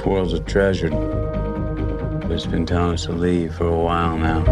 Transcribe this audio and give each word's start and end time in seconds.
This 0.00 0.06
world's 0.06 0.32
a 0.32 0.40
treasure. 0.40 0.88
But 0.88 2.30
it's 2.30 2.46
been 2.46 2.64
telling 2.64 2.94
us 2.94 3.04
to 3.04 3.12
leave 3.12 3.54
for 3.54 3.66
a 3.66 3.78
while 3.78 4.16
now. 4.16 4.42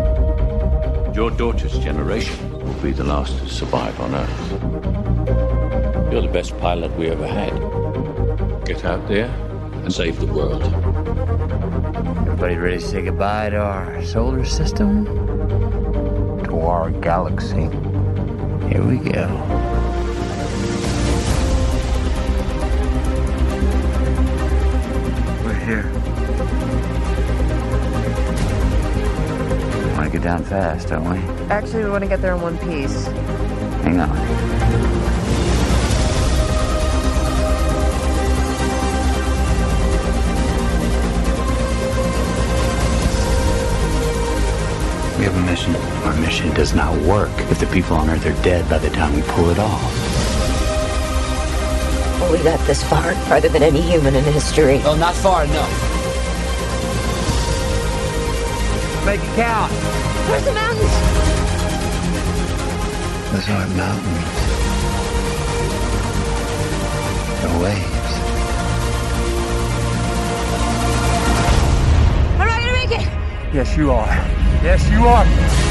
Your 1.14 1.30
daughter's 1.30 1.78
generation 1.78 2.52
will 2.52 2.74
be 2.82 2.92
the 2.92 3.04
last 3.04 3.38
to 3.38 3.48
survive 3.48 3.98
on 3.98 4.14
Earth. 4.14 4.50
You're 6.12 6.20
the 6.20 6.30
best 6.30 6.54
pilot 6.58 6.94
we 6.98 7.08
ever 7.08 7.26
had. 7.26 7.54
Get 8.66 8.84
out 8.84 9.08
there 9.08 9.30
and 9.84 9.90
save 9.90 10.20
the 10.20 10.26
world. 10.26 10.64
Everybody 12.26 12.56
ready 12.56 12.76
to 12.76 12.86
say 12.86 13.00
goodbye 13.00 13.48
to 13.48 13.56
our 13.56 14.04
solar 14.04 14.44
system? 14.44 15.06
To 16.44 16.60
our 16.60 16.90
galaxy. 16.90 17.70
Here 18.68 18.84
we 18.84 18.98
go. 18.98 19.77
Get 30.18 30.24
down 30.24 30.44
fast, 30.44 30.88
don't 30.88 31.08
we? 31.08 31.18
Actually, 31.48 31.84
we 31.84 31.90
want 31.90 32.02
to 32.02 32.08
get 32.08 32.20
there 32.20 32.34
in 32.34 32.40
one 32.40 32.58
piece. 32.58 33.06
Hang 33.84 34.00
on. 34.00 34.10
We 45.18 45.24
have 45.24 45.36
a 45.36 45.40
mission. 45.42 45.76
Our 45.76 46.16
mission 46.16 46.52
does 46.54 46.74
not 46.74 46.96
work 47.02 47.30
if 47.50 47.60
the 47.60 47.66
people 47.66 47.96
on 47.96 48.10
Earth 48.10 48.26
are 48.26 48.42
dead 48.42 48.68
by 48.68 48.78
the 48.78 48.90
time 48.90 49.14
we 49.14 49.22
pull 49.22 49.50
it 49.50 49.58
off. 49.58 49.92
Well, 52.20 52.32
we 52.32 52.42
got 52.42 52.58
this 52.66 52.82
far, 52.82 53.14
farther 53.26 53.48
than 53.48 53.62
any 53.62 53.82
human 53.82 54.16
in 54.16 54.24
history. 54.24 54.80
Oh, 54.84 54.96
not 54.96 55.14
far 55.14 55.44
enough. 55.44 55.87
Make 59.08 59.20
it 59.22 59.36
count. 59.36 59.72
Where's 60.28 60.44
the 60.44 60.52
mountains? 60.52 60.92
Those 63.32 63.48
aren't 63.48 63.74
mountains. 63.74 64.24
They're 67.40 67.58
waves. 67.58 68.12
I'm 72.34 72.48
not 72.48 72.60
gonna 72.60 72.72
make 72.72 72.90
it! 72.90 73.54
Yes, 73.54 73.74
you 73.78 73.92
are. 73.92 74.06
Yes, 74.62 74.86
you 74.90 75.06
are. 75.06 75.67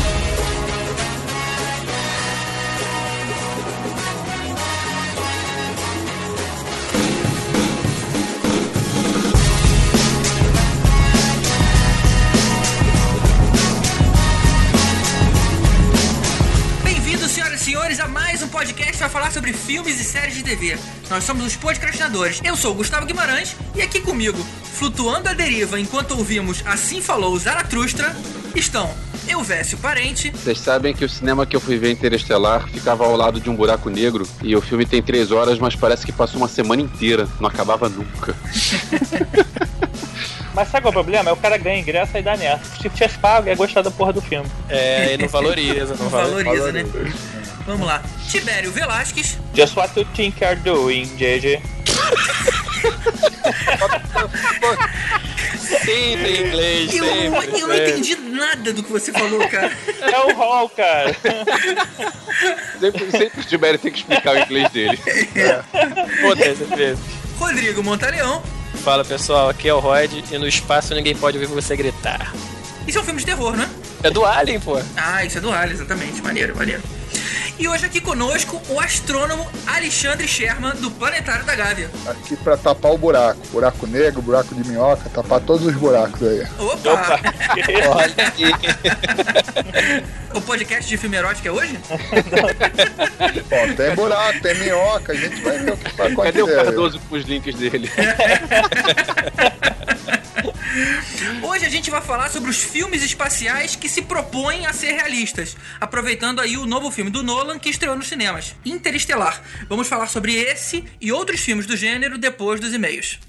Filmes 19.67 19.99
e 19.99 20.03
séries 20.05 20.33
de 20.33 20.43
TV. 20.43 20.77
Nós 21.09 21.25
somos 21.25 21.45
os 21.45 21.57
podcastinadores. 21.57 22.39
Eu 22.41 22.55
sou 22.55 22.71
o 22.71 22.75
Gustavo 22.75 23.05
Guimarães 23.05 23.53
e 23.75 23.81
aqui 23.81 23.99
comigo, 23.99 24.37
flutuando 24.63 25.27
à 25.27 25.33
deriva 25.33 25.77
enquanto 25.77 26.11
ouvimos 26.11 26.63
Assim 26.65 27.01
Falou 27.01 27.37
Zaratustra, 27.37 28.15
estão 28.55 28.89
Elvésio 29.27 29.77
Parente, 29.79 30.29
Vocês 30.29 30.57
sabem 30.57 30.93
que 30.93 31.03
o 31.03 31.09
cinema 31.09 31.45
que 31.45 31.53
eu 31.53 31.59
fui 31.59 31.77
ver 31.77 31.91
Interestelar 31.91 32.65
ficava 32.69 33.03
ao 33.03 33.17
lado 33.17 33.41
de 33.41 33.49
um 33.49 33.55
buraco 33.57 33.89
negro 33.89 34.25
e 34.41 34.55
o 34.55 34.61
filme 34.61 34.85
tem 34.85 35.03
três 35.03 35.31
horas, 35.33 35.59
mas 35.59 35.75
parece 35.75 36.05
que 36.05 36.13
passou 36.13 36.37
uma 36.37 36.47
semana 36.47 36.81
inteira. 36.81 37.27
Não 37.37 37.49
acabava 37.49 37.89
nunca. 37.89 38.33
Mas 40.57 40.69
sabe 40.69 40.85
qual 40.85 40.91
é 40.91 40.97
o 40.97 41.03
problema? 41.03 41.29
É 41.29 41.33
o 41.33 41.37
cara 41.37 41.55
ganha 41.55 41.79
ingresso 41.79 42.17
e 42.17 42.21
dá 42.23 42.35
nessa. 42.35 42.65
Se 42.65 42.89
tivesse 42.89 43.19
pago, 43.19 43.47
ia 43.47 43.53
gostar 43.53 43.83
da 43.83 43.91
porra 43.91 44.11
do 44.11 44.23
filme. 44.23 44.49
É, 44.67 45.13
e 45.13 45.17
não 45.19 45.27
valoriza, 45.27 45.93
não 45.93 46.05
não 46.05 46.09
valoriza, 46.09 46.71
né? 46.71 46.83
Vamos 47.67 47.85
lá. 47.85 48.01
Tibério 48.27 48.71
Velasquez, 48.71 49.37
Just 49.53 49.77
what 49.77 49.93
you 49.95 50.03
think 50.15 50.43
you're 50.43 50.59
doing, 50.61 51.05
JJ. 51.15 51.61
Sempre 55.59 56.37
em 56.37 56.47
inglês, 56.47 56.95
eu, 56.95 57.05
sempre. 57.05 57.61
eu 57.61 57.67
não 57.67 57.75
entendi 57.75 58.15
nada 58.15 58.73
do 58.73 58.81
que 58.81 58.91
você 58.91 59.11
falou, 59.11 59.47
cara. 59.47 59.71
É 60.01 60.19
o 60.21 60.35
Hall, 60.35 60.69
cara. 60.69 61.15
Sempre, 62.79 63.11
sempre 63.11 63.41
o 63.41 63.43
Tibério 63.43 63.77
tem 63.77 63.91
que 63.91 63.99
explicar 63.99 64.35
o 64.35 64.39
inglês 64.39 64.71
dele. 64.71 64.97
Foda-se, 66.19 66.63
vezes. 66.75 67.03
Rodrigo 67.37 67.83
Montaleão, 67.83 68.41
Fala 68.87 69.03
pessoal, 69.03 69.49
aqui 69.49 69.67
é 69.67 69.73
o 69.73 69.79
Rod 69.79 70.09
e 70.31 70.37
no 70.37 70.47
espaço 70.47 70.95
ninguém 70.95 71.13
pode 71.13 71.37
ouvir 71.37 71.53
você 71.53 71.75
gritar. 71.75 72.33
isso 72.87 72.97
é 72.97 73.01
um 73.01 73.03
filme 73.03 73.19
de 73.19 73.25
terror, 73.25 73.53
né? 73.53 73.69
É 74.01 74.09
do 74.09 74.23
Alien, 74.23 74.61
pô. 74.61 74.79
Ah, 74.95 75.25
isso 75.25 75.39
é 75.39 75.41
do 75.41 75.51
Alien, 75.51 75.73
exatamente. 75.73 76.21
Maneiro, 76.21 76.55
maneiro. 76.55 76.81
E 77.59 77.67
hoje 77.67 77.85
aqui 77.85 77.99
conosco 77.99 78.61
o 78.69 78.79
astrônomo 78.79 79.47
Alexandre 79.65 80.27
Sherman, 80.27 80.75
do 80.75 80.91
Planetário 80.91 81.43
da 81.45 81.55
Gávea. 81.55 81.89
Aqui 82.07 82.35
pra 82.35 82.55
tapar 82.55 82.91
o 82.91 82.97
buraco. 82.97 83.39
Buraco 83.51 83.87
negro, 83.87 84.21
buraco 84.21 84.53
de 84.53 84.67
minhoca, 84.69 85.09
tapar 85.09 85.39
todos 85.41 85.65
os 85.65 85.75
buracos 85.75 86.21
aí. 86.21 86.43
Opa! 86.59 87.19
Olha 87.95 88.27
aqui. 88.27 88.45
o 90.33 90.41
podcast 90.41 90.87
de 90.87 90.97
filme 90.97 91.17
erótico 91.17 91.47
é 91.47 91.51
hoje? 91.51 91.79
Ó, 93.51 93.73
tem 93.75 93.95
buraco, 93.95 94.41
tem 94.41 94.55
minhoca, 94.55 95.13
a 95.13 95.15
gente 95.15 95.41
vai 95.41 95.57
ver 95.57 95.73
o 95.73 95.77
que 95.77 95.95
vai 95.95 96.11
acontecer. 96.11 96.31
Cadê 96.31 96.41
o. 96.43 96.55
Cardoso 96.55 96.99
com 97.09 97.15
os 97.15 97.25
links 97.25 97.55
dele? 97.55 97.91
Hoje 101.41 101.65
a 101.65 101.69
gente 101.69 101.89
vai 101.89 102.01
falar 102.01 102.29
sobre 102.29 102.49
os 102.49 102.61
filmes 102.61 103.01
espaciais 103.03 103.75
que 103.75 103.89
se 103.89 104.01
propõem 104.01 104.65
a 104.65 104.73
ser 104.73 104.91
realistas, 104.91 105.57
aproveitando 105.79 106.39
aí 106.39 106.57
o 106.57 106.65
novo 106.65 106.91
filme 106.91 107.09
do 107.09 107.23
Nolan 107.23 107.57
que 107.57 107.69
estreou 107.69 107.95
nos 107.95 108.07
cinemas, 108.07 108.55
Interestelar. 108.65 109.41
Vamos 109.67 109.87
falar 109.87 110.07
sobre 110.07 110.35
esse 110.35 110.83
e 111.01 111.11
outros 111.11 111.41
filmes 111.41 111.65
do 111.65 111.75
gênero 111.75 112.17
depois 112.17 112.59
dos 112.59 112.73
e-mails. 112.73 113.19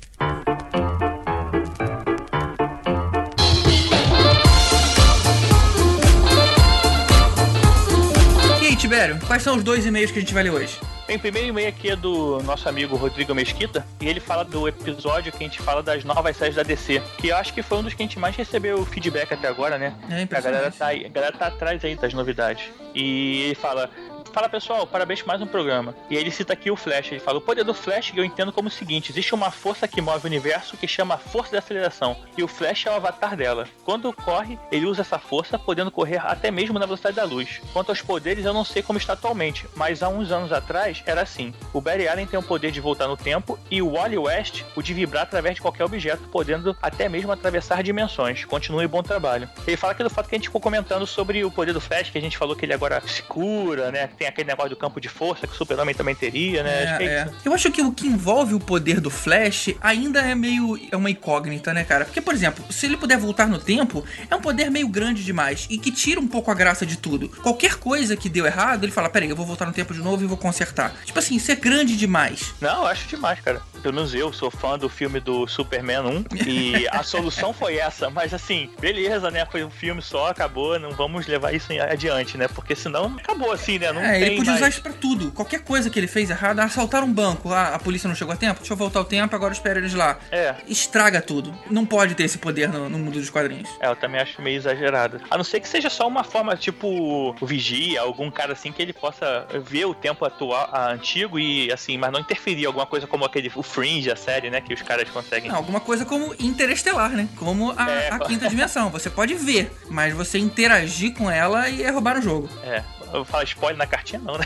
Tibério, 8.88 9.18
quais 9.26 9.42
são 9.42 9.54
os 9.54 9.62
dois 9.62 9.84
e-mails 9.84 10.10
que 10.10 10.16
a 10.16 10.22
gente 10.22 10.32
vai 10.32 10.42
ler 10.42 10.50
hoje? 10.50 10.80
Bem, 11.06 11.18
o 11.18 11.20
primeiro 11.20 11.48
e-mail 11.48 11.68
aqui 11.68 11.90
é 11.90 11.96
do 11.96 12.42
nosso 12.42 12.66
amigo 12.70 12.96
Rodrigo 12.96 13.34
Mesquita, 13.34 13.86
e 14.00 14.08
ele 14.08 14.18
fala 14.18 14.46
do 14.46 14.66
episódio 14.66 15.30
que 15.30 15.44
a 15.44 15.46
gente 15.46 15.60
fala 15.60 15.82
das 15.82 16.04
novas 16.04 16.34
séries 16.38 16.56
da 16.56 16.62
DC, 16.62 17.02
que 17.18 17.28
eu 17.28 17.36
acho 17.36 17.52
que 17.52 17.62
foi 17.62 17.76
um 17.76 17.82
dos 17.82 17.92
que 17.92 18.02
a 18.02 18.06
gente 18.06 18.18
mais 18.18 18.34
recebeu 18.34 18.82
feedback 18.86 19.34
até 19.34 19.46
agora, 19.46 19.76
né? 19.76 19.94
É 20.08 20.22
a 20.34 20.40
galera 20.40 20.70
tá, 20.70 20.88
a 20.88 21.08
galera 21.08 21.36
tá 21.36 21.48
atrás 21.48 21.84
aí 21.84 21.96
das 21.96 22.14
novidades. 22.14 22.64
E 22.94 23.42
ele 23.42 23.54
fala. 23.54 23.90
Fala 24.38 24.48
pessoal, 24.48 24.86
parabéns 24.86 25.24
mais 25.24 25.42
um 25.42 25.48
programa. 25.48 25.96
E 26.08 26.16
ele 26.16 26.30
cita 26.30 26.52
aqui 26.52 26.70
o 26.70 26.76
Flash. 26.76 27.10
Ele 27.10 27.18
fala: 27.18 27.38
O 27.38 27.40
poder 27.40 27.64
do 27.64 27.74
Flash 27.74 28.12
eu 28.14 28.24
entendo 28.24 28.52
como 28.52 28.68
o 28.68 28.70
seguinte: 28.70 29.10
existe 29.10 29.34
uma 29.34 29.50
força 29.50 29.88
que 29.88 30.00
move 30.00 30.22
o 30.22 30.28
universo 30.28 30.76
que 30.76 30.86
chama 30.86 31.18
força 31.18 31.50
da 31.50 31.58
aceleração. 31.58 32.16
E 32.36 32.42
o 32.44 32.46
Flash 32.46 32.86
é 32.86 32.90
o 32.92 32.94
avatar 32.94 33.34
dela. 33.34 33.66
Quando 33.84 34.12
corre, 34.12 34.56
ele 34.70 34.86
usa 34.86 35.00
essa 35.00 35.18
força, 35.18 35.58
podendo 35.58 35.90
correr 35.90 36.18
até 36.24 36.52
mesmo 36.52 36.78
na 36.78 36.86
velocidade 36.86 37.16
da 37.16 37.24
luz. 37.24 37.60
Quanto 37.72 37.88
aos 37.88 38.00
poderes, 38.00 38.44
eu 38.44 38.54
não 38.54 38.64
sei 38.64 38.80
como 38.80 38.96
está 38.96 39.14
atualmente, 39.14 39.66
mas 39.74 40.04
há 40.04 40.08
uns 40.08 40.30
anos 40.30 40.52
atrás 40.52 41.02
era 41.04 41.22
assim. 41.22 41.52
O 41.72 41.80
Barry 41.80 42.06
Allen 42.06 42.28
tem 42.28 42.38
o 42.38 42.42
poder 42.42 42.70
de 42.70 42.80
voltar 42.80 43.08
no 43.08 43.16
tempo 43.16 43.58
e 43.68 43.82
o 43.82 43.94
Wally 43.94 44.18
West 44.18 44.62
o 44.76 44.82
de 44.82 44.94
vibrar 44.94 45.24
através 45.24 45.56
de 45.56 45.62
qualquer 45.62 45.82
objeto, 45.82 46.28
podendo 46.28 46.76
até 46.80 47.08
mesmo 47.08 47.32
atravessar 47.32 47.82
dimensões. 47.82 48.44
Continue 48.44 48.86
bom 48.86 49.02
trabalho. 49.02 49.50
Ele 49.66 49.76
fala 49.76 49.94
aqui 49.94 50.04
do 50.04 50.10
fato 50.10 50.28
que 50.28 50.36
a 50.36 50.38
gente 50.38 50.46
ficou 50.46 50.60
comentando 50.60 51.08
sobre 51.08 51.44
o 51.44 51.50
poder 51.50 51.72
do 51.72 51.80
Flash, 51.80 52.10
que 52.10 52.18
a 52.18 52.20
gente 52.20 52.38
falou 52.38 52.54
que 52.54 52.64
ele 52.64 52.72
agora 52.72 53.02
se 53.04 53.24
cura, 53.24 53.90
né? 53.90 54.06
Tem 54.16 54.27
aquele 54.28 54.48
negócio 54.48 54.70
do 54.70 54.76
campo 54.76 55.00
de 55.00 55.08
força 55.08 55.46
que 55.46 55.52
o 55.52 55.56
Super-Homem 55.56 55.94
também 55.94 56.14
teria, 56.14 56.62
né? 56.62 56.84
Acho 56.84 56.98
que 56.98 57.04
é 57.04 57.22
isso. 57.22 57.34
Eu 57.44 57.54
acho 57.54 57.70
que 57.70 57.82
o 57.82 57.92
que 57.92 58.06
envolve 58.06 58.54
o 58.54 58.60
poder 58.60 59.00
do 59.00 59.10
Flash 59.10 59.70
ainda 59.80 60.20
é 60.20 60.34
meio. 60.34 60.78
é 60.90 60.96
uma 60.96 61.10
incógnita, 61.10 61.72
né, 61.72 61.84
cara? 61.84 62.04
Porque, 62.04 62.20
por 62.20 62.34
exemplo, 62.34 62.64
se 62.70 62.86
ele 62.86 62.96
puder 62.96 63.18
voltar 63.18 63.48
no 63.48 63.58
tempo, 63.58 64.04
é 64.30 64.34
um 64.34 64.40
poder 64.40 64.70
meio 64.70 64.88
grande 64.88 65.24
demais 65.24 65.66
e 65.70 65.78
que 65.78 65.90
tira 65.90 66.20
um 66.20 66.28
pouco 66.28 66.50
a 66.50 66.54
graça 66.54 66.84
de 66.84 66.96
tudo. 66.96 67.28
Qualquer 67.28 67.76
coisa 67.76 68.16
que 68.16 68.28
deu 68.28 68.46
errado, 68.46 68.84
ele 68.84 68.92
fala: 68.92 69.08
peraí, 69.08 69.28
eu 69.28 69.36
vou 69.36 69.46
voltar 69.46 69.66
no 69.66 69.72
tempo 69.72 69.92
de 69.94 70.00
novo 70.00 70.22
e 70.22 70.26
vou 70.26 70.36
consertar. 70.36 70.94
Tipo 71.04 71.18
assim, 71.18 71.36
isso 71.36 71.50
é 71.50 71.56
grande 71.56 71.96
demais. 71.96 72.54
Não, 72.60 72.82
eu 72.82 72.86
acho 72.86 73.08
demais, 73.08 73.40
cara. 73.40 73.60
Pelo 73.82 73.94
menos 73.94 74.14
eu 74.14 74.32
sou 74.32 74.50
fã 74.50 74.76
do 74.76 74.88
filme 74.88 75.20
do 75.20 75.46
Superman 75.46 76.00
1 76.00 76.24
e 76.46 76.88
a 76.90 77.02
solução 77.02 77.52
foi 77.52 77.76
essa, 77.76 78.10
mas 78.10 78.34
assim, 78.34 78.70
beleza, 78.80 79.30
né? 79.30 79.46
Foi 79.46 79.62
um 79.62 79.70
filme 79.70 80.02
só, 80.02 80.28
acabou, 80.28 80.78
não 80.78 80.90
vamos 80.90 81.26
levar 81.26 81.54
isso 81.54 81.72
adiante, 81.80 82.36
né? 82.36 82.48
Porque 82.48 82.74
senão 82.74 83.16
acabou 83.16 83.52
assim, 83.52 83.78
né? 83.78 83.92
Não, 83.92 84.02
É, 84.08 84.20
ele 84.20 84.36
podia 84.36 84.52
mais. 84.52 84.60
usar 84.62 84.68
isso 84.68 84.82
pra 84.82 84.92
tudo. 84.92 85.32
Qualquer 85.32 85.60
coisa 85.60 85.90
que 85.90 85.98
ele 85.98 86.06
fez 86.06 86.30
errado, 86.30 86.60
assaltar 86.60 87.02
um 87.04 87.12
banco, 87.12 87.52
ah, 87.52 87.74
a 87.74 87.78
polícia 87.78 88.08
não 88.08 88.14
chegou 88.14 88.32
a 88.32 88.36
tempo, 88.36 88.60
deixa 88.60 88.72
eu 88.72 88.76
voltar 88.76 89.00
o 89.00 89.04
tempo, 89.04 89.34
agora 89.34 89.52
eu 89.52 89.56
espero 89.56 89.78
eles 89.78 89.94
lá. 89.94 90.18
É. 90.30 90.54
Estraga 90.66 91.20
tudo. 91.20 91.54
Não 91.70 91.84
pode 91.84 92.14
ter 92.14 92.24
esse 92.24 92.38
poder 92.38 92.68
no, 92.68 92.88
no 92.88 92.98
mundo 92.98 93.18
dos 93.18 93.30
quadrinhos. 93.30 93.68
É, 93.80 93.88
eu 93.88 93.96
também 93.96 94.20
acho 94.20 94.40
meio 94.42 94.56
exagerado. 94.56 95.20
A 95.30 95.36
não 95.36 95.44
ser 95.44 95.60
que 95.60 95.68
seja 95.68 95.90
só 95.90 96.06
uma 96.06 96.24
forma, 96.24 96.56
tipo, 96.56 97.34
Vigia, 97.42 98.00
algum 98.00 98.30
cara 98.30 98.52
assim 98.52 98.72
que 98.72 98.80
ele 98.82 98.92
possa 98.92 99.46
ver 99.64 99.86
o 99.86 99.94
tempo 99.94 100.24
atual, 100.24 100.68
a, 100.72 100.90
antigo 100.92 101.38
e 101.38 101.70
assim, 101.72 101.96
mas 101.96 102.12
não 102.12 102.20
interferir. 102.20 102.66
Alguma 102.66 102.86
coisa 102.86 103.06
como 103.06 103.24
aquele, 103.24 103.50
o 103.54 103.62
Fringe, 103.62 104.10
a 104.10 104.16
série, 104.16 104.50
né? 104.50 104.60
Que 104.60 104.74
os 104.74 104.82
caras 104.82 105.08
conseguem. 105.10 105.50
Não, 105.50 105.56
alguma 105.56 105.80
coisa 105.80 106.04
como 106.04 106.34
interestelar, 106.38 107.10
né? 107.10 107.28
Como 107.36 107.74
a, 107.76 107.90
É, 107.90 108.08
a 108.10 108.18
quinta 108.18 108.48
dimensão. 108.48 108.90
Você 108.90 109.10
pode 109.10 109.34
ver, 109.34 109.72
mas 109.88 110.14
você 110.14 110.38
interagir 110.38 111.14
com 111.14 111.30
ela 111.30 111.68
e 111.68 111.82
é 111.82 111.90
roubar 111.90 112.18
o 112.18 112.22
jogo. 112.22 112.48
É. 112.62 112.82
Eu 113.08 113.12
vou 113.12 113.24
falar 113.24 113.44
spoiler 113.44 113.76
na 113.78 113.86
cartinha, 113.86 114.20
não, 114.20 114.36
né? 114.38 114.44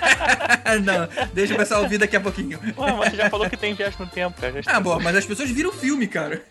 não, 0.84 1.26
deixa 1.32 1.54
o 1.54 1.56
pessoal 1.56 1.82
ouvir 1.82 1.98
daqui 1.98 2.16
a 2.16 2.20
pouquinho. 2.20 2.58
Ué, 2.76 2.92
mas 2.92 3.10
você 3.10 3.16
já 3.16 3.30
falou 3.30 3.48
que 3.48 3.56
tem 3.56 3.74
viagem 3.74 3.98
no 3.98 4.06
tempo, 4.06 4.40
cara. 4.40 4.60
Ah, 4.66 4.80
bom, 4.80 5.00
mas 5.00 5.16
as 5.16 5.24
pessoas 5.26 5.50
viram 5.50 5.70
o 5.70 5.72
filme, 5.72 6.06
cara. 6.06 6.42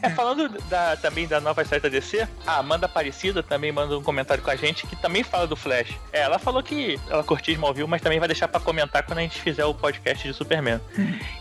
É, 0.00 0.10
falando 0.10 0.48
da- 0.68 0.96
também 0.96 1.26
da 1.26 1.40
nova 1.40 1.64
série 1.64 1.80
da 1.82 1.88
DC, 1.88 2.26
a 2.46 2.58
Amanda 2.58 2.86
Aparecida 2.86 3.42
também 3.42 3.72
manda 3.72 3.98
um 3.98 4.02
comentário 4.02 4.42
com 4.42 4.50
a 4.50 4.54
gente 4.54 4.86
que 4.86 4.94
também 4.94 5.24
fala 5.24 5.44
do 5.46 5.56
Flash. 5.56 5.88
É, 6.12 6.20
ela 6.20 6.38
falou 6.38 6.62
que 6.62 7.00
ela 7.08 7.24
curtiu 7.24 7.52
Smallville, 7.54 7.88
mas 7.88 8.00
também 8.00 8.18
vai 8.20 8.28
deixar 8.28 8.46
pra 8.46 8.60
comentar 8.60 9.02
quando 9.02 9.18
a 9.18 9.22
gente 9.22 9.40
fizer 9.40 9.64
o 9.64 9.74
podcast 9.74 10.26
de 10.28 10.32
Superman. 10.34 10.80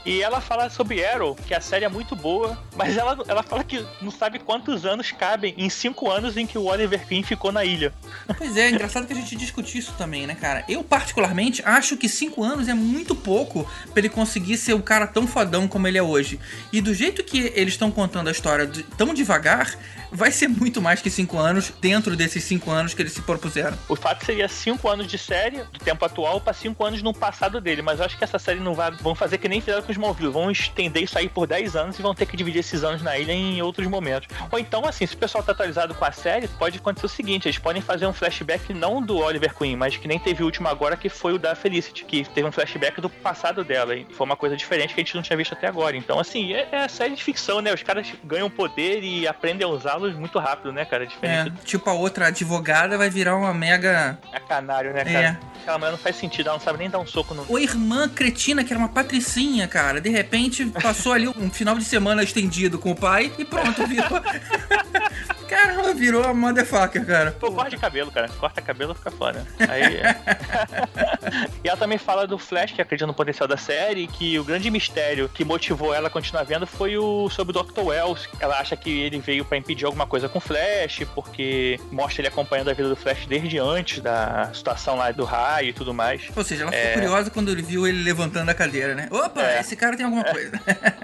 e 0.06 0.24
ela 0.24 0.42
fala 0.42 0.70
sobre 0.72 1.06
Arrow, 1.06 1.36
que 1.36 1.54
a 1.54 1.62
série 1.62 1.86
é 1.86 1.90
muito 1.90 2.16
boa, 2.16 2.58
mas 2.76 2.98
ela, 2.98 3.18
ela 3.28 3.44
fala 3.44 3.64
que 3.64 3.86
não 4.02 4.10
sabe 4.12 4.40
quantos 4.40 4.86
anos 4.86 5.12
cabem 5.12 5.54
em 5.58 5.70
cinco 5.70 6.10
anos 6.10 6.36
em 6.36 6.48
que 6.48 6.58
o 6.58 6.66
Oliver 6.66 7.06
Queen 7.06 7.22
ficou 7.22 7.52
na 7.52 7.64
ilha. 7.64 7.94
Pois 8.38 8.58
é, 8.58 8.70
é 8.72 8.77
engraçado 8.78 9.06
que 9.08 9.14
a 9.14 9.16
gente 9.16 9.36
discute 9.36 9.78
isso 9.78 9.94
também, 9.98 10.26
né, 10.28 10.36
cara? 10.36 10.64
Eu, 10.70 10.84
particularmente, 10.84 11.62
acho 11.66 11.98
que 11.98 12.08
cinco 12.08 12.44
anos 12.44 12.68
é 12.68 12.74
muito 12.74 13.16
pouco 13.16 13.64
pra 13.92 14.00
ele 14.00 14.10
conseguir 14.10 14.58
ser 14.58 14.74
o 14.74 14.82
cara 14.82 15.08
tão 15.08 15.26
fodão 15.28 15.68
como 15.68 15.88
ele 15.88 15.98
é 15.98 16.04
hoje. 16.04 16.40
E 16.72 16.80
do 16.82 16.94
jeito 16.94 17.24
que 17.24 17.52
eles 17.56 17.74
estão 17.74 17.92
contando 17.92 18.28
a 18.28 18.32
história 18.32 18.66
de- 18.68 18.84
tão 18.84 19.14
devagar, 19.14 19.76
vai 20.12 20.32
ser 20.32 20.48
muito 20.48 20.82
mais 20.82 21.02
que 21.02 21.10
cinco 21.10 21.38
anos 21.38 21.72
dentro 21.82 22.16
desses 22.16 22.44
cinco 22.44 22.72
anos 22.72 22.94
que 22.94 23.02
eles 23.02 23.12
se 23.14 23.22
propuseram. 23.22 23.78
O 23.90 23.96
fato 23.96 24.26
seria 24.26 24.48
cinco 24.48 24.88
anos 24.90 25.08
de 25.08 25.18
série, 25.18 25.58
do 25.64 25.80
tempo 25.80 26.04
atual, 26.06 26.40
pra 26.40 26.54
cinco 26.54 26.86
anos 26.86 27.02
no 27.02 27.14
passado 27.14 27.60
dele. 27.60 27.82
Mas 27.82 28.00
eu 28.00 28.06
acho 28.06 28.18
que 28.18 28.24
essa 28.24 28.40
série 28.40 28.60
não 28.60 28.74
vai. 28.74 28.92
Vão 28.92 29.14
fazer 29.16 29.38
que 29.38 29.50
nem 29.50 29.60
fizeram 29.60 29.82
com 29.82 29.92
os 29.92 29.98
Smallville. 29.98 30.32
Vão 30.32 30.50
estender 30.52 31.04
isso 31.04 31.18
aí 31.18 31.28
por 31.28 31.48
10 31.48 31.76
anos 31.76 31.98
e 32.00 32.02
vão 32.02 32.14
ter 32.16 32.26
que 32.26 32.38
dividir 32.38 32.60
esses 32.60 32.84
anos 32.84 33.02
na 33.02 33.18
ilha 33.18 33.32
em 33.34 33.62
outros 33.62 33.88
momentos. 33.88 34.28
Ou 34.52 34.60
então, 34.60 34.86
assim, 34.86 35.06
se 35.06 35.16
o 35.16 35.18
pessoal 35.18 35.44
tá 35.44 35.52
atualizado 35.52 35.94
com 35.96 36.06
a 36.06 36.12
série, 36.12 36.48
pode 36.48 36.78
acontecer 36.78 37.06
o 37.06 37.10
seguinte: 37.10 37.48
eles 37.48 37.58
podem 37.58 37.82
fazer 37.82 38.06
um 38.06 38.14
flashback 38.14 38.67
não 38.74 39.02
do 39.02 39.18
Oliver 39.18 39.54
Queen, 39.56 39.76
mas 39.76 39.98
que 39.98 40.08
nem 40.08 40.20
teve 40.20 40.44
o 40.44 40.46
último 40.46 40.68
agora, 40.68 40.96
que 40.98 41.10
foi 41.10 41.34
o 41.34 41.40
da 41.40 41.56
Felicity, 41.56 42.06
que 42.06 42.24
teve 42.30 42.48
um 42.48 42.52
flashback 42.52 43.00
do 43.02 43.10
passado 43.10 43.64
dela. 43.64 43.96
E 43.96 44.06
foi 44.14 44.26
uma 44.26 44.36
coisa 44.36 44.56
diferente 44.56 44.94
que 44.94 45.02
a 45.02 45.04
gente 45.04 45.16
não 45.16 45.22
tinha 45.22 45.36
visto 45.38 45.54
até 45.54 45.68
agora. 45.68 45.96
Então, 45.96 46.20
assim, 46.20 46.54
é, 46.54 46.68
é 46.72 46.88
série 46.88 47.16
de 47.16 47.24
ficção, 47.24 47.62
né? 47.62 47.74
Os 47.74 47.84
caras 47.84 48.08
ganham 48.24 48.50
poder 48.50 49.04
e 49.04 49.28
aprendem 49.28 49.66
a 49.66 49.70
usá-los 49.70 50.16
muito 50.16 50.40
rápido, 50.40 50.72
né, 50.72 50.86
cara? 50.86 51.04
É, 51.04 51.08
Diferente 51.08 51.52
tipo 51.66 51.90
a 51.90 51.94
outra 51.94 52.28
advogada 52.28 52.98
vai 52.98 53.10
virar 53.10 53.36
uma 53.36 53.54
mega. 53.54 54.18
é 54.34 54.40
canário, 54.40 54.94
né, 54.94 55.02
É. 55.02 55.04
cara? 55.14 55.40
Aquela 55.62 55.78
mulher 55.80 55.92
não 55.92 55.98
faz 55.98 56.16
sentido, 56.16 56.48
ela 56.48 56.58
não 56.58 56.64
sabe 56.64 56.80
nem 56.80 56.90
dar 56.90 57.00
um 57.00 57.06
soco 57.08 57.34
no. 57.34 57.46
Ou 57.50 57.60
irmã 57.60 58.08
cretina, 58.08 58.64
que 58.64 58.72
era 58.72 58.80
uma 58.80 58.90
patricinha, 58.90 59.68
cara. 59.68 60.00
De 60.00 60.10
repente 60.10 60.66
passou 60.68 61.12
ali 61.14 61.28
um 61.28 61.50
final 61.52 61.76
de 61.78 61.84
semana 61.84 62.24
estendido 62.24 62.80
com 62.80 62.92
o 62.92 62.96
pai 62.96 63.32
e 63.38 63.44
pronto, 63.46 63.86
virou. 63.86 64.08
Caramba, 65.48 65.94
virou 65.94 66.24
a 66.24 66.34
motherfucker, 66.34 67.06
cara. 67.06 67.32
Pô, 67.32 67.52
corta 67.52 67.70
de 67.72 67.78
cabelo, 67.78 68.12
cara. 68.12 68.28
Corta 68.30 68.62
cabelo 68.62 68.94
fica 68.94 69.12
foda. 69.12 69.46
Aí. 69.70 70.02
e 71.64 71.68
ela 71.68 71.78
também 71.78 71.98
fala 71.98 72.28
do 72.28 72.38
Flash, 72.38 72.72
que 72.74 72.82
acredita 72.82 73.08
no 73.08 73.14
potencial 73.14 73.48
da 73.48 73.58
série, 73.58 74.02
e 74.04 74.08
que 74.08 74.38
o 74.40 74.44
grande 74.44 74.70
mistério 74.70 75.30
que 75.30 75.44
motivou 75.44 75.94
ela 75.94 76.08
a 76.08 76.12
continuar 76.12 76.44
vendo 76.44 76.66
foi 76.68 76.98
o 76.98 77.30
sobre 77.30 77.58
o 77.58 77.64
Dr. 77.64 77.82
Wells. 77.82 78.28
Ela 78.40 78.60
acha 78.60 78.76
que 78.76 78.90
ele 79.02 79.20
veio 79.20 79.46
pra 79.46 79.58
impedir 79.58 79.86
alguma 79.86 80.06
coisa 80.06 80.28
com 80.30 80.38
o 80.38 80.42
Flash, 80.42 81.02
porque 81.16 81.80
mostra 81.92 82.22
ele 82.22 82.28
acompanhando 82.28 82.70
a 82.70 82.74
vida 82.74 82.90
do 82.90 82.96
Flash 82.96 83.26
desde 83.26 83.58
antes 83.60 84.00
da 84.02 84.52
situação 84.54 84.96
lá 84.98 85.12
do 85.12 85.24
raio 85.24 85.70
e 85.70 85.74
tudo 85.74 85.94
mais. 85.94 86.24
Ou 86.36 86.44
seja, 86.44 86.64
ela 86.64 86.72
ficou 86.72 86.88
É. 86.90 86.94
curiosa 86.94 87.30
quando 87.32 87.52
ele 87.52 87.62
viu 87.62 87.88
ele 87.88 88.04
levantando 88.04 88.50
a 88.50 88.54
cadeira, 88.54 88.94
né? 88.96 89.08
Opa, 89.12 89.42
É. 89.42 89.60
esse 89.60 89.76
cara 89.76 89.96
tem 89.96 90.06
alguma 90.06 90.24
coisa. 90.24 90.52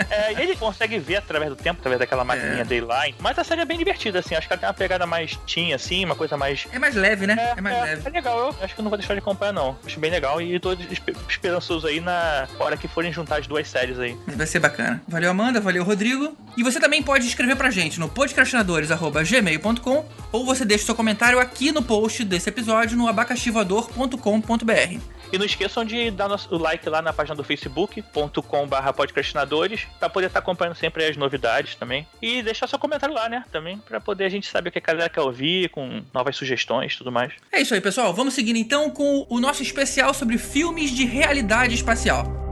É, 0.09 0.33
e 0.33 0.41
ele 0.41 0.55
consegue 0.55 0.97
ver 0.99 1.17
através 1.17 1.49
do 1.49 1.55
tempo, 1.55 1.79
através 1.79 1.99
daquela 1.99 2.23
maquininha 2.23 2.61
É. 2.61 2.65
dele 2.65 2.85
lá. 2.85 3.03
Mas 3.19 3.37
a 3.39 3.43
série 3.43 3.61
é 3.61 3.65
bem 3.65 3.77
divertida, 3.77 4.19
assim. 4.19 4.32
Acho 4.35 4.47
que 4.47 4.53
ela 4.53 4.59
tem 4.59 4.67
uma 4.67 4.73
pegada 4.73 5.05
mais 5.05 5.37
teen, 5.47 5.73
assim, 5.73 6.03
uma 6.05 6.15
coisa 6.15 6.35
mais 6.37 6.67
É 6.71 6.79
mais 6.79 6.95
leve, 6.95 7.25
né? 7.27 7.53
É, 7.57 7.61
mais 7.61 7.81
leve. 7.81 8.01
É 8.05 8.09
legal, 8.09 8.37
eu 8.39 8.55
acho 8.63 8.75
que 8.75 8.81
não 8.81 8.89
vou 8.89 8.97
deixar 8.97 9.13
de 9.13 9.19
acompanhar, 9.19 9.53
não. 9.53 9.77
Acho 9.85 9.99
bem 9.99 10.11
legal 10.11 10.41
e 10.41 10.59
tô 10.59 10.73
espe- 10.73 11.15
esperançoso 11.29 11.87
aí 11.87 11.99
na 11.99 12.47
hora 12.59 12.75
que 12.77 12.87
forem 12.87 13.11
juntar 13.11 13.39
as 13.39 13.47
duas 13.47 13.67
séries 13.67 13.99
aí. 13.99 14.17
Vai 14.27 14.47
ser 14.47 14.59
bacana. 14.59 15.01
Valeu, 15.07 15.29
Amanda. 15.31 15.59
Valeu, 15.61 15.83
Rodrigo. 15.83 16.35
E 16.57 16.63
você 16.63 16.79
também 16.79 17.01
pode 17.01 17.25
escrever 17.27 17.55
pra 17.55 17.69
gente 17.69 17.99
no 17.99 18.07
podcastinadores.gmail.com 18.09 20.05
ou 20.31 20.45
você 20.45 20.63
deixa 20.65 20.85
seu 20.85 20.95
comentário 20.95 21.39
aqui 21.39 21.71
no 21.71 21.81
post 21.81 22.23
desse 22.23 22.49
episódio 22.49 22.95
no 22.97 23.07
abacaxivador.com.br. 23.07 24.99
E 25.33 25.37
não 25.39 25.47
esqueçam 25.47 25.83
de 25.83 26.11
dar 26.11 26.29
o 26.51 26.57
like 26.59 26.87
lá 26.87 27.01
na 27.01 27.11
página 27.11 27.35
do 27.35 27.43
facebook.com.br 27.43 28.93
podcastinadores 28.95 29.87
pra 29.99 30.07
poder 30.07 30.27
estar 30.27 30.37
acompanhando 30.37 30.75
sempre 30.75 31.03
as 31.05 31.17
novidades 31.17 31.73
também. 31.73 32.05
E 32.21 32.43
deixar 32.43 32.67
seu 32.67 32.77
comentário 32.77 33.15
lá, 33.15 33.27
né? 33.27 33.43
Também 33.51 33.79
pra 33.79 33.99
poder 33.99 34.25
a 34.25 34.29
gente 34.29 34.45
saber 34.45 34.69
o 34.69 34.71
que 34.71 34.77
a 34.77 34.81
galera 34.81 35.09
quer 35.09 35.21
ouvir, 35.21 35.69
com 35.69 36.03
novas 36.13 36.35
sugestões 36.35 36.95
tudo 36.95 37.11
mais. 37.11 37.33
É 37.51 37.59
isso 37.59 37.73
aí, 37.73 37.81
pessoal. 37.81 38.13
Vamos 38.13 38.35
seguir 38.35 38.55
então 38.55 38.91
com 38.91 39.25
o 39.27 39.39
nosso 39.39 39.63
especial 39.63 40.13
sobre 40.13 40.37
filmes 40.37 40.91
de 40.91 41.03
realidade 41.03 41.73
espacial. 41.73 42.42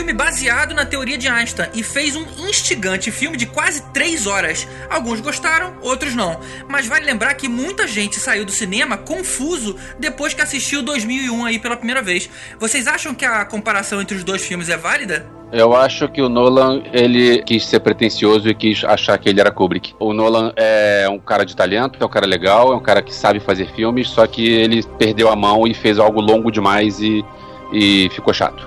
Filme 0.00 0.14
baseado 0.14 0.74
na 0.74 0.86
teoria 0.86 1.18
de 1.18 1.28
Einstein 1.28 1.68
e 1.74 1.82
fez 1.82 2.16
um 2.16 2.24
instigante 2.48 3.10
filme 3.10 3.36
de 3.36 3.44
quase 3.44 3.82
3 3.92 4.26
horas. 4.26 4.66
Alguns 4.88 5.20
gostaram, 5.20 5.74
outros 5.82 6.14
não. 6.14 6.40
Mas 6.66 6.86
vale 6.86 7.04
lembrar 7.04 7.34
que 7.34 7.46
muita 7.50 7.86
gente 7.86 8.18
saiu 8.18 8.46
do 8.46 8.50
cinema 8.50 8.96
confuso 8.96 9.76
depois 9.98 10.32
que 10.32 10.40
assistiu 10.40 10.82
2001 10.82 11.44
aí 11.44 11.58
pela 11.58 11.76
primeira 11.76 12.00
vez. 12.00 12.30
Vocês 12.58 12.86
acham 12.86 13.14
que 13.14 13.26
a 13.26 13.44
comparação 13.44 14.00
entre 14.00 14.16
os 14.16 14.24
dois 14.24 14.42
filmes 14.42 14.70
é 14.70 14.76
válida? 14.78 15.26
Eu 15.52 15.76
acho 15.76 16.08
que 16.08 16.22
o 16.22 16.30
Nolan, 16.30 16.82
ele 16.94 17.42
quis 17.42 17.66
ser 17.66 17.80
pretencioso 17.80 18.48
e 18.48 18.54
quis 18.54 18.82
achar 18.84 19.18
que 19.18 19.28
ele 19.28 19.38
era 19.38 19.50
Kubrick. 19.50 19.94
O 19.98 20.14
Nolan 20.14 20.50
é 20.56 21.06
um 21.10 21.18
cara 21.18 21.44
de 21.44 21.54
talento, 21.54 21.98
é 22.00 22.06
um 22.06 22.08
cara 22.08 22.24
legal, 22.24 22.72
é 22.72 22.76
um 22.76 22.80
cara 22.80 23.02
que 23.02 23.14
sabe 23.14 23.38
fazer 23.38 23.70
filmes, 23.74 24.08
só 24.08 24.26
que 24.26 24.48
ele 24.48 24.82
perdeu 24.98 25.28
a 25.28 25.36
mão 25.36 25.66
e 25.66 25.74
fez 25.74 25.98
algo 25.98 26.22
longo 26.22 26.50
demais 26.50 27.00
e, 27.02 27.22
e 27.70 28.08
ficou 28.14 28.32
chato. 28.32 28.66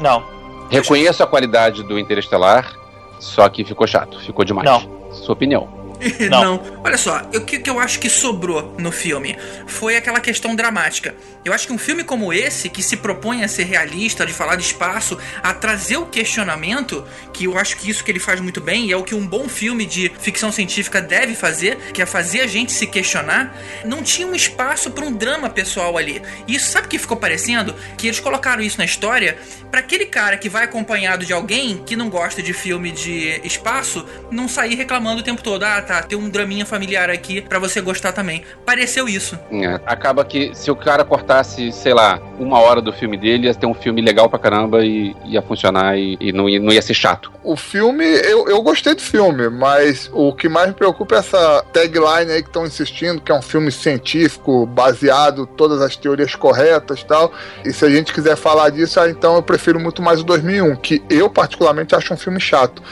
Não. 0.00 0.31
Reconheço 0.72 1.22
a 1.22 1.26
qualidade 1.26 1.82
do 1.82 1.98
Interestelar, 1.98 2.72
só 3.18 3.48
que 3.48 3.64
ficou 3.64 3.86
chato, 3.86 4.18
ficou 4.20 4.44
demais. 4.44 4.68
Não. 4.68 5.12
Sua 5.12 5.34
opinião. 5.34 5.82
Não. 6.30 6.60
Olha 6.84 6.98
só, 6.98 7.22
o 7.34 7.40
que, 7.42 7.58
que 7.58 7.70
eu 7.70 7.78
acho 7.78 8.00
que 8.00 8.08
sobrou 8.08 8.74
no 8.78 8.90
filme 8.90 9.36
foi 9.66 9.96
aquela 9.96 10.20
questão 10.20 10.56
dramática. 10.56 11.14
Eu 11.44 11.52
acho 11.52 11.66
que 11.66 11.72
um 11.72 11.78
filme 11.78 12.04
como 12.04 12.32
esse, 12.32 12.68
que 12.68 12.82
se 12.82 12.96
propõe 12.96 13.42
a 13.42 13.48
ser 13.48 13.64
realista, 13.64 14.24
de 14.24 14.32
falar 14.32 14.54
de 14.54 14.62
espaço, 14.62 15.18
a 15.42 15.52
trazer 15.52 15.96
o 15.96 16.06
questionamento, 16.06 17.04
que 17.32 17.46
eu 17.46 17.58
acho 17.58 17.76
que 17.76 17.90
isso 17.90 18.04
que 18.04 18.12
ele 18.12 18.20
faz 18.20 18.40
muito 18.40 18.60
bem, 18.60 18.86
e 18.86 18.92
é 18.92 18.96
o 18.96 19.02
que 19.02 19.14
um 19.14 19.26
bom 19.26 19.48
filme 19.48 19.84
de 19.84 20.08
ficção 20.20 20.52
científica 20.52 21.02
deve 21.02 21.34
fazer, 21.34 21.76
que 21.92 22.00
é 22.00 22.06
fazer 22.06 22.42
a 22.42 22.46
gente 22.46 22.70
se 22.70 22.86
questionar, 22.86 23.56
não 23.84 24.04
tinha 24.04 24.26
um 24.26 24.36
espaço 24.36 24.92
para 24.92 25.04
um 25.04 25.12
drama 25.12 25.50
pessoal 25.50 25.98
ali. 25.98 26.22
E 26.46 26.54
isso 26.54 26.70
sabe 26.70 26.86
o 26.86 26.90
que 26.90 26.98
ficou 26.98 27.16
parecendo? 27.16 27.74
Que 27.96 28.06
eles 28.06 28.20
colocaram 28.20 28.62
isso 28.62 28.78
na 28.78 28.84
história 28.84 29.36
para 29.68 29.80
aquele 29.80 30.06
cara 30.06 30.36
que 30.36 30.48
vai 30.48 30.64
acompanhado 30.64 31.24
de 31.24 31.32
alguém 31.32 31.78
que 31.78 31.96
não 31.96 32.08
gosta 32.08 32.42
de 32.42 32.52
filme 32.52 32.92
de 32.92 33.40
espaço, 33.42 34.06
não 34.30 34.46
sair 34.46 34.74
reclamando 34.76 35.22
o 35.22 35.24
tempo 35.24 35.42
todo. 35.42 35.64
Ah, 35.64 35.80
tá, 35.82 36.02
tem 36.02 36.16
um 36.16 36.28
draminha 36.28 36.66
familiar 36.66 37.10
aqui 37.10 37.40
pra 37.40 37.58
você 37.58 37.80
gostar 37.80 38.12
também. 38.12 38.44
Pareceu 38.64 39.08
isso. 39.08 39.36
É, 39.50 39.80
acaba 39.86 40.24
que 40.24 40.54
se 40.54 40.70
o 40.70 40.76
cara 40.76 41.04
cortar 41.04 41.31
botasse, 41.32 41.72
sei 41.72 41.94
lá, 41.94 42.20
uma 42.38 42.60
hora 42.60 42.82
do 42.82 42.92
filme 42.92 43.16
dele, 43.16 43.46
ia 43.46 43.54
ter 43.54 43.66
um 43.66 43.72
filme 43.72 44.02
legal 44.02 44.28
pra 44.28 44.38
caramba 44.38 44.84
e 44.84 45.16
ia 45.24 45.40
funcionar 45.40 45.96
e, 45.96 46.18
e 46.20 46.32
não, 46.32 46.48
ia, 46.48 46.60
não 46.60 46.70
ia 46.72 46.82
ser 46.82 46.92
chato. 46.92 47.32
O 47.42 47.56
filme, 47.56 48.04
eu, 48.04 48.48
eu 48.48 48.60
gostei 48.60 48.94
do 48.94 49.00
filme, 49.00 49.48
mas 49.48 50.10
o 50.12 50.34
que 50.34 50.48
mais 50.48 50.68
me 50.68 50.74
preocupa 50.74 51.14
é 51.16 51.18
essa 51.18 51.64
tagline 51.72 52.30
aí 52.30 52.42
que 52.42 52.48
estão 52.48 52.66
insistindo, 52.66 53.20
que 53.20 53.32
é 53.32 53.34
um 53.34 53.42
filme 53.42 53.72
científico, 53.72 54.66
baseado 54.66 55.46
todas 55.46 55.80
as 55.80 55.96
teorias 55.96 56.34
corretas 56.34 57.00
e 57.00 57.06
tal. 57.06 57.32
E 57.64 57.72
se 57.72 57.84
a 57.84 57.88
gente 57.88 58.12
quiser 58.12 58.36
falar 58.36 58.68
disso, 58.70 59.00
ah, 59.00 59.08
então 59.08 59.36
eu 59.36 59.42
prefiro 59.42 59.80
muito 59.80 60.02
mais 60.02 60.20
o 60.20 60.24
2001, 60.24 60.76
que 60.76 61.02
eu 61.08 61.30
particularmente 61.30 61.94
acho 61.94 62.12
um 62.12 62.16
filme 62.16 62.40
chato 62.40 62.82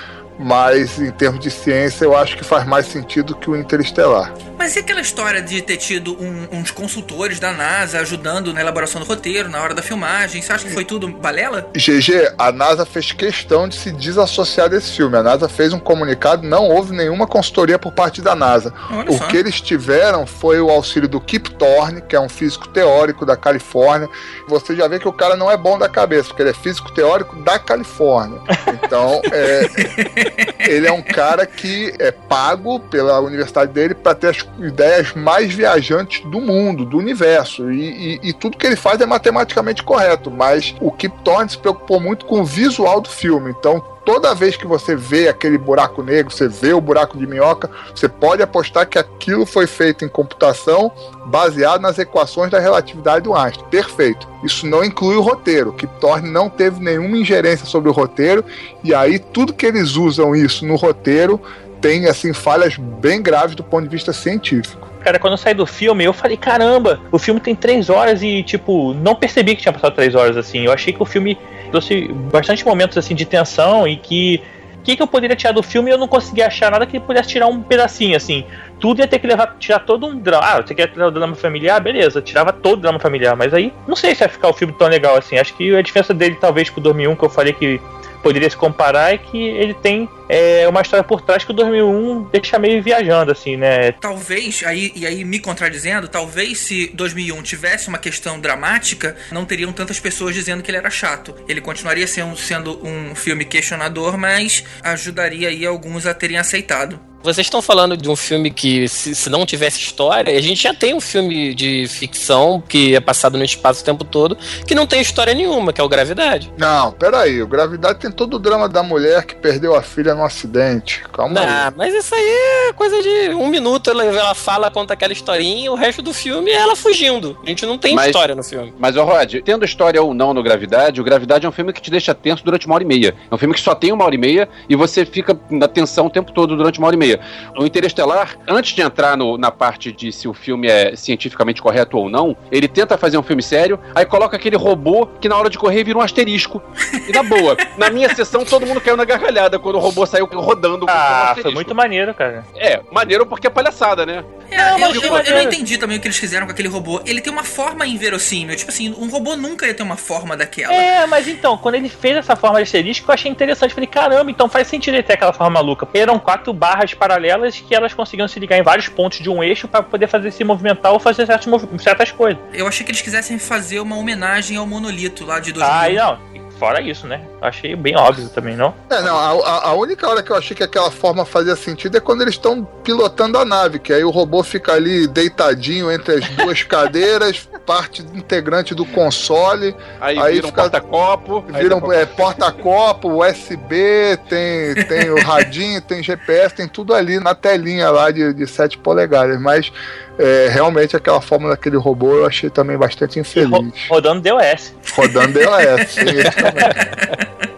mas 0.40 0.98
em 1.00 1.10
termos 1.10 1.40
de 1.40 1.50
ciência 1.50 2.04
eu 2.04 2.16
acho 2.16 2.36
que 2.36 2.44
faz 2.44 2.66
mais 2.66 2.86
sentido 2.86 3.34
que 3.36 3.48
o 3.50 3.54
Interestelar. 3.56 4.32
Mas 4.58 4.76
e 4.76 4.78
aquela 4.80 5.00
história 5.00 5.40
de 5.40 5.62
ter 5.62 5.76
tido 5.78 6.12
um- 6.22 6.46
uns 6.52 6.70
consultores 6.70 7.38
da 7.40 7.50
NASA 7.52 7.98
ajudando 8.00 8.52
na 8.52 8.60
elaboração 8.60 9.00
do 9.00 9.06
roteiro, 9.06 9.48
na 9.48 9.60
hora 9.62 9.74
da 9.74 9.82
filmagem? 9.82 10.42
Você 10.42 10.52
acha 10.52 10.66
que 10.66 10.72
foi 10.74 10.84
tudo 10.84 11.08
balela? 11.08 11.66
GG, 11.74 12.34
a 12.38 12.52
NASA 12.52 12.84
fez 12.84 13.10
questão 13.12 13.66
de 13.68 13.76
se 13.76 13.90
desassociar 13.90 14.68
desse 14.68 14.92
filme. 14.92 15.16
A 15.16 15.22
NASA 15.22 15.48
fez 15.48 15.72
um 15.72 15.78
comunicado, 15.78 16.46
não 16.46 16.68
houve 16.68 16.92
nenhuma 16.94 17.26
consultoria 17.26 17.78
por 17.78 17.92
parte 17.92 18.20
da 18.20 18.34
NASA. 18.34 18.72
Olha 18.90 19.10
o 19.10 19.16
só. 19.18 19.26
que 19.28 19.36
eles 19.36 19.60
tiveram 19.62 20.26
foi 20.26 20.60
o 20.60 20.68
auxílio 20.70 21.08
do 21.08 21.20
Kip 21.20 21.50
Thorne, 21.52 22.02
que 22.02 22.14
é 22.14 22.20
um 22.20 22.28
físico 22.28 22.68
teórico 22.68 23.24
da 23.24 23.36
Califórnia. 23.38 24.08
Você 24.46 24.76
já 24.76 24.86
vê 24.88 24.98
que 24.98 25.08
o 25.08 25.12
cara 25.12 25.36
não 25.36 25.50
é 25.50 25.56
bom 25.56 25.78
da 25.78 25.88
cabeça, 25.88 26.28
porque 26.28 26.42
ele 26.42 26.50
é 26.50 26.54
físico 26.54 26.92
teórico 26.92 27.34
da 27.42 27.58
Califórnia. 27.58 28.40
Então, 28.84 29.22
é, 29.32 30.29
ele 30.58 30.86
é 30.86 30.92
um 30.92 31.02
cara 31.02 31.46
que 31.46 31.92
é 31.98 32.10
pago 32.10 32.80
pela 32.80 33.20
universidade 33.20 33.72
dele 33.72 33.94
para 33.94 34.14
ter 34.14 34.28
as 34.28 34.46
ideias 34.58 35.12
mais 35.14 35.52
viajantes 35.52 36.24
do 36.30 36.40
mundo, 36.40 36.84
do 36.84 36.98
universo. 36.98 37.70
E, 37.70 38.16
e- 38.16 38.20
e 38.30 38.32
tudo 38.32 38.56
que 38.56 38.66
ele 38.66 38.76
faz 38.76 39.00
é 39.00 39.06
matematicamente 39.06 39.82
correto. 39.82 40.30
Mas 40.30 40.74
o 40.80 40.90
Kip 40.90 41.14
Thorne 41.22 41.50
se 41.50 41.58
preocupou 41.58 42.00
muito 42.00 42.24
com 42.26 42.40
o 42.40 42.44
visual 42.44 43.00
do 43.00 43.08
filme. 43.08 43.50
Então, 43.58 43.82
toda 44.04 44.34
vez 44.34 44.56
que 44.56 44.66
você 44.66 44.94
vê 44.96 45.28
aquele 45.28 45.58
buraco 45.58 46.02
negro, 46.02 46.32
você 46.32 46.48
vê 46.48 46.72
o 46.72 46.80
buraco 46.80 47.18
de 47.18 47.26
minhoca, 47.26 47.70
você 47.94 48.08
pode 48.08 48.42
apostar 48.42 48.88
que 48.88 48.98
aquilo 48.98 49.46
foi 49.46 49.66
feito 49.66 50.04
em 50.04 50.08
computação 50.08 50.90
baseado 51.26 51.80
nas 51.80 51.98
equações 51.98 52.50
da 52.50 52.58
relatividade 52.58 53.24
do 53.24 53.34
Einstein. 53.34 53.66
Perfeito. 53.70 54.28
Isso 54.42 54.66
não 54.66 54.84
inclui 54.84 55.16
o 55.16 55.20
roteiro. 55.20 55.72
Kip 55.72 55.92
Thorne 56.00 56.30
não 56.30 56.48
teve 56.48 56.80
nenhuma 56.80 57.16
ingerência 57.16 57.66
sobre 57.66 57.90
o 57.90 57.92
roteiro. 57.92 58.44
E 58.82 58.94
aí, 58.94 59.18
tudo 59.18 59.52
que 59.52 59.66
eles 59.66 59.96
usam 59.96 60.34
isso 60.34 60.64
no 60.64 60.76
roteiro 60.76 61.40
tem 61.80 62.06
assim 62.06 62.32
falhas 62.32 62.76
bem 62.76 63.22
graves 63.22 63.56
do 63.56 63.64
ponto 63.64 63.84
de 63.84 63.88
vista 63.88 64.12
científico. 64.12 64.88
Cara, 65.00 65.18
quando 65.18 65.32
eu 65.32 65.38
saí 65.38 65.54
do 65.54 65.66
filme, 65.66 66.04
eu 66.04 66.12
falei, 66.12 66.36
caramba, 66.36 67.00
o 67.10 67.18
filme 67.18 67.40
tem 67.40 67.54
três 67.54 67.88
horas 67.88 68.22
e, 68.22 68.42
tipo, 68.42 68.92
não 68.92 69.14
percebi 69.14 69.56
que 69.56 69.62
tinha 69.62 69.72
passado 69.72 69.94
três 69.94 70.14
horas, 70.14 70.36
assim. 70.36 70.66
Eu 70.66 70.72
achei 70.72 70.92
que 70.92 71.02
o 71.02 71.06
filme 71.06 71.38
trouxe 71.70 72.08
bastante 72.32 72.64
momentos, 72.64 72.98
assim, 72.98 73.14
de 73.14 73.24
tensão 73.24 73.86
e 73.86 73.96
que... 73.96 74.42
O 74.78 74.82
que, 74.82 74.96
que 74.96 75.02
eu 75.02 75.06
poderia 75.06 75.36
tirar 75.36 75.52
do 75.52 75.62
filme 75.62 75.90
e 75.90 75.92
eu 75.92 75.98
não 75.98 76.08
conseguia 76.08 76.46
achar 76.46 76.70
nada 76.70 76.86
que 76.86 76.98
pudesse 76.98 77.28
tirar 77.28 77.48
um 77.48 77.62
pedacinho, 77.62 78.16
assim. 78.16 78.46
Tudo 78.78 79.00
ia 79.00 79.06
ter 79.06 79.18
que 79.18 79.26
levar, 79.26 79.56
tirar 79.58 79.80
todo 79.80 80.06
um 80.06 80.18
drama. 80.18 80.42
Ah, 80.42 80.62
você 80.62 80.74
quer 80.74 80.86
tirar 80.86 81.08
o 81.08 81.10
drama 81.10 81.34
familiar? 81.34 81.78
Beleza, 81.82 82.22
tirava 82.22 82.50
todo 82.50 82.78
o 82.78 82.80
drama 82.80 82.98
familiar. 82.98 83.36
Mas 83.36 83.52
aí, 83.52 83.74
não 83.86 83.94
sei 83.94 84.14
se 84.14 84.24
ia 84.24 84.28
ficar 84.28 84.48
o 84.48 84.54
filme 84.54 84.72
tão 84.72 84.88
legal 84.88 85.16
assim. 85.18 85.36
Acho 85.36 85.54
que 85.54 85.76
a 85.76 85.82
diferença 85.82 86.14
dele, 86.14 86.38
talvez, 86.40 86.70
pro 86.70 86.80
2001, 86.80 87.14
que 87.14 87.22
eu 87.22 87.28
falei 87.28 87.52
que 87.52 87.78
poderia 88.22 88.48
se 88.48 88.56
comparar, 88.56 89.12
é 89.12 89.18
que 89.18 89.38
ele 89.38 89.74
tem 89.74 90.08
é, 90.30 90.68
uma 90.68 90.80
história 90.80 91.02
por 91.02 91.20
trás 91.20 91.44
que 91.44 91.50
o 91.50 91.54
2001 91.54 92.28
deixa 92.30 92.58
meio 92.58 92.80
viajando, 92.82 93.32
assim, 93.32 93.56
né? 93.56 93.92
Talvez, 93.92 94.62
aí, 94.64 94.92
e 94.94 95.04
aí 95.04 95.24
me 95.24 95.40
contradizendo, 95.40 96.06
talvez 96.06 96.58
se 96.58 96.90
2001 96.94 97.42
tivesse 97.42 97.88
uma 97.88 97.98
questão 97.98 98.38
dramática, 98.38 99.16
não 99.32 99.44
teriam 99.44 99.72
tantas 99.72 99.98
pessoas 99.98 100.34
dizendo 100.34 100.62
que 100.62 100.70
ele 100.70 100.78
era 100.78 100.90
chato. 100.90 101.34
Ele 101.48 101.60
continuaria 101.60 102.06
sendo, 102.06 102.36
sendo 102.36 102.86
um 102.86 103.14
filme 103.14 103.44
questionador, 103.44 104.16
mas 104.16 104.64
ajudaria 104.82 105.48
aí 105.48 105.66
alguns 105.66 106.06
a 106.06 106.14
terem 106.14 106.38
aceitado. 106.38 107.10
Vocês 107.22 107.46
estão 107.46 107.60
falando 107.60 107.98
de 107.98 108.08
um 108.08 108.16
filme 108.16 108.50
que, 108.50 108.88
se, 108.88 109.14
se 109.14 109.28
não 109.28 109.44
tivesse 109.44 109.78
história, 109.78 110.36
a 110.36 110.40
gente 110.40 110.62
já 110.62 110.72
tem 110.72 110.94
um 110.94 111.00
filme 111.00 111.54
de 111.54 111.86
ficção 111.86 112.62
que 112.66 112.96
é 112.96 113.00
passado 113.00 113.36
no 113.36 113.44
espaço 113.44 113.82
o 113.82 113.84
tempo 113.84 114.04
todo, 114.04 114.38
que 114.66 114.74
não 114.74 114.86
tem 114.86 115.02
história 115.02 115.34
nenhuma, 115.34 115.70
que 115.70 115.80
é 115.82 115.84
o 115.84 115.88
Gravidade. 115.88 116.50
Não, 116.56 116.92
peraí. 116.92 117.42
O 117.42 117.46
Gravidade 117.46 117.98
tem 117.98 118.10
todo 118.10 118.34
o 118.34 118.38
drama 118.38 118.70
da 118.70 118.82
mulher 118.82 119.26
que 119.26 119.34
perdeu 119.34 119.74
a 119.74 119.82
filha 119.82 120.14
num 120.20 120.24
acidente. 120.24 121.02
Calma 121.12 121.40
aí. 121.40 121.46
Ah, 121.46 121.72
mas 121.76 121.94
isso 121.94 122.14
aí 122.14 122.68
é 122.68 122.72
coisa 122.74 123.02
de 123.02 123.34
um 123.34 123.48
minuto, 123.48 123.90
ela, 123.90 124.04
ela 124.04 124.34
fala, 124.34 124.70
conta 124.70 124.92
aquela 124.94 125.12
historinha, 125.12 125.64
e 125.66 125.68
o 125.68 125.74
resto 125.74 126.02
do 126.02 126.12
filme 126.12 126.50
é 126.50 126.54
ela 126.56 126.76
fugindo. 126.76 127.38
A 127.42 127.48
gente 127.48 127.64
não 127.66 127.78
tem 127.78 127.94
Mas- 127.94 128.06
história 128.06 128.34
no 128.34 128.42
filme. 128.42 128.72
Mas, 128.78 128.96
ô 128.96 129.04
Rod, 129.04 129.36
tendo 129.44 129.64
história 129.64 130.00
ou 130.02 130.12
não 130.14 130.32
no 130.34 130.42
Gravidade, 130.42 131.00
o 131.00 131.04
Gravidade 131.04 131.46
é 131.46 131.48
um 131.48 131.52
filme 131.52 131.72
que 131.72 131.80
te 131.80 131.90
deixa 131.90 132.14
tenso 132.14 132.44
durante 132.44 132.66
uma 132.66 132.74
hora 132.74 132.84
e 132.84 132.86
meia. 132.86 133.14
É 133.30 133.34
um 133.34 133.38
filme 133.38 133.54
que 133.54 133.60
só 133.60 133.74
tem 133.74 133.92
uma 133.92 134.04
hora 134.04 134.14
e 134.14 134.18
meia 134.18 134.48
e 134.68 134.76
você 134.76 135.04
fica 135.04 135.38
na 135.50 135.66
tensão 135.66 136.06
o 136.06 136.10
tempo 136.10 136.32
todo 136.32 136.56
durante 136.56 136.78
uma 136.78 136.86
hora 136.86 136.96
e 136.96 136.98
meia. 136.98 137.20
O 137.56 137.64
Interestelar, 137.64 138.36
antes 138.46 138.74
de 138.74 138.82
entrar 138.82 139.16
no- 139.16 139.38
na 139.38 139.50
parte 139.50 139.90
de 139.92 140.12
se 140.12 140.28
o 140.28 140.34
filme 140.34 140.68
é 140.68 140.94
cientificamente 140.94 141.62
correto 141.62 141.96
ou 141.96 142.08
não, 142.10 142.36
ele 142.52 142.68
tenta 142.68 142.98
fazer 142.98 143.16
um 143.18 143.22
filme 143.22 143.42
sério, 143.42 143.78
aí 143.94 144.04
coloca 144.04 144.36
aquele 144.36 144.56
robô 144.56 145.06
que 145.20 145.28
na 145.28 145.36
hora 145.36 145.48
de 145.48 145.58
correr 145.58 145.82
vira 145.84 145.98
um 145.98 146.02
asterisco. 146.02 146.62
E 147.08 147.12
na 147.12 147.22
boa, 147.22 147.56
na 147.78 147.90
minha 147.90 148.12
sessão 148.14 148.44
todo 148.44 148.66
mundo 148.66 148.80
caiu 148.80 148.96
na 148.96 149.04
gargalhada 149.04 149.58
quando 149.58 149.76
o 149.76 149.78
robô 149.78 150.04
saiu 150.10 150.26
rodando 150.26 150.86
com 150.86 150.92
Ah, 150.92 151.34
foi 151.40 151.52
muito 151.52 151.74
maneiro, 151.74 152.12
cara. 152.14 152.44
É, 152.56 152.80
maneiro 152.90 153.24
porque 153.26 153.46
é 153.46 153.50
palhaçada, 153.50 154.04
né? 154.04 154.24
É, 154.50 154.56
Não, 154.56 154.64
eu, 154.72 154.78
mas 154.80 154.94
eu- 154.94 155.00
que 155.00 155.06
eu 155.30 155.34
não 155.36 155.42
entendi 155.42 155.78
também 155.78 155.96
o 155.96 156.00
que 156.00 156.08
eles 156.08 156.16
fizeram 156.18 156.44
com 156.46 156.52
aquele 156.52 156.68
robô. 156.68 157.00
Ele 157.06 157.20
tem 157.20 157.32
uma 157.32 157.44
forma 157.44 157.86
inverossímil. 157.86 158.56
Tipo 158.56 158.70
assim, 158.70 158.92
um 158.98 159.08
robô 159.08 159.36
nunca 159.36 159.66
ia 159.66 159.72
ter 159.74 159.82
uma 159.82 159.96
forma 159.96 160.36
daquela. 160.36 160.72
É, 160.74 161.06
mas 161.06 161.28
então, 161.28 161.56
quando 161.56 161.76
ele 161.76 161.88
fez 161.88 162.16
essa 162.16 162.34
forma 162.34 162.56
de 162.58 162.64
asterisco, 162.64 163.08
eu 163.10 163.14
achei 163.14 163.30
interessante. 163.30 163.72
Falei, 163.72 163.86
caramba, 163.86 164.30
então 164.30 164.48
faz 164.48 164.66
sentido 164.66 164.94
ele 164.94 165.02
ter 165.04 165.12
aquela 165.14 165.32
forma 165.32 165.50
maluca. 165.50 165.86
Eram 165.94 166.18
quatro 166.18 166.52
barras 166.52 166.92
paralelas 166.94 167.60
que 167.60 167.74
elas 167.74 167.94
conseguiam 167.94 168.26
se 168.26 168.40
ligar 168.40 168.58
em 168.58 168.62
vários 168.62 168.88
pontos 168.88 169.20
de 169.20 169.30
um 169.30 169.42
eixo 169.42 169.68
para 169.68 169.82
poder 169.82 170.08
fazer 170.08 170.30
se 170.32 170.42
movimentar 170.42 170.92
ou 170.92 170.98
fazer 170.98 171.26
certas, 171.26 171.48
certas 171.78 172.10
coisas. 172.10 172.42
Eu 172.52 172.66
achei 172.66 172.84
que 172.84 172.90
eles 172.90 173.00
quisessem 173.02 173.38
fazer 173.38 173.78
uma 173.80 173.96
homenagem 173.96 174.56
ao 174.56 174.66
monolito 174.66 175.24
lá 175.24 175.38
de 175.38 175.52
2000. 175.52 176.02
Ah, 176.02 176.16
não. 176.34 176.49
Fora 176.60 176.80
isso, 176.82 177.06
né? 177.06 177.22
Achei 177.40 177.74
bem 177.74 177.96
óbvio 177.96 178.28
também, 178.28 178.54
não? 178.54 178.74
É, 178.90 179.00
não, 179.00 179.16
a, 179.16 179.68
a- 179.70 179.72
única 179.72 180.06
hora 180.06 180.22
que 180.22 180.30
eu 180.30 180.36
achei 180.36 180.54
que 180.54 180.62
aquela 180.62 180.90
forma 180.90 181.24
fazia 181.24 181.56
sentido 181.56 181.96
é 181.96 182.00
quando 182.00 182.20
eles 182.20 182.34
estão 182.34 182.62
pilotando 182.84 183.38
a 183.38 183.46
nave, 183.46 183.78
que 183.78 183.94
aí 183.94 184.04
o 184.04 184.10
robô 184.10 184.42
fica 184.42 184.74
ali 184.74 185.06
deitadinho 185.08 185.90
entre 185.90 186.16
as 186.16 186.28
duas 186.28 186.62
cadeiras, 186.64 187.48
parte 187.64 188.02
integrante 188.14 188.74
do 188.74 188.84
console, 188.84 189.74
Aí, 190.00 190.18
Aí 190.18 190.34
vira 190.34 190.46
um 190.46 190.50
fica- 190.50 190.62
porta-copo. 190.62 191.44
aí 191.50 191.62
viram 191.62 191.78
depois- 191.80 191.98
é, 191.98 192.04
porta-copo, 192.04 193.08
USB, 193.24 194.18
tem, 194.28 194.74
tem 194.86 195.10
o 195.10 195.20
radinho, 195.22 195.80
tem 195.80 196.02
GPS, 196.02 196.54
tem 196.54 196.68
tudo 196.68 196.92
ali 196.94 197.18
na 197.18 197.34
telinha 197.34 197.90
lá 197.90 198.10
de, 198.10 198.34
de 198.34 198.46
7 198.46 198.76
polegadas, 198.78 199.40
mas 199.40 199.72
é, 200.20 200.48
realmente 200.48 200.94
aquela 200.96 201.20
forma 201.20 201.48
daquele 201.48 201.76
robô 201.76 202.14
eu 202.16 202.26
achei 202.26 202.50
também 202.50 202.76
bastante 202.76 203.14
Ro- 203.16 203.20
infeliz. 203.20 203.72
rodando 203.88 204.20
DOS. 204.20 204.74
Rodando 204.94 205.32
DOS, 205.38 205.94
tem 205.94 206.04
isso 206.20 206.32
também. 206.36 207.49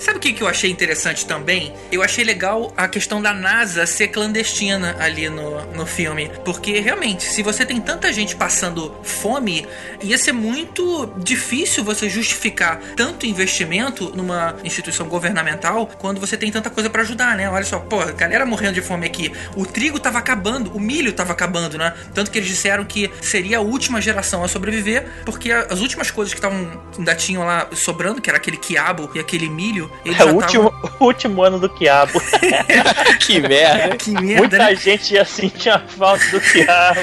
Sabe 0.00 0.16
o 0.16 0.20
que, 0.20 0.32
que 0.32 0.42
eu 0.42 0.48
achei 0.48 0.70
interessante 0.70 1.26
também? 1.26 1.74
Eu 1.92 2.02
achei 2.02 2.24
legal 2.24 2.72
a 2.74 2.88
questão 2.88 3.20
da 3.20 3.34
NASA 3.34 3.84
ser 3.84 4.08
clandestina 4.08 4.96
ali 4.98 5.28
no, 5.28 5.60
no 5.74 5.84
filme. 5.84 6.30
Porque 6.42 6.80
realmente, 6.80 7.24
se 7.24 7.42
você 7.42 7.66
tem 7.66 7.78
tanta 7.78 8.10
gente 8.10 8.34
passando 8.34 8.96
fome, 9.02 9.66
ia 10.02 10.16
ser 10.16 10.32
muito 10.32 11.12
difícil 11.18 11.84
você 11.84 12.08
justificar 12.08 12.80
tanto 12.96 13.26
investimento 13.26 14.10
numa 14.16 14.56
instituição 14.64 15.06
governamental 15.06 15.86
quando 15.98 16.18
você 16.18 16.34
tem 16.34 16.50
tanta 16.50 16.70
coisa 16.70 16.88
pra 16.88 17.02
ajudar, 17.02 17.36
né? 17.36 17.50
Olha 17.50 17.64
só, 17.66 17.78
pô, 17.78 18.00
a 18.00 18.12
galera 18.12 18.46
morrendo 18.46 18.72
de 18.72 18.80
fome 18.80 19.06
aqui. 19.06 19.30
O 19.54 19.66
trigo 19.66 20.00
tava 20.00 20.18
acabando, 20.18 20.74
o 20.74 20.80
milho 20.80 21.12
tava 21.12 21.34
acabando, 21.34 21.76
né? 21.76 21.92
Tanto 22.14 22.30
que 22.30 22.38
eles 22.38 22.48
disseram 22.48 22.86
que 22.86 23.10
seria 23.20 23.58
a 23.58 23.60
última 23.60 24.00
geração 24.00 24.42
a 24.42 24.48
sobreviver, 24.48 25.06
porque 25.26 25.52
as 25.52 25.80
últimas 25.80 26.10
coisas 26.10 26.32
que 26.32 26.38
estavam 26.38 26.82
ainda 26.96 27.14
tinham 27.14 27.44
lá 27.44 27.68
sobrando, 27.74 28.22
que 28.22 28.30
era 28.30 28.38
aquele 28.38 28.56
quiabo 28.56 29.10
e 29.14 29.20
aquele 29.20 29.50
milho, 29.50 29.89
eles 30.04 30.18
É 30.18 30.24
o 30.24 30.34
último, 30.34 30.72
o 30.98 31.04
último 31.04 31.42
ano 31.42 31.58
do 31.58 31.68
quiabo. 31.68 32.20
que 33.20 33.40
merda. 33.40 33.96
Que 33.98 34.10
merda, 34.12 34.38
Muita 34.38 34.58
né? 34.58 34.74
gente 34.74 35.14
ia 35.14 35.24
sentir 35.24 35.70
a 35.70 35.78
falta 35.78 36.24
do 36.30 36.40
quiabo. 36.40 37.00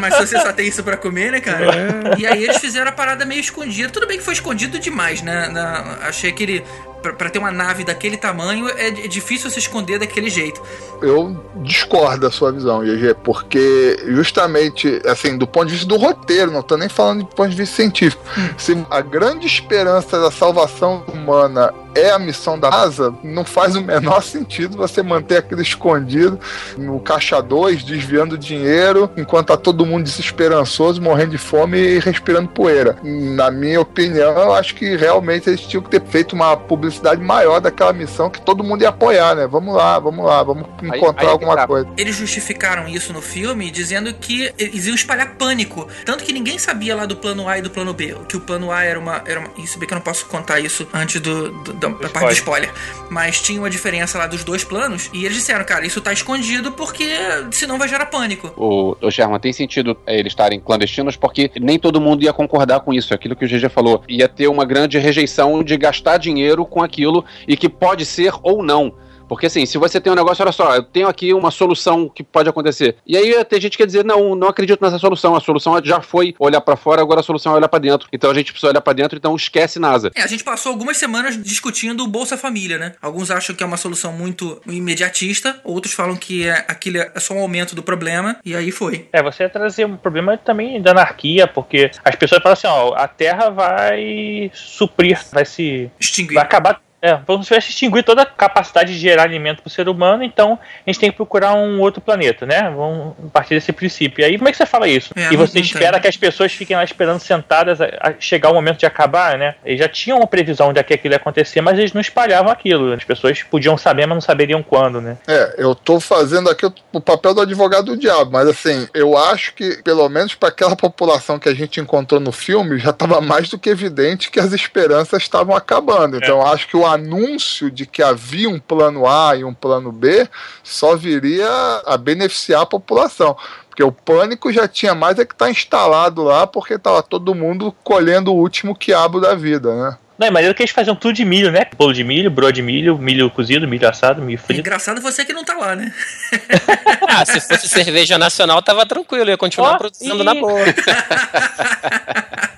Mas 0.00 0.14
se 0.14 0.26
você 0.26 0.40
só 0.40 0.52
tem 0.52 0.68
isso 0.68 0.82
pra 0.82 0.96
comer, 0.96 1.32
né, 1.32 1.40
cara? 1.40 2.14
E 2.18 2.26
aí 2.26 2.44
eles 2.44 2.58
fizeram 2.58 2.88
a 2.88 2.92
parada 2.92 3.24
meio 3.24 3.40
escondida. 3.40 3.88
Tudo 3.90 4.06
bem 4.06 4.18
que 4.18 4.24
foi 4.24 4.34
escondido 4.34 4.78
demais, 4.78 5.22
né? 5.22 5.48
Na- 5.48 5.98
achei 6.02 6.32
que 6.32 6.42
ele. 6.42 6.64
Pra 7.02 7.28
ter 7.28 7.38
uma 7.38 7.50
nave 7.50 7.84
daquele 7.84 8.16
tamanho, 8.16 8.68
é, 8.68 8.88
é 8.88 9.08
difícil 9.08 9.50
você 9.50 9.58
esconder 9.58 9.98
daquele 9.98 10.30
jeito. 10.30 10.62
eu 11.00 11.36
discordo 11.56 12.20
da 12.20 12.30
sua 12.30 12.52
visão, 12.52 12.80
GG, 12.80 13.16
porque 13.24 13.98
justamente, 14.08 15.00
assim, 15.04 15.36
do 15.36 15.46
ponto 15.46 15.66
de 15.66 15.72
vista 15.72 15.86
do 15.86 15.96
roteiro, 15.96 16.50
não 16.50 16.62
tô 16.62 16.76
nem 16.76 16.88
falando 16.88 17.20
do 17.20 17.26
ponto 17.26 17.50
de 17.50 17.56
vista 17.56 17.76
científico. 17.76 18.22
Se 18.56 18.86
a 18.90 19.00
grande 19.00 19.46
esperança 19.46 20.20
da 20.20 20.30
salvação 20.30 21.04
humana 21.12 21.72
é 21.94 22.10
a 22.10 22.18
missão 22.18 22.58
da 22.58 22.70
NASA, 22.70 23.14
não 23.22 23.44
faz 23.44 23.76
o 23.76 23.82
menor 23.82 24.22
sentido 24.24 24.76
você 24.76 25.02
manter 25.02 25.38
aquilo 25.38 25.60
escondido 25.62 26.38
no 26.76 27.00
caixa 27.00 27.40
2, 27.40 27.84
desviando 27.84 28.38
dinheiro, 28.38 29.10
enquanto 29.16 29.48
tá 29.48 29.56
todo 29.56 29.84
mundo 29.84 30.04
desesperançoso, 30.04 31.00
morrendo 31.00 31.32
de 31.32 31.38
fome 31.38 31.78
e 31.78 31.98
respirando 31.98 32.48
poeira. 32.48 32.96
Na 33.02 33.50
minha 33.50 33.80
opinião, 33.80 34.32
eu 34.38 34.54
acho 34.54 34.74
que 34.74 34.96
realmente 34.96 35.48
eles 35.48 35.60
tinham 35.60 35.82
que 35.82 35.90
ter 35.90 36.02
feito 36.02 36.34
uma 36.34 36.56
publicidade 36.56 37.20
maior 37.20 37.60
daquela 37.60 37.92
missão 37.92 38.30
que 38.30 38.40
todo 38.40 38.64
mundo 38.64 38.82
ia 38.82 38.88
apoiar, 38.88 39.34
né? 39.34 39.46
Vamos 39.46 39.74
lá, 39.74 39.98
vamos 39.98 40.24
lá, 40.24 40.42
vamos 40.42 40.66
encontrar 40.82 41.22
aí 41.22 41.28
é 41.28 41.30
alguma 41.30 41.56
tá. 41.56 41.66
coisa. 41.66 41.88
Eles 41.96 42.16
justificaram 42.16 42.88
isso 42.88 43.12
no 43.12 43.20
filme 43.20 43.70
dizendo 43.70 44.12
que 44.14 44.52
eles 44.58 44.86
iam 44.86 44.94
espalhar 44.94 45.34
pânico. 45.36 45.86
Tanto 46.04 46.24
que 46.24 46.32
ninguém 46.32 46.58
sabia 46.58 46.94
lá 46.94 47.06
do 47.06 47.16
plano 47.16 47.48
A 47.48 47.58
e 47.58 47.62
do 47.62 47.70
plano 47.70 47.92
B. 47.92 48.16
Que 48.28 48.36
o 48.36 48.40
plano 48.40 48.70
A 48.70 48.82
era 48.82 48.98
uma. 48.98 49.22
Era 49.26 49.40
uma 49.40 49.50
isso 49.58 49.78
bem 49.78 49.86
que 49.86 49.94
eu 49.94 49.96
não 49.96 50.02
posso 50.02 50.26
contar 50.26 50.60
isso 50.60 50.86
antes 50.92 51.20
do, 51.20 51.50
do- 51.50 51.72
da, 51.82 51.88
da 51.88 52.08
parte 52.08 52.28
do 52.28 52.32
spoiler. 52.32 52.72
Mas 53.10 53.40
tinha 53.40 53.58
uma 53.58 53.70
diferença 53.70 54.18
lá 54.18 54.26
dos 54.26 54.44
dois 54.44 54.64
planos. 54.64 55.10
E 55.12 55.24
eles 55.24 55.36
disseram, 55.36 55.64
cara, 55.64 55.86
isso 55.86 56.00
tá 56.00 56.12
escondido 56.12 56.72
porque 56.72 57.08
senão 57.50 57.78
vai 57.78 57.88
gerar 57.88 58.06
pânico. 58.06 58.52
O, 58.56 58.96
o 59.00 59.10
Sherman, 59.10 59.38
tem 59.38 59.52
sentido 59.52 59.96
é, 60.06 60.18
eles 60.18 60.32
estarem 60.32 60.60
clandestinos 60.60 61.16
porque 61.16 61.50
nem 61.60 61.78
todo 61.78 62.00
mundo 62.00 62.22
ia 62.22 62.32
concordar 62.32 62.80
com 62.80 62.92
isso, 62.92 63.12
é 63.12 63.16
aquilo 63.16 63.36
que 63.36 63.44
o 63.44 63.48
GG 63.48 63.68
falou. 63.68 64.02
Ia 64.08 64.28
ter 64.28 64.48
uma 64.48 64.64
grande 64.64 64.98
rejeição 64.98 65.62
de 65.62 65.76
gastar 65.76 66.16
dinheiro 66.16 66.64
com 66.64 66.82
aquilo 66.82 67.24
e 67.46 67.56
que 67.56 67.68
pode 67.68 68.04
ser 68.04 68.32
ou 68.42 68.62
não. 68.62 68.94
Porque 69.32 69.46
assim, 69.46 69.64
se 69.64 69.78
você 69.78 69.98
tem 69.98 70.12
um 70.12 70.14
negócio, 70.14 70.42
olha 70.44 70.52
só, 70.52 70.74
eu 70.76 70.82
tenho 70.82 71.08
aqui 71.08 71.32
uma 71.32 71.50
solução 71.50 72.06
que 72.06 72.22
pode 72.22 72.50
acontecer. 72.50 72.96
E 73.06 73.16
aí 73.16 73.42
ter 73.46 73.62
gente 73.62 73.78
que 73.78 73.82
ia 73.82 73.86
dizer, 73.86 74.04
não, 74.04 74.34
não 74.34 74.46
acredito 74.46 74.82
nessa 74.82 74.98
solução. 74.98 75.34
A 75.34 75.40
solução 75.40 75.80
já 75.82 76.02
foi 76.02 76.34
olhar 76.38 76.60
pra 76.60 76.76
fora, 76.76 77.00
agora 77.00 77.20
a 77.20 77.22
solução 77.22 77.54
é 77.54 77.56
olhar 77.56 77.68
pra 77.68 77.78
dentro. 77.78 78.06
Então 78.12 78.30
a 78.30 78.34
gente 78.34 78.52
precisa 78.52 78.70
olhar 78.70 78.82
pra 78.82 78.92
dentro, 78.92 79.16
então 79.16 79.34
esquece 79.34 79.78
NASA. 79.78 80.10
É, 80.14 80.20
a 80.20 80.26
gente 80.26 80.44
passou 80.44 80.70
algumas 80.70 80.98
semanas 80.98 81.42
discutindo 81.42 82.04
o 82.04 82.06
Bolsa 82.06 82.36
Família, 82.36 82.76
né? 82.76 82.92
Alguns 83.00 83.30
acham 83.30 83.56
que 83.56 83.62
é 83.62 83.66
uma 83.66 83.78
solução 83.78 84.12
muito 84.12 84.60
imediatista, 84.66 85.58
outros 85.64 85.94
falam 85.94 86.14
que 86.14 86.46
é, 86.46 86.66
aquilo 86.68 86.98
é 86.98 87.18
só 87.18 87.32
um 87.32 87.40
aumento 87.40 87.74
do 87.74 87.82
problema, 87.82 88.36
e 88.44 88.54
aí 88.54 88.70
foi. 88.70 89.08
É, 89.14 89.22
você 89.22 89.44
ia 89.44 89.48
trazer 89.48 89.86
um 89.86 89.96
problema 89.96 90.36
também 90.36 90.78
da 90.82 90.90
anarquia, 90.90 91.46
porque 91.46 91.90
as 92.04 92.16
pessoas 92.16 92.42
falam 92.42 92.52
assim, 92.52 92.66
ó, 92.66 92.92
a 92.94 93.08
Terra 93.08 93.48
vai 93.48 94.50
suprir, 94.52 95.18
vai 95.32 95.46
se... 95.46 95.90
Extinguir. 95.98 96.34
Vai 96.34 96.44
acabar... 96.44 96.82
É, 97.02 97.18
como 97.26 97.42
se 97.42 97.48
tivesse 97.48 97.70
extinguir 97.70 98.04
toda 98.04 98.22
a 98.22 98.26
capacidade 98.26 98.92
de 98.92 98.98
gerar 98.98 99.24
alimento 99.24 99.60
para 99.60 99.66
o 99.66 99.70
ser 99.70 99.88
humano, 99.88 100.22
então 100.22 100.56
a 100.86 100.88
gente 100.90 101.00
tem 101.00 101.10
que 101.10 101.16
procurar 101.16 101.52
um 101.54 101.80
outro 101.80 102.00
planeta, 102.00 102.46
né? 102.46 102.72
Vamos 102.74 103.14
partir 103.32 103.54
desse 103.54 103.72
princípio. 103.72 104.22
E 104.22 104.24
aí, 104.24 104.38
como 104.38 104.48
é 104.48 104.52
que 104.52 104.56
você 104.56 104.64
fala 104.64 104.86
isso? 104.86 105.12
É, 105.16 105.32
e 105.32 105.36
você 105.36 105.58
não 105.58 105.64
espera 105.64 105.98
que 105.98 106.06
as 106.06 106.16
pessoas 106.16 106.52
fiquem 106.52 106.76
lá 106.76 106.84
esperando 106.84 107.18
sentadas 107.18 107.80
a, 107.80 107.86
a 108.00 108.12
chegar 108.20 108.50
o 108.50 108.54
momento 108.54 108.78
de 108.78 108.86
acabar, 108.86 109.36
né? 109.36 109.56
Eles 109.64 109.80
já 109.80 109.88
tinham 109.88 110.18
uma 110.18 110.28
previsão 110.28 110.72
de 110.72 110.82
que 110.84 110.94
aquilo 110.94 111.14
ia 111.14 111.16
acontecer, 111.16 111.60
mas 111.60 111.76
eles 111.76 111.92
não 111.92 112.00
espalhavam 112.00 112.52
aquilo. 112.52 112.92
As 112.92 113.02
pessoas 113.02 113.42
podiam 113.42 113.76
saber, 113.76 114.06
mas 114.06 114.14
não 114.14 114.20
saberiam 114.20 114.62
quando, 114.62 115.00
né? 115.00 115.18
É, 115.26 115.56
eu 115.58 115.74
tô 115.74 115.98
fazendo 115.98 116.48
aqui 116.48 116.64
o, 116.64 116.72
o 116.92 117.00
papel 117.00 117.34
do 117.34 117.40
advogado 117.40 117.86
do 117.86 117.96
diabo, 117.96 118.30
mas 118.30 118.46
assim, 118.46 118.86
eu 118.94 119.16
acho 119.16 119.54
que, 119.54 119.82
pelo 119.82 120.08
menos 120.08 120.36
para 120.36 120.50
aquela 120.50 120.76
população 120.76 121.36
que 121.36 121.48
a 121.48 121.54
gente 121.54 121.80
encontrou 121.80 122.20
no 122.20 122.30
filme, 122.30 122.78
já 122.78 122.90
estava 122.90 123.20
mais 123.20 123.48
do 123.48 123.58
que 123.58 123.68
evidente 123.68 124.30
que 124.30 124.38
as 124.38 124.52
esperanças 124.52 125.22
estavam 125.22 125.56
acabando. 125.56 126.18
Então, 126.18 126.40
eu 126.40 126.46
acho 126.46 126.68
que 126.68 126.76
o 126.76 126.91
anúncio 126.92 127.70
de 127.70 127.86
que 127.86 128.02
havia 128.02 128.48
um 128.48 128.58
plano 128.58 129.06
A 129.06 129.36
e 129.36 129.44
um 129.44 129.54
plano 129.54 129.90
B 129.92 130.28
só 130.62 130.96
viria 130.96 131.48
a 131.86 131.96
beneficiar 131.96 132.62
a 132.62 132.66
população. 132.66 133.36
Porque 133.68 133.82
o 133.82 133.90
pânico 133.90 134.52
já 134.52 134.68
tinha 134.68 134.94
mais 134.94 135.18
é 135.18 135.24
que 135.24 135.34
tá 135.34 135.50
instalado 135.50 136.22
lá, 136.22 136.46
porque 136.46 136.78
tava 136.78 137.02
todo 137.02 137.34
mundo 137.34 137.74
colhendo 137.82 138.32
o 138.32 138.36
último 138.36 138.74
quiabo 138.76 139.18
da 139.20 139.34
vida, 139.34 139.74
né? 139.74 139.96
Não, 140.18 140.26
é 140.26 140.30
maneiro 140.30 140.54
que 140.54 140.62
eles 140.62 140.70
faziam 140.70 140.94
tudo 140.94 141.14
de 141.14 141.24
milho, 141.24 141.50
né? 141.50 141.66
Bolo 141.76 141.92
de 141.92 142.04
milho, 142.04 142.30
broa 142.30 142.52
de 142.52 142.60
milho, 142.62 142.98
milho 142.98 143.30
cozido, 143.30 143.66
milho 143.66 143.88
assado, 143.88 144.20
milho 144.22 144.38
frito. 144.38 144.60
Engraçado 144.60 145.00
você 145.00 145.24
que 145.24 145.32
não 145.32 145.42
tá 145.42 145.54
lá, 145.56 145.74
né? 145.74 145.92
Ah, 147.08 147.24
se 147.26 147.40
fosse 147.40 147.68
cerveja 147.68 148.16
nacional, 148.16 148.62
tava 148.62 148.86
tranquilo, 148.86 149.28
ia 149.28 149.36
continuar 149.36 149.72
Ó, 149.74 149.78
produzindo 149.78 150.22
e- 150.22 150.24
na 150.24 150.34
boa. 150.34 150.60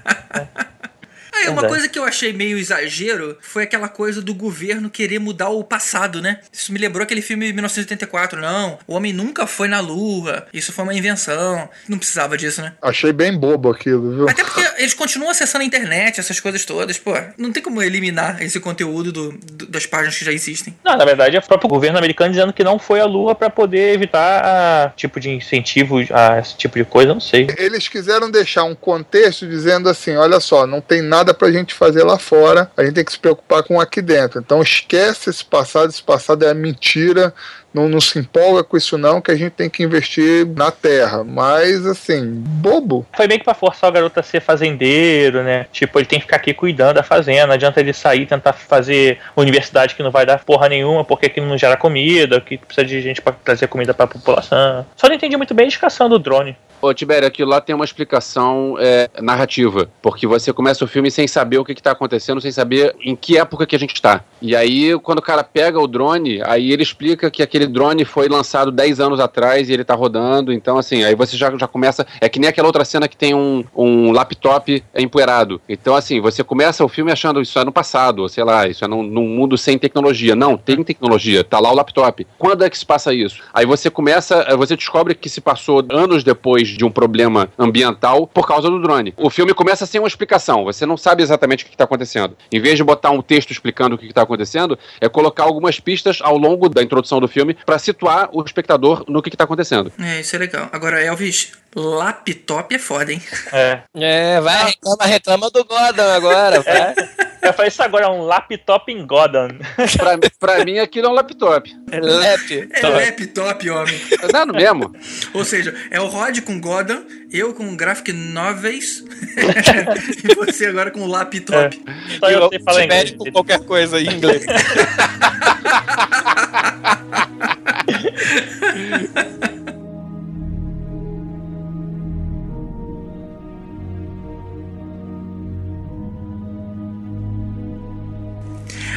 Aí, 1.46 1.52
uma 1.52 1.66
coisa 1.68 1.88
que 1.88 1.98
eu 1.98 2.04
achei 2.04 2.32
meio 2.32 2.58
exagero 2.58 3.36
foi 3.40 3.62
aquela 3.64 3.88
coisa 3.88 4.20
do 4.22 4.34
governo 4.34 4.90
querer 4.90 5.18
mudar 5.18 5.48
o 5.50 5.62
passado, 5.64 6.20
né? 6.20 6.40
Isso 6.52 6.72
me 6.72 6.78
lembrou 6.78 7.02
aquele 7.02 7.22
filme 7.22 7.46
de 7.46 7.52
1984. 7.52 8.40
Não, 8.40 8.78
o 8.86 8.94
homem 8.94 9.12
nunca 9.12 9.46
foi 9.46 9.68
na 9.68 9.80
lua. 9.80 10.46
Isso 10.52 10.72
foi 10.72 10.84
uma 10.84 10.94
invenção. 10.94 11.68
Não 11.88 11.98
precisava 11.98 12.36
disso, 12.36 12.62
né? 12.62 12.72
Achei 12.82 13.12
bem 13.12 13.36
bobo 13.36 13.70
aquilo, 13.70 14.14
viu? 14.16 14.28
Até 14.28 14.42
porque 14.44 14.64
eles 14.78 14.94
continuam 14.94 15.30
acessando 15.30 15.62
a 15.62 15.66
internet, 15.66 16.18
essas 16.20 16.40
coisas 16.40 16.64
todas. 16.64 16.98
Pô, 16.98 17.12
não 17.38 17.52
tem 17.52 17.62
como 17.62 17.82
eliminar 17.82 18.42
esse 18.42 18.58
conteúdo 18.60 19.12
do- 19.12 19.32
do- 19.32 19.66
das 19.66 19.86
páginas 19.86 20.16
que 20.18 20.24
já 20.24 20.32
existem. 20.32 20.76
Não, 20.84 20.96
na 20.96 21.04
verdade 21.04 21.36
é 21.36 21.38
o 21.38 21.42
próprio 21.42 21.68
governo 21.68 21.98
americano 21.98 22.30
dizendo 22.30 22.52
que 22.52 22.64
não 22.64 22.78
foi 22.78 23.00
à 23.00 23.04
Lua 23.04 23.34
para 23.34 23.50
poder 23.50 23.92
evitar 23.94 24.44
a, 24.44 24.90
tipo 24.90 25.18
de 25.20 25.30
incentivo 25.30 25.98
a 26.12 26.38
esse 26.38 26.56
tipo 26.56 26.78
de 26.78 26.84
coisa, 26.84 27.10
eu 27.10 27.14
não 27.14 27.20
sei. 27.20 27.46
Eles 27.58 27.88
quiseram 27.88 28.30
deixar 28.30 28.64
um 28.64 28.74
contexto 28.74 29.46
dizendo 29.46 29.88
assim: 29.88 30.16
olha 30.16 30.40
só, 30.40 30.66
não 30.66 30.80
tem 30.80 31.02
nada 31.02 31.33
pra 31.34 31.50
gente 31.50 31.74
fazer 31.74 32.02
lá 32.02 32.18
fora, 32.18 32.70
a 32.76 32.84
gente 32.84 32.94
tem 32.94 33.04
que 33.04 33.12
se 33.12 33.18
preocupar 33.18 33.62
com 33.62 33.80
aqui 33.80 34.00
dentro. 34.00 34.40
Então 34.40 34.62
esquece 34.62 35.30
esse 35.30 35.44
passado, 35.44 35.90
esse 35.90 36.02
passado 36.02 36.44
é 36.44 36.54
mentira, 36.54 37.34
não, 37.74 37.88
não 37.88 38.00
se 38.00 38.18
empolga 38.20 38.62
com 38.62 38.76
isso 38.76 38.96
não, 38.96 39.20
que 39.20 39.32
a 39.32 39.36
gente 39.36 39.52
tem 39.52 39.68
que 39.68 39.82
investir 39.82 40.46
na 40.46 40.70
terra. 40.70 41.24
Mas 41.24 41.84
assim, 41.84 42.24
bobo. 42.24 43.04
Foi 43.16 43.26
meio 43.26 43.40
que 43.40 43.44
pra 43.44 43.52
forçar 43.52 43.90
o 43.90 43.92
garoto 43.92 44.20
a 44.20 44.22
ser 44.22 44.40
fazendeiro, 44.40 45.42
né? 45.42 45.66
Tipo, 45.72 45.98
ele 45.98 46.06
tem 46.06 46.20
que 46.20 46.24
ficar 46.24 46.36
aqui 46.36 46.54
cuidando 46.54 46.94
da 46.94 47.02
fazenda, 47.02 47.48
não 47.48 47.54
adianta 47.54 47.80
ele 47.80 47.92
sair 47.92 48.26
tentar 48.26 48.52
fazer 48.52 49.18
universidade 49.36 49.96
que 49.96 50.02
não 50.02 50.10
vai 50.12 50.24
dar 50.24 50.44
porra 50.44 50.68
nenhuma, 50.68 51.04
porque 51.04 51.26
aqui 51.26 51.40
não 51.40 51.58
gera 51.58 51.76
comida, 51.76 52.40
que 52.40 52.56
precisa 52.56 52.86
de 52.86 53.00
gente 53.00 53.20
pra 53.20 53.32
trazer 53.32 53.66
comida 53.66 53.92
pra 53.92 54.06
população. 54.06 54.86
Só 54.96 55.08
não 55.08 55.16
entendi 55.16 55.36
muito 55.36 55.52
bem 55.52 55.64
a 55.64 55.66
indicação 55.66 56.08
do 56.08 56.18
drone. 56.18 56.56
Ô, 56.84 56.92
Tibério, 56.92 57.26
aquilo 57.26 57.48
lá 57.48 57.62
tem 57.62 57.74
uma 57.74 57.86
explicação 57.86 58.76
é, 58.78 59.08
narrativa, 59.22 59.88
porque 60.02 60.26
você 60.26 60.52
começa 60.52 60.84
o 60.84 60.86
filme 60.86 61.10
sem 61.10 61.26
saber 61.26 61.56
o 61.56 61.64
que, 61.64 61.72
está 61.72 61.92
acontecendo, 61.92 62.42
sem 62.42 62.52
saber 62.52 62.94
em 63.02 63.16
que 63.16 63.38
época 63.38 63.64
que 63.66 63.74
a 63.74 63.78
gente 63.78 63.94
está. 63.94 64.22
E 64.42 64.54
aí, 64.54 64.92
quando 64.98 65.20
o 65.20 65.22
cara 65.22 65.42
pega 65.42 65.80
o 65.80 65.86
drone, 65.86 66.42
aí 66.44 66.70
ele 66.70 66.82
explica 66.82 67.30
que 67.30 67.42
aquele 67.42 67.66
drone 67.66 68.04
foi 68.04 68.28
lançado 68.28 68.70
10 68.70 69.00
anos 69.00 69.18
atrás 69.18 69.70
e 69.70 69.72
ele 69.72 69.82
tá 69.82 69.94
rodando, 69.94 70.52
então 70.52 70.76
assim, 70.76 71.04
aí 71.04 71.14
você 71.14 71.38
já, 71.38 71.56
já 71.56 71.66
começa, 71.66 72.06
é 72.20 72.28
que 72.28 72.38
nem 72.38 72.50
aquela 72.50 72.68
outra 72.68 72.84
cena 72.84 73.08
que 73.08 73.16
tem 73.16 73.34
um, 73.34 73.64
um 73.74 74.12
laptop 74.12 74.84
empoeirado. 74.94 75.62
Então 75.66 75.96
assim, 75.96 76.20
você 76.20 76.44
começa 76.44 76.84
o 76.84 76.88
filme 76.88 77.10
achando 77.10 77.40
isso 77.40 77.58
é 77.58 77.64
no 77.64 77.72
passado, 77.72 78.18
ou 78.18 78.28
sei 78.28 78.44
lá, 78.44 78.68
isso 78.68 78.84
é 78.84 78.88
num, 78.88 79.02
num 79.02 79.26
mundo 79.26 79.56
sem 79.56 79.78
tecnologia. 79.78 80.36
Não, 80.36 80.58
tem 80.58 80.84
tecnologia, 80.84 81.42
tá 81.42 81.58
lá 81.58 81.72
o 81.72 81.74
laptop. 81.74 82.26
Quando 82.36 82.62
é 82.62 82.68
que 82.68 82.76
se 82.76 82.84
passa 82.84 83.14
isso? 83.14 83.40
Aí 83.54 83.64
você 83.64 83.88
começa, 83.88 84.54
você 84.54 84.76
descobre 84.76 85.14
que 85.14 85.30
se 85.30 85.40
passou 85.40 85.82
anos 85.90 86.22
depois 86.22 86.73
de 86.76 86.84
um 86.84 86.90
problema 86.90 87.50
ambiental 87.58 88.26
por 88.26 88.46
causa 88.46 88.68
do 88.68 88.80
drone. 88.80 89.14
O 89.16 89.30
filme 89.30 89.54
começa 89.54 89.86
sem 89.86 90.00
uma 90.00 90.08
explicação, 90.08 90.64
você 90.64 90.84
não 90.86 90.96
sabe 90.96 91.22
exatamente 91.22 91.64
o 91.64 91.66
que 91.66 91.74
está 91.74 91.84
acontecendo. 91.84 92.36
Em 92.52 92.60
vez 92.60 92.76
de 92.76 92.84
botar 92.84 93.10
um 93.10 93.22
texto 93.22 93.50
explicando 93.50 93.94
o 93.94 93.98
que 93.98 94.06
está 94.06 94.22
acontecendo, 94.22 94.78
é 95.00 95.08
colocar 95.08 95.44
algumas 95.44 95.80
pistas 95.80 96.18
ao 96.20 96.36
longo 96.36 96.68
da 96.68 96.82
introdução 96.82 97.20
do 97.20 97.28
filme 97.28 97.56
para 97.66 97.78
situar 97.78 98.28
o 98.32 98.42
espectador 98.42 99.04
no 99.08 99.22
que 99.22 99.28
está 99.28 99.44
acontecendo. 99.44 99.92
É, 99.98 100.20
isso 100.20 100.36
é 100.36 100.38
legal. 100.38 100.68
Agora, 100.72 101.00
Elvis, 101.00 101.52
laptop 101.74 102.74
é 102.74 102.78
foda, 102.78 103.12
hein? 103.12 103.22
É. 103.52 103.80
É, 103.94 104.40
vai, 104.40 104.66
reclama, 104.66 105.04
reclama 105.04 105.50
do 105.50 105.64
Gordon 105.64 106.02
agora, 106.02 106.60
vai. 106.60 106.94
Eu 107.44 107.52
falei, 107.52 107.68
isso 107.68 107.82
agora 107.82 108.06
é 108.06 108.08
um 108.08 108.22
laptop 108.22 108.90
em 108.90 109.06
Godon. 109.06 109.48
pra, 109.96 110.18
pra 110.38 110.64
mim, 110.64 110.78
aquilo 110.78 111.08
é 111.08 111.10
um 111.10 111.12
laptop. 111.12 111.70
Lap. 111.92 112.68
É 112.72 112.88
laptop, 112.88 113.70
homem. 113.70 114.00
Dá 114.32 114.46
no 114.46 114.54
mesmo. 114.54 114.94
Ou 115.34 115.44
seja, 115.44 115.74
é 115.90 116.00
o 116.00 116.06
Rod 116.06 116.40
com 116.40 116.58
Gordon, 116.60 117.02
eu 117.30 117.52
com 117.52 117.76
Graphic 117.76 118.12
Novels 118.12 119.04
e 120.24 120.34
você 120.34 120.66
agora 120.66 120.90
com 120.90 121.06
laptop. 121.06 121.82
Só 122.18 122.30
eu 122.30 122.40
Eu 122.40 122.48
sei 122.48 122.60
falar 122.60 122.84
inglês. 122.84 123.10
por 123.12 123.30
qualquer 123.30 123.60
coisa 123.60 124.00
em 124.00 124.08
inglês. 124.08 124.44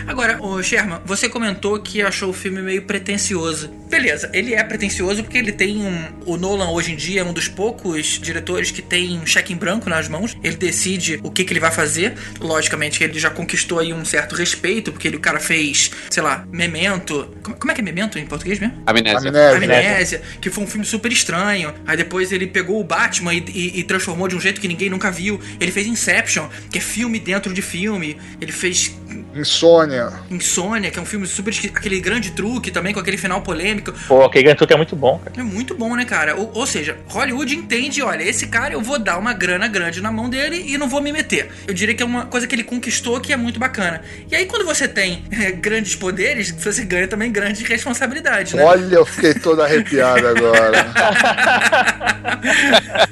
Agora, 0.08 0.42
o 0.42 0.64
Sherman, 0.64 1.00
você 1.06 1.28
comentou 1.28 1.78
que 1.80 2.02
achou 2.02 2.30
o 2.30 2.34
filme 2.34 2.62
meio 2.62 2.82
pretencioso. 2.84 3.70
Beleza, 3.90 4.30
ele 4.34 4.54
é 4.54 4.64
pretencioso 4.64 5.24
porque 5.24 5.38
ele 5.38 5.52
tem 5.52 5.78
um. 5.78 6.06
O 6.26 6.38
Nolan 6.38 6.70
hoje 6.72 6.92
em 6.94 6.96
dia 6.96 7.22
é 7.22 7.24
um 7.24 7.32
dos 7.34 7.48
poucos 7.48 8.20
diretores 8.20 8.72
que 8.72 8.82
tem 8.82 9.18
um 9.20 9.26
cheque 9.26 9.54
em 9.54 9.56
branco 9.56 9.90
nas 9.90 10.08
mãos. 10.10 10.36
Ele 10.44 10.56
decide 10.56 11.20
o 11.24 11.32
que, 11.32 11.44
que 11.44 11.54
ele 11.54 11.60
vai 11.60 11.72
fazer. 11.72 12.14
Logicamente 12.40 12.98
que 12.98 13.04
ele 13.04 13.18
já 13.20 13.30
conquistou 13.30 13.80
aí 13.80 13.94
um 13.94 14.04
certo 14.06 14.36
respeito, 14.36 14.92
porque 14.92 15.08
ele, 15.08 15.18
o 15.18 15.20
cara 15.20 15.40
fez, 15.40 15.92
sei 16.10 16.24
lá, 16.24 16.46
Memento. 16.52 17.34
Como, 17.44 17.56
como 17.58 17.72
é 17.72 17.76
que 17.76 17.82
é 17.82 17.84
Memento 17.84 18.18
em 18.20 18.26
português 18.26 18.60
mesmo? 18.60 18.82
Amnésia. 18.86 19.18
Amnésia. 19.58 19.58
Amnésia, 19.92 20.22
que 20.42 20.50
foi 20.50 20.64
um 20.64 20.68
filme 20.68 20.86
super 20.86 21.12
estranho. 21.12 21.74
Aí 21.86 21.96
depois 21.98 22.32
ele 22.32 22.48
pegou 22.48 22.80
o 22.80 22.84
Batman 22.84 23.34
e, 23.34 23.40
e- 23.54 23.80
e 23.80 23.84
transformou 23.84 24.28
de 24.28 24.36
um 24.36 24.40
jeito 24.42 24.60
que 24.62 24.68
ninguém 24.68 24.90
nunca 24.90 25.10
viu. 25.12 25.40
Ele 25.60 25.72
fez 25.72 25.88
Inception, 25.88 26.48
que 26.72 26.78
é 26.78 26.82
filme 26.82 27.20
dentro 27.20 27.54
de 27.54 27.62
filme. 27.62 28.18
Ele 28.42 28.52
fez 28.52 28.94
Insônia. 29.34 29.97
Insônia, 30.30 30.92
que 30.92 31.00
é 31.00 31.02
um 31.02 31.06
filme 31.06 31.26
super. 31.28 31.54
aquele 31.76 32.00
grande 32.00 32.32
truque 32.32 32.72
também, 32.72 32.94
com 32.94 33.00
aquele 33.00 33.18
final 33.18 33.42
polêmico. 33.42 33.94
Pô, 34.08 34.24
aquele 34.24 34.46
Grand 34.46 34.56
Truque 34.56 34.74
é 34.74 34.78
muito 34.78 34.96
bom, 34.96 35.20
cara. 35.20 35.40
É 35.40 35.44
muito 35.44 35.76
bom, 35.76 35.96
né, 35.96 36.06
cara? 36.06 36.36
Ou, 36.36 36.52
ou 36.54 36.68
seja, 36.68 36.98
Hollywood 37.08 37.56
entende, 37.56 38.02
olha, 38.02 38.24
esse 38.24 38.48
cara 38.48 38.74
eu 38.74 38.82
vou 38.82 39.00
dar 39.00 39.18
uma 39.18 39.34
grana 39.34 39.68
grande 39.68 40.02
na 40.02 40.12
mão 40.12 40.30
dele 40.30 40.64
e 40.68 40.78
não 40.78 40.88
vou 40.88 41.02
me 41.02 41.12
meter. 41.12 41.50
Eu 41.68 41.74
diria 41.74 41.96
que 41.96 42.04
é 42.04 42.06
uma 42.06 42.26
coisa 42.26 42.48
que 42.48 42.56
ele 42.56 42.64
conquistou 42.64 43.20
que 43.20 43.34
é 43.34 43.38
muito 43.38 43.60
bacana. 43.60 44.02
E 44.30 44.36
aí, 44.36 44.46
quando 44.46 44.66
você 44.66 44.88
tem 44.88 45.24
eh, 45.32 45.52
grandes 45.60 45.96
poderes, 45.96 46.52
você 46.52 46.84
ganha 46.84 47.08
também 47.08 47.32
grandes 47.32 47.62
responsabilidades, 47.68 48.54
né? 48.54 48.64
Olha, 48.64 48.96
eu 48.96 49.06
fiquei 49.06 49.34
todo 49.34 49.62
arrepiado 49.62 50.28
agora. 50.28 50.88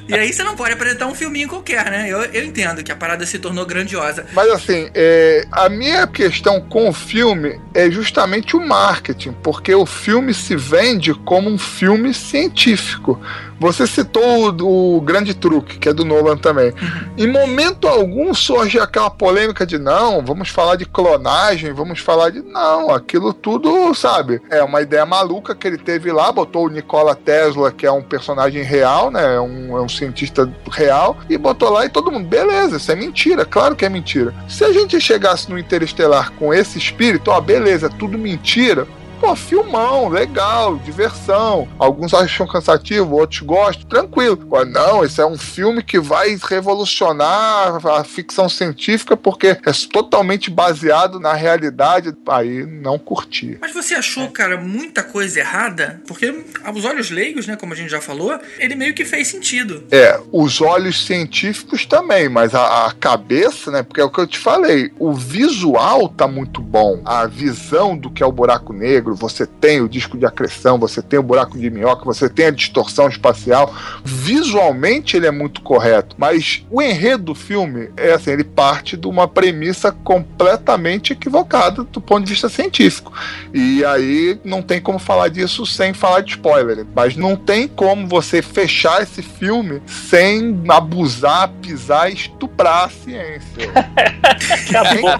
E 0.07 0.13
aí 0.13 0.31
você 0.31 0.43
não 0.43 0.55
pode 0.55 0.73
apresentar 0.73 1.07
um 1.07 1.15
filminho 1.15 1.47
qualquer, 1.47 1.89
né? 1.89 2.05
Eu, 2.07 2.23
eu 2.25 2.43
entendo 2.43 2.83
que 2.83 2.91
a 2.91 2.95
parada 2.95 3.25
se 3.25 3.39
tornou 3.39 3.65
grandiosa. 3.65 4.25
Mas 4.33 4.49
assim, 4.49 4.89
é, 4.93 5.45
a 5.51 5.67
minha 5.67 6.05
questão 6.05 6.61
com 6.75 6.89
o 6.89 6.93
filme 6.93 7.57
é 7.73 7.89
justamente 7.89 8.57
o 8.57 8.59
marketing, 8.59 9.31
porque 9.41 9.73
o 9.73 9.85
filme 9.85 10.33
se 10.33 10.57
vende 10.57 11.13
como 11.13 11.49
um 11.49 11.57
filme 11.57 12.13
científico. 12.13 13.17
Você 13.59 13.87
citou 13.87 14.51
o, 14.61 14.97
o 14.97 15.01
Grande 15.01 15.33
Truque, 15.33 15.77
que 15.77 15.89
é 15.89 15.93
do 15.93 16.03
Nolan 16.03 16.37
também. 16.37 16.73
Em 17.17 17.27
momento 17.27 17.87
algum 17.87 18.33
surge 18.33 18.79
aquela 18.79 19.09
polêmica 19.09 19.65
de 19.65 19.77
não, 19.77 20.23
vamos 20.23 20.49
falar 20.49 20.75
de 20.75 20.85
clonagem, 20.85 21.73
vamos 21.73 21.99
falar 21.99 22.29
de. 22.29 22.41
Não, 22.41 22.91
aquilo 22.91 23.33
tudo, 23.33 23.93
sabe? 23.93 24.41
É 24.49 24.63
uma 24.63 24.81
ideia 24.81 25.05
maluca 25.05 25.55
que 25.55 25.67
ele 25.67 25.77
teve 25.77 26.11
lá, 26.11 26.31
botou 26.31 26.65
o 26.65 26.69
Nikola 26.69 27.15
Tesla, 27.15 27.71
que 27.71 27.85
é 27.85 27.91
um 27.91 28.01
personagem 28.01 28.63
real, 28.63 29.09
né? 29.09 29.35
É 29.35 29.39
um, 29.39 29.77
é 29.77 29.81
um 29.81 29.89
cientista 29.89 30.51
real, 30.71 31.17
e 31.29 31.37
botou 31.37 31.69
lá 31.69 31.85
e 31.85 31.89
todo 31.89 32.11
mundo, 32.11 32.27
beleza, 32.27 32.77
isso 32.77 32.91
é 32.91 32.95
mentira, 32.95 33.45
claro 33.45 33.75
que 33.75 33.85
é 33.85 33.89
mentira. 33.89 34.33
Se 34.47 34.63
a 34.63 34.71
gente 34.71 34.99
chegasse 34.99 35.49
no 35.49 35.57
Interestelar 35.57 36.31
com 36.33 36.53
esse 36.53 36.77
espírito, 36.77 37.31
ó, 37.31 37.39
beleza, 37.39 37.89
tudo 37.89 38.17
mentira. 38.17 38.87
Pô, 39.25 39.35
filmão, 39.35 40.07
legal, 40.07 40.77
diversão. 40.77 41.67
Alguns 41.79 42.13
acham 42.13 42.45
cansativo, 42.45 43.15
outros 43.15 43.39
gostam, 43.39 43.87
tranquilo. 43.87 44.37
Agora, 44.39 44.65
não, 44.65 45.03
esse 45.03 45.19
é 45.19 45.25
um 45.25 45.35
filme 45.35 45.81
que 45.81 45.99
vai 45.99 46.37
revolucionar 46.47 47.83
a 47.87 48.03
ficção 48.03 48.47
científica 48.47 49.17
porque 49.17 49.47
é 49.47 49.71
totalmente 49.91 50.51
baseado 50.51 51.19
na 51.19 51.33
realidade. 51.33 52.13
Aí 52.27 52.67
não 52.67 52.99
curti. 52.99 53.57
Mas 53.59 53.73
você 53.73 53.95
achou, 53.95 54.29
cara, 54.29 54.61
muita 54.61 55.01
coisa 55.01 55.39
errada? 55.39 55.99
Porque, 56.05 56.45
aos 56.63 56.85
olhos 56.85 57.09
leigos, 57.09 57.47
né, 57.47 57.55
como 57.55 57.73
a 57.73 57.75
gente 57.75 57.89
já 57.89 58.01
falou, 58.01 58.39
ele 58.59 58.75
meio 58.75 58.93
que 58.93 59.05
fez 59.05 59.27
sentido. 59.27 59.85
É, 59.89 60.21
os 60.31 60.61
olhos 60.61 61.03
científicos 61.03 61.83
também, 61.87 62.29
mas 62.29 62.53
a, 62.53 62.85
a 62.85 62.91
cabeça, 62.91 63.71
né? 63.71 63.81
Porque 63.81 64.01
é 64.01 64.03
o 64.03 64.11
que 64.11 64.19
eu 64.19 64.27
te 64.27 64.37
falei, 64.37 64.91
o 64.99 65.13
visual 65.13 66.07
tá 66.09 66.27
muito 66.27 66.61
bom. 66.61 67.01
A 67.03 67.25
visão 67.25 67.97
do 67.97 68.11
que 68.11 68.21
é 68.21 68.25
o 68.25 68.31
buraco 68.31 68.71
negro, 68.71 69.14
você 69.15 69.45
tem 69.45 69.81
o 69.81 69.89
disco 69.89 70.17
de 70.17 70.25
acreção, 70.25 70.77
você 70.77 71.01
tem 71.01 71.17
o 71.19 71.23
buraco 71.23 71.57
de 71.57 71.69
minhoca, 71.69 72.03
você 72.05 72.27
tem 72.29 72.47
a 72.47 72.51
distorção 72.51 73.07
espacial. 73.07 73.73
Visualmente 74.03 75.15
ele 75.15 75.27
é 75.27 75.31
muito 75.31 75.61
correto, 75.61 76.15
mas 76.17 76.65
o 76.69 76.81
enredo 76.81 77.23
do 77.25 77.35
filme 77.35 77.89
é 77.95 78.13
assim, 78.13 78.31
ele 78.31 78.43
parte 78.43 78.97
de 78.97 79.07
uma 79.07 79.27
premissa 79.27 79.91
completamente 79.91 81.13
equivocada 81.13 81.83
do 81.83 82.01
ponto 82.01 82.25
de 82.25 82.31
vista 82.31 82.49
científico. 82.49 83.13
E 83.53 83.83
aí 83.85 84.39
não 84.43 84.61
tem 84.61 84.81
como 84.81 84.99
falar 84.99 85.29
disso 85.29 85.65
sem 85.65 85.93
falar 85.93 86.21
de 86.21 86.31
spoiler. 86.31 86.85
Mas 86.95 87.15
não 87.15 87.35
tem 87.35 87.67
como 87.67 88.07
você 88.07 88.41
fechar 88.41 89.01
esse 89.01 89.21
filme 89.21 89.81
sem 89.87 90.61
abusar, 90.67 91.49
pisar 91.61 92.09
e 92.11 92.15
estuprar 92.15 92.85
a 92.85 92.89
ciência. 92.89 93.71
Acabou. 94.69 95.17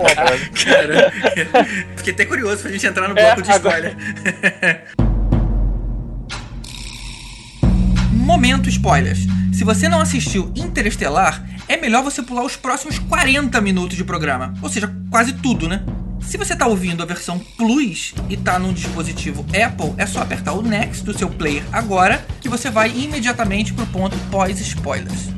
Cara, 0.66 1.12
fiquei 1.96 2.14
até 2.14 2.26
curioso 2.26 2.62
pra 2.64 2.72
gente 2.72 2.86
entrar 2.86 3.08
no 3.08 3.18
É, 3.18 3.24
bloco 3.26 3.42
de 3.42 3.52
agora- 3.52 3.75
spoiler. 3.76 3.96
Momento 8.12 8.70
spoilers. 8.70 9.20
Se 9.54 9.64
você 9.64 9.88
não 9.88 10.02
assistiu 10.02 10.52
Interestelar, 10.56 11.46
é 11.68 11.78
melhor 11.78 12.04
você 12.04 12.22
pular 12.22 12.44
os 12.44 12.56
próximos 12.56 13.00
40 13.00 13.60
minutos 13.62 13.98
de 13.98 14.04
programa. 14.04 14.54
Ou 14.62 14.70
seja, 14.70 14.94
quase 15.10 15.34
tudo, 15.34 15.68
né? 15.68 15.84
Se 16.22 16.38
você 16.38 16.56
tá 16.56 16.66
ouvindo 16.66 17.04
a 17.04 17.06
versão 17.06 17.38
Plus 17.58 18.14
e 18.30 18.36
tá 18.36 18.58
num 18.58 18.74
dispositivo 18.74 19.46
Apple, 19.50 19.94
é 19.98 20.06
só 20.06 20.22
apertar 20.22 20.54
o 20.54 20.62
Next 20.62 21.04
do 21.04 21.16
seu 21.16 21.30
player 21.30 21.64
agora 21.72 22.26
que 22.42 22.50
você 22.50 22.70
vai 22.70 22.90
imediatamente 22.90 23.74
pro 23.74 23.86
ponto 23.88 24.18
pós-spoilers. 24.32 25.30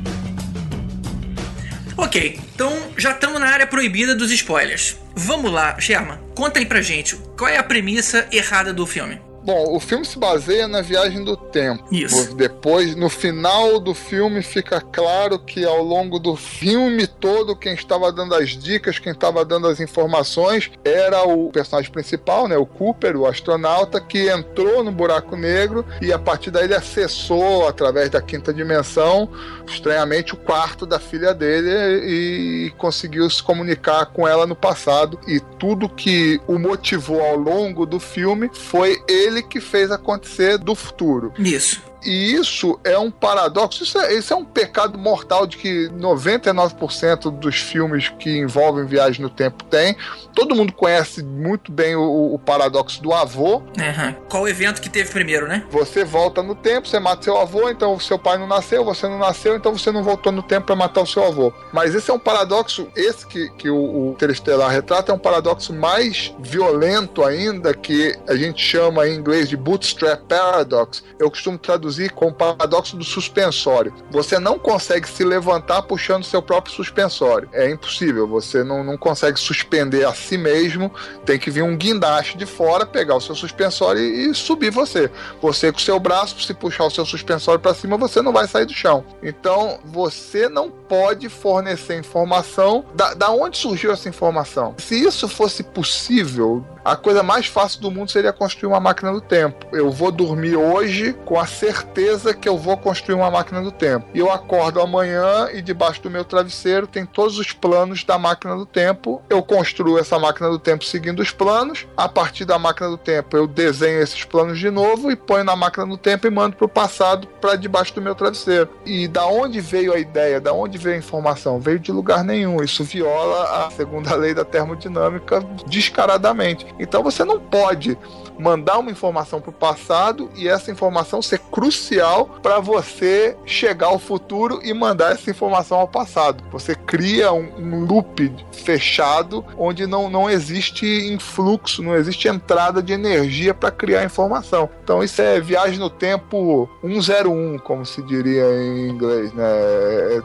Ok, 1.96 2.40
então 2.54 2.72
já 2.96 3.10
estamos 3.10 3.40
na 3.40 3.48
área 3.48 3.66
proibida 3.66 4.14
dos 4.14 4.30
spoilers. 4.30 4.96
Vamos 5.20 5.50
lá, 5.50 5.80
Sherman, 5.80 6.16
conta 6.32 6.60
aí 6.60 6.64
pra 6.64 6.80
gente 6.80 7.16
qual 7.36 7.50
é 7.50 7.56
a 7.56 7.62
premissa 7.64 8.28
errada 8.30 8.72
do 8.72 8.86
filme. 8.86 9.20
Bom, 9.48 9.74
o 9.74 9.80
filme 9.80 10.04
se 10.04 10.18
baseia 10.18 10.68
na 10.68 10.82
viagem 10.82 11.24
do 11.24 11.34
tempo. 11.34 11.82
Isso. 11.90 12.36
Depois, 12.36 12.94
no 12.94 13.08
final 13.08 13.80
do 13.80 13.94
filme, 13.94 14.42
fica 14.42 14.78
claro 14.78 15.38
que 15.38 15.64
ao 15.64 15.82
longo 15.82 16.18
do 16.18 16.36
filme 16.36 17.06
todo, 17.06 17.56
quem 17.56 17.72
estava 17.72 18.12
dando 18.12 18.34
as 18.34 18.50
dicas, 18.50 18.98
quem 18.98 19.10
estava 19.10 19.46
dando 19.46 19.66
as 19.66 19.80
informações, 19.80 20.70
era 20.84 21.26
o 21.26 21.50
personagem 21.50 21.90
principal, 21.90 22.46
né? 22.46 22.58
O 22.58 22.66
Cooper, 22.66 23.16
o 23.16 23.24
astronauta, 23.24 24.02
que 24.02 24.28
entrou 24.28 24.84
no 24.84 24.92
buraco 24.92 25.34
negro 25.34 25.82
e 26.02 26.12
a 26.12 26.18
partir 26.18 26.50
daí 26.50 26.64
ele 26.64 26.74
acessou, 26.74 27.66
através 27.66 28.10
da 28.10 28.20
quinta 28.20 28.52
dimensão, 28.52 29.30
estranhamente, 29.66 30.34
o 30.34 30.36
quarto 30.36 30.84
da 30.84 30.98
filha 30.98 31.32
dele 31.32 31.70
e 32.04 32.70
conseguiu 32.76 33.30
se 33.30 33.42
comunicar 33.42 34.04
com 34.12 34.28
ela 34.28 34.46
no 34.46 34.54
passado. 34.54 35.18
E 35.26 35.40
tudo 35.40 35.88
que 35.88 36.38
o 36.46 36.58
motivou 36.58 37.24
ao 37.24 37.36
longo 37.36 37.86
do 37.86 37.98
filme 37.98 38.50
foi 38.52 39.02
ele 39.08 39.37
que 39.42 39.60
fez 39.60 39.90
acontecer 39.90 40.58
do 40.58 40.74
futuro. 40.74 41.32
Isso. 41.38 41.82
E 42.08 42.32
isso 42.32 42.80
é 42.84 42.98
um 42.98 43.10
paradoxo, 43.10 43.82
isso 43.82 43.98
é, 43.98 44.16
é 44.16 44.34
um 44.34 44.44
pecado 44.44 44.96
mortal 44.96 45.46
de 45.46 45.58
que 45.58 45.90
99% 45.90 47.30
dos 47.30 47.56
filmes 47.56 48.08
que 48.18 48.38
envolvem 48.38 48.86
viagem 48.86 49.20
no 49.20 49.28
tempo 49.28 49.62
tem. 49.64 49.94
Todo 50.34 50.54
mundo 50.54 50.72
conhece 50.72 51.22
muito 51.22 51.70
bem 51.70 51.94
o, 51.96 52.32
o 52.32 52.38
paradoxo 52.38 53.02
do 53.02 53.12
avô. 53.12 53.62
Aham. 53.78 54.16
Qual 54.26 54.44
o 54.44 54.48
evento 54.48 54.80
que 54.80 54.88
teve 54.88 55.10
primeiro, 55.10 55.46
né? 55.46 55.66
Você 55.70 56.02
volta 56.02 56.42
no 56.42 56.54
tempo, 56.54 56.88
você 56.88 56.98
mata 56.98 57.24
seu 57.24 57.36
avô, 57.36 57.68
então 57.68 58.00
seu 58.00 58.18
pai 58.18 58.38
não 58.38 58.46
nasceu, 58.46 58.82
você 58.82 59.06
não 59.06 59.18
nasceu, 59.18 59.54
então 59.54 59.76
você 59.76 59.92
não 59.92 60.02
voltou 60.02 60.32
no 60.32 60.42
tempo 60.42 60.68
para 60.68 60.76
matar 60.76 61.02
o 61.02 61.06
seu 61.06 61.22
avô. 61.22 61.52
Mas 61.74 61.94
esse 61.94 62.10
é 62.10 62.14
um 62.14 62.18
paradoxo, 62.18 62.88
esse 62.96 63.26
que, 63.26 63.50
que 63.50 63.68
o, 63.68 63.76
o 63.76 64.10
Interestelar 64.12 64.70
retrata 64.70 65.12
é 65.12 65.14
um 65.14 65.18
paradoxo 65.18 65.74
mais 65.74 66.34
violento 66.38 67.22
ainda, 67.22 67.74
que 67.74 68.16
a 68.26 68.34
gente 68.34 68.64
chama 68.64 69.06
em 69.06 69.14
inglês 69.14 69.46
de 69.46 69.58
bootstrap 69.58 70.22
paradox. 70.26 71.04
Eu 71.18 71.28
costumo 71.28 71.58
traduzir 71.58 71.97
como 72.06 72.32
paradoxo 72.32 72.96
do 72.96 73.04
suspensório. 73.04 73.92
Você 74.10 74.38
não 74.38 74.58
consegue 74.58 75.08
se 75.08 75.24
levantar 75.24 75.82
puxando 75.82 76.24
seu 76.24 76.42
próprio 76.42 76.74
suspensório. 76.74 77.48
É 77.52 77.70
impossível, 77.70 78.26
você 78.26 78.62
não, 78.62 78.84
não 78.84 78.96
consegue 78.96 79.38
suspender 79.38 80.04
a 80.04 80.14
si 80.14 80.36
mesmo, 80.36 80.92
tem 81.24 81.38
que 81.38 81.50
vir 81.50 81.62
um 81.62 81.76
guindaste 81.76 82.36
de 82.36 82.46
fora, 82.46 82.86
pegar 82.86 83.16
o 83.16 83.20
seu 83.20 83.34
suspensório 83.34 84.00
e, 84.00 84.30
e 84.30 84.34
subir 84.34 84.70
você. 84.70 85.10
Você 85.40 85.72
com 85.72 85.78
o 85.78 85.82
seu 85.82 85.98
braço, 85.98 86.40
se 86.40 86.54
puxar 86.54 86.84
o 86.84 86.90
seu 86.90 87.06
suspensório 87.06 87.60
para 87.60 87.74
cima, 87.74 87.96
você 87.96 88.22
não 88.22 88.32
vai 88.32 88.46
sair 88.46 88.66
do 88.66 88.72
chão. 88.72 89.04
Então, 89.22 89.78
você 89.84 90.48
não 90.48 90.70
pode 90.70 91.28
fornecer 91.28 91.98
informação. 91.98 92.84
Da, 92.94 93.14
da 93.14 93.30
onde 93.30 93.56
surgiu 93.56 93.92
essa 93.92 94.08
informação? 94.08 94.74
Se 94.78 94.94
isso 94.94 95.28
fosse 95.28 95.62
possível, 95.62 96.64
a 96.88 96.96
coisa 96.96 97.22
mais 97.22 97.46
fácil 97.46 97.82
do 97.82 97.90
mundo 97.90 98.10
seria 98.10 98.32
construir 98.32 98.68
uma 98.68 98.80
máquina 98.80 99.12
do 99.12 99.20
tempo. 99.20 99.66
Eu 99.72 99.90
vou 99.90 100.10
dormir 100.10 100.56
hoje 100.56 101.12
com 101.26 101.38
a 101.38 101.46
certeza 101.46 102.32
que 102.32 102.48
eu 102.48 102.56
vou 102.56 102.78
construir 102.78 103.14
uma 103.14 103.30
máquina 103.30 103.60
do 103.60 103.70
tempo. 103.70 104.06
E 104.14 104.18
eu 104.18 104.32
acordo 104.32 104.80
amanhã 104.80 105.50
e 105.52 105.60
debaixo 105.60 106.00
do 106.00 106.10
meu 106.10 106.24
travesseiro 106.24 106.86
tem 106.86 107.04
todos 107.04 107.38
os 107.38 107.52
planos 107.52 108.04
da 108.04 108.16
máquina 108.18 108.56
do 108.56 108.64
tempo. 108.64 109.20
Eu 109.28 109.42
construo 109.42 109.98
essa 109.98 110.18
máquina 110.18 110.48
do 110.48 110.58
tempo 110.58 110.82
seguindo 110.82 111.20
os 111.20 111.30
planos. 111.30 111.86
A 111.94 112.08
partir 112.08 112.46
da 112.46 112.58
máquina 112.58 112.88
do 112.88 112.96
tempo, 112.96 113.36
eu 113.36 113.46
desenho 113.46 114.00
esses 114.00 114.24
planos 114.24 114.58
de 114.58 114.70
novo 114.70 115.10
e 115.10 115.16
ponho 115.16 115.44
na 115.44 115.54
máquina 115.54 115.86
do 115.86 115.98
tempo 115.98 116.26
e 116.26 116.30
mando 116.30 116.56
para 116.56 116.64
o 116.64 116.70
passado 116.70 117.28
para 117.38 117.54
debaixo 117.54 117.94
do 117.94 118.00
meu 118.00 118.14
travesseiro. 118.14 118.70
E 118.86 119.06
da 119.06 119.26
onde 119.26 119.60
veio 119.60 119.92
a 119.92 119.98
ideia? 119.98 120.40
Da 120.40 120.54
onde 120.54 120.78
veio 120.78 120.96
a 120.96 120.98
informação? 120.98 121.60
Veio 121.60 121.78
de 121.78 121.92
lugar 121.92 122.24
nenhum. 122.24 122.62
Isso 122.62 122.82
viola 122.82 123.66
a 123.66 123.70
segunda 123.72 124.14
lei 124.14 124.32
da 124.32 124.44
termodinâmica 124.44 125.44
descaradamente. 125.66 126.66
Então 126.78 127.02
você 127.02 127.24
não 127.24 127.40
pode 127.40 127.96
mandar 128.38 128.78
uma 128.78 128.90
informação 128.90 129.40
para 129.40 129.50
o 129.50 129.52
passado 129.52 130.30
e 130.36 130.48
essa 130.48 130.70
informação 130.70 131.20
ser 131.20 131.38
crucial 131.38 132.38
para 132.42 132.60
você 132.60 133.36
chegar 133.44 133.88
ao 133.88 133.98
futuro 133.98 134.60
e 134.62 134.72
mandar 134.72 135.12
essa 135.12 135.30
informação 135.30 135.78
ao 135.78 135.88
passado. 135.88 136.44
Você 136.50 136.74
cria 136.74 137.32
um, 137.32 137.50
um 137.58 137.84
loop 137.84 138.32
fechado 138.52 139.44
onde 139.56 139.86
não, 139.86 140.08
não 140.08 140.30
existe 140.30 140.86
influxo, 141.12 141.82
não 141.82 141.96
existe 141.96 142.28
entrada 142.28 142.82
de 142.82 142.92
energia 142.92 143.52
para 143.52 143.70
criar 143.70 144.04
informação. 144.04 144.70
Então 144.84 145.02
isso 145.02 145.20
é 145.20 145.40
viagem 145.40 145.78
no 145.78 145.90
tempo 145.90 146.68
101, 146.82 147.58
como 147.58 147.84
se 147.84 148.02
diria 148.02 148.44
em 148.44 148.88
inglês, 148.90 149.32
né? 149.32 149.46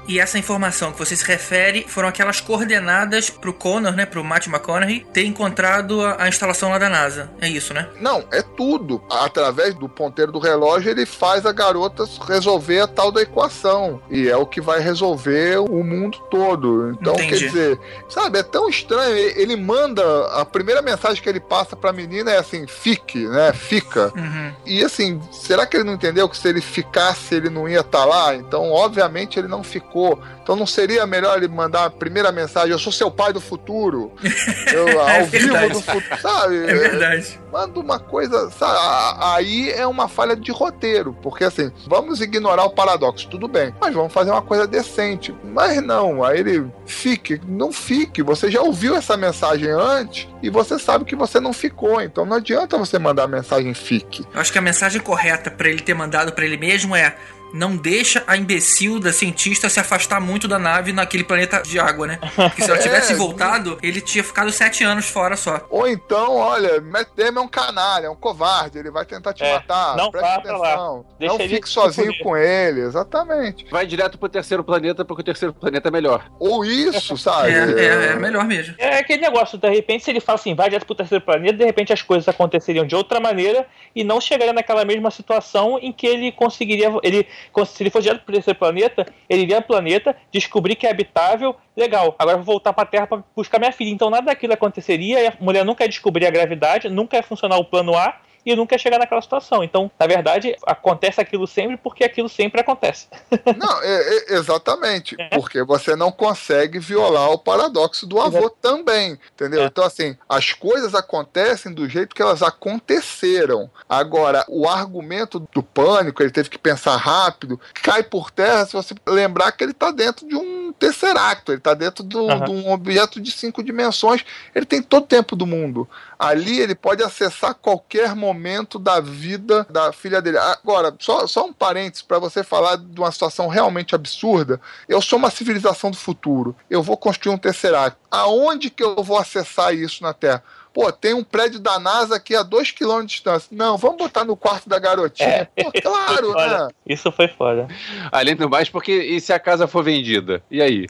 E 0.07 0.19
essa 0.19 0.37
informação 0.37 0.91
que 0.91 0.99
você 0.99 1.15
se 1.15 1.25
refere 1.25 1.85
foram 1.87 2.07
aquelas 2.07 2.39
coordenadas 2.39 3.29
pro 3.29 3.53
Connor, 3.53 3.93
né, 3.93 4.05
pro 4.05 4.23
Matt 4.23 4.47
McConaughey, 4.47 5.05
ter 5.13 5.25
encontrado 5.25 6.01
a, 6.01 6.23
a 6.23 6.27
instalação 6.43 6.69
lá 6.69 6.77
da 6.77 6.89
NASA. 6.89 7.31
É 7.39 7.47
isso, 7.47 7.73
né? 7.73 7.87
Não, 7.99 8.23
é 8.31 8.41
tudo. 8.41 9.01
Através 9.09 9.73
do 9.73 9.87
ponteiro 9.87 10.31
do 10.31 10.39
relógio, 10.39 10.91
ele 10.91 11.05
faz 11.05 11.45
a 11.45 11.51
garota 11.51 12.05
resolver 12.27 12.81
a 12.81 12.87
tal 12.87 13.11
da 13.11 13.21
equação. 13.21 14.01
E 14.09 14.27
é 14.27 14.35
o 14.35 14.45
que 14.45 14.59
vai 14.59 14.79
resolver 14.79 15.59
o 15.59 15.83
mundo 15.83 16.17
todo. 16.29 16.91
Então, 16.91 17.13
Entendi. 17.13 17.29
quer 17.29 17.35
dizer, 17.37 17.79
sabe, 18.09 18.39
é 18.39 18.43
tão 18.43 18.67
estranho. 18.67 19.15
Ele 19.15 19.53
ele 19.53 19.55
manda. 19.55 20.03
A 20.33 20.45
primeira 20.45 20.81
mensagem 20.81 21.21
que 21.21 21.29
ele 21.29 21.39
passa 21.39 21.75
pra 21.75 21.93
menina 21.93 22.31
é 22.31 22.37
assim: 22.37 22.65
fique, 22.67 23.27
né? 23.27 23.53
Fica. 23.53 24.11
Uhum. 24.15 24.53
E 24.65 24.83
assim, 24.83 25.21
será 25.31 25.65
que 25.65 25.77
ele 25.77 25.83
não 25.83 25.93
entendeu 25.93 26.27
que 26.27 26.37
se 26.37 26.47
ele 26.47 26.61
ficasse, 26.61 27.35
ele 27.35 27.49
não 27.49 27.69
ia 27.69 27.81
estar 27.81 28.05
lá? 28.05 28.35
Então, 28.35 28.71
obviamente, 28.71 29.39
ele 29.39 29.47
não 29.47 29.63
ficou. 29.63 30.19
Então, 30.41 30.55
não 30.55 30.65
seria 30.65 31.05
melhor 31.07 31.37
ele 31.37 31.47
mandar 31.47 31.85
a 31.85 31.89
primeira 31.89 32.31
mensagem: 32.31 32.71
Eu 32.71 32.79
sou 32.79 32.91
seu 32.91 33.09
pai 33.09 33.31
do 33.31 33.39
futuro. 33.39 34.11
Eu, 34.73 34.99
ao 34.99 35.07
É 35.07 35.23
vivo 35.23 35.69
do 35.69 35.81
futuro. 35.81 36.22
Sabe? 36.23 36.55
É 36.55 36.73
verdade. 36.73 37.37
Manda 37.51 37.77
uma 37.81 37.99
coisa. 37.99 38.49
Sabe? 38.49 38.79
Aí 39.19 39.69
é 39.71 39.85
uma 39.85 40.07
falha 40.07 40.37
de 40.37 40.53
roteiro. 40.53 41.13
Porque 41.21 41.43
assim, 41.43 41.69
vamos 41.85 42.21
ignorar 42.21 42.63
o 42.63 42.69
paradoxo, 42.69 43.27
tudo 43.27 43.45
bem. 43.45 43.75
Mas 43.81 43.93
vamos 43.93 44.13
fazer 44.13 44.31
uma 44.31 44.41
coisa 44.41 44.65
decente. 44.65 45.35
Mas 45.43 45.83
não, 45.83 46.23
aí 46.23 46.39
ele 46.39 46.71
fique. 46.85 47.41
Não 47.45 47.73
fique. 47.73 48.23
Você 48.23 48.49
já 48.49 48.61
ouviu 48.61 48.95
essa 48.95 49.17
mensagem 49.17 49.69
antes 49.69 50.29
e 50.41 50.49
você 50.49 50.79
sabe 50.79 51.03
que 51.03 51.15
você 51.15 51.41
não 51.41 51.51
ficou. 51.51 52.01
Então 52.01 52.25
não 52.25 52.37
adianta 52.37 52.77
você 52.77 52.97
mandar 52.97 53.23
a 53.23 53.27
mensagem 53.27 53.73
fique. 53.73 54.25
Eu 54.33 54.39
acho 54.39 54.51
que 54.51 54.57
a 54.57 54.61
mensagem 54.61 55.01
correta 55.01 55.51
pra 55.51 55.67
ele 55.67 55.81
ter 55.81 55.93
mandado 55.93 56.31
pra 56.31 56.45
ele 56.45 56.55
mesmo 56.55 56.95
é 56.95 57.17
não 57.53 57.75
deixa 57.77 58.23
a 58.27 58.35
imbecil 58.35 58.99
da 58.99 59.13
cientista 59.13 59.69
se 59.69 59.79
afastar 59.79 60.19
muito 60.19 60.47
da 60.47 60.57
nave 60.59 60.91
naquele 60.91 61.23
planeta 61.23 61.61
de 61.61 61.79
água, 61.79 62.07
né? 62.07 62.19
Porque 62.35 62.61
se 62.63 62.69
ela 62.69 62.79
tivesse 62.81 63.13
É. 63.13 63.15
voltado, 63.15 63.77
ele 63.81 64.01
tinha 64.01 64.23
ficado 64.23 64.51
sete 64.51 64.83
anos 64.83 65.05
fora 65.07 65.35
só. 65.37 65.65
Ou 65.69 65.87
então, 65.87 66.35
olha, 66.35 66.81
Matt 66.81 67.09
Damon 67.15 67.41
é 67.41 67.43
um 67.43 67.47
canalha, 67.47 68.07
é 68.07 68.09
um 68.09 68.15
covarde, 68.15 68.77
ele 68.79 68.89
vai 68.91 69.05
tentar 69.05 69.33
te 69.33 69.43
É, 69.43 69.53
matar. 69.53 69.95
não 69.95 70.09
presta 70.11 70.41
pra 70.41 70.57
lá. 70.57 70.67
atenção. 70.69 71.05
Deixa 71.19 71.33
não 71.35 71.41
ele 71.41 71.55
fique 71.55 71.69
sozinho 71.69 72.13
com 72.23 72.35
ele, 72.35 72.81
exatamente. 72.81 73.65
Vai 73.69 73.85
direto 73.85 74.17
pro 74.17 74.27
terceiro 74.29 74.63
planeta, 74.63 75.05
porque 75.05 75.21
o 75.21 75.25
terceiro 75.25 75.53
planeta 75.53 75.87
é 75.87 75.91
melhor. 75.91 76.25
Ou 76.39 76.65
isso, 76.65 77.17
sabe? 77.17 77.51
É, 77.51 77.85
é, 77.85 77.85
é 78.13 78.15
melhor 78.15 78.45
mesmo. 78.45 78.73
É 78.77 78.97
aquele 78.97 79.21
negócio, 79.21 79.57
de 79.57 79.69
repente, 79.69 80.03
se 80.03 80.11
ele 80.11 80.19
fala 80.19 80.37
assim, 80.39 80.55
vai 80.55 80.69
direto 80.69 80.85
pro 80.85 80.95
terceiro 80.95 81.23
planeta, 81.23 81.53
de 81.57 81.65
repente 81.65 81.93
as 81.93 82.01
coisas 82.01 82.27
aconteceriam 82.27 82.85
de 82.85 82.95
outra 82.95 83.19
maneira 83.19 83.65
e 83.95 84.03
não 84.03 84.19
chegaria 84.19 84.53
naquela 84.53 84.83
mesma 84.85 85.11
situação 85.11 85.77
em 85.79 85.91
que 85.91 86.07
ele 86.07 86.31
conseguiria. 86.31 86.91
Ele, 87.03 87.27
se 87.65 87.83
ele 87.83 87.89
fosse 87.89 88.03
direto 88.03 88.23
pro 88.23 88.33
terceiro 88.33 88.59
planeta, 88.59 89.05
ele 89.29 89.43
iria 89.43 89.61
pro 89.61 89.75
planeta, 89.75 90.15
descobrir 90.31 90.75
que 90.75 90.87
é 90.87 90.91
habitável, 90.91 91.55
legal. 91.75 92.15
Agora 92.17 92.37
vou 92.37 92.45
voltar 92.45 92.73
pra 92.73 92.85
Terra 92.85 93.07
pra 93.07 93.23
buscar 93.35 93.59
minha 93.59 93.71
filha. 93.71 93.89
Então 93.89 94.09
nada 94.09 94.27
daquilo 94.27 94.53
aconteceria, 94.53 95.29
a 95.29 95.33
mulher 95.43 95.65
nunca 95.65 95.83
ia 95.83 95.89
descobrir 95.89 96.25
a 96.25 96.31
gravidade, 96.31 96.89
nunca 96.89 97.17
ia 97.17 97.23
funcionar 97.23 97.57
o 97.57 97.65
plano 97.65 97.95
A. 97.95 98.15
E 98.45 98.55
nunca 98.55 98.75
ia 98.75 98.79
chegar 98.79 98.99
naquela 98.99 99.21
situação. 99.21 99.63
Então, 99.63 99.89
na 99.99 100.05
verdade, 100.07 100.55
acontece 100.65 101.21
aquilo 101.21 101.47
sempre 101.47 101.77
porque 101.77 102.03
aquilo 102.03 102.27
sempre 102.27 102.59
acontece. 102.61 103.07
Não, 103.57 103.81
é- 103.81 104.17
é- 104.17 104.33
exatamente. 104.35 105.15
Porque 105.33 105.63
você 105.63 105.95
não 105.95 106.11
consegue 106.11 106.79
violar 106.79 107.29
o 107.31 107.37
paradoxo 107.37 108.05
do 108.05 108.19
avô 108.19 108.49
também. 108.49 109.17
Entendeu? 109.33 109.63
É. 109.63 109.65
Então, 109.65 109.83
assim, 109.83 110.17
as 110.27 110.51
coisas 110.51 110.93
acontecem 110.93 111.73
do 111.73 111.87
jeito 111.87 112.13
que 112.15 112.21
elas 112.21 112.41
aconteceram. 112.43 113.69
Agora, 113.87 114.45
o 114.47 114.67
argumento 114.67 115.39
do 115.53 115.63
pânico, 115.63 116.21
ele 116.21 116.31
teve 116.31 116.49
que 116.49 116.57
pensar 116.57 116.95
rápido, 116.97 117.59
cai 117.81 118.03
por 118.03 118.29
terra 118.31 118.65
se 118.65 118.73
você 118.73 118.93
lembrar 119.07 119.51
que 119.51 119.63
ele 119.63 119.71
está 119.71 119.91
dentro 119.91 120.27
de 120.27 120.35
um 120.35 120.73
tesseracto, 120.73 121.51
ele 121.51 121.59
está 121.59 121.73
dentro 121.73 122.03
do- 122.03 122.29
Aham. 122.29 122.45
de 122.45 122.51
um 122.51 122.71
objeto 122.71 123.21
de 123.21 123.31
cinco 123.31 123.63
dimensões. 123.63 124.23
Ele 124.53 124.65
tem 124.65 124.81
todo 124.81 125.03
o 125.03 125.07
tempo 125.07 125.35
do 125.35 125.45
mundo. 125.45 125.87
Ali 126.17 126.59
ele 126.59 126.75
pode 126.75 127.03
acessar 127.03 127.53
qualquer 127.55 128.15
momento 128.15 128.32
da 128.79 128.99
vida 128.99 129.65
da 129.69 129.91
filha 129.93 130.21
dele. 130.21 130.37
Agora, 130.37 130.93
só, 130.99 131.25
só 131.27 131.45
um 131.45 131.53
parênteses 131.53 132.01
para 132.01 132.19
você 132.19 132.43
falar 132.43 132.77
de 132.77 132.99
uma 132.99 133.11
situação 133.11 133.47
realmente 133.47 133.95
absurda. 133.95 134.59
Eu 134.87 135.01
sou 135.01 135.19
uma 135.19 135.29
civilização 135.29 135.91
do 135.91 135.97
futuro. 135.97 136.55
Eu 136.69 136.81
vou 136.81 136.97
construir 136.97 137.33
um 137.33 137.37
Tesseract. 137.37 137.97
Aonde 138.09 138.69
que 138.69 138.83
eu 138.83 139.03
vou 139.03 139.17
acessar 139.17 139.73
isso 139.73 140.03
na 140.03 140.13
Terra? 140.13 140.43
Pô, 140.73 140.91
tem 140.91 141.13
um 141.13 141.23
prédio 141.23 141.59
da 141.59 141.77
NASA 141.77 142.15
aqui 142.15 142.35
a 142.35 142.41
2 142.41 142.71
km 142.71 143.01
de 143.01 143.07
distância. 143.07 143.47
Não, 143.51 143.77
vamos 143.77 143.97
botar 143.97 144.25
no 144.25 144.35
quarto 144.35 144.67
da 144.67 144.79
garotinha. 144.79 145.47
Pô, 145.55 145.71
claro, 145.71 146.33
né? 146.33 146.67
Isso 146.87 147.11
foi 147.11 147.27
foda. 147.27 147.67
Além 148.11 148.35
do 148.35 148.49
mais, 148.49 148.69
porque 148.69 148.91
e 148.91 149.21
se 149.21 149.31
a 149.31 149.39
casa 149.39 149.67
for 149.67 149.83
vendida? 149.83 150.41
E 150.49 150.61
aí? 150.61 150.87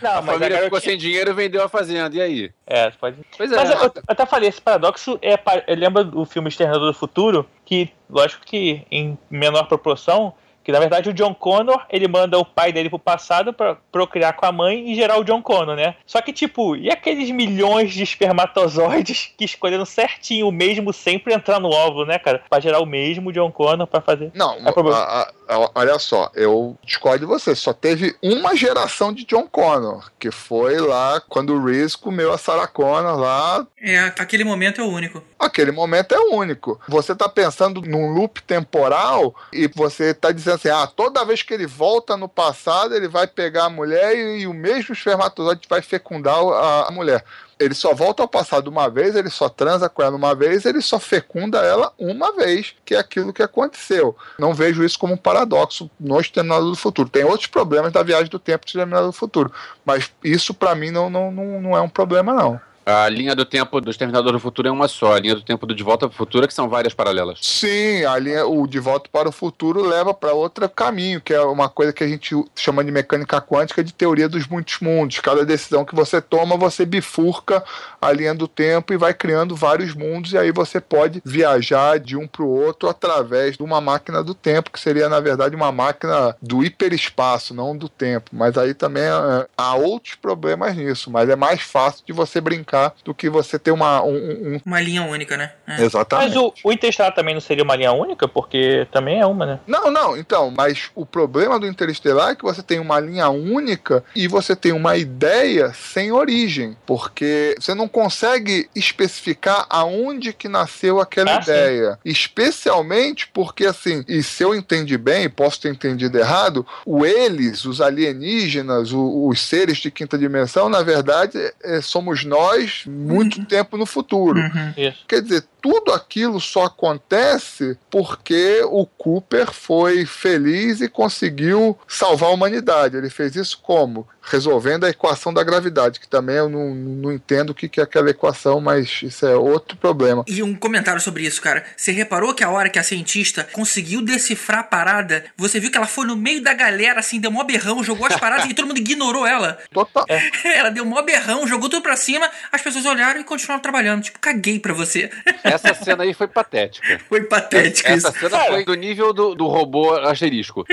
Não, 0.00 0.10
A 0.10 0.22
mas 0.22 0.36
a 0.36 0.38
família 0.38 0.56
ficou 0.56 0.70
garotinha... 0.70 0.80
sem 0.80 0.96
dinheiro 0.96 1.30
e 1.30 1.34
vendeu 1.34 1.62
a 1.62 1.68
fazenda. 1.68 2.16
E 2.16 2.20
aí? 2.22 2.50
É, 2.66 2.90
pode. 2.92 3.18
Pois 3.36 3.52
é. 3.52 3.56
Mas 3.56 3.70
eu, 3.70 3.76
eu 3.76 3.92
até 4.08 4.24
falei, 4.24 4.48
esse 4.48 4.60
paradoxo 4.60 5.18
é. 5.20 5.38
Lembra 5.74 6.02
do 6.02 6.24
filme 6.24 6.48
Exterminador 6.48 6.92
do 6.92 6.98
Futuro? 6.98 7.46
Que, 7.66 7.90
lógico 8.08 8.44
que 8.46 8.86
em 8.90 9.18
menor 9.30 9.64
proporção, 9.64 10.32
que 10.64 10.72
na 10.72 10.78
verdade 10.78 11.08
o 11.10 11.12
John 11.14 11.34
Connor 11.34 11.84
ele 11.90 12.06
manda 12.08 12.38
o 12.38 12.44
pai 12.44 12.72
dele 12.72 12.88
pro 12.88 12.98
passado 12.98 13.52
pra 13.52 13.76
procriar 13.90 14.34
com 14.34 14.46
a 14.46 14.52
mãe 14.52 14.90
e 14.90 14.94
gerar 14.94 15.18
o 15.18 15.24
John 15.24 15.42
Connor, 15.42 15.76
né? 15.76 15.94
Só 16.06 16.20
que, 16.20 16.32
tipo, 16.32 16.76
e 16.76 16.90
aqueles 16.90 17.30
milhões 17.30 17.92
de 17.92 18.02
espermatozoides 18.02 19.32
que 19.36 19.44
escolheram 19.44 19.84
certinho 19.84 20.48
o 20.48 20.52
mesmo 20.52 20.92
sempre 20.92 21.34
entrar 21.34 21.58
no 21.60 21.70
óvulo, 21.70 22.06
né, 22.06 22.18
cara? 22.18 22.42
Pra 22.48 22.60
gerar 22.60 22.80
o 22.80 22.86
mesmo 22.86 23.32
John 23.32 23.50
Connor 23.50 23.86
pra 23.86 24.00
fazer. 24.00 24.30
Não, 24.34 24.54
É 24.66 24.72
problema. 24.72 24.98
a- 24.98 25.22
a- 25.48 25.54
a- 25.56 25.70
olha 25.74 25.98
só, 25.98 26.30
eu 26.34 26.76
discordo 26.84 27.20
de 27.20 27.26
você. 27.26 27.54
Só 27.54 27.72
teve 27.72 28.14
uma 28.22 28.56
geração 28.56 29.12
de 29.12 29.24
John 29.24 29.46
Connor, 29.46 30.10
que 30.18 30.30
foi 30.30 30.78
lá 30.78 31.20
quando 31.28 31.54
o 31.54 31.64
Reese 31.64 31.96
comeu 31.96 32.32
a 32.32 32.38
Sarah 32.38 32.66
Connor 32.66 33.16
lá. 33.18 33.66
É, 33.80 33.98
aquele 34.18 34.44
momento 34.44 34.80
é 34.80 34.84
o 34.84 34.88
único. 34.88 35.22
Aquele 35.38 35.72
momento 35.72 36.14
é 36.14 36.18
único. 36.18 36.80
Você 36.88 37.14
tá 37.14 37.28
pensando 37.28 37.80
num 37.82 38.12
loop 38.14 38.40
temporal 38.42 39.34
e 39.52 39.66
você 39.68 40.14
tá 40.14 40.30
dizendo 40.30 40.51
assim: 40.54 40.68
ah, 40.68 40.86
toda 40.86 41.24
vez 41.24 41.42
que 41.42 41.52
ele 41.52 41.66
volta 41.66 42.16
no 42.16 42.28
passado, 42.28 42.94
ele 42.94 43.08
vai 43.08 43.26
pegar 43.26 43.64
a 43.64 43.70
mulher 43.70 44.16
e, 44.16 44.40
e 44.40 44.46
o 44.46 44.54
mesmo 44.54 44.92
espermatozoide 44.92 45.62
vai 45.68 45.82
fecundar 45.82 46.36
a, 46.36 46.88
a 46.88 46.90
mulher. 46.90 47.24
Ele 47.58 47.74
só 47.74 47.94
volta 47.94 48.22
ao 48.22 48.28
passado 48.28 48.68
uma 48.68 48.88
vez, 48.88 49.14
ele 49.14 49.30
só 49.30 49.48
transa 49.48 49.88
com 49.88 50.02
ela 50.02 50.16
uma 50.16 50.34
vez, 50.34 50.64
ele 50.64 50.80
só 50.80 50.98
fecunda 50.98 51.60
ela 51.60 51.92
uma 51.96 52.32
vez, 52.32 52.74
que 52.84 52.94
é 52.94 52.98
aquilo 52.98 53.32
que 53.32 53.42
aconteceu. 53.42 54.16
Não 54.38 54.52
vejo 54.52 54.84
isso 54.84 54.98
como 54.98 55.14
um 55.14 55.18
paradoxo 55.18 55.88
no 55.98 56.18
Exterminador 56.20 56.70
do 56.70 56.76
Futuro. 56.76 57.08
Tem 57.08 57.24
outros 57.24 57.46
problemas 57.46 57.92
da 57.92 58.02
viagem 58.02 58.28
do 58.28 58.38
tempo 58.38 58.64
do 58.64 58.68
Exterminador 58.68 59.10
do 59.10 59.16
Futuro, 59.16 59.52
mas 59.84 60.10
isso 60.24 60.52
pra 60.52 60.74
mim 60.74 60.90
não, 60.90 61.08
não, 61.08 61.30
não, 61.30 61.60
não 61.60 61.76
é 61.76 61.80
um 61.80 61.88
problema, 61.88 62.34
não. 62.34 62.60
A 62.84 63.08
linha 63.08 63.34
do 63.34 63.44
tempo 63.44 63.80
do 63.80 63.90
Exterminador 63.90 64.32
do 64.32 64.40
Futuro 64.40 64.66
é 64.66 64.70
uma 64.70 64.88
só. 64.88 65.14
A 65.14 65.20
linha 65.20 65.36
do 65.36 65.42
tempo 65.42 65.66
do 65.66 65.74
De 65.74 65.84
Volta 65.84 66.08
pro 66.08 66.16
Futuro 66.16 66.44
é 66.44 66.48
que 66.48 66.54
são 66.54 66.68
várias 66.68 66.92
paralelas. 66.92 67.38
Sim, 67.40 68.04
a 68.04 68.18
linha, 68.18 68.44
o 68.44 68.66
De 68.66 68.80
Volta 68.80 69.08
para 69.12 69.28
o 69.28 69.32
Futuro 69.32 69.82
leva 69.82 70.12
para 70.12 70.32
outro 70.32 70.68
caminho, 70.68 71.20
que 71.20 71.32
é 71.32 71.40
uma 71.40 71.68
coisa 71.68 71.92
que 71.92 72.02
a 72.02 72.08
gente 72.08 72.34
chama 72.56 72.82
de 72.82 72.90
mecânica 72.90 73.40
quântica 73.40 73.84
de 73.84 73.92
teoria 73.92 74.28
dos 74.28 74.48
muitos 74.48 74.80
mundos. 74.80 75.20
Cada 75.20 75.44
decisão 75.44 75.84
que 75.84 75.94
você 75.94 76.20
toma, 76.20 76.56
você 76.56 76.84
bifurca 76.84 77.62
a 78.00 78.10
linha 78.10 78.34
do 78.34 78.48
tempo 78.48 78.92
e 78.92 78.96
vai 78.96 79.14
criando 79.14 79.54
vários 79.54 79.94
mundos, 79.94 80.32
e 80.32 80.38
aí 80.38 80.50
você 80.50 80.80
pode 80.80 81.22
viajar 81.24 82.00
de 82.00 82.16
um 82.16 82.26
para 82.26 82.42
o 82.42 82.48
outro 82.48 82.88
através 82.88 83.56
de 83.56 83.62
uma 83.62 83.80
máquina 83.80 84.24
do 84.24 84.34
tempo, 84.34 84.70
que 84.70 84.80
seria, 84.80 85.08
na 85.08 85.20
verdade, 85.20 85.54
uma 85.54 85.70
máquina 85.70 86.36
do 86.42 86.64
hiperespaço, 86.64 87.54
não 87.54 87.76
do 87.76 87.88
tempo. 87.88 88.30
Mas 88.32 88.58
aí 88.58 88.74
também 88.74 89.04
é, 89.04 89.46
há 89.56 89.74
outros 89.76 90.16
problemas 90.16 90.74
nisso, 90.76 91.10
mas 91.10 91.28
é 91.28 91.36
mais 91.36 91.60
fácil 91.62 92.04
de 92.04 92.12
você 92.12 92.40
brincar 92.40 92.71
do 93.04 93.14
que 93.14 93.28
você 93.28 93.58
ter 93.58 93.70
uma, 93.70 94.02
um, 94.02 94.14
um- 94.54 94.60
Uma 94.64 94.80
linha 94.80 95.02
única, 95.02 95.36
né? 95.36 95.52
É. 95.66 95.82
Exatamente. 95.82 96.28
Mas 96.28 96.36
o, 96.36 96.52
o 96.64 96.72
Interstellar 96.72 97.14
também 97.14 97.34
não 97.34 97.40
seria 97.40 97.64
uma 97.64 97.76
linha 97.76 97.92
única? 97.92 98.26
Porque 98.28 98.86
também 98.92 99.20
é 99.20 99.26
uma, 99.26 99.46
né? 99.46 99.60
Não, 99.66 99.90
não, 99.90 100.16
então, 100.16 100.50
mas 100.50 100.90
o 100.94 101.04
problema 101.06 101.58
do 101.58 101.66
Interestelar 101.66 102.30
é 102.30 102.34
que 102.36 102.42
você 102.44 102.62
tem 102.62 102.78
uma 102.78 102.98
linha 103.00 103.28
única 103.28 104.04
e 104.14 104.26
você 104.28 104.54
tem 104.56 104.72
uma 104.72 104.96
ideia 104.96 105.72
sem 105.72 106.12
origem, 106.12 106.76
porque 106.86 107.54
você 107.58 107.74
não 107.74 107.88
consegue 107.88 108.68
especificar 108.74 109.66
aonde 109.68 110.32
que 110.32 110.48
nasceu 110.48 111.00
aquela 111.00 111.36
Ah, 111.38 111.42
sim. 111.42 111.50
ideia. 111.50 111.98
Especialmente 112.04 113.28
porque, 113.32 113.66
assim, 113.66 114.04
e 114.08 114.22
se 114.22 114.42
eu 114.42 114.54
entendi 114.54 114.96
bem, 114.98 115.28
posso 115.28 115.60
ter 115.60 115.70
entendido 115.70 116.18
errado, 116.18 116.66
o 116.84 117.04
eles, 117.06 117.64
os 117.64 117.80
alienígenas, 117.80 118.92
o- 118.92 119.28
os 119.28 119.40
seres 119.40 119.78
de 119.78 119.90
quinta 119.90 120.18
dimensão, 120.18 120.68
na 120.68 120.82
verdade, 120.82 121.38
é- 121.62 121.80
somos 121.80 122.24
nós 122.24 122.61
faz 122.62 122.84
muito 122.86 123.44
tempo 123.44 123.76
no 123.76 123.86
futuro. 123.86 124.40
Isso. 124.76 125.04
Quer 125.08 125.22
dizer, 125.22 125.44
tudo 125.62 125.92
aquilo 125.92 126.40
só 126.40 126.64
acontece 126.64 127.78
porque 127.88 128.60
o 128.64 128.84
Cooper 128.84 129.52
foi 129.52 130.04
feliz 130.04 130.80
e 130.80 130.88
conseguiu 130.88 131.78
salvar 131.86 132.30
a 132.30 132.32
humanidade. 132.32 132.96
Ele 132.96 133.08
fez 133.08 133.36
isso 133.36 133.60
como? 133.62 134.08
Resolvendo 134.20 134.84
a 134.84 134.90
equação 134.90 135.32
da 135.32 135.44
gravidade, 135.44 136.00
que 136.00 136.08
também 136.08 136.36
eu 136.36 136.48
não, 136.48 136.74
não 136.74 137.12
entendo 137.12 137.50
o 137.50 137.54
que 137.54 137.68
que 137.68 137.80
é 137.80 137.82
aquela 137.84 138.10
equação, 138.10 138.60
mas 138.60 139.02
isso 139.02 139.24
é 139.24 139.36
outro 139.36 139.76
problema. 139.76 140.24
E 140.26 140.42
um 140.42 140.54
comentário 140.54 141.00
sobre 141.00 141.24
isso, 141.24 141.40
cara. 141.40 141.64
Você 141.76 141.92
reparou 141.92 142.34
que 142.34 142.42
a 142.42 142.50
hora 142.50 142.68
que 142.68 142.78
a 142.78 142.82
cientista 142.82 143.46
conseguiu 143.52 144.02
decifrar 144.02 144.60
a 144.60 144.64
parada, 144.64 145.24
você 145.36 145.60
viu 145.60 145.70
que 145.70 145.76
ela 145.76 145.86
foi 145.86 146.06
no 146.06 146.16
meio 146.16 146.42
da 146.42 146.54
galera, 146.54 146.98
assim, 146.98 147.20
deu 147.20 147.30
mó 147.30 147.44
berrão, 147.44 147.84
jogou 147.84 148.06
as 148.06 148.16
paradas 148.16 148.46
e 148.50 148.54
todo 148.54 148.66
mundo 148.66 148.78
ignorou 148.78 149.26
ela. 149.26 149.58
Total. 149.72 150.04
Ela 150.44 150.70
deu 150.70 150.84
mó 150.84 151.00
berrão, 151.02 151.46
jogou 151.46 151.68
tudo 151.68 151.82
pra 151.82 151.96
cima, 151.96 152.28
as 152.50 152.60
pessoas 152.60 152.84
olharam 152.84 153.20
e 153.20 153.24
continuaram 153.24 153.62
trabalhando. 153.62 154.02
Tipo, 154.02 154.18
caguei 154.18 154.58
pra 154.58 154.72
você. 154.72 155.10
Essa 155.52 155.74
cena 155.74 156.04
aí 156.04 156.14
foi 156.14 156.26
patética. 156.28 156.98
Foi 157.08 157.22
patético 157.24 157.88
Essa 157.88 158.08
isso. 158.08 158.18
cena 158.18 158.38
foi 158.46 158.64
do 158.64 158.74
nível 158.74 159.12
do, 159.12 159.34
do 159.34 159.46
robô 159.46 159.94
asterisco. 159.94 160.64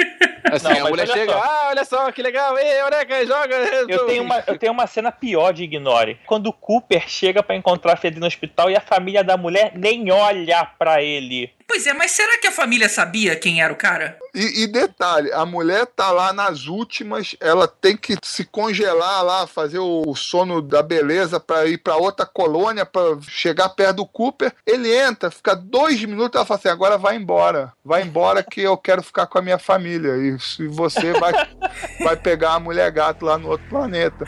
Assim, 0.52 0.68
Não, 0.80 0.88
a 0.88 0.89
mulher 0.89 1.08
chega, 1.08 1.32
só. 1.34 1.38
ah, 1.44 1.68
olha 1.70 1.86
só, 1.86 2.12
que 2.12 2.22
legal, 2.22 2.58
ei, 2.58 2.80
Eureka, 2.82 3.26
joga. 3.26 3.56
Eu 3.88 4.06
tenho, 4.06 4.24
uma, 4.24 4.44
eu 4.48 4.58
tenho 4.58 4.72
uma 4.72 4.88
cena 4.88 5.12
pior 5.12 5.52
de 5.54 5.63
Ignore. 5.63 6.18
Quando 6.26 6.48
o 6.48 6.54
Cooper 6.54 7.08
chega 7.08 7.44
pra 7.44 7.56
encontrar 7.56 7.94
a 7.94 7.98
Fede 7.98 8.20
no 8.20 8.26
hospital 8.26 8.70
e 8.72 8.76
a 8.76 8.82
família 8.82 9.24
da 9.24 9.38
mulher 9.38 9.74
nem 9.76 10.12
olha 10.12 10.65
pra 10.78 11.04
ele. 11.04 11.52
Pois 11.69 11.86
é, 11.86 11.93
mas 11.93 12.10
será 12.10 12.36
que 12.39 12.47
a 12.47 12.51
família 12.51 12.89
sabia 12.89 13.36
quem 13.36 13.62
era 13.62 13.71
o 13.71 13.75
cara? 13.75 14.17
E, 14.34 14.63
e 14.63 14.67
detalhe, 14.67 15.32
a 15.32 15.45
mulher 15.45 15.86
tá 15.86 16.10
lá 16.12 16.34
nas 16.34 16.65
últimas, 16.65 17.36
ela 17.39 17.67
tem 17.67 17.95
que 17.95 18.17
se 18.23 18.43
congelar 18.43 19.23
lá, 19.23 19.45
fazer 19.45 19.77
o, 19.77 20.15
sono 20.15 20.63
da 20.63 20.82
beleza 20.82 21.39
pra 21.39 21.67
ir 21.67 21.77
pra 21.77 21.95
outra 21.95 22.25
colônia, 22.25 22.88
pra 22.88 23.19
chegar 23.21 23.69
perto 23.69 23.97
do 23.97 24.05
Cooper. 24.08 24.51
Ele 24.65 24.91
entra, 24.91 25.29
fica 25.29 25.55
dois 25.55 26.03
minutos, 26.03 26.36
ela 26.36 26.45
fala 26.45 26.60
assim: 26.60 26.69
agora 26.69 26.97
vai 26.97 27.15
embora, 27.15 27.71
vai 27.86 28.01
embora 28.01 28.41
que 28.41 28.62
eu 28.62 28.75
quero 28.75 29.03
ficar 29.03 29.27
com 29.27 29.38
a 29.38 29.41
minha 29.43 29.60
família. 29.60 30.17
E 30.17 30.39
se 30.39 30.67
você 30.67 31.13
vai, 31.13 31.34
vai 32.01 32.17
pegar 32.17 32.53
a 32.53 32.60
mulher 32.60 32.89
gato 32.91 33.25
lá 33.25 33.38
no 33.38 33.47
outro 33.47 33.69
planeta. 33.69 34.25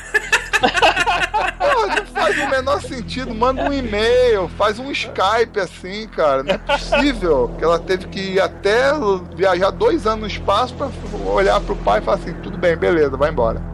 Não 0.62 2.06
faz 2.06 2.38
o 2.38 2.50
menor 2.50 2.82
sentido. 2.82 3.34
Manda 3.34 3.64
um 3.64 3.74
e-mail, 3.74 4.50
faz 4.58 4.80
um 4.80 4.92
Skype 4.92 5.60
assim, 5.60 6.08
cara. 6.08 6.44
Não 6.44 6.54
é 6.54 6.58
possível 6.58 7.52
que 7.58 7.64
ela 7.64 7.80
teve 7.80 8.08
que 8.08 8.20
ir 8.20 8.42
até 8.42 8.92
viajar 9.36 9.72
dois 9.72 10.06
anos 10.06 10.22
no 10.22 10.28
espaço 10.28 10.74
pra 10.76 10.90
olhar 11.32 11.60
pro 11.62 11.76
pai 11.78 12.00
e 12.00 12.04
falar 12.04 12.18
assim: 12.18 12.34
tudo 12.42 12.58
bem, 12.58 12.76
beleza, 12.76 13.18
vai 13.18 13.30
embora. 13.30 13.71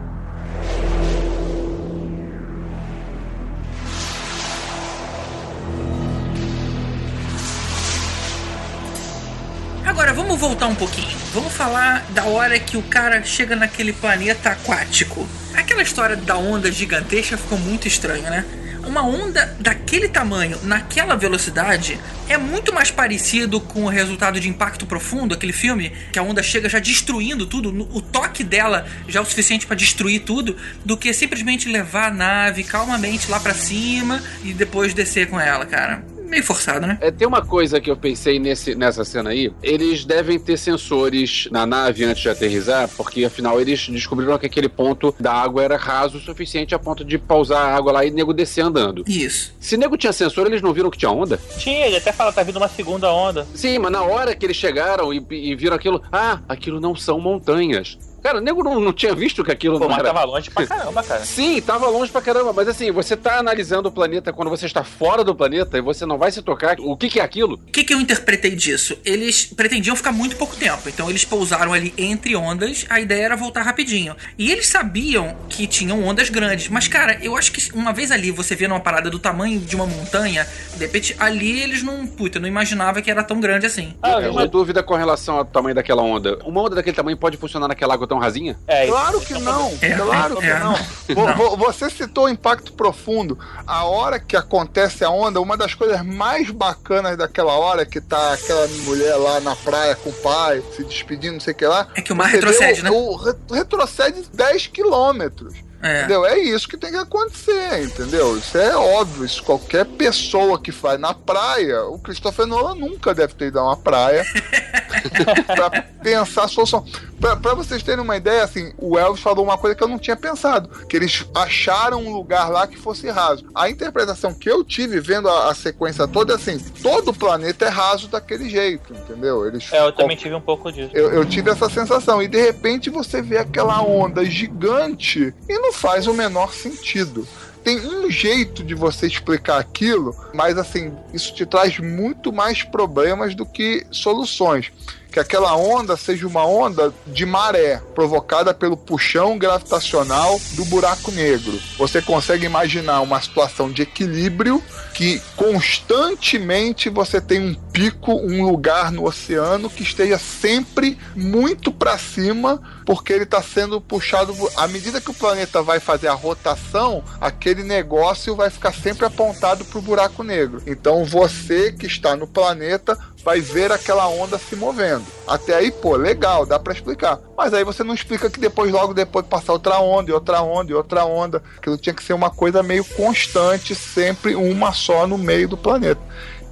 Agora, 9.88 10.12
vamos 10.12 10.38
voltar 10.38 10.66
um 10.66 10.74
pouquinho. 10.74 11.16
Vamos 11.32 11.50
falar 11.50 12.04
da 12.10 12.24
hora 12.24 12.58
que 12.58 12.76
o 12.76 12.82
cara 12.82 13.24
chega 13.24 13.56
naquele 13.56 13.90
planeta 13.90 14.50
aquático. 14.50 15.26
Aquela 15.54 15.80
história 15.80 16.14
da 16.14 16.36
onda 16.36 16.70
gigantesca 16.70 17.38
ficou 17.38 17.56
muito 17.58 17.88
estranha, 17.88 18.28
né? 18.28 18.44
Uma 18.86 19.02
onda 19.02 19.56
daquele 19.58 20.06
tamanho, 20.06 20.58
naquela 20.62 21.16
velocidade, 21.16 21.98
é 22.28 22.36
muito 22.36 22.70
mais 22.72 22.90
parecido 22.90 23.62
com 23.62 23.84
o 23.84 23.88
resultado 23.88 24.38
de 24.38 24.46
Impacto 24.46 24.84
Profundo, 24.84 25.34
aquele 25.34 25.54
filme, 25.54 25.90
que 26.12 26.18
a 26.18 26.22
onda 26.22 26.42
chega 26.42 26.68
já 26.68 26.78
destruindo 26.78 27.46
tudo, 27.46 27.70
o 27.90 28.02
toque 28.02 28.44
dela 28.44 28.86
já 29.08 29.20
é 29.20 29.22
o 29.22 29.26
suficiente 29.26 29.66
pra 29.66 29.74
destruir 29.74 30.20
tudo, 30.20 30.54
do 30.84 30.98
que 30.98 31.14
simplesmente 31.14 31.66
levar 31.66 32.08
a 32.08 32.14
nave 32.14 32.62
calmamente 32.62 33.30
lá 33.30 33.40
pra 33.40 33.54
cima 33.54 34.22
e 34.44 34.52
depois 34.52 34.92
descer 34.92 35.28
com 35.28 35.40
ela, 35.40 35.64
cara. 35.64 36.17
Meio 36.28 36.44
forçado, 36.44 36.86
né? 36.86 36.98
É, 37.00 37.10
tem 37.10 37.26
uma 37.26 37.42
coisa 37.42 37.80
que 37.80 37.90
eu 37.90 37.96
pensei 37.96 38.38
nesse, 38.38 38.74
nessa 38.74 39.04
cena 39.04 39.30
aí. 39.30 39.50
Eles 39.62 40.04
devem 40.04 40.38
ter 40.38 40.58
sensores 40.58 41.48
na 41.50 41.66
nave 41.66 42.04
antes 42.04 42.22
de 42.22 42.28
aterrizar, 42.28 42.88
porque 42.96 43.24
afinal 43.24 43.60
eles 43.60 43.88
descobriram 43.88 44.38
que 44.38 44.46
aquele 44.46 44.68
ponto 44.68 45.14
da 45.18 45.32
água 45.32 45.62
era 45.62 45.76
raso 45.76 46.18
o 46.18 46.20
suficiente 46.20 46.74
a 46.74 46.78
ponto 46.78 47.04
de 47.04 47.16
pausar 47.18 47.62
a 47.62 47.74
água 47.74 47.92
lá 47.92 48.04
e 48.04 48.10
nego 48.10 48.34
descer 48.34 48.60
andando. 48.60 49.04
Isso. 49.06 49.54
Se 49.58 49.76
nego 49.76 49.96
tinha 49.96 50.12
sensor, 50.12 50.46
eles 50.46 50.60
não 50.60 50.72
viram 50.72 50.90
que 50.90 50.98
tinha 50.98 51.10
onda? 51.10 51.40
Tinha, 51.58 51.86
ele 51.86 51.96
até 51.96 52.12
fala, 52.12 52.32
tá 52.32 52.42
vindo 52.42 52.56
uma 52.56 52.68
segunda 52.68 53.10
onda. 53.12 53.46
Sim, 53.54 53.78
mas 53.78 53.90
na 53.90 54.02
hora 54.02 54.36
que 54.36 54.44
eles 54.44 54.56
chegaram 54.56 55.12
e, 55.12 55.24
e 55.30 55.54
viram 55.56 55.76
aquilo, 55.76 56.02
ah, 56.12 56.40
aquilo 56.46 56.78
não 56.78 56.94
são 56.94 57.18
montanhas. 57.18 57.98
Cara, 58.28 58.40
o 58.40 58.42
nego 58.42 58.62
não, 58.62 58.78
não 58.78 58.92
tinha 58.92 59.14
visto 59.14 59.42
que 59.42 59.50
aquilo 59.50 59.78
Pô, 59.78 59.84
não 59.84 59.88
mas 59.88 60.00
era. 60.00 60.12
tava 60.12 60.22
longe 60.26 60.50
pra 60.50 60.66
caramba, 60.66 61.02
cara. 61.02 61.24
Sim, 61.24 61.62
tava 61.62 61.88
longe 61.88 62.12
pra 62.12 62.20
caramba, 62.20 62.52
mas 62.52 62.68
assim, 62.68 62.90
você 62.92 63.16
tá 63.16 63.38
analisando 63.38 63.88
o 63.88 63.92
planeta 63.92 64.34
quando 64.34 64.50
você 64.50 64.66
está 64.66 64.84
fora 64.84 65.24
do 65.24 65.34
planeta 65.34 65.78
e 65.78 65.80
você 65.80 66.04
não 66.04 66.18
vai 66.18 66.30
se 66.30 66.42
tocar. 66.42 66.76
O 66.78 66.94
que, 66.94 67.08
que 67.08 67.20
é 67.20 67.22
aquilo? 67.22 67.54
O 67.54 67.58
que, 67.72 67.82
que 67.82 67.94
eu 67.94 67.98
interpretei 67.98 68.54
disso? 68.54 68.98
Eles 69.02 69.46
pretendiam 69.46 69.96
ficar 69.96 70.12
muito 70.12 70.36
pouco 70.36 70.54
tempo, 70.56 70.90
então 70.90 71.08
eles 71.08 71.24
pousaram 71.24 71.72
ali 71.72 71.94
entre 71.96 72.36
ondas, 72.36 72.84
a 72.90 73.00
ideia 73.00 73.24
era 73.24 73.34
voltar 73.36 73.62
rapidinho. 73.62 74.14
E 74.36 74.52
eles 74.52 74.68
sabiam 74.68 75.34
que 75.48 75.66
tinham 75.66 76.04
ondas 76.04 76.28
grandes, 76.28 76.68
mas 76.68 76.86
cara, 76.86 77.18
eu 77.22 77.34
acho 77.34 77.50
que 77.50 77.72
uma 77.72 77.94
vez 77.94 78.10
ali 78.10 78.30
você 78.30 78.54
vê 78.54 78.68
numa 78.68 78.80
parada 78.80 79.08
do 79.08 79.18
tamanho 79.18 79.58
de 79.58 79.74
uma 79.74 79.86
montanha, 79.86 80.46
de 80.74 80.80
repente 80.84 81.16
ali 81.18 81.60
eles 81.62 81.82
não. 81.82 82.06
Puta, 82.06 82.36
eu 82.36 82.42
não 82.42 82.48
imaginava 82.48 83.00
que 83.00 83.10
era 83.10 83.22
tão 83.24 83.40
grande 83.40 83.64
assim. 83.64 83.94
Ah, 84.02 84.20
É 84.20 84.28
uma 84.28 84.46
dúvida 84.46 84.82
com 84.82 84.94
relação 84.94 85.38
ao 85.38 85.46
tamanho 85.46 85.74
daquela 85.74 86.02
onda. 86.02 86.38
Uma 86.44 86.60
onda 86.60 86.74
daquele 86.76 86.94
tamanho 86.94 87.16
pode 87.16 87.38
funcionar 87.38 87.68
naquela 87.68 87.94
água 87.94 88.06
tão 88.06 88.17
rasinha? 88.18 88.58
É, 88.66 88.86
Claro 88.86 89.20
que 89.20 89.34
não, 89.34 89.76
É, 89.80 89.90
claro 89.94 90.36
que 90.36 90.46
é, 90.46 90.58
não. 90.58 90.72
não. 90.72 91.34
Vo- 91.36 91.56
vo- 91.56 91.56
Você 91.56 91.88
citou 91.90 92.24
o 92.24 92.28
impacto 92.28 92.72
profundo. 92.72 93.38
A 93.66 93.84
hora 93.84 94.18
que 94.18 94.36
acontece 94.36 95.04
a 95.04 95.10
onda, 95.10 95.40
uma 95.40 95.56
das 95.56 95.74
coisas 95.74 96.02
mais 96.04 96.50
bacanas 96.50 97.16
daquela 97.16 97.52
hora, 97.54 97.84
que 97.86 98.00
tá 98.00 98.32
aquela 98.34 98.66
mulher 98.84 99.16
lá 99.16 99.40
na 99.40 99.54
praia 99.56 99.94
com 99.96 100.10
o 100.10 100.12
pai, 100.14 100.62
se 100.76 100.84
despedindo, 100.84 101.34
não 101.34 101.40
sei 101.40 101.52
o 101.52 101.56
que 101.56 101.66
lá. 101.66 101.88
É 101.94 102.02
que 102.02 102.12
o 102.12 102.16
mar 102.16 102.26
retrocede, 102.28 102.82
vê 102.82 102.90
né? 102.90 102.90
o, 102.90 103.12
o 103.12 103.16
re- 103.16 103.34
retrocede 103.50 104.24
10 104.32 104.66
quilômetros. 104.68 105.54
É. 105.82 105.98
Entendeu? 106.00 106.26
É 106.26 106.38
isso 106.38 106.68
que 106.68 106.76
tem 106.76 106.90
que 106.90 106.96
acontecer, 106.96 107.84
entendeu? 107.84 108.36
Isso 108.36 108.58
é 108.58 108.76
óbvio. 108.76 109.24
Isso 109.24 109.42
qualquer 109.42 109.84
pessoa 109.84 110.60
que 110.60 110.72
faz 110.72 110.98
na 110.98 111.14
praia, 111.14 111.84
o 111.84 111.98
Christopher 111.98 112.46
Nolan 112.46 112.74
nunca 112.74 113.14
deve 113.14 113.34
ter 113.34 113.46
ido 113.46 113.58
a 113.58 113.64
uma 113.64 113.76
praia 113.76 114.24
pra 115.46 115.70
pensar 116.02 116.44
a 116.44 116.48
solução. 116.48 116.84
Pra, 117.20 117.36
pra 117.36 117.54
vocês 117.54 117.82
terem 117.82 118.02
uma 118.02 118.16
ideia, 118.16 118.44
assim, 118.44 118.72
o 118.78 118.98
Elvis 118.98 119.20
falou 119.20 119.44
uma 119.44 119.58
coisa 119.58 119.74
que 119.74 119.82
eu 119.82 119.88
não 119.88 119.98
tinha 119.98 120.16
pensado: 120.16 120.68
que 120.86 120.96
eles 120.96 121.26
acharam 121.34 122.04
um 122.04 122.12
lugar 122.12 122.48
lá 122.48 122.66
que 122.66 122.76
fosse 122.76 123.08
raso. 123.08 123.46
A 123.54 123.68
interpretação 123.68 124.32
que 124.34 124.48
eu 124.48 124.64
tive 124.64 125.00
vendo 125.00 125.28
a, 125.28 125.50
a 125.50 125.54
sequência 125.54 126.06
toda 126.06 126.32
é 126.32 126.36
assim: 126.36 126.58
todo 126.82 127.10
o 127.10 127.14
planeta 127.14 127.66
é 127.66 127.68
raso 127.68 128.08
daquele 128.08 128.48
jeito, 128.48 128.92
entendeu? 128.92 129.46
Eles 129.46 129.72
É, 129.72 129.84
eu 129.84 129.92
também 129.92 130.16
tive 130.16 130.34
um 130.34 130.40
pouco 130.40 130.72
disso. 130.72 130.90
eu, 130.94 131.12
eu 131.12 131.24
tive 131.24 131.50
essa 131.50 131.68
sensação. 131.68 132.22
E 132.22 132.28
de 132.28 132.40
repente 132.40 132.90
você 132.90 133.20
vê 133.20 133.38
aquela 133.38 133.82
onda 133.82 134.24
gigante 134.24 135.34
e 135.48 135.58
não 135.58 135.67
faz 135.72 136.06
o 136.06 136.14
menor 136.14 136.52
sentido. 136.52 137.26
Tem 137.62 137.78
um 137.80 138.10
jeito 138.10 138.62
de 138.62 138.74
você 138.74 139.06
explicar 139.06 139.58
aquilo, 139.58 140.14
mas 140.32 140.56
assim, 140.56 140.92
isso 141.12 141.34
te 141.34 141.44
traz 141.44 141.78
muito 141.78 142.32
mais 142.32 142.62
problemas 142.62 143.34
do 143.34 143.44
que 143.44 143.86
soluções. 143.90 144.72
Que 145.18 145.22
aquela 145.22 145.56
onda 145.56 145.96
seja 145.96 146.28
uma 146.28 146.46
onda 146.46 146.94
de 147.04 147.26
maré, 147.26 147.82
provocada 147.92 148.54
pelo 148.54 148.76
puxão 148.76 149.36
gravitacional 149.36 150.40
do 150.52 150.64
buraco 150.66 151.10
negro. 151.10 151.58
Você 151.76 152.00
consegue 152.00 152.46
imaginar 152.46 153.00
uma 153.00 153.20
situação 153.20 153.68
de 153.68 153.82
equilíbrio 153.82 154.62
que 154.94 155.20
constantemente 155.34 156.88
você 156.88 157.20
tem 157.20 157.40
um 157.40 157.54
pico, 157.54 158.12
um 158.12 158.44
lugar 158.44 158.92
no 158.92 159.06
oceano 159.06 159.68
que 159.68 159.82
esteja 159.82 160.18
sempre 160.18 160.98
muito 161.16 161.72
para 161.72 161.98
cima, 161.98 162.60
porque 162.84 163.12
ele 163.12 163.24
está 163.24 163.42
sendo 163.42 163.80
puxado. 163.80 164.34
À 164.56 164.68
medida 164.68 165.00
que 165.00 165.10
o 165.10 165.14
planeta 165.14 165.62
vai 165.62 165.80
fazer 165.80 166.08
a 166.08 166.14
rotação, 166.14 167.02
aquele 167.20 167.62
negócio 167.62 168.36
vai 168.36 168.50
ficar 168.50 168.72
sempre 168.72 169.06
apontado 169.06 169.64
para 169.64 169.78
o 169.78 169.82
buraco 169.82 170.22
negro. 170.22 170.62
Então 170.66 171.04
você 171.04 171.72
que 171.72 171.86
está 171.86 172.14
no 172.14 172.26
planeta 172.26 172.96
vai 173.28 173.42
ver 173.42 173.70
aquela 173.70 174.08
onda 174.08 174.38
se 174.38 174.56
movendo. 174.56 175.04
Até 175.26 175.54
aí, 175.54 175.70
pô, 175.70 175.94
legal, 175.96 176.46
dá 176.46 176.58
para 176.58 176.72
explicar. 176.72 177.20
Mas 177.36 177.52
aí 177.52 177.62
você 177.62 177.84
não 177.84 177.92
explica 177.92 178.30
que 178.30 178.40
depois, 178.40 178.72
logo 178.72 178.94
depois, 178.94 179.26
passar 179.26 179.52
outra 179.52 179.78
onda, 179.80 180.10
e 180.10 180.14
outra 180.14 180.40
onda, 180.40 180.72
e 180.72 180.74
outra 180.74 181.04
onda. 181.04 181.42
Aquilo 181.58 181.76
tinha 181.76 181.92
que 181.92 182.02
ser 182.02 182.14
uma 182.14 182.30
coisa 182.30 182.62
meio 182.62 182.82
constante, 182.82 183.74
sempre 183.74 184.34
uma 184.34 184.72
só 184.72 185.06
no 185.06 185.18
meio 185.18 185.46
do 185.46 185.58
planeta. 185.58 186.00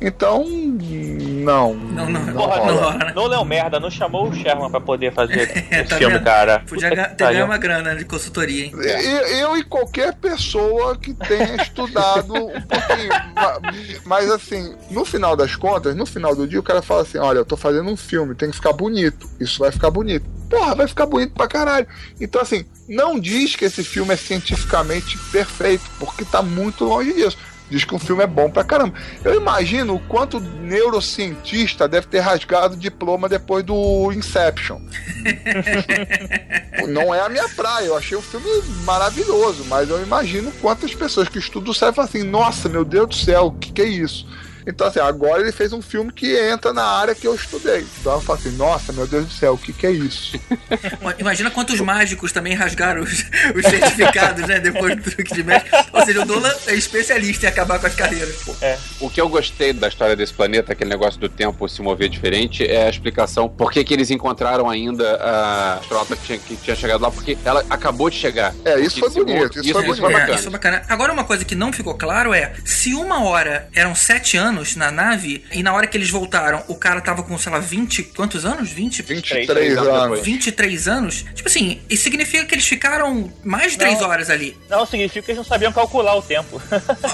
Então, 0.01 0.45
não. 0.47 1.75
Não, 1.75 2.09
não, 2.11 2.33
rola. 2.35 2.57
não 2.67 2.77
rola, 2.77 2.95
né? 2.99 3.13
Nolan 3.15 3.37
é 3.37 3.39
um 3.39 3.45
merda, 3.45 3.81
não 3.81 3.91
chamou 3.91 4.29
o 4.29 4.35
Sherman 4.35 4.71
pra 4.71 4.81
poder 4.81 5.13
fazer 5.13 5.37
É, 5.71 5.81
esse 5.81 5.89
tá 5.89 5.97
filme, 5.97 6.15
vendo? 6.15 6.25
cara. 6.25 6.63
Podia 6.69 6.91
Puta 6.91 7.05
ter 7.15 7.25
ganho 7.33 7.45
uma 7.47 7.57
grana 7.57 7.95
de 7.97 8.05
consultoria, 8.05 8.65
hein? 8.67 8.73
Eu, 8.75 9.27
eu 9.27 9.57
e 9.57 9.65
qualquer 9.65 10.15
pessoa 10.15 10.97
que 10.97 11.15
tenha 11.15 11.57
estudado 11.63 12.35
um 12.35 12.61
pouquinho. 12.63 13.09
Ma- 13.35 13.61
Mas 14.05 14.31
assim, 14.31 14.75
no 14.91 15.05
final 15.05 15.35
das 15.35 15.57
contas, 15.57 15.95
no 15.97 16.05
final 16.07 16.35
do 16.37 16.47
dia, 16.47 16.61
o 16.61 16.63
cara 16.63 16.83
fala 16.83 17.03
assim: 17.03 17.19
olha, 17.19 17.39
eu 17.39 17.45
tô 17.45 17.57
fazendo 17.57 17.89
um 17.91 17.97
filme, 17.97 18.35
tem 18.35 18.51
que 18.51 18.57
ficar 18.57 18.73
bonito. 18.73 19.27
Isso 19.41 19.61
vai 19.61 19.73
ficar 19.73 19.91
bonito. 19.91 20.25
Porra, 20.51 20.75
vai 20.75 20.87
ficar 20.87 21.07
bonito 21.07 21.33
pra 21.33 21.49
caralho. 21.49 21.87
Então, 22.21 22.41
assim, 22.41 22.65
não 22.89 23.19
diz 23.19 23.57
que 23.57 23.65
esse 23.65 23.83
filme 23.83 24.13
é 24.15 24.17
cientificamente 24.17 25.19
perfeito, 25.33 25.85
porque 25.99 26.25
tá 26.25 26.41
muito 26.43 26.85
longe 26.85 27.13
disso. 27.15 27.37
Diz 27.71 27.85
que 27.85 27.95
um 27.95 27.99
filme 27.99 28.23
é 28.23 28.27
bom 28.27 28.51
pra 28.51 28.63
caramba. 28.63 28.95
Eu 29.25 29.35
imagino 29.35 29.95
o 29.95 30.01
quanto 30.01 30.39
neurocientista 30.39 31.89
deve 31.89 32.07
ter 32.07 32.21
rasgado 32.21 32.75
o 32.75 32.79
diploma 32.79 33.29
depois 33.29 33.65
do 33.65 34.13
Inception. 34.13 34.81
Não 36.89 37.15
é 37.15 37.21
a 37.21 37.29
minha 37.29 37.49
praia, 37.49 37.87
eu 37.87 37.97
achei 37.97 38.17
o 38.17 38.23
filme 38.23 38.47
maravilhoso, 38.85 39.65
mas 39.65 39.91
eu 39.91 40.01
imagino 40.03 40.53
quantas 40.61 40.95
pessoas 40.95 41.29
que 41.29 41.39
estudam 41.39 41.73
o 41.73 41.75
céu 41.75 41.93
falam 41.93 42.09
assim: 42.09 42.23
nossa, 42.23 42.69
meu 42.69 42.85
Deus 42.85 43.09
do 43.09 43.15
céu, 43.15 43.47
o 43.47 43.53
que, 43.53 43.73
que 43.73 43.83
é 43.83 43.87
isso? 43.87 44.27
Então, 44.67 44.87
assim, 44.87 44.99
agora 45.01 45.41
ele 45.43 45.53
fez 45.53 45.73
um 45.73 45.81
filme 45.81 46.13
que 46.13 46.37
entra 46.37 46.73
na 46.73 46.85
área 46.85 47.15
que 47.15 47.27
eu 47.27 47.35
estudei. 47.35 47.87
Então 48.01 48.15
eu 48.15 48.21
falo 48.21 48.39
assim: 48.39 48.51
nossa, 48.57 48.93
meu 48.93 49.07
Deus 49.07 49.27
do 49.27 49.33
céu, 49.33 49.55
o 49.55 49.59
que, 49.59 49.73
que 49.73 49.87
é 49.87 49.91
isso? 49.93 50.39
Imagina 51.19 51.51
quantos 51.51 51.81
mágicos 51.81 52.33
também 52.33 52.55
rasgaram 52.55 53.03
os, 53.03 53.13
os 53.55 53.65
certificados, 53.65 54.47
né? 54.47 54.59
Depois 54.61 54.97
do 54.97 55.03
truque 55.11 55.35
de 55.35 55.43
mestre. 55.45 55.71
Ou 55.93 56.05
seja, 56.05 56.23
o 56.23 56.27
Dolan 56.27 56.53
é 56.67 56.75
especialista 56.75 57.47
em 57.47 57.49
acabar 57.49 57.79
com 57.79 57.87
as 57.87 57.95
carreiras. 57.95 58.37
O 59.01 59.09
que 59.11 59.21
eu 59.21 59.29
gostei 59.29 59.73
da 59.73 59.89
história 59.89 60.17
desse 60.17 60.33
planeta, 60.33 60.73
aquele 60.73 60.91
negócio 60.91 61.21
do 61.21 61.29
tempo 61.29 61.69
se 61.69 61.81
mover 61.83 62.09
diferente, 62.09 62.67
é 62.67 62.87
a 62.87 62.91
explicação 62.91 63.49
por 63.49 63.71
que, 63.71 63.85
que 63.85 63.95
eles 63.95 64.11
encontraram 64.11 64.69
ainda 64.69 65.17
a 65.17 65.75
astronauta 65.79 66.17
que 66.17 66.23
tinha, 66.27 66.39
que 66.39 66.57
tinha 66.57 66.77
chegado 66.77 67.01
lá, 67.03 67.11
porque 67.11 67.37
ela 67.45 67.65
acabou 67.71 68.11
de 68.11 68.17
chegar. 68.17 68.55
É, 68.65 68.79
isso 68.81 68.99
foi 69.01 69.11
bonito, 69.11 69.55
segundo- 69.55 69.65
isso 69.65 69.73
foi 69.73 69.91
isso 69.91 70.01
bonito. 70.01 70.17
É, 70.17 70.21
bacana. 70.21 70.39
isso 70.39 70.49
é 70.49 70.51
bacana. 70.51 70.83
Agora, 70.89 71.13
uma 71.13 71.25
coisa 71.25 71.45
que 71.45 71.55
não 71.55 71.73
ficou 71.73 71.95
claro 71.95 72.33
é: 72.35 72.53
se 72.65 72.95
uma 72.95 73.25
hora 73.25 73.69
eram 73.75 73.95
sete 73.95 74.37
anos 74.37 74.56
na 74.77 74.91
nave, 74.91 75.45
e 75.53 75.63
na 75.63 75.73
hora 75.73 75.87
que 75.87 75.97
eles 75.97 76.11
voltaram, 76.11 76.63
o 76.69 76.75
cara 76.75 77.01
tava 77.01 77.23
com, 77.23 77.37
sei 77.39 77.53
lá, 77.53 77.59
20. 77.59 78.03
Quantos 78.15 78.45
anos? 78.45 78.71
20? 78.71 79.03
23 79.03 79.77
anos 79.77 79.89
anos. 79.89 80.03
depois. 80.03 80.23
23 80.25 80.89
anos? 80.89 81.25
Tipo 81.35 81.49
assim, 81.49 81.81
isso 81.89 82.03
significa 82.05 82.45
que 82.45 82.55
eles 82.55 82.67
ficaram 82.67 83.33
mais 83.45 83.73
de 83.73 83.79
3 83.79 84.01
Não. 84.01 84.09
horas 84.09 84.31
ali. 84.31 84.57
Não, 84.69 84.87
significa 84.87 85.23
que 85.23 85.31
eles 85.33 85.39
não 85.39 85.45
sabiam 85.45 85.73
calcular 85.73 86.15
o 86.17 86.23
tempo. 86.23 86.61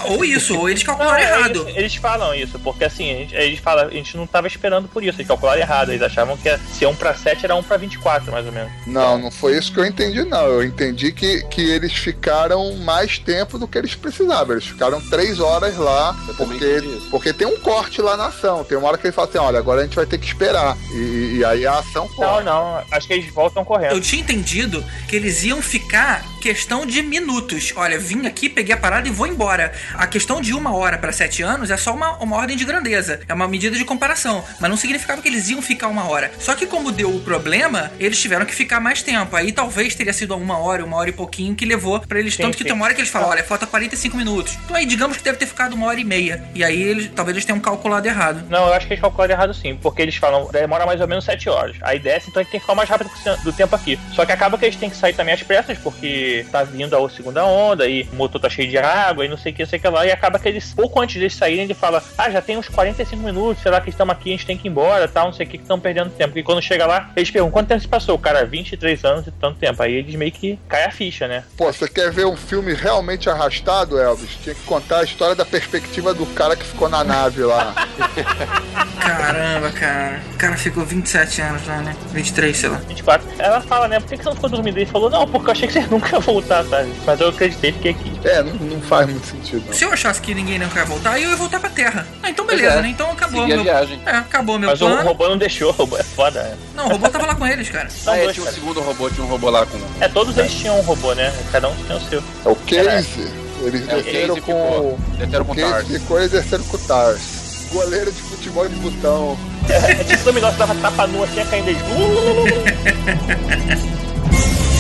Ou 0.07 0.25
isso, 0.25 0.57
ou 0.59 0.69
eles 0.69 0.83
calcularam 0.85 1.23
Não, 1.23 1.29
errado. 1.37 1.63
Eles, 1.69 1.77
eles 1.77 1.95
falam 1.97 2.35
isso, 2.35 2.59
porque 2.59 2.85
assim, 2.85 3.11
a 3.11 3.15
gente, 3.19 3.35
eles 3.35 3.59
falam, 3.59 3.87
a 3.87 3.91
gente 3.91 4.17
não 4.17 4.27
tava 4.27 4.47
esperando 4.47 4.89
por 4.89 5.03
isso, 5.03 5.17
eles 5.19 5.27
calcularam 5.29 5.61
errado. 5.61 5.91
Eles 5.91 6.03
achavam 6.03 6.37
que 6.37 6.57
se 6.73 6.87
1 6.87 6.95
pra 6.97 7.15
7 7.15 7.45
era 7.45 7.55
1 7.57 7.63
pra 7.63 7.77
24, 7.77 8.31
mais 8.31 8.47
ou 8.47 8.53
menos. 8.53 8.71
Não, 8.87 9.19
não 9.19 9.31
foi 9.31 9.57
isso 9.59 9.73
que 9.73 9.81
eu 9.81 9.85
entendi, 9.87 10.25
não. 10.25 10.47
Eu 10.47 10.63
entendi 10.65 11.13
que, 11.13 11.43
que 11.49 11.61
eles 11.63 11.93
ficaram 11.93 12.75
mais 12.77 13.19
tempo 13.19 13.59
do 13.59 13.67
que 13.67 13.79
eles 13.79 13.95
precisavam. 13.95 14.53
Eles 14.55 14.67
ficaram 14.67 15.01
três 15.09 15.41
horas 15.41 15.77
lá, 15.77 16.17
Eu 16.29 16.35
porque, 16.35 16.65
isso. 16.65 17.09
Porque 17.33 17.45
tem 17.45 17.47
um 17.47 17.59
corte 17.59 18.01
lá 18.01 18.17
na 18.17 18.27
ação. 18.27 18.63
Tem 18.65 18.77
uma 18.77 18.89
hora 18.89 18.99
que 18.99 19.07
ele 19.07 19.13
fala 19.13 19.29
assim: 19.29 19.39
olha, 19.39 19.59
agora 19.59 19.81
a 19.81 19.85
gente 19.85 19.97
vai 19.97 20.07
ter 20.07 20.19
que 20.19 20.27
esperar. 20.27 20.77
E, 20.93 21.39
e 21.39 21.45
aí 21.45 21.67
a 21.67 21.79
ação 21.79 22.09
Não, 22.09 22.15
corre. 22.15 22.45
não, 22.45 22.83
acho 22.91 23.07
que 23.07 23.13
eles 23.15 23.33
voltam 23.33 23.65
correndo. 23.65 23.93
Eu 23.93 24.01
tinha 24.01 24.23
entendido 24.23 24.85
que 25.09 25.17
eles 25.17 25.43
iam 25.45 25.61
ficar 25.61 26.25
questão 26.43 26.85
de 26.85 27.01
minutos. 27.03 27.73
Olha, 27.77 27.97
vim 28.01 28.27
aqui, 28.27 28.49
peguei 28.49 28.75
a 28.75 28.77
parada 28.77 29.07
e 29.07 29.13
vou 29.13 29.29
embora. 29.29 29.73
A 29.95 30.09
questão 30.09 30.41
de 30.41 30.53
uma 30.53 30.75
hora 30.75 30.99
para 30.99 31.13
sete 31.13 31.41
anos 31.41 31.71
é 31.71 31.77
só 31.77 31.95
uma, 31.95 32.17
uma 32.19 32.35
ordem 32.37 32.57
de 32.57 32.65
grandeza. 32.65 33.21
É 33.29 33.33
uma 33.33 33.47
medida 33.47 33.77
de 33.77 33.85
comparação. 33.85 34.45
Mas 34.59 34.69
não 34.69 34.77
significava 34.77 35.23
que 35.23 35.29
eles 35.29 35.49
iam 35.51 35.63
ficar 35.63 35.87
uma 35.87 36.11
hora. 36.11 36.33
Só 36.41 36.57
que 36.57 36.67
como 36.67 36.91
deu 36.91 37.15
o 37.15 37.21
problema, 37.21 37.93
eles 37.97 38.21
tiveram 38.21 38.45
que 38.45 38.53
ficar 38.53 38.81
mais 38.81 39.05
tempo. 39.05 39.37
Aí 39.37 39.53
talvez 39.53 39.95
teria 39.95 40.13
sido 40.13 40.35
uma 40.35 40.59
hora, 40.59 40.85
uma 40.85 40.97
hora 40.97 41.11
e 41.11 41.13
pouquinho 41.13 41.55
que 41.55 41.65
levou 41.65 42.01
para 42.01 42.19
eles. 42.19 42.35
Sim, 42.35 42.43
tanto 42.43 42.57
que 42.57 42.65
sim. 42.65 42.71
tem 42.71 42.75
uma 42.75 42.87
hora 42.87 42.95
que 42.95 43.01
eles 43.01 43.11
falam, 43.13 43.29
olha, 43.29 43.45
falta 43.45 43.65
45 43.65 44.17
minutos. 44.17 44.59
Então 44.65 44.75
aí 44.75 44.85
digamos 44.85 45.19
que 45.19 45.23
deve 45.23 45.39
ter 45.39 45.47
ficado 45.47 45.75
uma 45.75 45.87
hora 45.87 46.01
e 46.01 46.05
meia. 46.05 46.43
E 46.57 46.65
aí 46.65 46.83
eles, 46.83 47.09
talvez 47.15 47.37
eles 47.37 47.45
tenham 47.45 47.61
calculado 47.61 48.09
errado. 48.09 48.45
Não, 48.51 48.67
eu 48.67 48.75
acho 48.75 48.89
que 48.89 48.95
eles 48.95 49.01
calcularam 49.01 49.33
errado 49.33 49.55
sim, 49.55 49.79
porque 49.81 50.03
eles 50.03 50.17
falam, 50.17 50.51
demora 50.51 50.85
mais 50.87 51.01
ou 51.01 51.07
menos 51.07 51.25
7 51.25 51.49
horas. 51.49 51.77
Aí 51.83 52.01
desce, 52.01 52.31
então 52.31 52.41
a 52.41 52.43
gente 52.43 52.51
tem 52.51 52.59
que 52.59 52.67
ficar 52.67 52.75
mais 52.75 52.89
rápido 52.89 53.13
do 53.45 53.53
tempo 53.53 53.77
aqui. 53.77 53.97
Só 54.13 54.27
que 54.27 54.33
acaba 54.33 54.59
que 54.59 54.65
eles 54.65 54.75
têm 54.75 54.91
que 54.91 54.97
sair 54.97 55.13
também 55.13 55.35
às 55.35 55.43
pressas, 55.45 55.79
porque 55.79 56.32
tá 56.51 56.63
vindo 56.65 56.97
a 56.97 57.11
segunda 57.11 57.45
onda, 57.45 57.87
e 57.87 58.09
o 58.13 58.17
motor 58.17 58.41
tá 58.41 58.49
cheio 58.49 58.69
de 58.69 58.79
água, 58.79 59.25
e 59.25 59.29
não 59.29 59.37
sei 59.37 59.53
o 59.53 59.55
que, 59.55 59.63
não 59.63 59.69
sei 59.69 59.79
o 59.79 59.83
que 59.83 59.89
lá. 59.89 60.07
E 60.07 60.11
acaba 60.11 60.39
que 60.39 60.49
eles, 60.49 60.73
pouco 60.73 61.01
antes 61.01 61.17
deles 61.17 61.35
saírem, 61.35 61.65
ele 61.65 61.75
fala, 61.75 62.03
ah, 62.17 62.31
já 62.31 62.41
tem 62.41 62.57
uns 62.57 62.69
45 62.69 63.23
minutos, 63.23 63.63
será 63.63 63.81
que 63.81 63.91
estamos 63.91 64.13
aqui, 64.13 64.31
a 64.31 64.33
gente 64.33 64.47
tem 64.47 64.57
que 64.57 64.69
ir 64.69 64.71
embora, 64.71 65.09
tal, 65.09 65.27
não 65.27 65.33
sei 65.33 65.47
o 65.47 65.49
que, 65.49 65.59
que 65.59 65.65
estão 65.65 65.79
perdendo 65.79 66.11
tempo. 66.11 66.39
E 66.39 66.43
quando 66.43 66.63
chega 66.63 66.87
lá, 66.87 67.11
eles 67.17 67.31
perguntam, 67.31 67.53
quanto 67.53 67.69
tempo 67.69 67.81
se 67.81 67.89
passou? 67.89 68.15
O 68.15 68.19
cara, 68.19 68.45
23 68.45 69.05
anos 69.05 69.27
e 69.27 69.31
tanto 69.31 69.59
tempo. 69.59 69.83
Aí 69.83 69.95
eles 69.95 70.15
meio 70.15 70.33
que 70.33 70.59
cai 70.69 70.85
a 70.85 70.91
ficha, 70.91 71.27
né? 71.27 71.45
Pô, 71.57 71.73
você 71.73 71.89
quer 71.89 72.11
ver 72.11 72.27
um 72.27 72.37
filme 72.37 72.75
realmente 72.75 73.29
arrastado, 73.29 73.99
Elvis? 73.99 74.31
Tinha 74.43 74.55
que 74.55 74.63
contar 74.63 75.01
a 75.01 75.05
história 75.05 75.35
da 75.35 75.45
perspectiva 75.45 76.15
do 76.15 76.27
cara 76.27 76.57
que 76.57 76.65
ficou 76.65 76.89
na 76.89 77.05
nave 77.05 77.43
lá. 77.43 77.75
Caramba, 79.01 79.71
cara. 79.73 80.21
O 80.33 80.37
cara 80.37 80.57
ficou 80.57 80.85
27 80.85 81.41
anos 81.43 81.67
lá, 81.67 81.79
né? 81.79 81.97
23, 82.13 82.57
sei 82.57 82.69
lá. 82.69 82.77
24. 82.77 83.29
Ela 83.39 83.61
fala, 83.61 83.89
né, 83.89 84.01
por 84.01 84.09
que 84.09 84.17
você 84.17 84.25
não 84.25 84.35
ficou 84.35 84.51
dormindo? 84.51 84.79
Ele 84.79 84.87
falou, 84.87 85.11
não, 85.11 85.27
porque 85.27 85.49
eu 85.49 85.53
achei 85.53 85.67
que 85.67 85.75
você 85.75 85.81
nunca 85.91 86.21
voltar, 86.23 86.65
sabe? 86.65 86.93
Mas 87.07 87.21
eu 87.21 87.29
acreditei, 87.29 87.73
fiquei 87.73 87.91
aqui. 87.93 88.13
É, 88.25 88.43
não, 88.43 88.55
não 88.55 88.81
faz 88.81 89.09
muito 89.09 89.27
sentido. 89.27 89.65
Não. 89.67 89.73
Se 89.73 89.85
eu 89.85 89.93
achasse 89.93 90.21
que 90.21 90.35
ninguém 90.35 90.59
não 90.59 90.69
quer 90.69 90.85
voltar, 90.87 91.21
eu 91.21 91.31
ia 91.31 91.37
voltar 91.37 91.61
pra 91.61 91.71
Terra. 91.71 92.07
Ah, 92.23 92.31
então 92.31 92.47
beleza, 92.47 92.77
é. 92.77 92.83
né? 92.83 92.89
Então 92.89 93.11
acabou. 93.11 93.41
Seguir 93.43 93.53
a 93.53 93.57
Meu... 93.57 93.65
viagem. 93.65 94.01
É, 94.07 94.11
acabou 94.13 94.59
meu 94.59 94.71
Mas 94.71 94.81
o 94.81 94.87
plano. 94.87 95.03
robô 95.09 95.29
não 95.29 95.39
deixou, 95.39 95.69
o 95.71 95.73
robô 95.73 95.97
é 95.99 96.03
foda, 96.03 96.43
né? 96.43 96.57
Não, 96.75 96.87
o 96.87 96.89
robô 96.91 97.09
tava 97.09 97.27
lá 97.27 97.35
com 97.35 97.47
eles, 97.47 97.69
cara. 97.69 97.89
São 97.91 98.13
Ah, 98.13 98.19
é, 98.19 98.23
dois, 98.25 98.35
tinha 98.35 98.43
um 98.43 98.47
cara. 98.47 98.57
segundo 98.59 98.81
robô, 98.81 99.11
tinha 99.11 99.27
um 99.27 99.29
robô 99.29 99.51
lá 99.51 99.67
com. 99.67 99.79
É, 100.01 100.09
todos 100.09 100.37
eles 100.39 100.53
tinham 100.55 100.79
um 100.79 100.83
robô, 100.83 101.15
né? 101.15 101.33
Cada 101.51 101.69
um 101.69 101.75
tinha 101.77 101.97
o 101.97 102.01
seu. 102.09 102.23
É 102.45 102.49
o 102.49 102.57
Case. 102.57 103.43
Eles 103.65 103.89
É, 103.89 103.95
o 103.95 104.03
desceram 104.03 104.29
Casey 104.29 104.29
com. 104.29 104.35
ficou. 104.41 104.99
Desceram 105.19 105.45
com 105.45 105.53
O 105.53 105.57
Case 105.57 105.71
Tars. 105.73 105.87
ficou 105.89 106.23
e 106.23 106.29
desceram 106.29 106.65
com 106.65 106.77
o 106.77 106.81
Tars. 106.81 107.43
Goleiro 107.73 108.13
de 108.13 108.21
futebol 108.23 108.69
de 108.69 108.75
botão. 108.77 109.39
É 109.69 110.05
tipo 110.05 110.25
dominó, 110.25 110.51
você 110.51 110.59
dava 110.59 110.75
tapa 110.75 111.07
nua 111.07 111.25
assim, 111.25 111.37
ia 111.37 111.45
caindo 111.47 111.69
eles. 111.69 111.83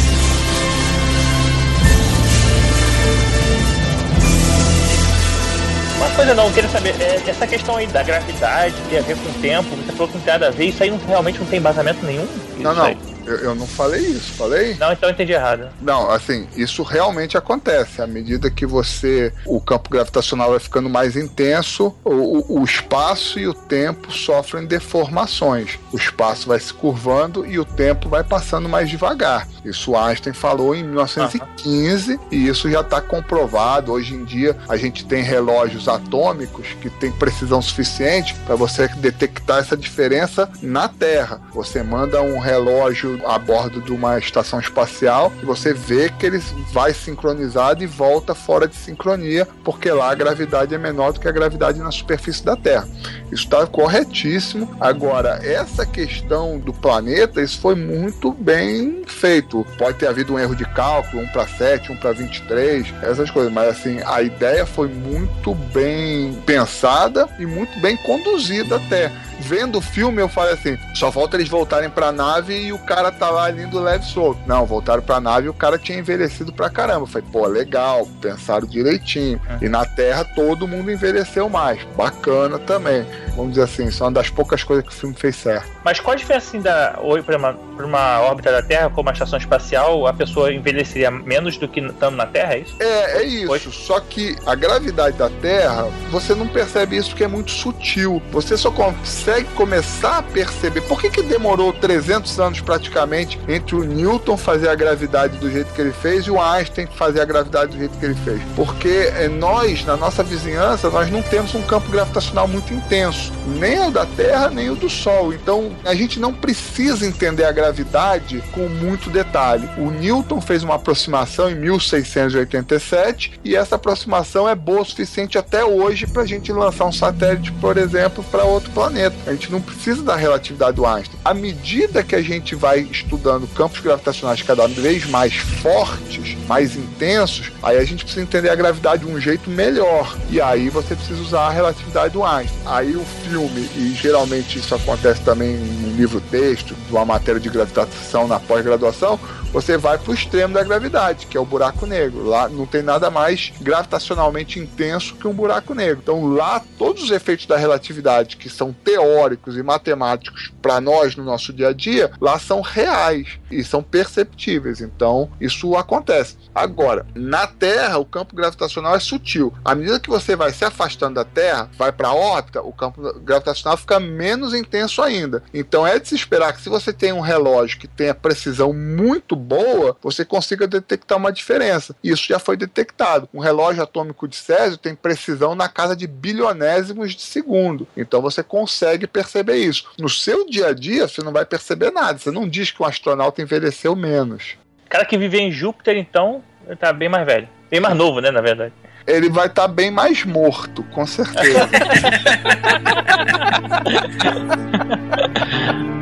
Uma 6.02 6.10
coisa 6.16 6.34
não, 6.34 6.46
eu 6.46 6.52
queria 6.52 6.68
saber, 6.68 6.94
é, 7.00 7.22
essa 7.30 7.46
questão 7.46 7.76
aí 7.76 7.86
da 7.86 8.02
gravidade, 8.02 8.74
tem 8.90 8.98
a 8.98 9.02
ver 9.02 9.16
com 9.16 9.28
o 9.28 9.32
tempo, 9.40 9.68
você 9.76 9.92
falou 9.92 10.08
que 10.08 10.14
não 10.14 10.24
tem 10.24 10.32
nada 10.32 10.48
a 10.48 10.50
ver, 10.50 10.64
isso 10.66 10.82
aí 10.82 10.90
não- 10.90 10.98
realmente 11.06 11.38
não 11.38 11.46
tem 11.46 11.60
embasamento 11.60 12.04
nenhum? 12.04 12.26
Não, 12.58 12.74
não. 12.74 12.86
aí? 12.86 12.96
Eu, 13.26 13.36
eu 13.38 13.54
não 13.54 13.66
falei 13.66 14.00
isso, 14.00 14.32
falei? 14.34 14.74
Não, 14.74 14.92
então 14.92 15.08
eu 15.08 15.12
entendi 15.12 15.32
errado. 15.32 15.68
Não, 15.80 16.10
assim, 16.10 16.46
isso 16.56 16.82
realmente 16.82 17.36
acontece. 17.36 18.00
À 18.02 18.06
medida 18.06 18.50
que 18.50 18.66
você. 18.66 19.32
O 19.46 19.60
campo 19.60 19.90
gravitacional 19.90 20.50
vai 20.50 20.60
ficando 20.60 20.88
mais 20.90 21.16
intenso, 21.16 21.94
o, 22.04 22.10
o- 22.10 22.60
o 22.60 22.64
espaço 22.64 23.38
e 23.38 23.46
o 23.46 23.54
tempo 23.54 24.12
sofrem 24.12 24.64
deformações. 24.66 25.78
O 25.92 25.96
espaço 25.96 26.48
vai 26.48 26.58
se 26.60 26.72
curvando 26.72 27.46
e 27.46 27.58
o 27.58 27.64
tempo 27.64 28.08
vai 28.08 28.24
passando 28.24 28.68
mais 28.68 28.88
devagar. 28.88 29.46
Isso 29.64 29.96
Einstein 29.96 30.32
falou 30.32 30.74
em 30.74 30.82
1915 30.84 32.18
e 32.30 32.48
isso 32.48 32.70
já 32.70 32.80
está 32.80 33.00
comprovado. 33.00 33.92
Hoje 33.92 34.14
em 34.14 34.24
dia 34.24 34.56
a 34.68 34.76
gente 34.76 35.04
tem 35.04 35.22
relógios 35.22 35.88
atômicos 35.88 36.66
que 36.80 36.90
têm 36.90 37.12
precisão 37.12 37.60
suficiente 37.62 38.34
para 38.46 38.54
você 38.56 38.88
detectar 38.88 39.58
essa 39.58 39.76
diferença 39.76 40.48
na 40.62 40.88
Terra. 40.88 41.40
Você 41.52 41.82
manda 41.82 42.20
um 42.22 42.38
relógio 42.38 43.11
a 43.24 43.38
bordo 43.38 43.80
de 43.80 43.92
uma 43.92 44.18
estação 44.18 44.60
espacial 44.60 45.32
e 45.42 45.44
você 45.44 45.72
vê 45.72 46.08
que 46.08 46.26
ele 46.26 46.38
vai 46.72 46.92
sincronizado 46.94 47.82
e 47.82 47.86
volta 47.86 48.34
fora 48.34 48.66
de 48.68 48.76
sincronia, 48.76 49.46
porque 49.64 49.90
lá 49.90 50.10
a 50.10 50.14
gravidade 50.14 50.74
é 50.74 50.78
menor 50.78 51.12
do 51.12 51.20
que 51.20 51.28
a 51.28 51.32
gravidade 51.32 51.78
na 51.78 51.90
superfície 51.90 52.44
da 52.44 52.56
Terra. 52.56 52.88
Isso 53.30 53.44
está 53.44 53.66
corretíssimo. 53.66 54.74
Agora, 54.80 55.40
essa 55.42 55.86
questão 55.86 56.58
do 56.58 56.72
planeta, 56.72 57.40
isso 57.40 57.60
foi 57.60 57.74
muito 57.74 58.32
bem 58.32 59.02
feito. 59.06 59.66
Pode 59.78 59.98
ter 59.98 60.06
havido 60.06 60.34
um 60.34 60.38
erro 60.38 60.54
de 60.54 60.64
cálculo, 60.64 61.22
1 61.22 61.28
para 61.28 61.46
7, 61.46 61.92
1 61.92 61.96
para 61.96 62.12
23, 62.12 62.86
essas 63.02 63.30
coisas, 63.30 63.52
mas 63.52 63.68
assim, 63.68 64.00
a 64.04 64.22
ideia 64.22 64.66
foi 64.66 64.88
muito 64.88 65.54
bem 65.54 66.34
pensada 66.46 67.28
e 67.38 67.46
muito 67.46 67.78
bem 67.80 67.96
conduzida 67.96 68.76
até. 68.76 69.10
Vendo 69.42 69.78
o 69.78 69.82
filme, 69.82 70.22
eu 70.22 70.28
falei 70.28 70.54
assim: 70.54 70.78
só 70.94 71.12
falta 71.12 71.36
eles 71.36 71.48
voltarem 71.48 71.90
pra 71.90 72.12
nave 72.12 72.54
e 72.54 72.72
o 72.72 72.78
cara 72.78 73.10
tá 73.12 73.28
lá 73.30 73.50
lindo 73.50 73.78
leve 73.80 74.04
solto. 74.04 74.40
Não, 74.46 74.64
voltaram 74.64 75.02
pra 75.02 75.20
nave 75.20 75.46
e 75.46 75.50
o 75.50 75.54
cara 75.54 75.78
tinha 75.78 75.98
envelhecido 75.98 76.52
pra 76.52 76.70
caramba. 76.70 77.02
Eu 77.02 77.06
falei, 77.06 77.28
pô, 77.30 77.46
legal, 77.46 78.06
pensaram 78.20 78.66
direitinho. 78.66 79.40
E 79.60 79.68
na 79.68 79.84
Terra 79.84 80.24
todo 80.24 80.68
mundo 80.68 80.90
envelheceu 80.90 81.48
mais. 81.48 81.82
Bacana 81.96 82.58
também. 82.58 83.04
Vamos 83.36 83.50
dizer 83.52 83.64
assim, 83.64 83.86
isso 83.86 84.02
é 84.02 84.06
uma 84.06 84.12
das 84.12 84.28
poucas 84.30 84.62
coisas 84.62 84.86
que 84.86 84.92
o 84.92 84.94
filme 84.94 85.14
fez 85.14 85.36
certo. 85.36 85.70
Mas 85.84 85.98
qual 85.98 86.12
a 86.12 86.16
diferença 86.16 86.48
assim, 86.48 86.60
da 86.60 86.98
oi 87.02 87.22
para 87.22 87.36
uma, 87.36 87.54
pra 87.54 87.86
uma 87.86 88.20
órbita 88.20 88.52
da 88.52 88.62
Terra, 88.62 88.90
como 88.90 89.08
uma 89.08 89.12
estação 89.12 89.38
espacial, 89.38 90.06
a 90.06 90.12
pessoa 90.12 90.52
envelheceria 90.52 91.10
menos 91.10 91.56
do 91.56 91.66
que 91.66 91.80
estando 91.80 92.16
na 92.16 92.26
Terra, 92.26 92.54
é 92.54 92.58
isso? 92.58 92.76
É, 92.78 93.18
é 93.18 93.24
isso. 93.24 93.72
Só 93.72 94.00
que 94.00 94.36
a 94.46 94.54
gravidade 94.54 95.16
da 95.16 95.30
Terra, 95.30 95.84
você 96.10 96.34
não 96.34 96.46
percebe 96.46 96.96
isso 96.96 97.10
porque 97.10 97.24
é 97.24 97.28
muito 97.28 97.50
sutil. 97.50 98.22
Você 98.30 98.56
só 98.56 98.70
consegue 98.70 99.31
começar 99.54 100.18
a 100.18 100.22
perceber. 100.22 100.82
Por 100.82 101.00
que, 101.00 101.10
que 101.10 101.22
demorou 101.22 101.72
300 101.72 102.38
anos 102.38 102.60
praticamente 102.60 103.38
entre 103.48 103.74
o 103.74 103.82
Newton 103.82 104.36
fazer 104.36 104.68
a 104.68 104.74
gravidade 104.74 105.38
do 105.38 105.50
jeito 105.50 105.72
que 105.72 105.80
ele 105.80 105.92
fez 105.92 106.26
e 106.26 106.30
o 106.30 106.40
Einstein 106.40 106.86
fazer 106.86 107.20
a 107.20 107.24
gravidade 107.24 107.72
do 107.72 107.78
jeito 107.78 107.96
que 107.98 108.04
ele 108.04 108.14
fez? 108.14 108.40
Porque 108.54 109.10
é, 109.16 109.28
nós, 109.28 109.84
na 109.84 109.96
nossa 109.96 110.22
vizinhança, 110.22 110.90
nós 110.90 111.10
não 111.10 111.22
temos 111.22 111.54
um 111.54 111.62
campo 111.62 111.90
gravitacional 111.90 112.46
muito 112.46 112.72
intenso. 112.72 113.32
Nem 113.58 113.86
o 113.86 113.90
da 113.90 114.06
Terra, 114.06 114.50
nem 114.50 114.70
o 114.70 114.74
do 114.74 114.90
Sol. 114.90 115.32
Então, 115.32 115.72
a 115.84 115.94
gente 115.94 116.20
não 116.20 116.32
precisa 116.32 117.06
entender 117.06 117.44
a 117.44 117.52
gravidade 117.52 118.42
com 118.52 118.68
muito 118.68 119.10
detalhe. 119.10 119.68
O 119.78 119.90
Newton 119.90 120.40
fez 120.40 120.62
uma 120.62 120.74
aproximação 120.74 121.50
em 121.50 121.54
1687 121.54 123.40
e 123.44 123.56
essa 123.56 123.76
aproximação 123.76 124.48
é 124.48 124.54
boa 124.54 124.82
o 124.82 124.84
suficiente 124.84 125.38
até 125.38 125.64
hoje 125.64 126.06
para 126.06 126.22
a 126.22 126.26
gente 126.26 126.52
lançar 126.52 126.86
um 126.86 126.92
satélite, 126.92 127.52
por 127.52 127.76
exemplo, 127.76 128.24
para 128.24 128.44
outro 128.44 128.70
planeta. 128.70 129.14
A 129.26 129.32
gente 129.32 129.50
não 129.52 129.60
precisa 129.60 130.02
da 130.02 130.16
relatividade 130.16 130.76
do 130.76 130.86
Einstein. 130.86 131.18
À 131.24 131.32
medida 131.32 132.02
que 132.02 132.14
a 132.14 132.22
gente 132.22 132.54
vai 132.54 132.80
estudando 132.80 133.46
campos 133.54 133.80
gravitacionais 133.80 134.42
cada 134.42 134.66
vez 134.66 135.06
mais 135.06 135.34
fortes, 135.34 136.36
mais 136.48 136.76
intensos, 136.76 137.52
aí 137.62 137.78
a 137.78 137.84
gente 137.84 138.04
precisa 138.04 138.22
entender 138.22 138.50
a 138.50 138.54
gravidade 138.54 139.04
de 139.04 139.10
um 139.10 139.20
jeito 139.20 139.48
melhor. 139.48 140.16
E 140.28 140.40
aí 140.40 140.68
você 140.68 140.96
precisa 140.96 141.20
usar 141.22 141.46
a 141.46 141.50
relatividade 141.50 142.14
do 142.14 142.24
Einstein. 142.24 142.60
Aí 142.66 142.96
o 142.96 143.04
filme, 143.04 143.68
e 143.76 143.94
geralmente 143.94 144.58
isso 144.58 144.74
acontece 144.74 145.20
também 145.22 145.54
em 145.54 145.94
livro-texto, 145.96 146.74
de 146.74 146.92
uma 146.92 147.04
matéria 147.04 147.40
de 147.40 147.48
gravitação 147.48 148.26
na 148.26 148.40
pós-graduação, 148.40 149.18
você 149.52 149.76
vai 149.76 149.98
para 149.98 150.10
o 150.10 150.14
extremo 150.14 150.54
da 150.54 150.64
gravidade, 150.64 151.26
que 151.26 151.36
é 151.36 151.40
o 151.40 151.44
buraco 151.44 151.86
negro. 151.86 152.24
Lá 152.24 152.48
não 152.48 152.66
tem 152.66 152.82
nada 152.82 153.10
mais 153.10 153.52
gravitacionalmente 153.60 154.58
intenso 154.58 155.14
que 155.16 155.28
um 155.28 155.34
buraco 155.34 155.74
negro. 155.74 156.00
Então 156.02 156.26
lá 156.32 156.62
todos 156.78 157.02
os 157.02 157.10
efeitos 157.10 157.46
da 157.46 157.56
relatividade 157.56 158.36
que 158.36 158.48
são 158.48 158.72
teóricos 158.72 159.56
e 159.56 159.62
matemáticos 159.62 160.52
para 160.60 160.80
nós 160.80 161.16
no 161.16 161.24
nosso 161.24 161.52
dia 161.52 161.68
a 161.68 161.72
dia, 161.72 162.10
lá 162.20 162.38
são 162.38 162.60
reais 162.60 163.38
e 163.50 163.62
são 163.62 163.82
perceptíveis. 163.82 164.80
Então 164.80 165.30
isso 165.40 165.76
acontece. 165.76 166.36
Agora, 166.54 167.06
na 167.14 167.46
Terra, 167.46 167.98
o 167.98 168.04
campo 168.04 168.34
gravitacional 168.34 168.94
é 168.94 169.00
sutil. 169.00 169.52
À 169.64 169.74
medida 169.74 170.00
que 170.00 170.08
você 170.08 170.34
vai 170.34 170.52
se 170.52 170.64
afastando 170.64 171.14
da 171.14 171.24
Terra, 171.24 171.68
vai 171.76 171.92
para 171.92 172.08
a 172.08 172.14
órbita, 172.14 172.62
o 172.62 172.72
campo 172.72 173.02
gravitacional 173.20 173.76
fica 173.76 174.00
menos 174.00 174.54
intenso 174.54 175.02
ainda. 175.02 175.42
Então 175.52 175.86
é 175.86 175.98
de 175.98 176.08
se 176.08 176.14
esperar 176.14 176.52
que 176.52 176.62
se 176.62 176.68
você 176.68 176.92
tem 176.92 177.12
um 177.12 177.20
relógio 177.20 177.78
que 177.78 177.88
tenha 177.88 178.14
precisão 178.14 178.72
muito 178.72 179.36
boa, 179.42 179.96
você 180.00 180.24
consiga 180.24 180.66
detectar 180.66 181.18
uma 181.18 181.32
diferença. 181.32 181.94
Isso 182.02 182.26
já 182.28 182.38
foi 182.38 182.56
detectado. 182.56 183.28
Um 183.34 183.40
relógio 183.40 183.82
atômico 183.82 184.26
de 184.26 184.36
Césio 184.36 184.78
tem 184.78 184.94
precisão 184.94 185.54
na 185.54 185.68
casa 185.68 185.94
de 185.94 186.06
bilionésimos 186.06 187.14
de 187.14 187.22
segundo. 187.22 187.86
Então 187.96 188.22
você 188.22 188.42
consegue 188.42 189.06
perceber 189.06 189.56
isso. 189.56 189.90
No 189.98 190.08
seu 190.08 190.48
dia 190.48 190.68
a 190.68 190.72
dia, 190.72 191.08
você 191.08 191.22
não 191.22 191.32
vai 191.32 191.44
perceber 191.44 191.90
nada. 191.90 192.18
Você 192.18 192.30
não 192.30 192.48
diz 192.48 192.70
que 192.70 192.82
um 192.82 192.86
astronauta 192.86 193.42
envelheceu 193.42 193.96
menos. 193.96 194.56
O 194.86 194.88
cara 194.88 195.04
que 195.04 195.18
vive 195.18 195.38
em 195.38 195.50
Júpiter, 195.50 195.96
então, 195.96 196.42
tá 196.78 196.92
bem 196.92 197.08
mais 197.08 197.26
velho. 197.26 197.48
Bem 197.70 197.80
mais 197.80 197.96
novo, 197.96 198.20
né, 198.20 198.30
na 198.30 198.40
verdade. 198.40 198.72
Ele 199.06 199.28
vai 199.28 199.46
estar 199.46 199.62
tá 199.62 199.68
bem 199.68 199.90
mais 199.90 200.24
morto, 200.24 200.84
com 200.84 201.04
certeza. 201.06 201.68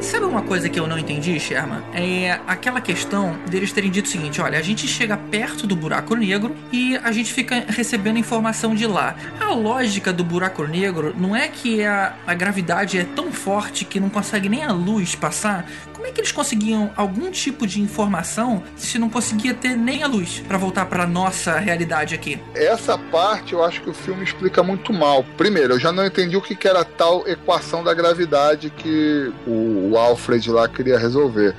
Sabe 0.00 0.24
uma 0.24 0.42
coisa 0.42 0.68
que 0.68 0.78
eu 0.78 0.86
não 0.86 0.98
entendi, 0.98 1.38
Sherman? 1.38 1.82
É 1.92 2.40
aquela 2.46 2.80
questão 2.80 3.38
deles 3.48 3.72
terem 3.72 3.90
dito 3.90 4.06
o 4.06 4.08
seguinte: 4.08 4.40
olha, 4.40 4.58
a 4.58 4.62
gente 4.62 4.86
chega 4.86 5.16
perto 5.16 5.66
do 5.66 5.76
buraco 5.76 6.14
negro 6.14 6.54
e 6.72 6.96
a 6.96 7.12
gente 7.12 7.32
fica 7.32 7.64
recebendo 7.68 8.18
informação 8.18 8.74
de 8.74 8.86
lá. 8.86 9.14
A 9.40 9.52
lógica 9.52 10.12
do 10.12 10.24
buraco 10.24 10.64
negro 10.64 11.14
não 11.18 11.34
é 11.34 11.48
que 11.48 11.84
a, 11.84 12.14
a 12.26 12.34
gravidade 12.34 12.98
é 12.98 13.04
tão 13.04 13.32
forte 13.32 13.84
que 13.84 14.00
não 14.00 14.08
consegue 14.08 14.48
nem 14.48 14.64
a 14.64 14.72
luz 14.72 15.14
passar. 15.14 15.66
Como 15.92 16.06
é 16.06 16.10
que 16.10 16.20
eles 16.20 16.32
conseguiam 16.32 16.90
algum 16.96 17.30
tipo 17.30 17.66
de 17.66 17.80
informação 17.80 18.62
se 18.76 18.98
não 18.98 19.08
conseguia 19.08 19.54
ter 19.54 19.76
nem 19.76 20.02
a 20.02 20.06
luz 20.08 20.42
para 20.48 20.58
voltar 20.58 20.86
para 20.86 21.06
nossa 21.06 21.58
realidade 21.58 22.14
aqui? 22.14 22.40
Essa 22.54 22.98
parte 22.98 23.52
eu 23.52 23.62
acho 23.62 23.80
que 23.82 23.90
o 23.90 23.94
filme 23.94 24.24
explica 24.24 24.62
muito 24.62 24.92
mal. 24.92 25.24
Primeiro, 25.36 25.74
eu 25.74 25.78
já 25.78 25.92
não 25.92 26.04
entendi 26.04 26.36
o 26.36 26.42
que 26.42 26.66
era 26.66 26.84
tal 26.84 27.26
equação 27.28 27.84
da 27.84 27.94
gravidade 27.94 28.70
que 28.70 29.32
o 29.46 29.81
Alfred 29.96 30.50
lá 30.50 30.68
queria 30.68 30.98
resolver. 30.98 31.54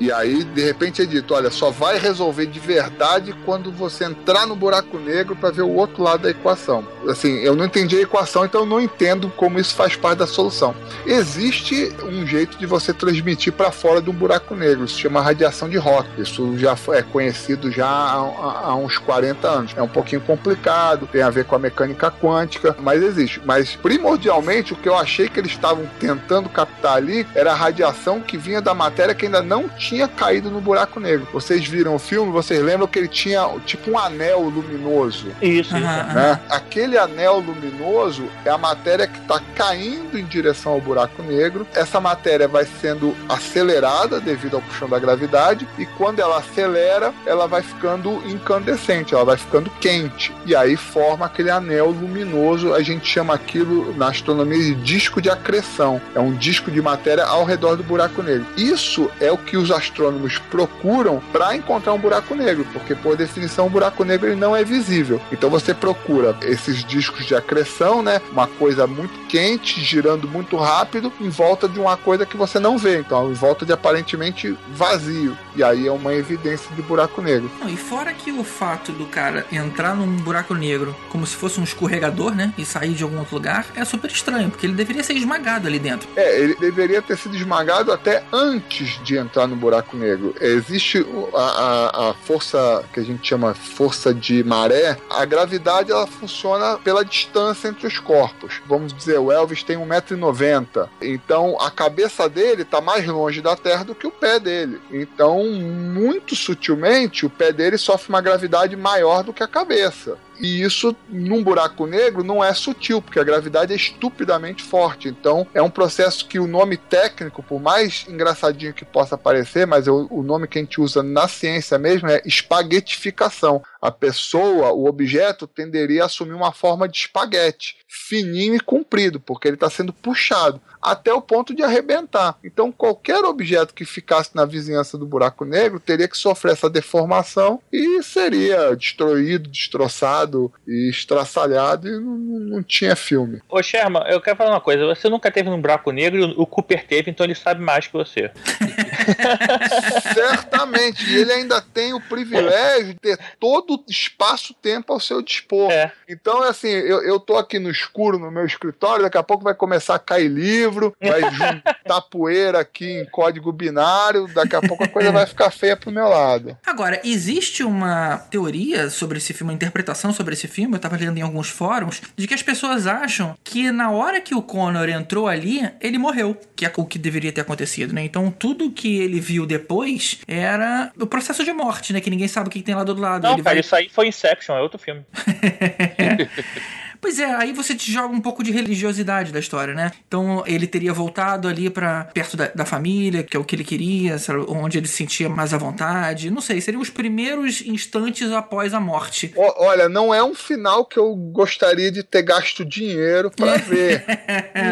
E 0.00 0.12
aí, 0.12 0.44
de 0.44 0.62
repente, 0.62 1.02
é 1.02 1.06
dito: 1.06 1.34
olha, 1.34 1.50
só 1.50 1.70
vai 1.70 1.98
resolver 1.98 2.46
de 2.46 2.58
verdade 2.58 3.34
quando 3.44 3.70
você 3.70 4.04
entrar 4.04 4.46
no 4.46 4.56
buraco 4.56 4.98
negro 4.98 5.36
para 5.36 5.50
ver 5.50 5.62
o 5.62 5.74
outro 5.74 6.02
lado 6.02 6.22
da 6.22 6.30
equação. 6.30 6.86
Assim, 7.08 7.38
eu 7.40 7.54
não 7.54 7.64
entendi 7.64 7.96
a 7.96 8.02
equação, 8.02 8.44
então 8.44 8.62
eu 8.62 8.66
não 8.66 8.80
entendo 8.80 9.30
como 9.36 9.58
isso 9.58 9.74
faz 9.74 9.94
parte 9.96 10.18
da 10.18 10.26
solução. 10.26 10.74
Existe 11.06 11.92
um 12.02 12.26
jeito 12.26 12.58
de 12.58 12.66
você 12.66 12.92
transmitir 12.92 13.52
para 13.52 13.70
fora 13.70 14.00
de 14.00 14.10
um 14.10 14.12
buraco 14.12 14.54
negro, 14.54 14.84
isso 14.84 14.94
se 14.94 15.00
chama 15.02 15.20
radiação 15.20 15.68
de 15.68 15.76
Rock. 15.76 16.08
Isso 16.18 16.56
já 16.58 16.76
é 16.92 17.02
conhecido 17.02 17.70
já 17.70 17.86
há, 17.86 18.68
há 18.68 18.74
uns 18.74 18.98
40 18.98 19.48
anos. 19.48 19.72
É 19.76 19.82
um 19.82 19.88
pouquinho 19.88 20.20
complicado, 20.22 21.08
tem 21.10 21.22
a 21.22 21.30
ver 21.30 21.44
com 21.44 21.54
a 21.54 21.58
mecânica 21.58 22.10
quântica, 22.10 22.76
mas 22.80 23.02
existe. 23.02 23.40
Mas 23.44 23.76
primordialmente, 23.76 24.72
o 24.72 24.76
que 24.76 24.88
eu 24.88 24.96
achei 24.96 25.28
que 25.28 25.38
eles 25.38 25.52
estavam 25.52 25.86
tentando 26.00 26.48
captar 26.48 26.96
ali 26.96 27.26
era 27.34 27.52
a 27.52 27.56
radiação 27.56 28.20
que 28.20 28.36
vinha 28.36 28.60
da 28.60 28.74
matéria 28.74 29.14
que 29.14 29.26
ainda 29.26 29.42
não 29.42 29.68
tinha 29.68 29.83
tinha 29.84 30.08
caído 30.08 30.50
no 30.50 30.62
buraco 30.62 30.98
negro. 30.98 31.28
Vocês 31.30 31.66
viram 31.66 31.94
o 31.94 31.98
filme, 31.98 32.32
vocês 32.32 32.62
lembram 32.62 32.86
que 32.86 32.98
ele 32.98 33.08
tinha 33.08 33.46
tipo 33.66 33.90
um 33.90 33.98
anel 33.98 34.40
luminoso. 34.40 35.28
Isso, 35.42 35.74
né? 35.74 36.40
Aquele 36.48 36.96
anel 36.96 37.40
luminoso 37.40 38.24
é 38.46 38.50
a 38.50 38.56
matéria 38.56 39.06
que 39.06 39.18
está 39.18 39.40
caindo 39.54 40.18
em 40.18 40.24
direção 40.24 40.72
ao 40.72 40.80
buraco 40.80 41.22
negro. 41.22 41.66
Essa 41.74 42.00
matéria 42.00 42.48
vai 42.48 42.64
sendo 42.80 43.14
acelerada 43.28 44.20
devido 44.20 44.56
ao 44.56 44.62
puxão 44.62 44.88
da 44.88 44.98
gravidade 44.98 45.68
e 45.78 45.84
quando 45.84 46.20
ela 46.20 46.38
acelera, 46.38 47.12
ela 47.26 47.46
vai 47.46 47.62
ficando 47.62 48.22
incandescente, 48.26 49.14
ela 49.14 49.24
vai 49.24 49.36
ficando 49.36 49.70
quente. 49.80 50.32
E 50.46 50.56
aí 50.56 50.76
forma 50.76 51.26
aquele 51.26 51.50
anel 51.50 51.90
luminoso. 51.90 52.72
A 52.72 52.82
gente 52.82 53.06
chama 53.06 53.34
aquilo 53.34 53.94
na 53.96 54.08
astronomia 54.08 54.58
de 54.58 54.74
disco 54.76 55.20
de 55.20 55.28
acreção. 55.28 56.00
É 56.14 56.20
um 56.20 56.32
disco 56.32 56.70
de 56.70 56.80
matéria 56.80 57.24
ao 57.24 57.44
redor 57.44 57.76
do 57.76 57.82
buraco 57.82 58.22
negro. 58.22 58.46
Isso 58.56 59.10
é 59.20 59.30
o 59.30 59.36
que 59.36 59.58
os 59.58 59.73
astrônomos 59.74 60.38
procuram 60.38 61.22
para 61.32 61.54
encontrar 61.56 61.92
um 61.92 61.98
buraco 61.98 62.34
negro, 62.34 62.66
porque 62.72 62.94
por 62.94 63.16
definição 63.16 63.66
o 63.66 63.70
buraco 63.70 64.04
negro 64.04 64.28
ele 64.28 64.40
não 64.40 64.54
é 64.56 64.64
visível. 64.64 65.20
Então 65.32 65.50
você 65.50 65.74
procura 65.74 66.36
esses 66.42 66.84
discos 66.84 67.26
de 67.26 67.34
acreção, 67.34 68.02
né? 68.02 68.20
Uma 68.32 68.46
coisa 68.46 68.86
muito 68.86 69.14
quente, 69.28 69.80
girando 69.80 70.28
muito 70.28 70.56
rápido, 70.56 71.12
em 71.20 71.28
volta 71.28 71.68
de 71.68 71.78
uma 71.78 71.96
coisa 71.96 72.24
que 72.24 72.36
você 72.36 72.58
não 72.58 72.78
vê. 72.78 72.98
Então, 72.98 73.30
em 73.30 73.34
volta 73.34 73.66
de 73.66 73.72
aparentemente 73.72 74.56
vazio. 74.72 75.36
E 75.56 75.62
aí 75.62 75.86
é 75.86 75.92
uma 75.92 76.14
evidência 76.14 76.74
de 76.74 76.82
buraco 76.82 77.20
negro. 77.20 77.50
Não, 77.60 77.68
e 77.68 77.76
fora 77.76 78.12
que 78.12 78.32
o 78.32 78.44
fato 78.44 78.92
do 78.92 79.06
cara 79.06 79.46
entrar 79.50 79.94
num 79.94 80.16
buraco 80.16 80.54
negro 80.54 80.94
como 81.08 81.26
se 81.26 81.36
fosse 81.36 81.60
um 81.60 81.64
escorregador, 81.64 82.34
né? 82.34 82.52
E 82.56 82.64
sair 82.64 82.94
de 82.94 83.02
algum 83.02 83.18
outro 83.18 83.34
lugar, 83.34 83.66
é 83.74 83.84
super 83.84 84.10
estranho, 84.10 84.50
porque 84.50 84.66
ele 84.66 84.74
deveria 84.74 85.02
ser 85.02 85.14
esmagado 85.14 85.66
ali 85.66 85.78
dentro. 85.78 86.08
É, 86.16 86.40
ele 86.40 86.54
deveria 86.56 87.02
ter 87.02 87.16
sido 87.16 87.36
esmagado 87.36 87.92
até 87.92 88.24
antes 88.32 89.02
de 89.02 89.16
entrar 89.16 89.46
no 89.46 89.56
buraco 89.64 89.96
negro. 89.96 90.34
Existe 90.40 91.04
a, 91.32 91.38
a, 91.38 92.10
a, 92.10 92.14
força 92.14 92.84
que 92.92 93.00
a 93.00 93.02
gente 93.02 93.26
chama 93.26 93.54
força 93.54 94.12
de 94.12 94.44
maré. 94.44 94.98
A 95.08 95.24
gravidade 95.24 95.90
ela 95.90 96.06
funciona 96.06 96.78
pela 96.78 97.04
distância 97.04 97.68
entre 97.68 97.86
os 97.86 97.98
corpos. 97.98 98.60
Vamos 98.66 98.92
dizer, 98.92 99.18
o 99.18 99.32
Elvis 99.32 99.62
tem 99.62 99.78
1,90m. 99.78 100.88
Então 101.00 101.56
a 101.60 101.70
cabeça 101.70 102.28
dele 102.28 102.62
está 102.62 102.80
mais 102.80 103.06
longe 103.06 103.40
da 103.40 103.56
Terra 103.56 103.84
do 103.84 103.94
que 103.94 104.06
o 104.06 104.10
pé 104.10 104.38
dele. 104.38 104.80
Então, 104.90 105.42
muito 105.44 106.36
sutilmente, 106.36 107.24
o 107.24 107.30
pé 107.30 107.52
dele 107.52 107.78
sofre 107.78 108.10
uma 108.10 108.20
gravidade 108.20 108.76
maior 108.76 109.22
do 109.22 109.32
que 109.32 109.42
a 109.42 109.48
cabeça. 109.48 110.18
E 110.38 110.62
isso, 110.62 110.96
num 111.08 111.42
buraco 111.42 111.86
negro, 111.86 112.24
não 112.24 112.42
é 112.42 112.52
sutil, 112.52 113.00
porque 113.00 113.18
a 113.18 113.24
gravidade 113.24 113.72
é 113.72 113.76
estupidamente 113.76 114.62
forte. 114.62 115.08
Então, 115.08 115.46
é 115.54 115.62
um 115.62 115.70
processo 115.70 116.26
que 116.26 116.38
o 116.38 116.46
nome 116.46 116.76
técnico, 116.76 117.42
por 117.42 117.60
mais 117.60 118.04
engraçadinho 118.08 118.74
que 118.74 118.84
possa 118.84 119.16
parecer, 119.16 119.66
mas 119.66 119.86
o, 119.86 120.06
o 120.10 120.22
nome 120.22 120.48
que 120.48 120.58
a 120.58 120.62
gente 120.62 120.80
usa 120.80 121.02
na 121.02 121.28
ciência 121.28 121.78
mesmo 121.78 122.08
é 122.08 122.22
espaguetificação. 122.24 123.62
A 123.80 123.90
pessoa, 123.90 124.72
o 124.72 124.86
objeto, 124.86 125.46
tenderia 125.46 126.02
a 126.02 126.06
assumir 126.06 126.34
uma 126.34 126.52
forma 126.52 126.88
de 126.88 126.98
espaguete, 126.98 127.76
fininho 127.94 128.56
e 128.56 128.60
comprido, 128.60 129.20
porque 129.20 129.46
ele 129.46 129.54
está 129.54 129.70
sendo 129.70 129.92
puxado 129.92 130.60
até 130.82 131.12
o 131.12 131.22
ponto 131.22 131.54
de 131.54 131.62
arrebentar. 131.62 132.36
Então, 132.44 132.70
qualquer 132.70 133.24
objeto 133.24 133.72
que 133.72 133.86
ficasse 133.86 134.34
na 134.34 134.44
vizinhança 134.44 134.98
do 134.98 135.06
buraco 135.06 135.44
negro 135.44 135.80
teria 135.80 136.06
que 136.06 136.18
sofrer 136.18 136.52
essa 136.52 136.68
deformação 136.68 137.60
e 137.72 138.02
seria 138.02 138.76
destruído, 138.76 139.48
destroçado 139.48 140.52
e 140.66 140.90
estraçalhado 140.90 141.88
e 141.88 141.92
não, 141.92 142.16
não 142.18 142.62
tinha 142.62 142.94
filme. 142.94 143.40
Ô, 143.48 143.62
Sherman, 143.62 144.02
eu 144.08 144.20
quero 144.20 144.36
falar 144.36 144.50
uma 144.50 144.60
coisa. 144.60 144.84
Você 144.86 145.08
nunca 145.08 145.30
teve 145.30 145.48
num 145.48 145.60
buraco 145.60 145.90
negro, 145.90 146.34
o 146.36 146.46
Cooper 146.46 146.86
teve, 146.86 147.10
então 147.10 147.24
ele 147.24 147.34
sabe 147.34 147.62
mais 147.62 147.86
que 147.86 147.92
você. 147.94 148.30
Certamente. 150.14 151.08
E 151.10 151.16
ele 151.16 151.32
ainda 151.32 151.60
tem 151.60 151.92
o 151.92 152.00
privilégio 152.00 152.94
de 152.94 153.00
ter 153.00 153.18
todo 153.38 153.74
o 153.74 153.84
espaço-tempo 153.88 154.92
ao 154.92 155.00
seu 155.00 155.22
dispor. 155.22 155.70
É. 155.70 155.92
Então, 156.08 156.42
assim, 156.42 156.68
eu, 156.68 157.02
eu 157.02 157.20
tô 157.20 157.36
aqui 157.36 157.58
no 157.58 157.70
escuro 157.70 158.18
no 158.18 158.30
meu 158.30 158.44
escritório, 158.44 159.02
daqui 159.02 159.18
a 159.18 159.22
pouco 159.22 159.44
vai 159.44 159.54
começar 159.54 159.94
a 159.94 159.98
cair 159.98 160.28
livro, 160.28 160.94
vai 161.00 161.20
juntar 161.32 162.00
poeira 162.10 162.60
aqui 162.60 163.00
em 163.00 163.04
código 163.06 163.52
binário, 163.52 164.28
daqui 164.28 164.56
a 164.56 164.62
pouco 164.62 164.84
a 164.84 164.88
coisa 164.88 165.12
vai 165.12 165.26
ficar 165.26 165.50
feia 165.50 165.76
pro 165.76 165.90
meu 165.90 166.08
lado. 166.08 166.56
Agora, 166.66 167.00
existe 167.04 167.62
uma 167.62 168.18
teoria 168.30 168.90
sobre 168.90 169.18
esse 169.18 169.32
filme, 169.32 169.52
uma 169.52 169.56
interpretação 169.56 170.12
sobre 170.12 170.34
esse 170.34 170.48
filme, 170.48 170.74
eu 170.74 170.80
tava 170.80 170.96
lendo 170.96 171.18
em 171.18 171.22
alguns 171.22 171.48
fóruns, 171.48 172.02
de 172.16 172.26
que 172.26 172.34
as 172.34 172.42
pessoas 172.42 172.86
acham 172.86 173.36
que 173.42 173.70
na 173.70 173.90
hora 173.90 174.20
que 174.20 174.34
o 174.34 174.42
Connor 174.42 174.88
entrou 174.88 175.26
ali, 175.26 175.68
ele 175.80 175.98
morreu, 175.98 176.36
que 176.56 176.64
é 176.64 176.72
o 176.76 176.84
que 176.84 176.98
deveria 176.98 177.32
ter 177.32 177.40
acontecido, 177.40 177.92
né? 177.92 178.04
Então 178.04 178.30
tudo 178.30 178.70
que 178.70 178.93
ele 178.98 179.20
viu 179.20 179.46
depois 179.46 180.20
era 180.26 180.92
o 180.98 181.06
processo 181.06 181.44
de 181.44 181.52
morte, 181.52 181.92
né? 181.92 182.00
Que 182.00 182.10
ninguém 182.10 182.28
sabe 182.28 182.48
o 182.48 182.50
que 182.50 182.62
tem 182.62 182.74
lá 182.74 182.84
do 182.84 182.90
outro 182.90 183.02
lado. 183.02 183.22
Não, 183.22 183.34
ele 183.34 183.42
cara, 183.42 183.54
vai... 183.54 183.60
isso 183.60 183.76
aí 183.76 183.88
foi 183.88 184.08
Inception, 184.08 184.56
é 184.56 184.60
outro 184.60 184.78
filme. 184.78 185.04
Pois 187.04 187.18
é, 187.18 187.26
aí 187.34 187.52
você 187.52 187.74
te 187.74 187.92
joga 187.92 188.14
um 188.14 188.20
pouco 188.20 188.42
de 188.42 188.50
religiosidade 188.50 189.30
da 189.30 189.38
história, 189.38 189.74
né? 189.74 189.92
Então 190.08 190.42
ele 190.46 190.66
teria 190.66 190.90
voltado 190.90 191.46
ali 191.46 191.68
para 191.68 192.04
perto 192.04 192.34
da, 192.34 192.46
da, 192.46 192.64
família, 192.64 193.22
que 193.22 193.36
é 193.36 193.40
o 193.40 193.44
que 193.44 193.54
ele 193.54 193.62
queria, 193.62 194.16
onde 194.48 194.78
ele 194.78 194.88
se 194.88 194.96
sentia 194.96 195.28
mais 195.28 195.52
à 195.52 195.58
vontade. 195.58 196.30
Não 196.30 196.40
sei, 196.40 196.62
seriam 196.62 196.80
os 196.80 196.88
primeiros 196.88 197.60
instantes 197.60 198.32
após 198.32 198.72
a 198.72 198.80
morte. 198.80 199.34
O, 199.36 199.64
olha, 199.66 199.86
não 199.86 200.14
é 200.14 200.24
um 200.24 200.34
final 200.34 200.86
que 200.86 200.98
eu 200.98 201.14
gostaria 201.14 201.92
de 201.92 202.02
ter 202.02 202.22
gasto 202.22 202.64
dinheiro 202.64 203.30
para 203.30 203.58
ver, 203.60 204.02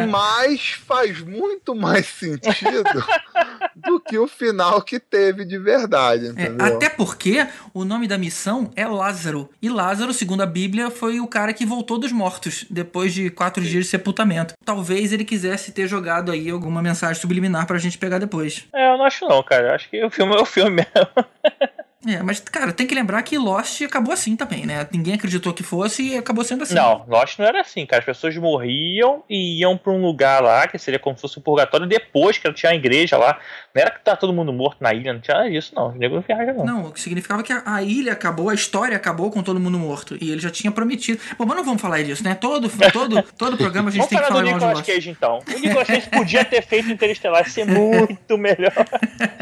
mas 0.09 0.71
faz 0.87 1.21
muito 1.21 1.75
mais 1.75 2.07
sentido 2.07 3.05
do 3.77 4.01
que 4.01 4.19
o 4.19 4.27
final 4.27 4.81
que 4.81 4.99
teve 4.99 5.45
de 5.45 5.59
verdade, 5.59 6.29
entendeu? 6.29 6.67
É, 6.67 6.71
até 6.71 6.89
porque 6.89 7.47
o 7.75 7.85
nome 7.85 8.09
da 8.09 8.17
missão 8.17 8.71
é 8.75 8.87
Lázaro. 8.87 9.51
E 9.61 9.69
Lázaro, 9.69 10.15
segundo 10.15 10.41
a 10.41 10.47
Bíblia, 10.47 10.91
foi 10.91 11.21
o 11.21 11.27
cara 11.27 11.53
que 11.53 11.67
voltou 11.67 11.99
dos 11.99 12.11
mortos 12.11 12.22
depois 12.71 13.13
de 13.13 13.31
quatro 13.31 13.63
dias 13.63 13.85
de 13.85 13.91
sepultamento. 13.91 14.55
Talvez 14.65 15.13
ele 15.13 15.25
quisesse 15.25 15.73
ter 15.73 15.87
jogado 15.87 16.31
aí 16.33 16.51
alguma 16.51 16.83
mensagem 16.83 17.21
subliminar 17.21 17.67
pra 17.67 17.79
gente 17.79 17.99
pegar 17.99 18.19
depois. 18.19 18.67
É, 18.75 18.93
eu 18.93 18.99
não 18.99 19.05
acho 19.05 19.27
não, 19.27 19.43
cara. 19.43 19.69
Eu 19.69 19.75
acho 19.75 19.89
que 19.89 20.05
o 20.05 20.11
filme 20.11 20.35
é 20.35 20.41
o 20.41 20.45
filme 20.45 20.77
mesmo. 20.77 21.11
É, 22.07 22.23
mas, 22.23 22.41
cara, 22.41 22.73
tem 22.73 22.87
que 22.87 22.95
lembrar 22.95 23.23
que 23.23 23.39
Lost 23.39 23.83
acabou 23.83 24.13
assim 24.13 24.35
também, 24.35 24.67
né? 24.67 24.87
Ninguém 24.93 25.15
acreditou 25.15 25.53
que 25.53 25.63
fosse 25.63 26.03
e 26.03 26.17
acabou 26.17 26.45
sendo 26.45 26.63
assim. 26.63 26.75
Não, 26.75 27.05
Lost 27.09 27.39
não 27.39 27.47
era 27.47 27.61
assim, 27.61 27.87
cara. 27.87 28.01
As 28.01 28.07
pessoas 28.07 28.37
morriam 28.37 29.23
e 29.29 29.61
iam 29.61 29.77
pra 29.77 29.93
um 29.93 30.03
lugar 30.03 30.43
lá, 30.43 30.67
que 30.67 30.79
seria 30.79 30.99
como 30.99 31.17
se 31.17 31.23
fosse 31.23 31.39
um 31.39 31.43
purgatório, 31.43 31.87
depois 31.87 32.39
que 32.39 32.53
tinha 32.53 32.73
a 32.73 32.75
igreja 32.75 33.17
lá. 33.17 33.39
Não 33.75 33.81
era 33.81 33.91
que 33.91 34.01
tá 34.01 34.17
todo 34.17 34.33
mundo 34.33 34.53
morto 34.53 34.79
na 34.81 34.93
ilha, 34.93 35.13
não 35.13 35.21
tinha 35.21 35.49
disso, 35.49 35.73
não. 35.75 35.89
Os 35.89 35.95
negros 35.95 36.25
não 36.29 36.37
viajam, 36.37 36.65
não. 36.65 36.65
Não, 36.65 36.87
o 36.87 36.93
que 36.93 37.01
significava 37.01 37.43
que 37.43 37.53
a, 37.53 37.63
a, 37.65 37.83
ilha 37.83 38.13
acabou, 38.13 38.49
a 38.49 38.55
história 38.55 38.97
acabou 38.97 39.31
com 39.31 39.43
todo 39.43 39.59
mundo 39.59 39.79
morto. 39.79 40.17
E 40.21 40.31
ele 40.31 40.41
já 40.41 40.51
tinha 40.51 40.71
prometido. 40.71 41.21
Bom, 41.39 41.47
mas 41.47 41.57
não 41.57 41.65
vamos 41.65 41.81
falar 41.81 42.03
disso, 42.03 42.23
né? 42.23 42.35
Todo, 42.35 42.69
todo, 42.93 43.23
todo 43.39 43.57
programa 43.57 43.89
a 43.89 43.93
gente 43.93 44.09
tem 44.09 44.19
que 44.19 44.25
falar 44.25 44.41
do 44.41 44.47
Nicolas 44.47 44.79
de 44.79 44.93
Cage, 44.93 45.11
então. 45.11 45.39
O 45.47 45.59
Nicolas 45.59 45.87
Cage 45.87 46.11
podia 46.11 46.45
ter 46.45 46.63
feito 46.63 46.91
Interestelar 46.91 47.49
ser 47.49 47.65
muito 47.67 48.37
melhor. 48.37 48.73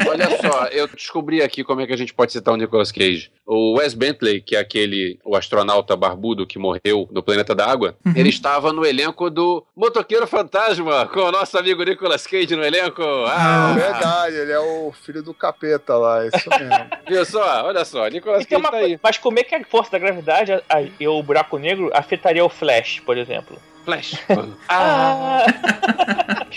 Olha 0.07 0.29
só, 0.37 0.65
eu 0.67 0.87
descobri 0.87 1.41
aqui 1.41 1.63
como 1.63 1.81
é 1.81 1.87
que 1.87 1.93
a 1.93 1.97
gente 1.97 2.13
pode 2.13 2.31
citar 2.31 2.50
o 2.53 2.57
Nicolas 2.57 2.91
Cage. 2.91 3.31
O 3.45 3.77
Wes 3.77 3.93
Bentley, 3.93 4.41
que 4.41 4.55
é 4.55 4.59
aquele 4.59 5.19
o 5.25 5.35
astronauta 5.35 5.95
barbudo 5.95 6.47
que 6.47 6.57
morreu 6.57 7.09
no 7.11 7.21
planeta 7.21 7.53
da 7.53 7.69
água, 7.69 7.97
uhum. 8.05 8.13
ele 8.15 8.29
estava 8.29 8.71
no 8.71 8.85
elenco 8.85 9.29
do 9.29 9.65
Motoqueiro 9.75 10.25
Fantasma, 10.25 11.05
com 11.07 11.19
o 11.19 11.31
nosso 11.31 11.57
amigo 11.57 11.83
Nicolas 11.83 12.25
Cage 12.25 12.55
no 12.55 12.63
elenco. 12.63 13.01
Ah, 13.27 13.73
verdade, 13.75 14.35
ele 14.35 14.51
é 14.51 14.59
o 14.59 14.93
filho 14.93 15.21
do 15.21 15.33
capeta 15.33 15.95
lá, 15.95 16.25
isso 16.25 16.49
mesmo. 16.49 16.89
Viu 17.07 17.25
só? 17.25 17.65
Olha 17.65 17.83
só, 17.83 18.07
Nicolas 18.07 18.45
Cage 18.45 18.61
uma, 18.61 18.71
tá 18.71 18.77
aí. 18.77 18.99
Mas 19.03 19.17
como 19.17 19.39
é 19.39 19.43
que 19.43 19.53
a 19.53 19.63
força 19.65 19.91
da 19.91 19.99
gravidade 19.99 20.53
a, 20.53 20.81
e 20.99 21.07
o 21.07 21.21
buraco 21.21 21.57
negro 21.57 21.89
afetaria 21.93 22.45
o 22.45 22.49
Flash, 22.49 23.01
por 23.01 23.17
exemplo? 23.17 23.57
Flash. 23.83 24.15
ah. 24.69 25.45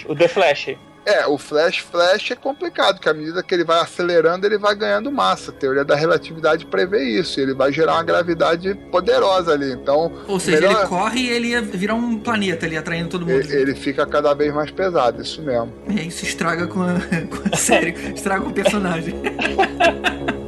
o 0.06 0.14
The 0.14 0.28
Flash. 0.28 0.76
É, 1.06 1.26
o 1.26 1.36
Flash 1.36 1.78
Flash 1.78 2.30
é 2.30 2.34
complicado, 2.34 2.96
porque 2.96 3.08
à 3.08 3.14
medida 3.14 3.42
que 3.42 3.54
ele 3.54 3.64
vai 3.64 3.80
acelerando, 3.80 4.46
ele 4.46 4.58
vai 4.58 4.74
ganhando 4.74 5.12
massa. 5.12 5.50
A 5.50 5.54
teoria 5.54 5.84
da 5.84 5.94
relatividade 5.94 6.66
prevê 6.66 7.04
isso. 7.04 7.40
Ele 7.40 7.54
vai 7.54 7.72
gerar 7.72 7.94
uma 7.94 8.02
gravidade 8.02 8.74
poderosa 8.90 9.52
ali. 9.52 9.72
Então. 9.72 10.12
Ou 10.26 10.40
seja, 10.40 10.60
melhor... 10.60 10.80
ele 10.80 10.88
corre 10.88 11.20
e 11.20 11.28
ele 11.28 11.48
ia 11.48 11.62
virar 11.62 11.94
um 11.94 12.18
planeta 12.18 12.66
ali, 12.66 12.76
atraindo 12.76 13.08
todo 13.08 13.26
mundo. 13.26 13.32
Ele, 13.32 13.54
ele 13.54 13.74
fica 13.74 14.06
cada 14.06 14.32
vez 14.34 14.52
mais 14.54 14.70
pesado, 14.70 15.20
isso 15.20 15.42
mesmo. 15.42 15.72
É, 15.96 16.02
isso 16.02 16.24
estraga 16.24 16.66
com 16.66 16.82
a, 16.82 16.94
com 17.28 17.54
a 17.54 17.56
série, 17.56 17.90
estraga 18.14 18.42
com 18.42 18.50
o 18.50 18.54
personagem. 18.54 19.14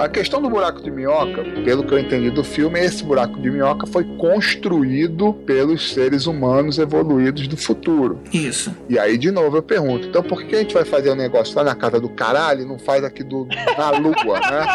A 0.00 0.08
questão 0.08 0.40
do 0.40 0.48
buraco 0.48 0.80
de 0.82 0.90
minhoca, 0.90 1.44
pelo 1.62 1.84
que 1.84 1.92
eu 1.92 1.98
entendi 1.98 2.30
do 2.30 2.42
filme, 2.42 2.80
esse 2.80 3.04
buraco 3.04 3.38
de 3.38 3.50
minhoca 3.50 3.86
foi 3.86 4.02
construído 4.16 5.34
pelos 5.44 5.92
seres 5.92 6.26
humanos 6.26 6.78
evoluídos 6.78 7.46
do 7.46 7.54
futuro. 7.54 8.18
Isso. 8.32 8.74
E 8.88 8.98
aí, 8.98 9.18
de 9.18 9.30
novo, 9.30 9.58
eu 9.58 9.62
pergunto: 9.62 10.08
então 10.08 10.22
por 10.22 10.42
que 10.44 10.56
a 10.56 10.58
gente 10.60 10.72
vai 10.72 10.86
fazer 10.86 11.10
um 11.10 11.14
negócio 11.14 11.54
lá 11.54 11.62
na 11.62 11.74
casa 11.74 12.00
do 12.00 12.08
caralho 12.08 12.62
e 12.62 12.64
não 12.64 12.78
faz 12.78 13.04
aqui 13.04 13.22
do, 13.22 13.46
na 13.76 13.90
lua, 13.90 14.40
né? 14.40 14.66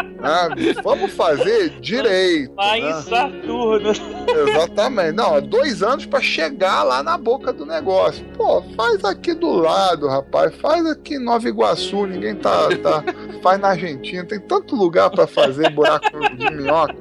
Ah, 0.22 0.48
vamos 0.82 1.12
fazer 1.12 1.80
direito. 1.80 2.52
Lá 2.54 2.72
né? 2.72 2.78
em 2.78 2.92
Saturno. 3.02 3.92
Exatamente. 4.48 5.12
Não, 5.12 5.40
dois 5.40 5.82
anos 5.82 6.06
para 6.06 6.20
chegar 6.20 6.82
lá 6.82 7.02
na 7.02 7.16
boca 7.18 7.52
do 7.52 7.66
negócio. 7.66 8.24
Pô, 8.36 8.62
faz 8.76 9.04
aqui 9.04 9.34
do 9.34 9.50
lado, 9.52 10.08
rapaz. 10.08 10.54
Faz 10.56 10.86
aqui 10.86 11.14
em 11.14 11.24
Nova 11.24 11.48
Iguaçu. 11.48 12.06
Ninguém 12.06 12.34
tá. 12.34 12.68
tá 12.82 13.04
faz 13.42 13.60
na 13.60 13.68
Argentina. 13.68 14.24
Tem 14.24 14.40
tanto 14.40 14.74
lugar 14.76 15.10
para 15.10 15.26
fazer 15.26 15.70
buraco 15.70 16.06
de 16.36 16.50
minhoca. 16.50 16.96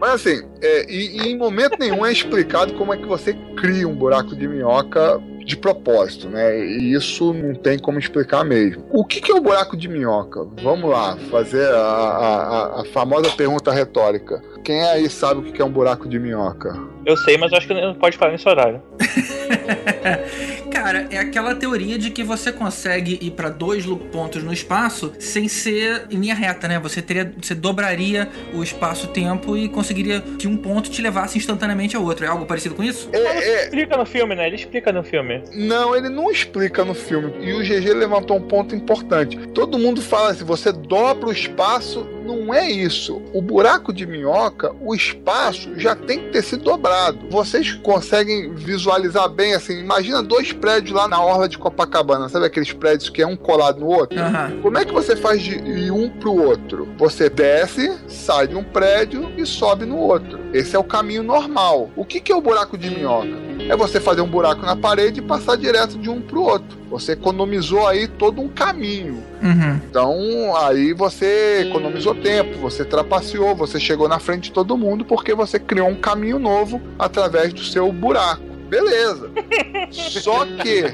Mas 0.00 0.10
assim, 0.10 0.42
é, 0.62 0.90
e, 0.90 1.18
e, 1.18 1.28
em 1.28 1.36
momento 1.36 1.76
nenhum 1.78 2.06
é 2.06 2.12
explicado 2.12 2.74
como 2.74 2.94
é 2.94 2.96
que 2.96 3.06
você 3.06 3.34
cria 3.56 3.86
um 3.88 3.96
buraco 3.96 4.36
de 4.36 4.46
minhoca 4.46 5.20
de 5.48 5.56
propósito, 5.56 6.28
né? 6.28 6.60
E 6.60 6.92
isso 6.92 7.32
não 7.32 7.54
tem 7.54 7.78
como 7.78 7.98
explicar 7.98 8.44
mesmo. 8.44 8.84
O 8.90 9.02
que, 9.02 9.18
que 9.18 9.32
é 9.32 9.34
o 9.34 9.40
buraco 9.40 9.78
de 9.78 9.88
minhoca? 9.88 10.46
Vamos 10.62 10.90
lá, 10.90 11.16
fazer 11.30 11.66
a, 11.72 11.78
a, 11.78 12.80
a 12.82 12.84
famosa 12.92 13.30
pergunta 13.30 13.72
retórica. 13.72 14.42
Quem 14.62 14.82
aí 14.82 15.08
sabe 15.08 15.40
o 15.40 15.50
que 15.50 15.62
é 15.62 15.64
um 15.64 15.70
buraco 15.70 16.06
de 16.06 16.18
minhoca? 16.18 16.78
Eu 17.06 17.16
sei, 17.16 17.38
mas 17.38 17.50
acho 17.54 17.66
que 17.66 17.72
não 17.72 17.94
pode 17.94 18.18
falar 18.18 18.32
nesse 18.32 18.46
horário. 18.46 18.82
Cara, 20.80 21.08
é 21.10 21.18
aquela 21.18 21.56
teoria 21.56 21.98
de 21.98 22.08
que 22.08 22.22
você 22.22 22.52
consegue 22.52 23.18
ir 23.20 23.32
para 23.32 23.48
dois 23.48 23.84
pontos 24.12 24.44
no 24.44 24.52
espaço 24.52 25.12
sem 25.18 25.48
ser 25.48 26.06
em 26.08 26.18
linha 26.18 26.36
reta, 26.36 26.68
né? 26.68 26.78
Você 26.78 27.02
teria, 27.02 27.32
você 27.36 27.52
dobraria 27.52 28.28
o 28.54 28.62
espaço-tempo 28.62 29.56
e 29.56 29.68
conseguiria 29.68 30.20
que 30.38 30.46
um 30.46 30.56
ponto 30.56 30.88
te 30.88 31.02
levasse 31.02 31.36
instantaneamente 31.36 31.96
ao 31.96 32.04
outro. 32.04 32.24
É 32.24 32.28
algo 32.28 32.46
parecido 32.46 32.76
com 32.76 32.84
isso? 32.84 33.10
É, 33.12 33.18
é... 33.18 33.64
Explica 33.64 33.96
no 33.96 34.06
filme, 34.06 34.36
né? 34.36 34.46
Ele 34.46 34.54
explica 34.54 34.92
no 34.92 35.02
filme. 35.02 35.42
Não, 35.52 35.96
ele 35.96 36.08
não 36.08 36.30
explica 36.30 36.84
no 36.84 36.94
filme. 36.94 37.32
E 37.40 37.52
o 37.54 37.58
GG 37.58 37.92
levantou 37.94 38.36
um 38.36 38.42
ponto 38.42 38.72
importante. 38.72 39.36
Todo 39.48 39.80
mundo 39.80 40.00
fala 40.00 40.30
assim: 40.30 40.44
você 40.44 40.70
dobra 40.70 41.28
o 41.28 41.32
espaço 41.32 42.08
não 42.28 42.52
é 42.52 42.70
isso. 42.70 43.22
O 43.32 43.40
buraco 43.40 43.92
de 43.92 44.06
minhoca, 44.06 44.72
o 44.80 44.94
espaço 44.94 45.70
já 45.78 45.96
tem 45.96 46.20
que 46.20 46.30
ter 46.30 46.42
sido 46.42 46.64
dobrado. 46.64 47.18
Vocês 47.30 47.72
conseguem 47.74 48.54
visualizar 48.54 49.28
bem 49.28 49.54
assim? 49.54 49.78
Imagina 49.78 50.22
dois 50.22 50.52
prédios 50.52 50.94
lá 50.94 51.08
na 51.08 51.22
orla 51.22 51.48
de 51.48 51.56
Copacabana, 51.56 52.28
sabe 52.28 52.46
aqueles 52.46 52.72
prédios 52.72 53.08
que 53.08 53.22
é 53.22 53.26
um 53.26 53.36
colado 53.36 53.80
no 53.80 53.86
outro? 53.86 54.18
Aham. 54.18 54.60
Como 54.62 54.76
é 54.76 54.84
que 54.84 54.92
você 54.92 55.16
faz 55.16 55.40
de 55.42 55.90
um 55.90 56.10
pro 56.10 56.34
outro? 56.34 56.88
Você 56.98 57.30
desce, 57.30 57.96
sai 58.06 58.48
de 58.48 58.56
um 58.56 58.62
prédio 58.62 59.32
e 59.36 59.46
sobe 59.46 59.86
no 59.86 59.96
outro. 59.96 60.38
Esse 60.52 60.76
é 60.76 60.78
o 60.78 60.84
caminho 60.84 61.22
normal. 61.22 61.90
O 61.96 62.04
que, 62.04 62.20
que 62.20 62.30
é 62.30 62.36
o 62.36 62.40
buraco 62.40 62.76
de 62.76 62.90
minhoca? 62.90 63.48
É 63.68 63.76
você 63.76 64.00
fazer 64.00 64.20
um 64.20 64.28
buraco 64.28 64.64
na 64.64 64.76
parede 64.76 65.20
e 65.20 65.22
passar 65.22 65.56
direto 65.56 65.98
de 65.98 66.08
um 66.08 66.20
pro 66.20 66.42
outro. 66.42 66.78
Você 66.90 67.12
economizou 67.12 67.86
aí 67.86 68.08
todo 68.08 68.40
um 68.40 68.48
caminho. 68.48 69.22
Uhum. 69.42 69.80
Então, 69.88 70.56
aí 70.56 70.92
você 70.92 71.66
economizou 71.68 72.14
tempo, 72.14 72.58
você 72.58 72.84
trapaceou, 72.84 73.54
você 73.54 73.78
chegou 73.78 74.08
na 74.08 74.18
frente 74.18 74.44
de 74.44 74.52
todo 74.52 74.76
mundo 74.76 75.04
porque 75.04 75.34
você 75.34 75.58
criou 75.58 75.88
um 75.88 75.94
caminho 75.94 76.38
novo 76.38 76.80
através 76.98 77.52
do 77.52 77.62
seu 77.62 77.92
buraco. 77.92 78.42
Beleza. 78.68 79.30
Só 79.90 80.44
que. 80.44 80.84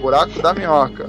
Buraco 0.00 0.42
da 0.42 0.52
minhoca. 0.52 1.08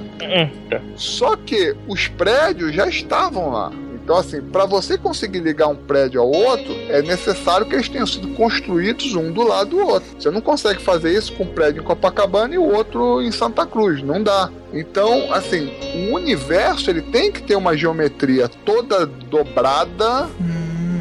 Só 0.96 1.36
que 1.36 1.74
os 1.88 2.06
prédios 2.08 2.74
já 2.74 2.88
estavam 2.88 3.50
lá. 3.50 3.72
Então, 4.04 4.18
assim, 4.18 4.42
para 4.42 4.66
você 4.66 4.98
conseguir 4.98 5.40
ligar 5.40 5.66
um 5.68 5.74
prédio 5.74 6.20
ao 6.20 6.30
outro, 6.30 6.74
é 6.90 7.00
necessário 7.00 7.64
que 7.66 7.74
eles 7.74 7.88
tenham 7.88 8.06
sido 8.06 8.28
construídos 8.34 9.14
um 9.14 9.32
do 9.32 9.42
lado 9.42 9.70
do 9.70 9.78
outro. 9.78 10.10
Você 10.18 10.30
não 10.30 10.42
consegue 10.42 10.82
fazer 10.82 11.16
isso 11.16 11.32
com 11.32 11.44
um 11.44 11.54
prédio 11.54 11.80
em 11.80 11.84
Copacabana 11.84 12.54
e 12.54 12.58
o 12.58 12.70
outro 12.70 13.22
em 13.22 13.32
Santa 13.32 13.64
Cruz. 13.64 14.02
Não 14.02 14.22
dá. 14.22 14.50
Então, 14.74 15.32
assim, 15.32 15.72
o 16.10 16.14
universo 16.16 16.90
ele 16.90 17.00
tem 17.00 17.32
que 17.32 17.42
ter 17.42 17.56
uma 17.56 17.74
geometria 17.74 18.46
toda 18.46 19.06
dobrada 19.06 20.28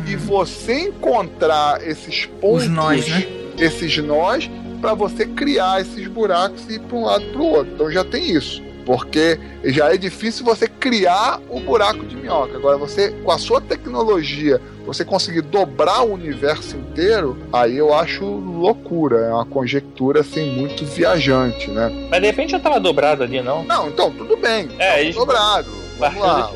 e 0.08 0.16
você 0.16 0.88
encontrar 0.88 1.86
esses 1.86 2.26
pontos, 2.26 2.64
Os 2.64 2.70
nós, 2.70 3.06
né? 3.06 3.28
esses 3.58 3.98
nós, 3.98 4.50
para 4.80 4.94
você 4.94 5.26
criar 5.26 5.82
esses 5.82 6.08
buracos 6.08 6.70
e 6.70 6.76
ir 6.76 6.80
para 6.80 6.98
um 6.98 7.04
lado 7.04 7.26
para 7.34 7.42
o 7.42 7.48
outro. 7.48 7.74
Então 7.74 7.92
já 7.92 8.06
tem 8.06 8.32
isso. 8.32 8.64
Porque 8.86 9.40
já 9.64 9.94
é 9.94 9.98
difícil 9.98 10.44
você 10.46 10.68
criar 10.68 11.40
o 11.50 11.60
buraco 11.60 12.06
de 12.06 12.16
minhoca. 12.16 12.58
Agora, 12.58 12.78
você, 12.78 13.12
com 13.24 13.32
a 13.32 13.38
sua 13.38 13.62
tecnologia, 13.62 14.60
você 14.86 15.06
conseguir 15.06 15.42
dobrar 15.42 16.02
o 16.02 16.14
universo 16.14 16.76
inteiro, 16.76 17.38
aí 17.52 17.78
eu 17.78 17.94
acho 17.94 18.26
loucura. 18.26 19.18
É 19.18 19.34
uma 19.34 19.46
conjectura, 19.46 20.20
assim, 20.22 20.52
muito 20.58 20.84
viajante, 20.86 21.70
né? 21.72 22.08
Mas 22.10 22.20
de 22.22 22.28
repente 22.28 22.52
já 22.52 22.60
tava 22.60 22.80
dobrado 22.80 23.24
ali, 23.24 23.42
não? 23.42 23.64
Não, 23.64 23.88
então, 23.88 24.12
tudo 24.12 24.36
bem. 24.38 24.70
É, 24.80 25.02
eles- 25.02 25.16
dobrado. 25.16 25.83
Vamos 25.98 26.22
lá. 26.22 26.52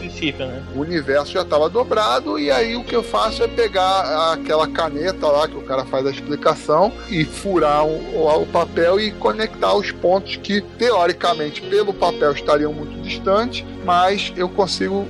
né? 0.45 0.63
O 0.75 0.79
universo 0.79 1.31
já 1.31 1.41
estava 1.41 1.69
dobrado 1.69 2.39
e 2.39 2.49
aí 2.51 2.75
o 2.75 2.83
que 2.83 2.95
eu 2.95 3.03
faço 3.03 3.43
é 3.43 3.47
pegar 3.47 4.33
aquela 4.33 4.67
caneta 4.67 5.27
lá 5.27 5.47
que 5.47 5.57
o 5.57 5.61
cara 5.61 5.85
faz 5.85 6.05
a 6.05 6.09
explicação 6.09 6.91
e 7.09 7.23
furar 7.23 7.85
o 7.85 8.47
papel 8.51 8.99
e 8.99 9.11
conectar 9.11 9.73
os 9.73 9.91
pontos 9.91 10.35
que 10.38 10.61
teoricamente 10.61 11.61
pelo 11.61 11.93
papel 11.93 12.31
estariam 12.31 12.73
muito 12.73 12.99
distantes, 13.01 13.65
mas 13.85 14.33
eu 14.35 14.49
consigo 14.49 15.07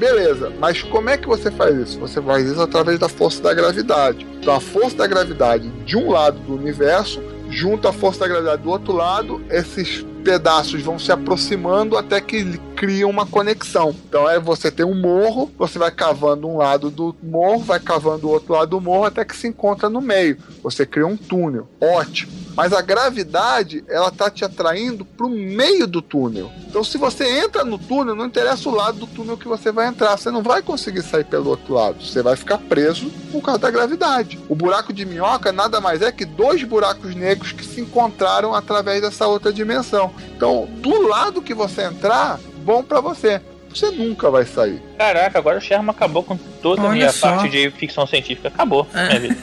Beleza, 0.00 0.50
mas 0.58 0.82
como 0.82 1.10
é 1.10 1.18
que 1.18 1.28
você 1.28 1.50
faz 1.50 1.76
isso? 1.76 2.00
Você 2.00 2.22
faz 2.22 2.48
isso 2.48 2.62
através 2.62 2.98
da 2.98 3.06
força 3.06 3.42
da 3.42 3.52
gravidade. 3.52 4.26
Então, 4.40 4.54
a 4.54 4.58
força 4.58 4.96
da 4.96 5.06
gravidade 5.06 5.68
de 5.84 5.94
um 5.94 6.10
lado 6.10 6.38
do 6.38 6.54
universo, 6.54 7.20
junto 7.50 7.88
à 7.88 7.92
força 7.92 8.20
da 8.20 8.28
gravidade 8.28 8.62
do 8.62 8.70
outro 8.70 8.92
lado, 8.92 9.42
esses 9.50 10.04
pedaços 10.24 10.82
vão 10.82 10.98
se 10.98 11.10
aproximando 11.10 11.96
até 11.96 12.20
que 12.20 12.58
criam 12.76 13.10
uma 13.10 13.26
conexão. 13.26 13.94
Então, 14.08 14.28
é 14.28 14.38
você 14.38 14.70
tem 14.70 14.84
um 14.84 14.94
morro, 14.94 15.50
você 15.58 15.78
vai 15.78 15.90
cavando 15.90 16.46
um 16.46 16.58
lado 16.58 16.90
do 16.90 17.14
morro, 17.22 17.60
vai 17.60 17.80
cavando 17.80 18.28
o 18.28 18.30
outro 18.30 18.52
lado 18.52 18.70
do 18.70 18.80
morro 18.80 19.04
até 19.04 19.24
que 19.24 19.36
se 19.36 19.48
encontra 19.48 19.88
no 19.88 20.00
meio. 20.00 20.38
Você 20.62 20.86
cria 20.86 21.06
um 21.06 21.16
túnel. 21.16 21.68
Ótimo. 21.80 22.39
Mas 22.56 22.72
a 22.72 22.82
gravidade, 22.82 23.84
ela 23.88 24.10
tá 24.10 24.30
te 24.30 24.44
atraindo 24.44 25.04
para 25.04 25.26
o 25.26 25.30
meio 25.30 25.86
do 25.86 26.02
túnel. 26.02 26.50
Então, 26.66 26.84
se 26.84 26.98
você 26.98 27.40
entra 27.40 27.64
no 27.64 27.78
túnel, 27.78 28.14
não 28.14 28.26
interessa 28.26 28.68
o 28.68 28.74
lado 28.74 29.00
do 29.00 29.06
túnel 29.06 29.36
que 29.36 29.48
você 29.48 29.72
vai 29.72 29.86
entrar. 29.86 30.16
Você 30.16 30.30
não 30.30 30.42
vai 30.42 30.62
conseguir 30.62 31.02
sair 31.02 31.24
pelo 31.24 31.50
outro 31.50 31.74
lado. 31.74 32.04
Você 32.04 32.22
vai 32.22 32.36
ficar 32.36 32.58
preso 32.58 33.10
por 33.32 33.42
causa 33.42 33.60
da 33.60 33.70
gravidade. 33.70 34.38
O 34.48 34.54
buraco 34.54 34.92
de 34.92 35.04
minhoca 35.04 35.52
nada 35.52 35.80
mais 35.80 36.02
é 36.02 36.12
que 36.12 36.24
dois 36.24 36.62
buracos 36.64 37.14
negros 37.14 37.52
que 37.52 37.64
se 37.64 37.80
encontraram 37.80 38.54
através 38.54 39.00
dessa 39.00 39.26
outra 39.26 39.52
dimensão. 39.52 40.12
Então, 40.36 40.68
do 40.78 41.06
lado 41.06 41.42
que 41.42 41.54
você 41.54 41.82
entrar, 41.82 42.38
bom 42.64 42.82
para 42.82 43.00
você. 43.00 43.40
Você 43.68 43.90
nunca 43.90 44.30
vai 44.30 44.44
sair. 44.44 44.89
Caraca, 45.00 45.38
agora 45.38 45.56
o 45.56 45.60
Sherman 45.62 45.88
acabou 45.92 46.22
com 46.22 46.36
toda 46.36 46.82
a 46.82 46.84
Olha 46.84 46.92
minha 46.92 47.10
só. 47.10 47.30
parte 47.30 47.48
de 47.48 47.70
ficção 47.70 48.06
científica. 48.06 48.48
Acabou. 48.48 48.86
É. 48.92 49.08
minha 49.08 49.20
vida. 49.20 49.36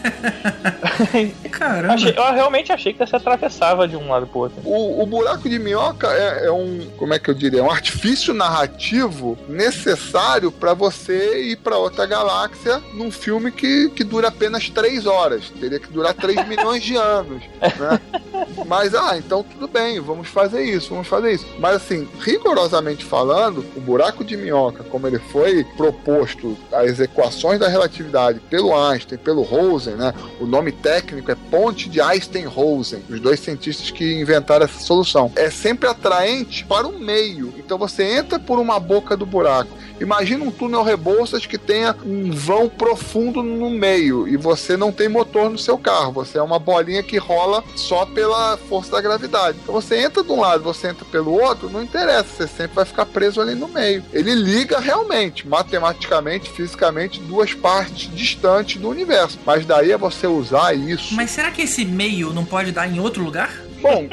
Caramba. 1.50 1.96
Achei- 1.96 2.14
eu 2.16 2.34
realmente 2.34 2.72
achei 2.72 2.94
que 2.94 3.00
você 3.04 3.16
atravessava 3.16 3.88
de 3.88 3.96
um 3.96 4.08
lado 4.08 4.28
pro 4.28 4.42
outro. 4.42 4.62
O, 4.64 5.02
o 5.02 5.06
buraco 5.08 5.50
de 5.50 5.58
minhoca 5.58 6.10
é, 6.14 6.46
é 6.46 6.52
um, 6.52 6.88
como 6.96 7.12
é 7.16 7.18
que 7.18 7.28
eu 7.28 7.34
diria, 7.34 7.62
é 7.62 7.64
um 7.64 7.72
artifício 7.72 8.36
narrativo 8.36 9.36
necessário 9.50 10.52
para 10.52 10.76
você 10.76 11.42
ir 11.50 11.56
para 11.58 11.76
outra 11.76 12.06
galáxia 12.06 12.80
num 12.94 13.10
filme 13.10 13.52
que, 13.52 13.90
que 13.90 14.04
dura 14.04 14.28
apenas 14.28 14.70
três 14.70 15.08
horas. 15.08 15.50
Teria 15.60 15.80
que 15.80 15.92
durar 15.92 16.14
3 16.14 16.46
milhões 16.48 16.84
de 16.84 16.96
anos, 16.96 17.42
né? 17.80 18.00
Mas, 18.68 18.94
ah, 18.94 19.18
então 19.18 19.42
tudo 19.42 19.68
bem, 19.68 20.00
vamos 20.00 20.28
fazer 20.28 20.62
isso, 20.64 20.90
vamos 20.92 21.08
fazer 21.08 21.32
isso. 21.34 21.48
Mas, 21.58 21.78
assim, 21.78 22.08
rigorosamente 22.20 23.04
falando, 23.04 23.66
o 23.76 23.82
buraco 23.82 24.24
de 24.24 24.38
minhoca, 24.38 24.84
como 24.84 25.08
ele 25.08 25.18
foi 25.18 25.47
proposto 25.76 26.58
às 26.72 27.00
equações 27.00 27.60
da 27.60 27.68
relatividade 27.68 28.40
pelo 28.50 28.76
Einstein, 28.76 29.18
pelo 29.18 29.42
Rosen, 29.42 29.96
né? 29.96 30.14
O 30.40 30.46
nome 30.46 30.72
técnico 30.72 31.32
é 31.32 31.36
Ponte 31.36 31.90
de 31.90 32.02
Einstein-Rosen, 32.02 33.04
os 33.10 33.20
dois 33.20 33.40
cientistas 33.40 33.92
que 33.92 34.20
inventaram 34.20 34.66
essa 34.66 34.80
solução. 34.80 35.32
É 35.36 35.50
sempre 35.50 35.88
atraente 35.90 36.66
para 36.66 36.88
o 36.88 37.00
meio. 37.00 37.54
Então 37.58 37.78
você 37.78 38.04
entra 38.04 38.40
por 38.40 38.60
uma 38.60 38.80
boca 38.80 39.16
do 39.16 39.26
buraco. 39.26 39.70
Imagina 40.00 40.44
um 40.44 40.52
túnel 40.52 40.84
Rebouças 40.84 41.46
que 41.46 41.58
tenha 41.58 41.96
um 42.06 42.32
vão 42.32 42.70
profundo 42.70 43.42
no 43.42 43.70
meio 43.70 44.28
e 44.28 44.38
você 44.38 44.78
não 44.78 44.92
tem 44.92 45.10
motor 45.10 45.50
no 45.50 45.58
seu 45.58 45.78
carro. 45.78 46.12
Você 46.14 46.38
é 46.38 46.42
uma 46.42 46.60
bolinha 46.60 47.02
que 47.02 47.18
rola 47.18 47.64
só 47.76 48.06
pela 48.06 48.58
força 48.58 48.92
da 48.92 49.02
gravidade. 49.02 49.58
Então 49.62 49.74
você 49.74 49.98
entra 49.98 50.24
de 50.24 50.32
um 50.32 50.40
lado, 50.40 50.64
você 50.64 50.90
entra 50.90 51.06
pelo 51.06 51.32
outro, 51.32 51.70
não 51.70 51.84
interessa. 51.84 52.28
Você 52.38 52.48
sempre 52.48 52.76
vai 52.76 52.86
ficar 52.86 53.06
preso 53.06 53.42
ali 53.42 53.56
no 53.56 53.68
meio. 53.68 54.04
Ele 54.14 54.34
liga 54.34 54.80
realmente, 54.80 55.48
matematicamente, 55.48 56.50
fisicamente, 56.50 57.20
duas 57.20 57.54
partes 57.54 58.10
distantes 58.14 58.80
do 58.80 58.90
universo. 58.90 59.40
Mas 59.46 59.66
daí 59.66 59.92
é 59.92 59.98
você 59.98 60.28
usar 60.28 60.74
isso. 60.74 61.16
Mas 61.16 61.32
será 61.32 61.52
que 61.52 61.64
esse 61.64 61.84
meio 61.86 62.34
não 62.34 62.46
pode 62.46 62.72
dar 62.72 62.88
em 62.88 63.00
outro 63.00 63.24
lugar? 63.24 63.67
Bom, 63.82 64.08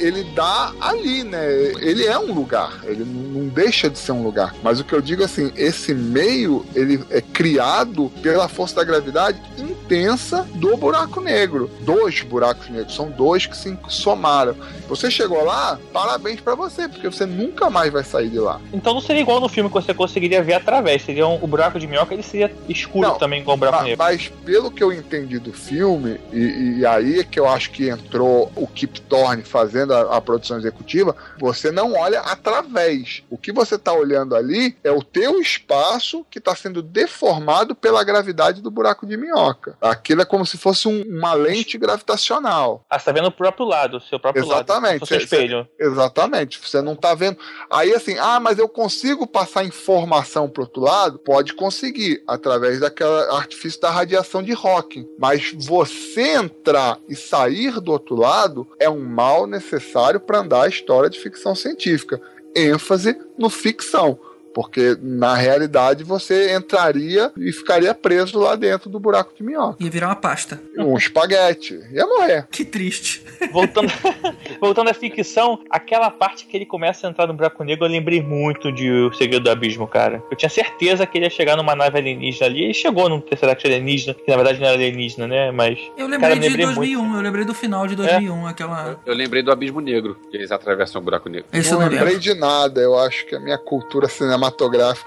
ele 0.00 0.24
dá 0.34 0.72
ali, 0.80 1.24
né? 1.24 1.46
Ele 1.80 2.04
é 2.06 2.18
um 2.18 2.32
lugar, 2.32 2.80
ele 2.84 3.04
não 3.04 3.48
deixa 3.48 3.88
de 3.88 3.98
ser 3.98 4.12
um 4.12 4.22
lugar. 4.22 4.54
Mas 4.62 4.80
o 4.80 4.84
que 4.84 4.92
eu 4.92 5.00
digo 5.00 5.22
assim, 5.24 5.52
esse 5.56 5.94
meio 5.94 6.64
ele 6.74 7.02
é 7.10 7.20
criado 7.20 8.10
pela 8.22 8.48
força 8.48 8.76
da 8.76 8.84
gravidade 8.84 9.40
intensa 9.58 10.46
do 10.54 10.76
buraco 10.76 11.20
negro. 11.20 11.70
Dois 11.80 12.22
buracos 12.22 12.68
negros, 12.68 12.94
são 12.94 13.10
dois 13.10 13.46
que 13.46 13.56
se 13.56 13.76
somaram. 13.88 14.54
Você 14.88 15.10
chegou 15.10 15.44
lá, 15.44 15.78
parabéns 15.92 16.40
pra 16.40 16.54
você, 16.54 16.88
porque 16.88 17.08
você 17.08 17.26
nunca 17.26 17.68
mais 17.70 17.92
vai 17.92 18.04
sair 18.04 18.28
de 18.28 18.38
lá. 18.38 18.60
Então 18.72 18.94
não 18.94 19.00
seria 19.00 19.22
igual 19.22 19.40
no 19.40 19.48
filme 19.48 19.68
que 19.70 19.74
você 19.74 19.94
conseguiria 19.94 20.42
ver 20.42 20.54
através. 20.54 21.02
Seria 21.02 21.26
um- 21.26 21.42
o 21.42 21.46
buraco 21.46 21.78
de 21.78 21.86
minhoca, 21.86 22.14
ele 22.14 22.22
seria 22.22 22.52
escuro 22.68 23.08
Não, 23.08 23.18
também, 23.18 23.40
igual 23.40 23.56
o 23.56 23.58
buraco 23.58 23.78
Ma- 23.78 23.82
negro. 23.84 23.98
Mas 23.98 24.28
pelo 24.44 24.70
que 24.70 24.82
eu 24.82 24.92
entendi 24.92 25.38
do 25.38 25.52
filme, 25.52 26.18
e, 26.32 26.78
e 26.78 26.86
aí 26.86 27.20
é 27.20 27.24
que 27.24 27.38
eu 27.38 27.48
acho 27.48 27.70
que 27.70 27.88
entrou 27.88 28.50
o 28.56 28.65
Kip 28.66 29.00
Thorne 29.02 29.42
fazendo 29.42 29.94
a, 29.94 30.16
a 30.16 30.20
produção 30.20 30.58
executiva, 30.58 31.14
você 31.38 31.70
não 31.70 31.94
olha 31.94 32.20
através. 32.20 33.22
O 33.30 33.36
que 33.38 33.52
você 33.52 33.74
está 33.76 33.92
olhando 33.92 34.34
ali 34.34 34.76
é 34.82 34.90
o 34.90 35.02
teu 35.02 35.40
espaço 35.40 36.24
que 36.30 36.38
está 36.38 36.54
sendo 36.54 36.82
deformado 36.82 37.74
pela 37.74 38.02
gravidade 38.04 38.60
do 38.62 38.70
buraco 38.70 39.06
de 39.06 39.16
minhoca. 39.16 39.76
Aquilo 39.80 40.22
é 40.22 40.24
como 40.24 40.46
se 40.46 40.56
fosse 40.56 40.88
um- 40.88 41.02
uma 41.02 41.34
lente 41.34 41.76
gravitacional. 41.78 42.84
Ah, 42.88 42.98
você 42.98 43.04
tá 43.06 43.12
vendo 43.12 43.28
o 43.28 43.32
próprio 43.32 43.66
lado, 43.66 43.96
o 43.98 44.00
seu 44.00 44.18
próprio 44.18 44.44
lado. 44.46 44.58
Exatamente. 44.58 45.02
O 45.02 45.06
seu 45.06 45.18
Cê- 45.18 45.24
espelho. 45.24 45.68
Exatamente. 45.78 46.58
Você 46.62 46.80
não 46.80 46.94
tá 46.96 47.14
vendo. 47.14 47.38
Aí 47.70 47.92
assim, 47.94 48.16
ah, 48.18 48.38
mas 48.40 48.58
eu 48.58 48.68
consigo 48.68 49.26
passar 49.26 49.64
informação 49.64 50.48
pro 50.48 50.62
outro 50.62 50.80
lado? 50.82 51.18
Pode 51.18 51.54
conseguir, 51.54 52.22
através 52.26 52.80
daquela 52.80 53.36
artifício 53.36 53.80
da 53.80 53.90
radiação 53.90 54.42
de 54.42 54.52
Hawking. 54.52 55.06
Mas 55.18 55.52
você 55.54 56.36
entrar 56.36 56.98
e 57.08 57.14
sair 57.16 57.80
do 57.80 57.92
outro 57.92 58.14
lado 58.16 58.55
é 58.78 58.88
um 58.88 59.02
mal 59.02 59.46
necessário 59.46 60.20
para 60.20 60.38
andar 60.38 60.62
a 60.62 60.68
história 60.68 61.10
de 61.10 61.18
ficção 61.18 61.54
científica. 61.54 62.20
ênfase 62.54 63.18
no 63.36 63.50
ficção. 63.50 64.18
Porque 64.56 64.96
na 65.02 65.34
realidade 65.34 66.02
você 66.02 66.56
entraria 66.56 67.30
e 67.36 67.52
ficaria 67.52 67.92
preso 67.92 68.38
lá 68.38 68.56
dentro 68.56 68.88
do 68.88 68.98
buraco 68.98 69.34
de 69.36 69.42
minhoca. 69.42 69.76
Ia 69.84 69.90
virar 69.90 70.06
uma 70.06 70.16
pasta. 70.16 70.58
Um 70.78 70.96
espaguete. 70.96 71.78
Ia 71.92 72.06
morrer. 72.06 72.48
Que 72.50 72.64
triste. 72.64 73.22
Voltando, 73.52 73.92
voltando 74.58 74.88
à 74.88 74.94
ficção, 74.94 75.60
aquela 75.68 76.10
parte 76.10 76.46
que 76.46 76.56
ele 76.56 76.64
começa 76.64 77.06
a 77.06 77.10
entrar 77.10 77.26
no 77.26 77.34
buraco 77.34 77.62
negro, 77.62 77.84
eu 77.84 77.90
lembrei 77.90 78.22
muito 78.22 78.72
de 78.72 78.90
O 78.90 79.12
Segredo 79.12 79.42
do 79.42 79.50
Abismo, 79.50 79.86
cara. 79.86 80.22
Eu 80.30 80.36
tinha 80.38 80.48
certeza 80.48 81.06
que 81.06 81.18
ele 81.18 81.26
ia 81.26 81.30
chegar 81.30 81.54
numa 81.54 81.76
nave 81.76 81.98
alienígena 81.98 82.46
ali. 82.46 82.64
Ele 82.64 82.72
chegou 82.72 83.10
num 83.10 83.20
Tesseract 83.20 83.66
alienígena, 83.66 84.14
que 84.14 84.26
na 84.26 84.36
verdade 84.36 84.58
não 84.58 84.68
era 84.68 84.76
alienígena, 84.76 85.28
né? 85.28 85.50
Mas. 85.50 85.78
Eu 85.98 86.06
lembrei 86.06 86.30
cara, 86.30 86.34
de 86.40 86.48
lembrei 86.48 86.64
2001, 86.64 87.02
muito. 87.02 87.16
eu 87.18 87.22
lembrei 87.22 87.44
do 87.44 87.52
final 87.52 87.86
de 87.86 87.94
2001, 87.94 88.46
aquela. 88.46 88.98
Eu 89.04 89.12
lembrei 89.14 89.42
do 89.42 89.52
Abismo 89.52 89.82
Negro, 89.82 90.16
que 90.30 90.36
eles 90.38 90.50
atravessam 90.50 91.02
o 91.02 91.04
buraco 91.04 91.28
negro. 91.28 91.46
Esse 91.52 91.72
não 91.72 91.82
eu 91.82 91.84
não 91.84 91.90
lembrei 91.90 92.14
lembro. 92.14 92.22
de 92.22 92.34
nada. 92.40 92.80
Eu 92.80 92.98
acho 92.98 93.26
que 93.26 93.34
a 93.34 93.38
minha 93.38 93.58
cultura 93.58 94.08
cinematográfica 94.08 94.45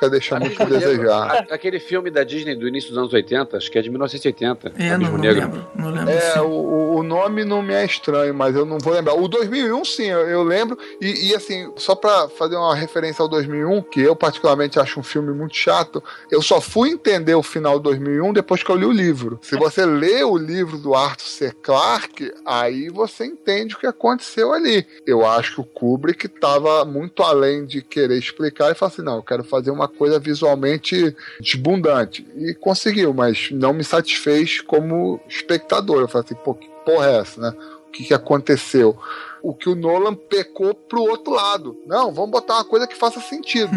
deixa 0.09 0.39
muito 0.39 0.61
a 0.61 0.65
desejar. 0.65 1.31
A- 1.49 1.53
Aquele 1.53 1.79
filme 1.79 2.09
da 2.09 2.23
Disney 2.23 2.55
do 2.55 2.67
início 2.67 2.89
dos 2.89 2.97
anos 2.97 3.13
80, 3.13 3.57
acho 3.57 3.71
que 3.71 3.77
é 3.77 3.81
de 3.81 3.89
1980. 3.89 4.73
É, 4.77 4.97
não, 4.97 5.11
não 5.11 5.17
Negro. 5.17 5.41
lembro. 5.41 5.67
Não 5.75 5.89
lembro. 5.91 6.09
É, 6.11 6.41
o, 6.41 6.95
o 6.97 7.03
nome 7.03 7.43
não 7.43 7.61
me 7.61 7.73
é 7.73 7.85
estranho, 7.85 8.33
mas 8.33 8.55
eu 8.55 8.65
não 8.65 8.77
vou 8.79 8.93
lembrar. 8.93 9.13
O 9.15 9.27
2001, 9.27 9.85
sim, 9.85 10.05
eu, 10.05 10.19
eu 10.27 10.43
lembro. 10.43 10.77
E, 11.01 11.29
e, 11.31 11.35
assim, 11.35 11.71
só 11.77 11.95
pra 11.95 12.27
fazer 12.29 12.55
uma 12.55 12.75
referência 12.75 13.21
ao 13.21 13.27
2001, 13.27 13.81
que 13.83 14.01
eu 14.01 14.15
particularmente 14.15 14.79
acho 14.79 14.99
um 14.99 15.03
filme 15.03 15.31
muito 15.33 15.55
chato, 15.55 16.03
eu 16.31 16.41
só 16.41 16.59
fui 16.61 16.89
entender 16.91 17.35
o 17.35 17.43
final 17.43 17.73
do 17.79 17.83
2001 17.89 18.33
depois 18.33 18.63
que 18.63 18.69
eu 18.69 18.75
li 18.75 18.85
o 18.85 18.91
livro. 18.91 19.39
Se 19.41 19.55
você 19.57 19.85
lê 19.85 20.23
o 20.23 20.37
livro 20.37 20.77
do 20.77 20.93
Arthur 20.95 21.25
C. 21.25 21.51
Clarke, 21.61 22.31
aí 22.45 22.89
você 22.89 23.25
entende 23.25 23.75
o 23.75 23.79
que 23.79 23.87
aconteceu 23.87 24.53
ali. 24.53 24.85
Eu 25.05 25.25
acho 25.25 25.55
que 25.55 25.61
o 25.61 25.63
Kubrick 25.63 26.25
estava 26.25 26.83
muito 26.85 27.23
além 27.23 27.65
de 27.65 27.81
querer 27.81 28.17
explicar 28.17 28.71
e 28.71 28.75
falar 28.75 28.91
assim: 28.91 29.01
não, 29.01 29.21
quero 29.29 29.43
fazer 29.43 29.69
uma 29.69 29.87
coisa 29.87 30.19
visualmente 30.19 31.15
desbundante. 31.39 32.25
E 32.35 32.55
conseguiu, 32.55 33.13
mas 33.13 33.51
não 33.51 33.71
me 33.71 33.83
satisfez 33.83 34.59
como 34.59 35.21
espectador. 35.29 36.01
Eu 36.01 36.07
falei 36.07 36.25
assim: 36.25 36.43
pô, 36.43 36.55
que 36.55 36.67
porra 36.83 37.07
é 37.07 37.17
essa, 37.17 37.39
né? 37.39 37.53
O 37.87 37.91
que, 37.91 38.05
que 38.05 38.13
aconteceu? 38.13 38.97
O 39.41 39.53
que 39.53 39.69
o 39.69 39.75
Nolan 39.75 40.15
pecou 40.15 40.73
pro 40.73 41.01
outro 41.01 41.33
lado. 41.33 41.77
Não, 41.85 42.13
vamos 42.13 42.31
botar 42.31 42.55
uma 42.55 42.65
coisa 42.65 42.87
que 42.87 42.95
faça 42.95 43.19
sentido. 43.19 43.71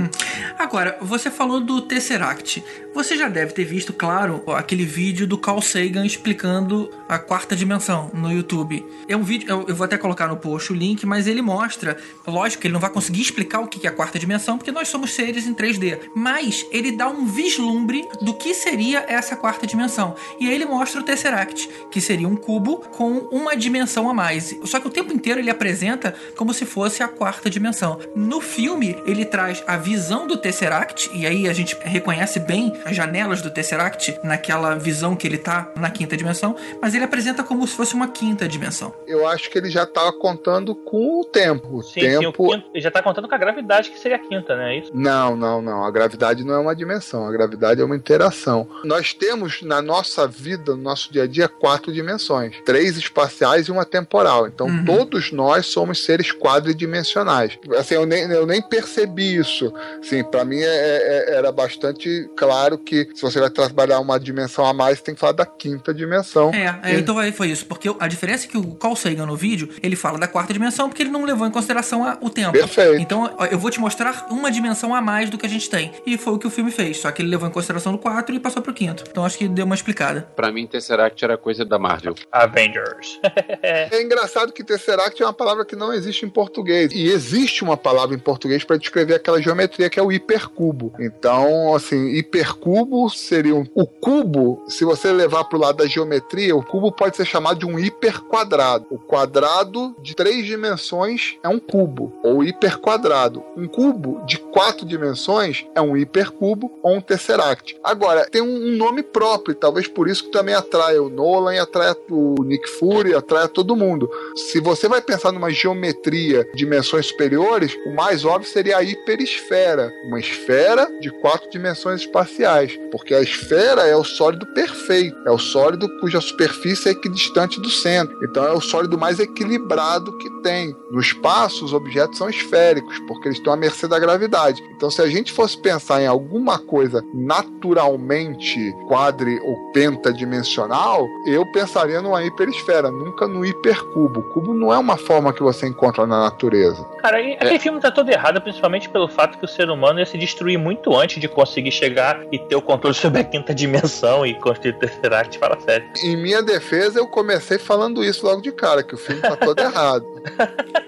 Agora, 0.59 0.99
você 1.01 1.31
falou 1.31 1.61
do 1.61 1.81
Tesseract. 1.81 2.63
Você 2.95 3.17
já 3.17 3.29
deve 3.29 3.53
ter 3.53 3.65
visto, 3.65 3.93
claro, 3.93 4.43
aquele 4.55 4.85
vídeo 4.85 5.27
do 5.27 5.39
Carl 5.39 5.63
Sagan 5.63 6.05
explicando 6.05 6.91
a 7.09 7.19
quarta 7.19 7.57
dimensão 7.57 8.11
no 8.13 8.31
YouTube. 8.31 8.85
É 9.09 9.17
um 9.17 9.23
vídeo, 9.23 9.49
eu 9.49 9.73
eu 9.73 9.77
vou 9.77 9.85
até 9.87 9.97
colocar 9.97 10.29
no 10.29 10.37
post 10.37 10.71
o 10.71 10.77
link, 10.77 11.05
mas 11.07 11.27
ele 11.27 11.41
mostra, 11.41 11.97
lógico 12.27 12.61
que 12.61 12.67
ele 12.67 12.75
não 12.75 12.81
vai 12.81 12.91
conseguir 12.91 13.23
explicar 13.23 13.61
o 13.61 13.67
que 13.67 13.87
é 13.87 13.91
a 13.91 13.93
quarta 13.93 14.19
dimensão, 14.19 14.59
porque 14.59 14.71
nós 14.71 14.89
somos 14.89 15.15
seres 15.15 15.47
em 15.47 15.55
3D, 15.55 15.99
mas 16.15 16.67
ele 16.71 16.93
dá 16.93 17.09
um 17.09 17.25
vislumbre 17.25 18.07
do 18.21 18.35
que 18.35 18.55
seria 18.55 19.05
essa 19.09 19.35
quarta 19.35 19.67
dimensão. 19.67 20.15
E 20.39 20.49
aí 20.49 20.55
ele 20.55 20.67
mostra 20.67 21.01
o 21.01 21.05
Tesseract, 21.05 21.69
que 21.91 22.01
seria 22.01 22.29
um 22.29 22.37
cubo 22.37 22.79
com 22.91 23.29
uma 23.31 23.57
dimensão 23.57 24.11
a 24.11 24.15
mais. 24.15 24.55
Só 24.65 24.79
que 24.79 24.87
o 24.87 24.91
tempo 24.91 25.13
inteiro 25.13 25.41
ele 25.41 25.51
apresenta 25.53 26.12
como 26.36 26.53
se 26.53 26.66
fosse 26.66 27.03
a 27.03 27.09
quarta 27.09 27.48
dimensão. 27.48 27.98
No 28.16 28.40
filme, 28.40 28.96
ele 29.07 29.24
traz 29.24 29.62
a 29.66 29.76
visão 29.76 30.26
do 30.26 30.36
Tesseract, 30.36 31.11
e 31.14 31.26
aí 31.26 31.48
a 31.48 31.53
gente 31.53 31.76
reconhece 31.82 32.40
bem 32.40 32.72
as 32.84 32.96
janelas 32.96 33.40
do 33.40 33.50
Tesseract 33.50 34.18
naquela 34.24 34.74
visão 34.74 35.14
que 35.14 35.26
ele 35.26 35.38
tá 35.38 35.70
na 35.76 35.90
quinta 35.90 36.16
dimensão, 36.16 36.57
mas 36.80 36.94
ele 36.94 37.05
apresenta 37.05 37.42
como 37.44 37.66
se 37.66 37.74
fosse 37.76 37.94
uma 37.94 38.09
quinta 38.09 38.48
dimensão. 38.48 38.92
Eu 39.07 39.26
acho 39.28 39.48
que 39.50 39.59
ele 39.59 39.70
já 39.70 39.84
estava 39.84 40.12
contando 40.12 40.74
com 40.74 41.20
o 41.20 41.24
tempo. 41.24 41.76
O 41.78 41.82
Sim, 41.82 42.00
tempo. 42.00 42.20
sim, 42.20 42.26
o 42.26 42.32
quinto, 42.32 42.70
ele 42.74 42.82
já 42.82 42.90
tá 42.90 43.03
contando 43.03 43.28
com 43.28 43.34
a 43.34 43.38
gravidade 43.38 43.90
que 43.90 43.98
seria 43.98 44.16
a 44.16 44.20
quinta, 44.20 44.57
né? 44.57 44.74
É 44.74 44.78
isso? 44.78 44.90
Não, 44.94 45.36
não, 45.36 45.61
não. 45.62 45.84
A 45.84 45.90
gravidade 45.90 46.44
não 46.44 46.55
é 46.55 46.59
uma 46.59 46.74
dimensão. 46.74 47.26
A 47.26 47.30
gravidade 47.32 47.80
é 47.80 47.84
uma 47.84 47.96
interação. 47.96 48.66
Nós 48.84 49.12
temos 49.12 49.62
na 49.62 49.82
nossa 49.82 50.26
vida, 50.26 50.72
no 50.76 50.82
nosso 50.82 51.12
dia 51.12 51.24
a 51.24 51.26
dia, 51.26 51.48
quatro 51.48 51.92
dimensões: 51.92 52.57
três 52.64 52.96
espaciais 52.96 53.66
e 53.66 53.72
uma 53.72 53.84
temporal. 53.84 54.46
Então 54.46 54.66
Uhum. 54.66 54.84
todos 54.84 55.30
nós 55.32 55.41
somos 55.66 56.05
seres 56.05 56.32
quadridimensionais. 56.32 57.59
Assim, 57.78 57.95
eu 57.95 58.07
nem, 58.07 58.22
eu 58.30 58.47
nem 58.47 58.61
percebi 58.62 59.36
isso. 59.36 59.72
Sim, 60.03 60.24
para 60.24 60.45
mim 60.45 60.59
é- 60.61 60.64
é- 60.66 61.34
era 61.36 61.53
bastante 61.53 62.28
claro 62.36 62.78
que 62.78 63.09
se 63.14 63.22
você 63.22 63.40
vai 63.40 63.51
trabalhar 63.51 64.01
uma 64.01 64.18
dimensão 64.18 64.64
a 64.64 64.72
mais, 64.72 65.01
tem 65.01 65.14
que 65.14 65.20
falar 65.20 65.32
da 65.32 65.47
quinta 65.47 65.93
dimensão. 65.95 66.51
É, 66.53 66.80
é, 66.82 66.95
então 66.99 67.18
aí 67.18 67.32
foi 67.32 67.49
isso, 67.51 67.66
porque 67.66 67.95
a 67.99 68.09
diferença 68.09 68.47
é 68.47 68.49
que 68.49 68.57
o 68.59 68.74
Carl 68.74 68.97
Sagan 68.97 69.26
no 69.26 69.36
vídeo, 69.36 69.68
ele 69.82 69.97
fala 69.97 70.18
da 70.18 70.26
quarta 70.28 70.53
dimensão 70.53 70.88
porque 70.88 71.03
ele 71.03 71.11
não 71.11 71.24
levou 71.24 71.47
em 71.47 71.51
consideração 71.51 72.05
a- 72.05 72.18
o 72.20 72.28
tempo. 72.30 72.53
Perfeito. 72.53 73.01
Então, 73.01 73.34
ó, 73.38 73.45
eu 73.47 73.59
vou 73.59 73.70
te 73.70 73.80
mostrar 73.80 74.26
uma 74.30 74.51
dimensão 74.51 74.95
a 74.95 75.01
mais 75.01 75.30
do 75.30 75.38
que 75.38 75.47
a 75.47 75.49
gente 75.49 75.68
tem. 75.68 75.93
E 76.07 76.16
foi 76.18 76.32
o 76.34 76.38
que 76.38 76.47
o 76.47 76.51
filme 76.51 76.70
fez, 76.70 76.99
só 76.99 77.11
que 77.11 77.22
ele 77.22 77.28
levou 77.30 77.49
em 77.49 77.53
consideração 77.53 77.95
o 77.95 77.99
4 77.99 78.34
e 78.34 78.40
passou 78.40 78.62
pro 78.62 78.72
quinto. 78.74 79.05
Então 79.11 79.24
acho 79.24 79.38
que 79.38 79.49
deu 79.49 79.64
uma 79.64 79.74
explicada. 79.74 80.22
Pra 80.36 80.51
mim, 80.53 80.66
Tesseract 80.66 81.24
era 81.24 81.36
coisa 81.36 81.64
da 81.64 81.78
Marvel. 81.78 82.14
Avengers. 82.30 83.20
É 83.62 84.03
engraçado 84.03 84.53
que 84.53 84.62
Tesseract 84.64 85.22
é 85.22 85.26
uma 85.26 85.32
palavra 85.33 85.64
que 85.64 85.76
não 85.76 85.93
existe 85.93 86.26
em 86.26 86.28
português. 86.28 86.93
E 86.93 87.09
existe 87.09 87.62
uma 87.62 87.76
palavra 87.76 88.14
em 88.14 88.18
português 88.18 88.64
para 88.64 88.76
descrever 88.76 89.14
aquela 89.14 89.41
geometria 89.41 89.89
que 89.89 89.99
é 89.99 90.03
o 90.03 90.12
hipercubo. 90.12 90.93
Então, 90.99 91.74
assim, 91.74 92.09
hipercubo 92.09 93.09
seria 93.11 93.55
um... 93.55 93.66
o 93.74 93.87
cubo, 93.87 94.62
se 94.68 94.85
você 94.85 95.12
levar 95.12 95.45
para 95.45 95.59
o 95.59 95.61
lado 95.61 95.76
da 95.76 95.87
geometria, 95.87 96.55
o 96.55 96.64
cubo 96.64 96.93
pode 96.93 97.16
ser 97.16 97.24
chamado 97.24 97.59
de 97.59 97.66
um 97.66 97.78
hiperquadrado. 97.78 98.87
O 98.91 98.99
quadrado 98.99 99.95
de 100.03 100.14
três 100.14 100.45
dimensões 100.45 101.37
é 101.43 101.49
um 101.49 101.59
cubo, 101.59 102.12
ou 102.22 102.45
hiperquadrado. 102.45 103.43
Um 103.57 103.66
cubo 103.66 104.22
de 104.26 104.39
quatro 104.39 104.85
dimensões 104.85 105.66
é 105.74 105.80
um 105.80 105.97
hipercubo 105.97 106.70
ou 106.83 106.97
um 106.97 107.01
tesseract. 107.01 107.78
Agora, 107.83 108.26
tem 108.30 108.43
um 108.43 108.76
nome 108.76 109.03
próprio, 109.03 109.55
talvez 109.55 109.87
por 109.89 110.09
isso 110.09 110.24
que 110.24 110.30
também 110.30 110.55
atrai 110.55 110.99
o 110.99 111.09
Nolan 111.09 111.53
atrai 111.61 111.95
o 112.11 112.43
Nick 112.45 112.68
Fury, 112.68 113.14
atrai 113.14 113.49
todo 113.49 113.76
mundo. 113.76 114.11
Se 114.35 114.61
você 114.61 114.89
vai 114.89 115.01
pensar 115.01 115.22
numa 115.31 115.51
geometria 115.51 116.45
de 116.55 116.62
dimensões 116.62 117.07
superiores, 117.07 117.77
o 117.85 117.95
mais 117.95 118.25
óbvio 118.25 118.49
seria 118.49 118.79
a 118.79 118.83
hiperesfera, 118.83 119.93
uma 120.07 120.18
esfera 120.18 120.89
de 121.01 121.11
quatro 121.11 121.51
dimensões 121.51 122.01
espaciais, 122.01 122.79
porque 122.91 123.14
a 123.14 123.20
esfera 123.20 123.83
é 123.83 123.95
o 123.95 124.05
sólido 124.05 124.47
perfeito, 124.55 125.16
é 125.27 125.31
o 125.31 125.39
sólido 125.39 125.89
cuja 126.01 126.20
superfície 126.20 126.89
é 126.89 126.93
equidistante 126.93 127.61
do 127.61 127.70
centro. 127.70 128.16
Então 128.25 128.45
é 128.45 128.53
o 128.53 128.61
sólido 128.61 128.97
mais 128.97 129.20
equilibrado 129.20 130.16
que 130.18 130.31
tem. 130.43 130.75
No 130.91 131.01
espaço, 131.01 131.64
os 131.64 131.73
objetos 131.73 132.18
são 132.18 132.29
esféricos, 132.29 132.99
porque 133.07 133.29
eles 133.29 133.39
estão 133.39 133.53
à 133.53 133.57
mercê 133.57 133.87
da 133.87 133.99
gravidade. 133.99 134.62
Então, 134.77 134.91
se 134.91 135.01
a 135.01 135.07
gente 135.07 135.33
fosse 135.33 135.61
pensar 135.61 136.03
em 136.03 136.07
alguma 136.07 136.59
coisa 136.59 137.03
naturalmente 137.14 138.73
quadri 138.89 139.39
ou 139.41 139.73
pentadimensional, 139.73 141.07
eu 141.27 141.51
pensaria 141.53 142.03
numa 142.03 142.25
hiperesfera, 142.25 142.91
nunca 142.91 143.27
no 143.27 143.45
hipercubo. 143.45 144.20
O 144.20 144.35
cubo 144.35 144.55
não 144.55 144.73
é 144.73 144.79
uma 144.79 144.97
forma 144.97 145.12
que 145.33 145.43
você 145.43 145.67
encontra 145.67 146.07
na 146.07 146.21
natureza. 146.21 146.85
Cara, 147.01 147.21
e 147.21 147.35
aquele 147.35 147.59
filme 147.59 147.81
tá 147.81 147.91
todo 147.91 148.09
errado, 148.09 148.41
principalmente 148.41 148.89
pelo 148.89 149.09
fato 149.09 149.39
que 149.39 149.45
o 149.45 149.49
ser 149.49 149.69
humano 149.69 149.99
ia 149.99 150.07
se 150.07 150.17
destruir 150.17 150.59
muito 150.59 150.95
antes 150.97 151.21
de 151.21 151.29
conseguir 151.29 151.73
chegar 151.73 152.21
e 152.31 152.39
ter 152.39 152.57
o 152.57 152.63
controle 152.63 152.95
sobre 152.95 153.21
a 153.21 153.25
quinta 153.25 153.55
dimensão 153.55 154.25
e 154.25 154.35
construir 154.35 154.73
o 154.73 154.79
Tesseract. 154.79 155.39
Fala 155.39 155.59
sério. 155.61 155.87
Em 156.03 156.17
minha 156.17 156.43
defesa, 156.43 156.99
eu 156.99 157.07
comecei 157.07 157.59
falando 157.59 158.05
isso 158.05 158.25
logo 158.25 158.41
de 158.41 158.53
cara, 158.53 158.83
que 158.83 158.95
o 158.95 158.99
filme 158.99 159.21
tá 159.21 159.37
todo 159.37 159.59
errado. 159.61 160.07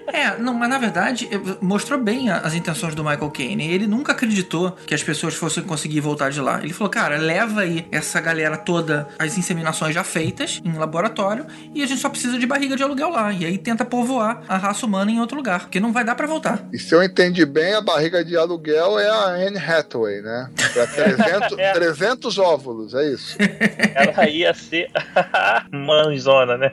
É, 0.07 0.37
não, 0.37 0.53
mas 0.53 0.69
na 0.69 0.77
verdade 0.77 1.29
mostrou 1.59 1.99
bem 1.99 2.29
as 2.29 2.53
intenções 2.53 2.95
do 2.95 3.03
Michael 3.03 3.29
Caine. 3.31 3.67
Ele 3.67 3.85
nunca 3.85 4.13
acreditou 4.13 4.71
que 4.85 4.93
as 4.93 5.03
pessoas 5.03 5.35
fossem 5.35 5.63
conseguir 5.63 5.99
voltar 5.99 6.29
de 6.31 6.39
lá. 6.39 6.61
Ele 6.63 6.71
falou, 6.71 6.89
cara, 6.89 7.17
leva 7.17 7.61
aí 7.61 7.85
essa 7.91 8.21
galera 8.21 8.57
toda, 8.57 9.07
as 9.19 9.37
inseminações 9.37 9.93
já 9.93 10.03
feitas 10.03 10.61
em 10.63 10.73
laboratório, 10.73 11.45
e 11.73 11.83
a 11.83 11.85
gente 11.85 11.99
só 11.99 12.09
precisa 12.09 12.37
de 12.39 12.47
barriga 12.47 12.75
de 12.75 12.83
aluguel 12.83 13.09
lá. 13.09 13.31
E 13.33 13.45
aí 13.45 13.57
tenta 13.57 13.83
povoar 13.83 14.14
a 14.19 14.57
raça 14.57 14.85
humana 14.85 15.11
em 15.11 15.19
outro 15.19 15.37
lugar, 15.37 15.61
porque 15.61 15.79
não 15.79 15.91
vai 15.93 16.03
dar 16.03 16.15
pra 16.15 16.27
voltar. 16.27 16.63
E 16.73 16.79
se 16.79 16.93
eu 16.93 17.03
entendi 17.03 17.45
bem, 17.45 17.73
a 17.73 17.81
barriga 17.81 18.23
de 18.23 18.35
aluguel 18.37 18.99
é 18.99 19.07
a 19.09 19.25
Anne 19.47 19.57
Hathaway, 19.57 20.21
né? 20.21 20.49
Pra 20.73 20.87
300, 20.87 21.57
É. 21.57 21.73
300 21.73 22.37
óvulos, 22.37 22.93
é 22.93 23.09
isso. 23.09 23.37
Ela 23.95 24.29
ia 24.29 24.53
ser 24.53 24.89
mãezona, 25.71 26.57
né? 26.57 26.71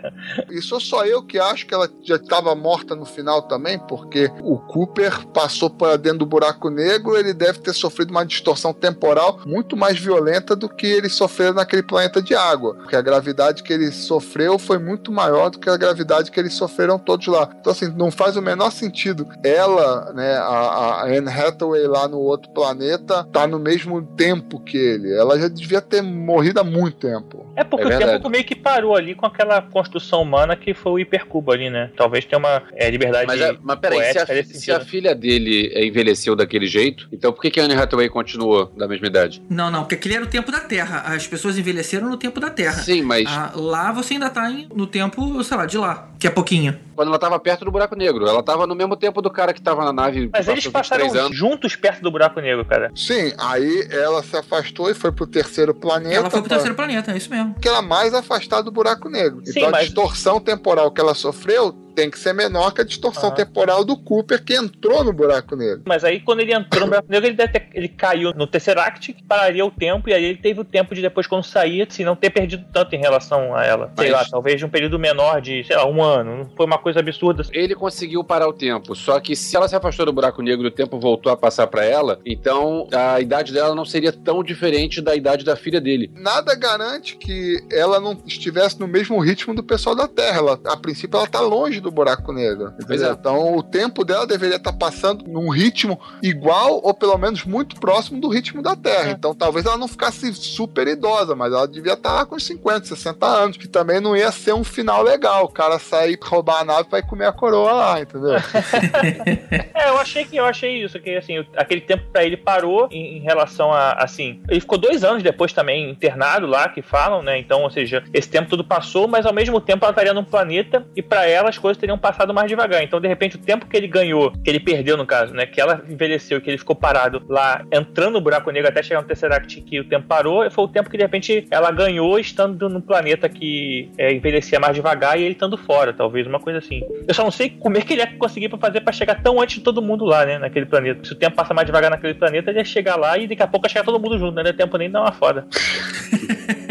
E 0.50 0.60
sou 0.60 0.80
só 0.80 1.04
eu 1.06 1.22
que 1.22 1.38
acho 1.38 1.66
que 1.66 1.74
ela 1.74 1.88
já 2.02 2.16
estava 2.16 2.54
morta 2.54 2.94
no 2.94 3.04
final 3.04 3.42
também, 3.42 3.78
porque 3.86 4.30
o 4.40 4.58
Cooper 4.58 5.26
passou 5.28 5.70
para 5.70 5.96
dentro 5.96 6.18
do 6.20 6.26
buraco 6.26 6.68
negro, 6.70 7.16
ele 7.16 7.32
deve 7.32 7.58
ter 7.60 7.72
sofrido 7.72 8.10
uma 8.10 8.24
distorção 8.24 8.72
temporal 8.72 9.40
muito 9.46 9.76
mais 9.76 9.98
violenta 9.98 10.54
do 10.54 10.68
que 10.68 10.86
ele 10.86 11.08
sofreu 11.08 11.52
naquele 11.54 11.82
planeta 11.82 12.20
de 12.22 12.34
água. 12.34 12.74
Porque 12.76 12.96
a 12.96 13.02
gravidade 13.02 13.62
que 13.62 13.72
ele 13.72 13.90
sofreu 13.90 14.58
foi 14.58 14.78
muito 14.78 15.10
maior 15.12 15.50
do 15.50 15.58
que 15.58 15.68
a 15.68 15.76
gravidade 15.76 16.30
que 16.30 16.38
eles 16.40 16.54
sofreram 16.54 16.98
todos 16.98 17.26
lá. 17.32 17.48
Então, 17.60 17.72
assim, 17.72 17.88
não 17.96 18.10
faz 18.10 18.36
o 18.36 18.42
menor 18.42 18.70
sentido. 18.70 19.26
Ela, 19.44 20.12
né, 20.12 20.34
a, 20.36 20.42
a 20.42 21.04
Anne 21.06 21.28
Hathaway 21.28 21.86
lá 21.86 22.06
no 22.08 22.18
outro 22.18 22.50
planeta, 22.52 23.24
tá 23.32 23.46
no 23.46 23.58
mesmo 23.58 24.02
tempo 24.02 24.60
que 24.60 24.76
ele. 24.76 25.12
Ela 25.14 25.38
já 25.38 25.48
devia 25.48 25.80
ter 25.80 26.02
morrido 26.02 26.60
há 26.60 26.64
muito 26.64 26.96
tempo. 26.98 27.46
É 27.56 27.64
porque 27.64 27.92
É 27.92 27.96
o 27.96 27.98
tempo 28.12 28.28
meio 28.30 28.44
que 28.44 28.54
parou 28.54 28.96
ali 28.96 29.14
com 29.14 29.26
aquela 29.26 29.60
construção 29.60 30.22
humana 30.22 30.56
que 30.56 30.72
foi 30.72 30.92
o 30.92 30.98
hipercubo 30.98 31.52
ali, 31.52 31.68
né? 31.68 31.90
Talvez 31.96 32.24
tenha 32.24 32.38
uma 32.38 32.62
é, 32.74 32.88
liberdade 32.90 33.26
Mas, 33.26 33.42
a- 33.42 33.56
mas 33.62 33.78
peraí, 33.78 34.12
se 34.12 34.18
a, 34.18 34.26
se 34.44 34.72
a 34.72 34.80
filha 34.80 35.14
dele 35.14 35.70
é, 35.74 35.84
envelheceu 35.84 36.34
daquele 36.34 36.66
jeito, 36.66 37.08
então 37.12 37.32
por 37.32 37.42
que, 37.42 37.50
que 37.50 37.60
a 37.60 37.64
Anne 37.64 37.74
Hathaway 37.74 38.08
continuou 38.08 38.66
da 38.76 38.88
mesma 38.88 39.06
idade? 39.06 39.42
Não, 39.50 39.70
não, 39.70 39.80
porque 39.82 39.96
aquele 39.96 40.14
era 40.14 40.24
o 40.24 40.28
tempo 40.28 40.50
da 40.50 40.60
Terra. 40.60 41.02
As 41.06 41.26
pessoas 41.26 41.58
envelheceram 41.58 42.08
no 42.08 42.16
tempo 42.16 42.40
da 42.40 42.50
Terra. 42.50 42.82
Sim, 42.82 43.02
mas. 43.02 43.24
Ah, 43.28 43.52
lá 43.54 43.92
você 43.92 44.14
ainda 44.14 44.30
tá 44.30 44.50
em- 44.50 44.68
no 44.74 44.86
tempo, 44.86 45.42
sei 45.44 45.56
lá, 45.56 45.66
de 45.66 45.78
lá, 45.78 46.08
que 46.18 46.26
é 46.26 46.30
pouquinho. 46.30 46.78
Quando 46.94 47.08
ela 47.08 47.18
tava 47.18 47.38
perto 47.38 47.64
do 47.64 47.70
buraco 47.70 47.94
negro. 47.96 48.26
Ela 48.26 48.42
tava 48.42 48.66
no 48.66 48.74
mesmo 48.74 48.96
tempo 48.96 49.20
do 49.22 49.30
cara 49.30 49.52
que 49.52 49.60
tava 49.62 49.84
na 49.84 49.92
nave. 49.92 50.30
Mas 50.32 50.46
eles 50.48 50.66
passaram 50.68 51.04
23 51.04 51.26
anos. 51.26 51.36
juntos 51.36 51.76
perto 51.76 52.02
do 52.02 52.10
buraco 52.10 52.40
negro, 52.40 52.64
cara. 52.64 52.90
Sim, 52.94 53.32
aí 53.38 53.86
ela 53.90 54.22
se 54.22 54.36
afastou 54.36 54.90
e 54.90 54.94
foi 54.94 55.10
pro 55.12 55.26
terceiro 55.26 55.74
planeta. 55.74 56.14
Ela 56.14 56.30
foi 56.30 56.40
pro 56.40 56.48
pra- 56.48 56.56
terceiro 56.56 56.74
planeta, 56.76 57.12
é 57.12 57.16
isso 57.16 57.30
mesmo. 57.30 57.54
que 57.60 57.68
ela 57.68 57.82
mais 57.82 58.14
afastada 58.14 58.62
do 58.62 58.70
buraco 58.72 59.08
negro. 59.08 59.40
Sim, 59.44 59.52
então 59.56 59.68
a 59.68 59.72
mas- 59.72 59.84
distorção 59.86 60.40
temporal 60.40 60.90
que 60.90 61.00
ela 61.00 61.14
sofreu 61.14 61.72
tem 61.94 62.10
que 62.10 62.18
ser 62.18 62.32
menor 62.32 62.72
que 62.72 62.80
a 62.80 62.84
distorção 62.84 63.28
Aham. 63.28 63.36
temporal 63.36 63.84
do 63.84 63.96
Cooper 63.96 64.42
que 64.44 64.54
entrou 64.54 65.04
no 65.04 65.12
buraco 65.12 65.54
negro. 65.56 65.82
Mas 65.86 66.04
aí, 66.04 66.20
quando 66.20 66.40
ele 66.40 66.52
entrou 66.54 66.82
no 66.82 66.86
buraco 66.88 67.08
negro, 67.10 67.28
ele, 67.28 67.36
deve 67.36 67.52
ter- 67.52 67.68
ele 67.74 67.88
caiu 67.88 68.32
no 68.34 68.46
Tesseract, 68.46 69.12
que 69.12 69.22
pararia 69.22 69.64
o 69.64 69.70
tempo, 69.70 70.08
e 70.08 70.14
aí 70.14 70.24
ele 70.24 70.38
teve 70.38 70.60
o 70.60 70.64
tempo 70.64 70.94
de 70.94 71.02
depois, 71.02 71.26
quando 71.26 71.44
sair, 71.44 71.86
se 71.90 72.04
não 72.04 72.16
ter 72.16 72.30
perdido 72.30 72.64
tanto 72.72 72.94
em 72.94 72.98
relação 72.98 73.54
a 73.54 73.64
ela. 73.64 73.92
Sei 73.98 74.10
Mas- 74.10 74.22
lá, 74.22 74.26
talvez 74.30 74.58
de 74.58 74.64
um 74.64 74.68
período 74.70 74.98
menor 74.98 75.40
de, 75.40 75.64
sei 75.64 75.76
lá, 75.76 75.86
um 75.86 76.02
ano. 76.02 76.38
Não 76.38 76.50
foi 76.56 76.66
uma 76.66 76.78
coisa 76.78 77.00
absurda. 77.00 77.42
Ele 77.52 77.74
conseguiu 77.74 78.22
parar 78.24 78.48
o 78.48 78.52
tempo, 78.52 78.94
só 78.94 79.18
que 79.20 79.34
se 79.36 79.54
ela 79.56 79.68
se 79.68 79.76
afastou 79.76 80.06
do 80.06 80.12
buraco 80.12 80.42
negro 80.42 80.64
e 80.66 80.68
o 80.68 80.72
tempo 80.72 80.98
voltou 80.98 81.30
a 81.32 81.36
passar 81.36 81.66
pra 81.66 81.84
ela, 81.84 82.18
então 82.24 82.88
a 82.92 83.20
idade 83.20 83.52
dela 83.52 83.74
não 83.74 83.84
seria 83.84 84.12
tão 84.12 84.42
diferente 84.42 85.00
da 85.00 85.14
idade 85.14 85.44
da 85.44 85.56
filha 85.56 85.80
dele. 85.80 86.10
Nada 86.14 86.54
garante 86.54 87.16
que 87.16 87.58
ela 87.70 88.00
não 88.00 88.18
estivesse 88.26 88.78
no 88.80 88.86
mesmo 88.88 89.18
ritmo 89.20 89.54
do 89.54 89.62
pessoal 89.62 89.94
da 89.94 90.08
Terra. 90.08 90.38
Ela, 90.38 90.60
a 90.66 90.76
princípio, 90.76 91.16
ela 91.18 91.26
tá 91.26 91.40
longe 91.40 91.80
do 91.82 91.90
buraco 91.90 92.32
negro. 92.32 92.72
é. 92.88 93.10
Então, 93.10 93.56
o 93.56 93.62
tempo 93.62 94.04
dela 94.04 94.26
deveria 94.26 94.56
estar 94.56 94.72
passando 94.72 95.24
num 95.26 95.48
ritmo 95.48 96.00
igual 96.22 96.80
ou 96.82 96.94
pelo 96.94 97.16
menos 97.18 97.44
muito 97.44 97.76
próximo 97.76 98.20
do 98.20 98.28
ritmo 98.28 98.62
da 98.62 98.74
Terra. 98.74 99.10
É. 99.10 99.12
Então, 99.12 99.34
talvez 99.34 99.66
ela 99.66 99.76
não 99.76 99.88
ficasse 99.88 100.32
super 100.34 100.86
idosa, 100.88 101.34
mas 101.34 101.52
ela 101.52 101.66
devia 101.66 101.94
estar 101.94 102.12
lá 102.12 102.26
com 102.26 102.36
uns 102.36 102.46
50, 102.46 102.86
60 102.86 103.26
anos, 103.26 103.56
que 103.56 103.68
também 103.68 104.00
não 104.00 104.16
ia 104.16 104.30
ser 104.32 104.54
um 104.54 104.64
final 104.64 105.02
legal. 105.02 105.44
O 105.44 105.48
cara 105.48 105.78
sair, 105.78 106.18
roubar 106.22 106.60
a 106.60 106.64
nave 106.64 106.88
vai 106.90 107.02
comer 107.02 107.26
a 107.26 107.32
coroa 107.32 107.72
lá, 107.72 108.00
entendeu? 108.00 108.32
É, 109.74 109.88
eu 109.88 109.98
achei 109.98 110.24
que 110.24 110.36
eu 110.36 110.44
achei 110.44 110.82
isso, 110.82 110.98
que 111.00 111.16
assim, 111.16 111.44
aquele 111.56 111.80
tempo 111.80 112.04
pra 112.12 112.24
ele 112.24 112.36
parou 112.36 112.88
em, 112.90 113.18
em 113.18 113.20
relação 113.20 113.72
a 113.72 113.92
assim. 113.92 114.40
Ele 114.48 114.60
ficou 114.60 114.78
dois 114.78 115.02
anos 115.02 115.22
depois 115.22 115.52
também 115.52 115.90
internado 115.90 116.46
lá, 116.46 116.68
que 116.68 116.82
falam, 116.82 117.22
né? 117.22 117.38
Então, 117.38 117.62
ou 117.62 117.70
seja, 117.70 118.02
esse 118.12 118.28
tempo 118.28 118.50
tudo 118.50 118.64
passou, 118.64 119.08
mas 119.08 119.26
ao 119.26 119.32
mesmo 119.32 119.60
tempo 119.60 119.84
ela 119.84 119.92
estaria 119.92 120.14
num 120.14 120.24
planeta 120.24 120.86
e 120.94 121.02
pra 121.02 121.26
ela 121.26 121.48
as 121.48 121.58
coisas 121.58 121.71
teriam 121.76 121.98
passado 121.98 122.32
mais 122.32 122.48
devagar. 122.48 122.82
Então, 122.82 123.00
de 123.00 123.08
repente, 123.08 123.36
o 123.36 123.38
tempo 123.38 123.66
que 123.66 123.76
ele 123.76 123.88
ganhou, 123.88 124.32
que 124.32 124.50
ele 124.50 124.60
perdeu 124.60 124.96
no 124.96 125.06
caso, 125.06 125.34
né? 125.34 125.46
Que 125.46 125.60
ela 125.60 125.82
envelheceu, 125.88 126.40
que 126.40 126.50
ele 126.50 126.58
ficou 126.58 126.76
parado 126.76 127.22
lá, 127.28 127.64
entrando 127.72 128.14
no 128.14 128.20
buraco 128.20 128.50
negro 128.50 128.68
até 128.68 128.82
chegar 128.82 129.00
no 129.00 129.06
Tesseract, 129.06 129.60
que 129.62 129.80
o 129.80 129.84
tempo 129.84 130.06
parou, 130.06 130.48
foi 130.50 130.64
o 130.64 130.68
tempo 130.68 130.90
que 130.90 130.96
de 130.96 131.02
repente 131.02 131.46
ela 131.50 131.70
ganhou 131.70 132.18
estando 132.18 132.68
num 132.68 132.80
planeta 132.80 133.28
que 133.28 133.90
é, 133.98 134.12
envelhecia 134.12 134.60
mais 134.60 134.74
devagar 134.74 135.18
e 135.18 135.22
ele 135.22 135.32
estando 135.32 135.56
fora, 135.56 135.92
talvez, 135.92 136.26
uma 136.26 136.40
coisa 136.40 136.58
assim. 136.58 136.82
Eu 137.06 137.14
só 137.14 137.22
não 137.22 137.30
sei 137.30 137.50
como 137.50 137.76
é 137.76 137.80
que 137.80 137.92
ele 137.92 138.02
ia 138.02 138.16
conseguir 138.16 138.48
pra 138.48 138.58
fazer 138.58 138.80
pra 138.80 138.92
chegar 138.92 139.22
tão 139.22 139.40
antes 139.40 139.56
de 139.56 139.62
todo 139.62 139.82
mundo 139.82 140.04
lá, 140.04 140.24
né? 140.24 140.38
Naquele 140.38 140.66
planeta. 140.66 141.04
Se 141.04 141.12
o 141.12 141.16
tempo 141.16 141.36
passa 141.36 141.54
mais 141.54 141.66
devagar 141.66 141.90
naquele 141.90 142.14
planeta, 142.14 142.50
ele 142.50 142.58
ia 142.58 142.64
chegar 142.64 142.96
lá 142.96 143.18
e 143.18 143.26
daqui 143.26 143.42
a 143.42 143.46
pouco 143.46 143.66
ia 143.66 143.70
chegar 143.70 143.84
todo 143.84 144.00
mundo 144.00 144.18
junto, 144.18 144.34
não 144.34 144.42
ia 144.42 144.52
ter 144.52 144.62
tempo 144.62 144.76
nem 144.76 144.90
dar 144.90 145.02
uma 145.02 145.12
foda. 145.12 145.46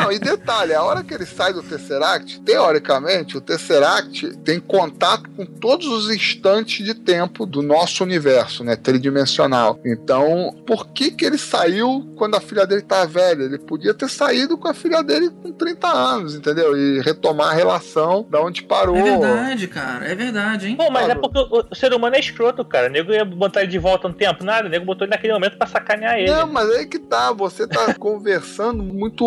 Não, 0.00 0.12
e 0.12 0.18
detalhe, 0.18 0.74
a 0.74 0.82
hora 0.82 1.02
que 1.02 1.12
ele 1.14 1.26
sai 1.26 1.52
do 1.52 1.62
Tesseract, 1.62 2.40
teoricamente, 2.40 3.36
o 3.36 3.40
Tesseract 3.40 4.36
tem 4.38 4.60
contato 4.60 5.28
com 5.30 5.44
todos 5.44 5.86
os 5.86 6.10
instantes 6.10 6.84
de 6.84 6.94
tempo 6.94 7.44
do 7.46 7.62
nosso 7.62 8.02
universo, 8.04 8.62
né, 8.64 8.76
tridimensional. 8.76 9.78
Então, 9.84 10.54
por 10.66 10.88
que 10.88 11.10
que 11.10 11.24
ele 11.24 11.38
saiu 11.38 12.06
quando 12.16 12.34
a 12.36 12.40
filha 12.40 12.66
dele 12.66 12.82
tá 12.82 13.04
velha? 13.04 13.44
Ele 13.44 13.58
podia 13.58 13.94
ter 13.94 14.08
saído 14.08 14.56
com 14.56 14.68
a 14.68 14.74
filha 14.74 15.02
dele 15.02 15.30
com 15.30 15.52
30 15.52 15.88
anos, 15.88 16.34
entendeu? 16.34 16.76
E 16.76 17.00
retomar 17.00 17.48
a 17.48 17.54
relação 17.54 18.26
da 18.30 18.40
onde 18.40 18.62
parou. 18.62 18.96
É 18.96 19.02
verdade, 19.02 19.66
cara. 19.68 20.06
É 20.06 20.14
verdade, 20.14 20.68
hein? 20.68 20.76
Pô, 20.76 20.90
mas 20.90 21.04
é 21.08 21.14
Claro. 21.14 21.20
porque 21.20 21.38
o, 21.70 21.74
ser 21.74 21.92
humano 21.92 22.16
é 22.16 22.20
escroto, 22.20 22.64
cara. 22.64 22.88
O 22.88 22.90
nego 22.90 23.12
ia 23.12 23.24
botar 23.24 23.62
ele 23.62 23.70
de 23.70 23.78
volta 23.78 24.08
no 24.08 24.14
tempo, 24.14 24.44
nada. 24.44 24.66
O 24.68 24.70
nego 24.70 24.84
botou 24.84 25.04
ele 25.04 25.10
naquele 25.12 25.32
momento 25.32 25.56
pra 25.56 25.66
sacanear 25.66 26.18
ele. 26.18 26.30
Não, 26.30 26.46
mas 26.46 26.68
aí 26.70 26.86
que 26.86 26.98
tá, 26.98 27.32
você 27.32 27.66
tá 27.66 27.94
conversando 27.98 28.82
muito 28.82 29.24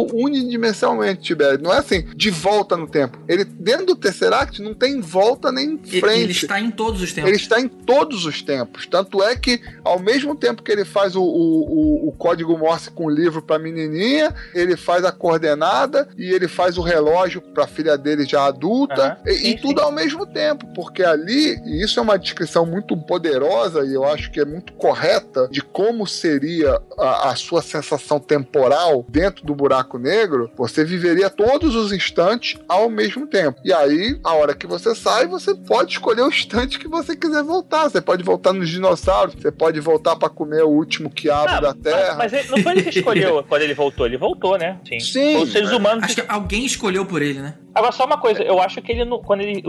unidimensionalmente, 0.61 1.21
Tibério. 1.21 1.59
Não 1.61 1.73
é 1.73 1.77
assim, 1.79 2.05
de 2.15 2.29
volta 2.29 2.77
no 2.77 2.87
tempo. 2.87 3.17
Ele, 3.27 3.43
dentro 3.43 3.87
do 3.87 3.95
Tesseract, 3.95 4.61
não 4.61 4.73
tem 4.73 5.01
volta 5.01 5.51
nem 5.51 5.77
frente. 5.77 6.21
ele 6.21 6.31
está 6.31 6.59
em 6.59 6.69
todos 6.71 7.01
os 7.01 7.11
tempos. 7.11 7.29
Ele 7.29 7.37
está 7.39 7.59
em 7.59 7.67
todos 7.67 8.25
os 8.25 8.41
tempos. 8.41 8.85
Tanto 8.85 9.21
é 9.23 9.35
que, 9.35 9.59
ao 9.83 9.99
mesmo 9.99 10.35
tempo 10.35 10.61
que 10.63 10.71
ele 10.71 10.85
faz 10.85 11.15
o, 11.15 11.21
o, 11.21 12.05
o- 12.05 12.09
o 12.09 12.11
código 12.13 12.57
Morse 12.57 12.91
com 12.91 13.05
o 13.05 13.09
livro 13.09 13.41
para 13.41 13.57
menininha, 13.59 14.33
ele 14.53 14.75
faz 14.77 15.03
a 15.03 15.11
coordenada 15.11 16.07
e 16.17 16.31
ele 16.31 16.47
faz 16.47 16.77
o 16.77 16.81
relógio 16.81 17.41
para 17.41 17.63
a 17.63 17.67
filha 17.67 17.97
dele 17.97 18.25
já 18.25 18.45
adulta. 18.45 19.01
Aham, 19.03 19.17
e, 19.25 19.33
sim, 19.33 19.47
e 19.51 19.59
tudo 19.59 19.79
sim. 19.79 19.85
ao 19.85 19.91
mesmo 19.91 20.25
tempo. 20.25 20.67
Porque 20.73 21.03
ali, 21.03 21.57
e 21.65 21.83
isso 21.83 21.99
é 21.99 22.03
uma 22.03 22.17
descrição 22.19 22.65
muito 22.65 22.95
poderosa 22.97 23.85
e 23.85 23.93
eu 23.93 24.03
acho 24.05 24.31
que 24.31 24.39
é 24.39 24.45
muito 24.45 24.73
correta 24.73 25.47
de 25.49 25.61
como 25.61 26.05
seria 26.05 26.79
a, 26.97 27.29
a 27.31 27.35
sua 27.35 27.61
sensação 27.61 28.19
temporal 28.19 29.05
dentro 29.09 29.45
do 29.45 29.55
buraco 29.55 29.97
negro, 29.97 30.50
você 30.55 30.83
viveria 30.83 31.29
todos 31.29 31.75
os 31.75 31.91
instantes 31.91 32.57
ao 32.67 32.89
mesmo 32.89 33.27
tempo. 33.27 33.59
E 33.63 33.73
aí, 33.73 34.19
a 34.23 34.33
hora 34.33 34.53
que 34.53 34.67
você 34.67 34.93
sai, 34.95 35.27
você 35.27 35.55
pode 35.55 35.93
escolher 35.93 36.21
o 36.21 36.27
instante 36.29 36.77
que 36.79 36.87
você 36.87 37.15
quiser 37.15 37.43
voltar. 37.43 37.89
Você 37.89 38.01
pode 38.01 38.23
voltar 38.23 38.53
nos 38.53 38.69
dinossauros, 38.69 39.35
você 39.35 39.51
pode 39.51 39.79
voltar 39.79 40.15
para 40.15 40.29
comer 40.29 40.63
o 40.63 40.69
último 40.69 41.09
quiabo 41.09 41.49
Ah, 41.49 41.59
da 41.59 41.73
Terra. 41.73 42.15
Mas, 42.15 42.31
mas 42.31 42.33
ele- 42.33 42.49
não 42.49 42.57
foi 42.59 42.71
ele 42.73 42.83
que 42.83 42.99
escolheu 42.99 43.43
quando 43.47 43.61
ele 43.61 43.73
voltou. 43.73 44.05
Ele 44.05 44.17
voltou, 44.17 44.57
né? 44.57 44.77
Sim. 44.87 44.99
Sim. 44.99 45.37
Os 45.37 45.51
seres 45.51 45.71
humanos 45.71 46.03
Acho 46.03 46.15
que 46.15 46.23
alguém 46.27 46.65
escolheu 46.65 47.05
por 47.05 47.21
ele, 47.21 47.39
né? 47.39 47.55
Agora, 47.73 47.93
só 47.93 48.05
uma 48.05 48.17
coisa, 48.17 48.43
eu 48.43 48.59
acho 48.61 48.81
que 48.81 48.91
ele, 48.91 49.05
não- 49.05 49.19
quando 49.21 49.41
ele 49.41 49.63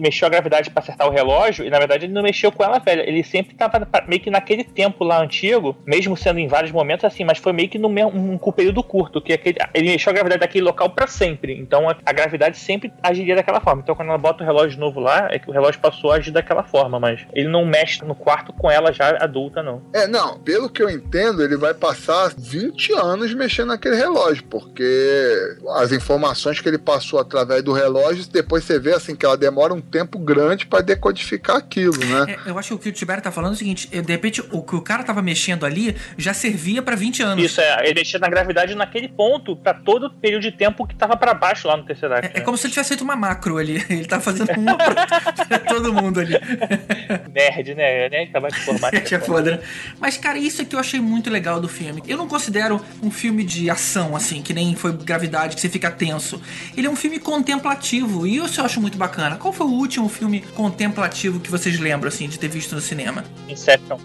mexeu 0.00 0.26
a 0.26 0.30
gravidade 0.30 0.70
pra 0.70 0.80
acertar 0.80 1.08
o 1.08 1.10
relógio, 1.10 1.64
e 1.64 1.70
na 1.70 1.78
verdade 1.80 2.04
ele 2.06 2.12
não 2.12 2.22
mexeu 2.22 2.52
com 2.52 2.62
ela 2.62 2.78
velha, 2.78 3.02
ele 3.02 3.24
sempre 3.24 3.56
tava 3.56 3.84
meio 4.06 4.22
que 4.22 4.30
naquele 4.30 4.62
tempo 4.62 5.02
lá 5.02 5.20
antigo, 5.20 5.76
mesmo 5.84 6.16
sendo 6.16 6.38
em 6.38 6.46
vários 6.46 6.70
momentos 6.70 7.04
assim, 7.04 7.24
mas 7.24 7.38
foi 7.38 7.52
meio 7.52 7.68
que 7.68 7.76
num 7.76 7.88
mesmo, 7.88 8.12
um, 8.16 8.34
um 8.40 8.52
período 8.52 8.80
curto, 8.80 9.20
que 9.20 9.32
aquele, 9.32 9.58
ele 9.74 9.88
mexeu 9.90 10.10
a 10.10 10.14
gravidade 10.14 10.27
daquele 10.36 10.64
local 10.64 10.90
pra 10.90 11.06
sempre, 11.06 11.56
então 11.58 11.88
a, 11.88 11.96
a 12.04 12.12
gravidade 12.12 12.58
sempre 12.58 12.92
agiria 13.02 13.36
daquela 13.36 13.60
forma. 13.60 13.82
Então 13.82 13.94
quando 13.94 14.08
ela 14.08 14.18
bota 14.18 14.42
o 14.42 14.46
relógio 14.46 14.78
novo 14.78 15.00
lá, 15.00 15.28
é 15.30 15.38
que 15.38 15.48
o 15.48 15.52
relógio 15.52 15.80
passou 15.80 16.12
a 16.12 16.16
agir 16.16 16.30
daquela 16.30 16.62
forma, 16.62 16.98
mas 16.98 17.26
ele 17.32 17.48
não 17.48 17.64
mexe 17.64 18.04
no 18.04 18.14
quarto 18.14 18.52
com 18.52 18.70
ela 18.70 18.92
já 18.92 19.16
adulta, 19.22 19.62
não. 19.62 19.82
É, 19.92 20.06
não, 20.06 20.38
pelo 20.40 20.68
que 20.68 20.82
eu 20.82 20.90
entendo, 20.90 21.42
ele 21.42 21.56
vai 21.56 21.74
passar 21.74 22.32
20 22.36 22.92
anos 22.92 23.32
mexendo 23.34 23.68
naquele 23.68 23.96
relógio, 23.96 24.44
porque 24.44 25.56
as 25.76 25.92
informações 25.92 26.60
que 26.60 26.68
ele 26.68 26.78
passou 26.78 27.18
através 27.18 27.62
do 27.62 27.72
relógio, 27.72 28.26
depois 28.30 28.64
você 28.64 28.78
vê 28.78 28.94
assim 28.94 29.14
que 29.14 29.24
ela 29.24 29.36
demora 29.36 29.72
um 29.72 29.80
tempo 29.80 30.18
grande 30.18 30.66
para 30.66 30.82
decodificar 30.82 31.56
aquilo, 31.56 31.96
né? 31.98 32.36
É, 32.46 32.50
eu 32.50 32.58
acho 32.58 32.68
que 32.68 32.74
o 32.74 32.78
que 32.78 32.88
o 32.88 32.92
Tibério 32.92 33.22
tá 33.22 33.30
falando 33.30 33.52
é 33.52 33.54
o 33.54 33.58
seguinte: 33.58 33.88
de 33.88 34.12
repente 34.12 34.42
o 34.50 34.62
que 34.62 34.76
o 34.76 34.82
cara 34.82 35.02
tava 35.02 35.22
mexendo 35.22 35.64
ali 35.64 35.96
já 36.16 36.34
servia 36.34 36.82
pra 36.82 36.96
20 36.96 37.22
anos. 37.22 37.44
Isso 37.44 37.60
é, 37.60 37.84
ele 37.84 37.94
mexia 37.94 38.18
na 38.18 38.28
gravidade 38.28 38.74
naquele 38.74 39.08
ponto 39.08 39.56
pra 39.56 39.74
todo 39.74 40.06
o 40.06 40.10
período 40.18 40.42
de 40.42 40.52
tempo 40.52 40.86
que 40.86 40.94
tava 40.94 41.16
pra 41.16 41.32
baixo 41.34 41.66
lá 41.68 41.76
no 41.76 41.84
terceiro 41.84 42.14
ato. 42.14 42.26
É, 42.26 42.38
é 42.38 42.40
como 42.40 42.56
se 42.56 42.66
ele 42.66 42.72
tivesse 42.72 42.88
feito 42.88 43.02
uma 43.02 43.16
macro 43.16 43.58
ali. 43.58 43.84
Ele 43.88 44.04
tá 44.04 44.20
fazendo 44.20 44.50
uma 44.58 44.76
pra, 44.76 45.58
todo 45.68 45.92
mundo 45.92 46.20
ali. 46.20 46.34
Nerd, 47.32 47.74
né? 47.74 48.08
Nerd 48.08 48.30
trabalha 48.30 48.54
de 48.54 48.60
informática. 48.60 49.16
É 49.16 49.18
foda, 49.18 49.50
né? 49.52 49.60
Mas, 49.98 50.16
cara, 50.16 50.38
isso 50.38 50.62
é 50.62 50.64
que 50.64 50.74
eu 50.74 50.80
achei 50.80 51.00
muito 51.00 51.30
legal 51.30 51.60
do 51.60 51.68
filme. 51.68 52.02
Eu 52.06 52.16
não 52.16 52.28
considero 52.28 52.80
um 53.02 53.10
filme 53.10 53.44
de 53.44 53.70
ação, 53.70 54.14
assim, 54.14 54.42
que 54.42 54.52
nem 54.52 54.74
foi 54.74 54.92
Gravidade, 54.92 55.54
que 55.54 55.60
você 55.60 55.68
fica 55.68 55.90
tenso. 55.90 56.40
Ele 56.76 56.86
é 56.86 56.90
um 56.90 56.96
filme 56.96 57.18
contemplativo, 57.18 58.26
e 58.26 58.36
isso 58.36 58.60
eu 58.60 58.64
acho 58.64 58.80
muito 58.80 58.98
bacana. 58.98 59.36
Qual 59.36 59.52
foi 59.52 59.66
o 59.66 59.70
último 59.70 60.08
filme 60.08 60.40
contemplativo 60.54 61.40
que 61.40 61.50
vocês 61.50 61.78
lembram, 61.78 62.08
assim, 62.08 62.28
de 62.28 62.38
ter 62.38 62.48
visto 62.48 62.74
no 62.74 62.80
cinema? 62.80 63.24
Inception. 63.48 63.98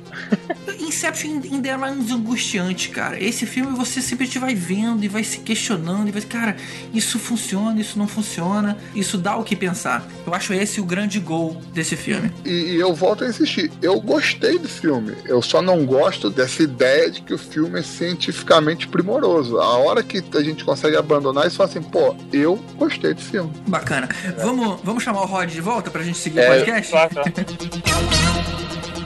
Inception 0.79 1.41
ainda 1.43 1.69
é 1.69 1.77
mais 1.77 2.11
angustiante, 2.11 2.89
cara. 2.89 3.21
Esse 3.21 3.45
filme 3.45 3.75
você 3.75 4.01
simplesmente 4.01 4.39
vai 4.39 4.55
vendo 4.55 5.03
e 5.03 5.07
vai 5.07 5.23
se 5.23 5.39
questionando 5.39 5.92
e 6.07 6.11
vai, 6.11 6.21
cara, 6.21 6.55
isso 6.93 7.19
funciona, 7.19 7.79
isso 7.79 7.97
não 7.97 8.07
funciona, 8.07 8.77
isso 8.95 9.17
dá 9.17 9.35
o 9.35 9.43
que 9.43 9.55
pensar. 9.55 10.05
Eu 10.25 10.33
acho 10.33 10.53
esse 10.53 10.81
o 10.81 10.85
grande 10.85 11.19
gol 11.19 11.61
desse 11.73 11.95
filme. 11.95 12.31
E, 12.43 12.49
e 12.49 12.75
eu 12.79 12.93
volto 12.93 13.23
a 13.23 13.27
insistir, 13.27 13.71
eu 13.81 13.99
gostei 14.01 14.57
do 14.57 14.67
filme. 14.67 15.13
Eu 15.25 15.41
só 15.41 15.61
não 15.61 15.85
gosto 15.85 16.29
dessa 16.29 16.63
ideia 16.63 17.09
de 17.11 17.21
que 17.21 17.33
o 17.33 17.37
filme 17.37 17.79
é 17.79 17.83
cientificamente 17.83 18.87
primoroso. 18.87 19.59
A 19.59 19.77
hora 19.77 20.03
que 20.03 20.23
a 20.35 20.41
gente 20.41 20.63
consegue 20.63 20.95
abandonar 20.95 21.47
isso, 21.47 21.57
fala 21.57 21.69
assim, 21.69 21.81
pô, 21.81 22.15
eu 22.31 22.55
gostei 22.77 23.13
do 23.13 23.21
filme. 23.21 23.51
Bacana. 23.67 24.09
Vamos, 24.41 24.79
vamos 24.83 25.03
chamar 25.03 25.21
o 25.21 25.25
Rod 25.25 25.49
de 25.49 25.61
volta 25.61 25.91
pra 25.91 26.03
gente 26.03 26.17
seguir 26.17 26.39
É, 26.39 26.49
o 26.49 26.55
podcast? 26.55 26.91
Claro, 26.91 27.09
claro. 27.13 29.02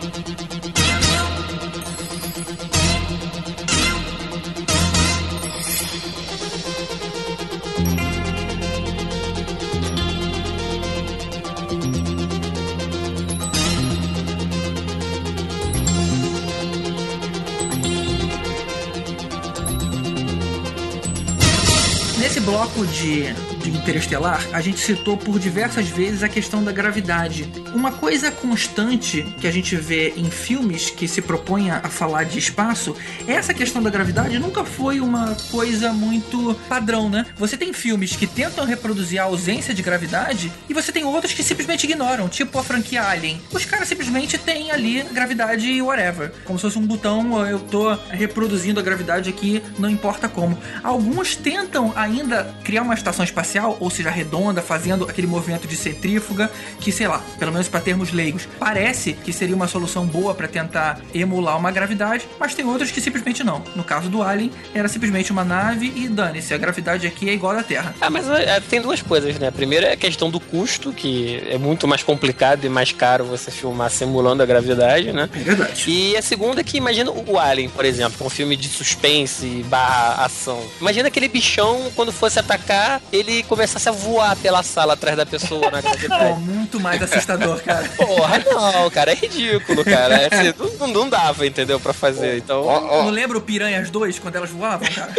Nesse 22.27 22.41
bloco 22.41 22.85
de, 22.87 23.33
de 23.71 23.77
Interestelar, 23.77 24.45
a 24.53 24.61
gente 24.61 24.79
citou 24.79 25.17
por 25.17 25.39
diversas 25.39 25.87
vezes 25.87 26.23
a 26.23 26.29
questão 26.29 26.63
da 26.63 26.71
gravidade. 26.71 27.49
Uma 27.73 27.91
coisa 27.91 28.31
constante 28.31 29.23
que 29.39 29.47
a 29.47 29.51
gente 29.51 29.75
vê 29.75 30.13
em 30.15 30.29
filmes 30.29 30.89
que 30.89 31.07
se 31.07 31.21
propõem 31.21 31.71
a 31.71 31.81
falar 31.81 32.23
de 32.23 32.39
espaço, 32.39 32.95
essa 33.27 33.53
questão 33.53 33.81
da 33.81 33.89
gravidade 33.89 34.39
nunca 34.39 34.63
foi 34.63 34.99
uma 34.99 35.35
coisa 35.51 35.91
muito 35.91 36.55
padrão, 36.69 37.09
né? 37.09 37.25
Você 37.37 37.57
tem 37.57 37.73
filmes 37.73 38.15
que 38.15 38.27
tentam 38.27 38.65
reproduzir 38.65 39.19
a 39.19 39.23
ausência 39.23 39.73
de 39.73 39.81
gravidade 39.81 40.51
e 40.69 40.73
você 40.73 40.91
tem 40.91 41.03
outros 41.03 41.33
que 41.33 41.43
simplesmente 41.43 41.85
ignoram, 41.85 42.29
tipo 42.29 42.57
a 42.59 42.63
franquia 42.63 43.03
Alien. 43.03 43.41
Os 43.51 43.65
caras 43.65 43.87
simplesmente 43.87 44.37
têm 44.37 44.71
ali 44.71 45.03
gravidade 45.11 45.67
e 45.67 45.81
whatever. 45.81 46.31
Como 46.45 46.57
se 46.57 46.63
fosse 46.63 46.77
um 46.77 46.85
botão, 46.85 47.45
eu 47.45 47.59
tô 47.59 47.93
reproduzindo 48.09 48.79
a 48.79 48.83
gravidade 48.83 49.29
aqui, 49.29 49.61
não 49.79 49.89
importa 49.89 50.29
como. 50.29 50.57
Alguns 50.83 51.35
tentam 51.35 51.93
ainda 51.95 52.55
criar 52.63 52.83
uma 52.83 52.93
estação 52.93 53.23
espacial, 53.25 53.56
ou 53.65 53.89
seja, 53.89 54.09
redonda, 54.09 54.61
fazendo 54.61 55.05
aquele 55.05 55.27
movimento 55.27 55.67
de 55.67 55.75
centrífuga, 55.75 56.51
que 56.79 56.91
sei 56.91 57.07
lá, 57.07 57.21
pelo 57.39 57.51
menos 57.51 57.67
para 57.67 57.79
termos 57.79 58.11
leigos, 58.11 58.47
parece 58.59 59.13
que 59.13 59.31
seria 59.31 59.55
uma 59.55 59.67
solução 59.67 60.05
boa 60.05 60.33
para 60.33 60.47
tentar 60.47 60.99
emular 61.13 61.57
uma 61.57 61.71
gravidade, 61.71 62.27
mas 62.39 62.53
tem 62.53 62.65
outros 62.65 62.91
que 62.91 63.01
simplesmente 63.01 63.43
não. 63.43 63.63
No 63.75 63.83
caso 63.83 64.09
do 64.09 64.21
Alien, 64.21 64.51
era 64.73 64.87
simplesmente 64.87 65.31
uma 65.31 65.43
nave 65.43 65.91
e 65.95 66.07
dane-se, 66.07 66.53
a 66.53 66.57
gravidade 66.57 67.07
aqui 67.07 67.29
é 67.29 67.33
igual 67.33 67.53
à 67.53 67.57
da 67.57 67.63
Terra. 67.63 67.95
Ah, 67.99 68.09
mas 68.09 68.29
é, 68.29 68.59
tem 68.59 68.81
duas 68.81 69.01
coisas, 69.01 69.37
né? 69.39 69.51
Primeiro 69.51 69.85
é 69.85 69.93
a 69.93 69.97
questão 69.97 70.29
do 70.29 70.39
custo, 70.39 70.91
que 70.91 71.43
é 71.49 71.57
muito 71.57 71.87
mais 71.87 72.03
complicado 72.03 72.65
e 72.65 72.69
mais 72.69 72.91
caro 72.91 73.25
você 73.25 73.51
filmar 73.51 73.89
simulando 73.89 74.43
a 74.43 74.45
gravidade, 74.45 75.11
né? 75.11 75.29
É 75.33 75.39
verdade. 75.39 75.83
E 75.87 76.15
a 76.15 76.21
segunda 76.21 76.61
é 76.61 76.63
que 76.63 76.77
imagina 76.77 77.11
o 77.11 77.39
Alien, 77.39 77.69
por 77.69 77.85
exemplo, 77.85 78.25
um 78.25 78.29
filme 78.29 78.55
de 78.55 78.67
suspense 78.67 79.65
barra 79.69 80.25
ação. 80.25 80.63
Imagina 80.79 81.07
aquele 81.07 81.27
bichão, 81.27 81.91
quando 81.95 82.11
fosse 82.11 82.39
atacar, 82.39 83.01
ele 83.11 83.36
começasse 83.43 83.87
a 83.87 83.91
voar 83.91 84.35
pela 84.37 84.63
sala 84.63 84.93
atrás 84.93 85.17
da 85.17 85.25
pessoa 85.25 85.69
na 85.71 85.81
gravidade. 85.81 86.33
Pô, 86.33 86.39
muito 86.39 86.79
mais 86.79 87.01
assustador, 87.01 87.61
cara. 87.63 87.87
Porra, 87.97 88.39
não, 88.39 88.89
cara, 88.89 89.11
é 89.11 89.15
ridículo, 89.15 89.83
cara. 89.83 90.15
É, 90.15 90.29
assim, 90.31 90.53
não, 90.79 90.87
não 90.87 91.09
dava, 91.09 91.45
entendeu, 91.45 91.79
pra 91.79 91.93
fazer. 91.93 92.37
Então. 92.37 92.63
Não 92.63 93.09
lembra 93.09 93.37
o 93.37 93.41
Piranhas 93.41 93.89
2 93.89 94.19
quando 94.19 94.35
elas 94.35 94.49
voavam, 94.49 94.87
cara? 94.89 95.13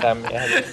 Tá 0.00 0.14
merda. 0.14 0.64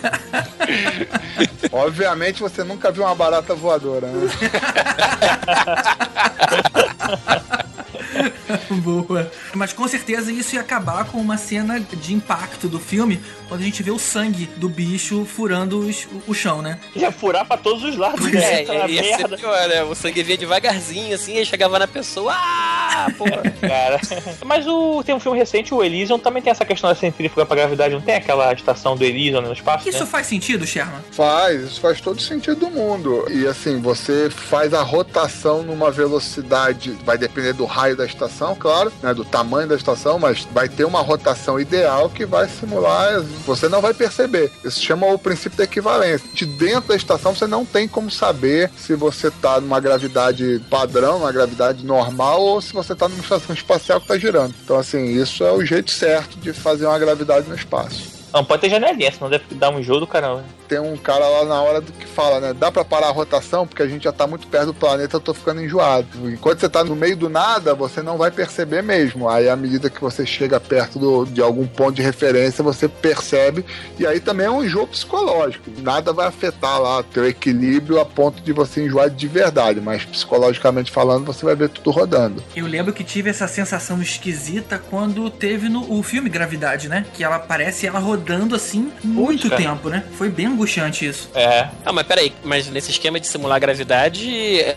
Obviamente 1.72 2.42
você 2.42 2.64
nunca 2.64 2.92
viu 2.92 3.04
uma 3.04 3.14
barata 3.14 3.54
voadora, 3.54 4.08
né? 4.08 4.30
Boa. 8.84 9.32
Mas 9.54 9.74
com 9.74 9.88
certeza 9.88 10.32
isso 10.32 10.56
ia 10.56 10.62
acabar 10.62 11.06
com 11.06 11.18
uma 11.20 11.38
cena 11.38 11.80
de 11.80 12.14
impacto 12.14 12.68
do 12.68 12.80
filme 12.80 13.20
quando 13.48 13.62
a 13.62 13.64
gente 13.64 13.82
vê 13.82 13.92
o 13.92 14.00
sangue 14.00 14.50
do 14.58 14.70
bicho 14.70 15.26
furando 15.26 15.80
os- 15.80 16.08
o 16.28 16.34
chão, 16.34 16.62
né? 16.62 16.80
Ia 16.96 17.12
furar 17.12 17.46
pra 17.46 17.58
todos 17.58 17.84
os 17.84 17.96
lados, 17.98 18.26
É, 18.28 18.32
né? 18.32 18.60
Aquela 18.62 18.88
ia 18.88 19.04
ser 19.04 19.18
merda. 19.18 19.38
pior, 19.38 19.68
né? 19.68 19.84
O 19.84 19.96
sangue 19.96 20.22
vinha 20.24 20.38
devagarzinho, 20.38 21.16
assim, 21.16 21.38
e 21.40 21.46
chegava 21.46 21.80
na 21.80 21.88
pessoa. 21.88 22.34
Ah, 22.36 23.08
porra. 23.18 23.42
Cara. 23.62 24.00
Mas 24.46 24.68
o, 24.68 25.04
tem 25.04 25.16
um 25.16 25.20
filme 25.20 25.38
recente, 25.38 25.74
o 25.74 25.84
Elysium, 25.84 26.20
também 26.20 26.42
tem 26.42 26.52
essa 26.52 26.66
questão 26.66 26.90
da 26.90 26.96
centrífuga 26.96 27.46
pra 27.46 27.56
gravidade. 27.56 27.94
Não 27.94 28.02
tem 28.02 28.16
aquela 28.16 28.54
estação 28.54 28.96
do 28.96 29.04
Elysium 29.04 29.42
no 29.42 29.54
espaço? 29.54 29.88
Isso 29.90 30.00
né? 30.02 30.06
faz 30.06 30.28
sentido, 30.28 30.66
Sherman? 30.66 31.02
Faz, 31.12 31.62
isso 31.64 31.82
faz 31.82 32.00
todo 32.02 32.22
sentido 32.22 32.56
do 32.56 32.70
mundo. 32.70 33.26
E 33.32 33.48
assim, 33.48 33.80
você 33.82 34.30
faz 34.30 34.74
a 34.74 34.82
rotação 34.82 35.64
numa 35.64 35.90
velocidade, 35.92 36.92
vai 37.04 37.18
depender 37.18 37.54
do 37.54 37.66
raio 37.66 37.96
da 37.96 38.06
estação, 38.10 38.56
claro, 38.56 38.92
né, 39.02 39.14
do 39.14 39.24
tamanho 39.24 39.68
da 39.68 39.76
estação, 39.76 40.20
mas 40.20 40.48
vai 40.52 40.68
ter 40.68 40.86
uma 40.86 41.02
rotação 41.02 41.60
ideal 41.60 42.10
que 42.10 42.26
vai 42.26 42.48
simular, 42.48 43.22
você 43.46 43.70
não 43.70 43.82
vai 43.82 43.94
perceber. 43.94 44.52
Isso 44.64 44.82
chama 44.82 45.08
o 45.08 45.18
princípio 45.18 45.58
da 45.58 45.64
equivalência. 45.64 46.28
De 46.34 46.46
dentro 46.46 46.90
da 46.90 46.96
estação 46.96 47.34
você 47.34 47.48
não 47.48 47.66
tem 47.66 47.88
como 47.88 48.12
saber 48.12 48.70
se 48.78 48.96
você 48.96 49.28
está 49.28 49.60
numa 49.62 49.80
gravidade 49.80 50.62
padrão, 50.70 51.20
numa 51.20 51.32
gravidade 51.32 51.86
normal, 51.86 52.42
ou 52.42 52.62
se 52.62 52.74
você 52.74 52.94
está 52.94 53.08
numa 53.08 53.22
estação 53.22 53.56
espacial 53.56 54.00
que 54.00 54.06
está 54.06 54.18
girando. 54.18 54.54
Então, 54.64 54.78
assim, 54.78 55.06
isso 55.06 55.44
é 55.44 55.52
o 55.52 55.66
jeito 55.66 55.92
certo 55.92 56.38
de 56.38 56.54
fazer 56.54 56.86
uma 56.86 57.00
gravidade 57.00 57.48
no 57.48 57.56
espaço. 57.56 58.19
Não, 58.34 58.44
pode 58.44 58.62
ter 58.62 58.70
janelinha, 58.70 59.12
senão 59.12 59.30
deve 59.30 59.44
dar 59.56 59.70
um 59.72 59.82
jogo 59.82 60.02
do 60.02 60.08
caramba. 60.08 60.44
tem 60.68 60.80
um 60.80 60.96
cara 60.98 61.28
lá 61.28 61.46
na 61.46 61.62
hora 61.64 61.82
do 61.82 61.92
que 61.92 62.06
fala, 62.06 62.40
né? 62.40 62.54
Dá 62.54 62.72
pra 62.72 62.86
parar 62.86 63.08
a 63.08 63.12
rotação 63.12 63.66
porque 63.66 63.82
a 63.82 63.88
gente 63.88 64.04
já 64.04 64.12
tá 64.12 64.28
muito 64.28 64.46
perto 64.48 64.68
do 64.68 64.74
planeta, 64.74 65.16
eu 65.16 65.20
tô 65.20 65.34
ficando 65.34 65.64
enjoado. 65.64 66.08
Enquanto 66.30 66.60
você 66.60 66.70
tá 66.70 66.84
no 66.84 66.96
meio 66.96 67.18
do 67.18 67.28
nada, 67.28 67.74
você 67.74 68.04
não 68.04 68.18
vai 68.20 68.30
perceber 68.30 68.84
mesmo. 68.84 69.28
Aí 69.28 69.50
à 69.50 69.56
medida 69.56 69.90
que 69.90 70.00
você 70.00 70.28
chega 70.28 70.60
perto 70.60 71.00
do- 71.00 71.26
de 71.26 71.42
algum 71.42 71.66
ponto 71.66 71.96
de 71.96 72.04
referência, 72.04 72.64
você 72.64 72.88
percebe. 72.88 73.66
E 73.98 74.06
aí 74.06 74.20
também 74.20 74.46
é 74.46 74.52
um 74.52 74.68
jogo 74.68 74.88
psicológico. 74.88 75.72
Nada 75.80 76.14
vai 76.14 76.28
afetar 76.28 76.80
lá 76.80 77.02
teu 77.02 77.28
equilíbrio 77.28 78.00
a 78.00 78.06
ponto 78.06 78.44
de 78.44 78.54
você 78.54 78.84
enjoar 78.86 79.10
de 79.10 79.28
verdade, 79.28 79.82
mas 79.82 80.06
psicologicamente 80.06 80.92
falando, 80.92 81.26
você 81.26 81.44
vai 81.44 81.56
ver 81.56 81.70
tudo 81.70 81.90
rodando. 81.90 82.44
Eu 82.56 82.68
lembro 82.68 82.94
que 82.94 83.04
tive 83.04 83.32
essa 83.32 83.48
sensação 83.48 84.00
esquisita 84.04 84.80
quando 84.90 85.28
teve 85.32 85.68
no 85.68 85.80
o 85.92 86.04
filme 86.04 86.30
Gravidade, 86.30 86.88
né? 86.88 87.06
Que 87.14 87.24
ela 87.24 87.40
parece 87.40 87.88
ela 87.88 87.98
rodando 87.98 88.19
assim 88.56 88.92
muito 89.04 89.50
tempo, 89.50 89.90
né? 89.90 90.04
Foi 90.18 90.30
bem 90.30 90.48
angustiante 90.48 91.06
isso. 91.06 91.30
É. 91.34 91.68
Ah, 91.86 91.94
mas 91.94 92.06
peraí, 92.06 92.34
mas 92.44 92.68
nesse 92.68 92.92
esquema 92.92 93.20
de 93.20 93.28
simular 93.28 93.58
a 93.58 93.60
gravidade, 93.60 94.30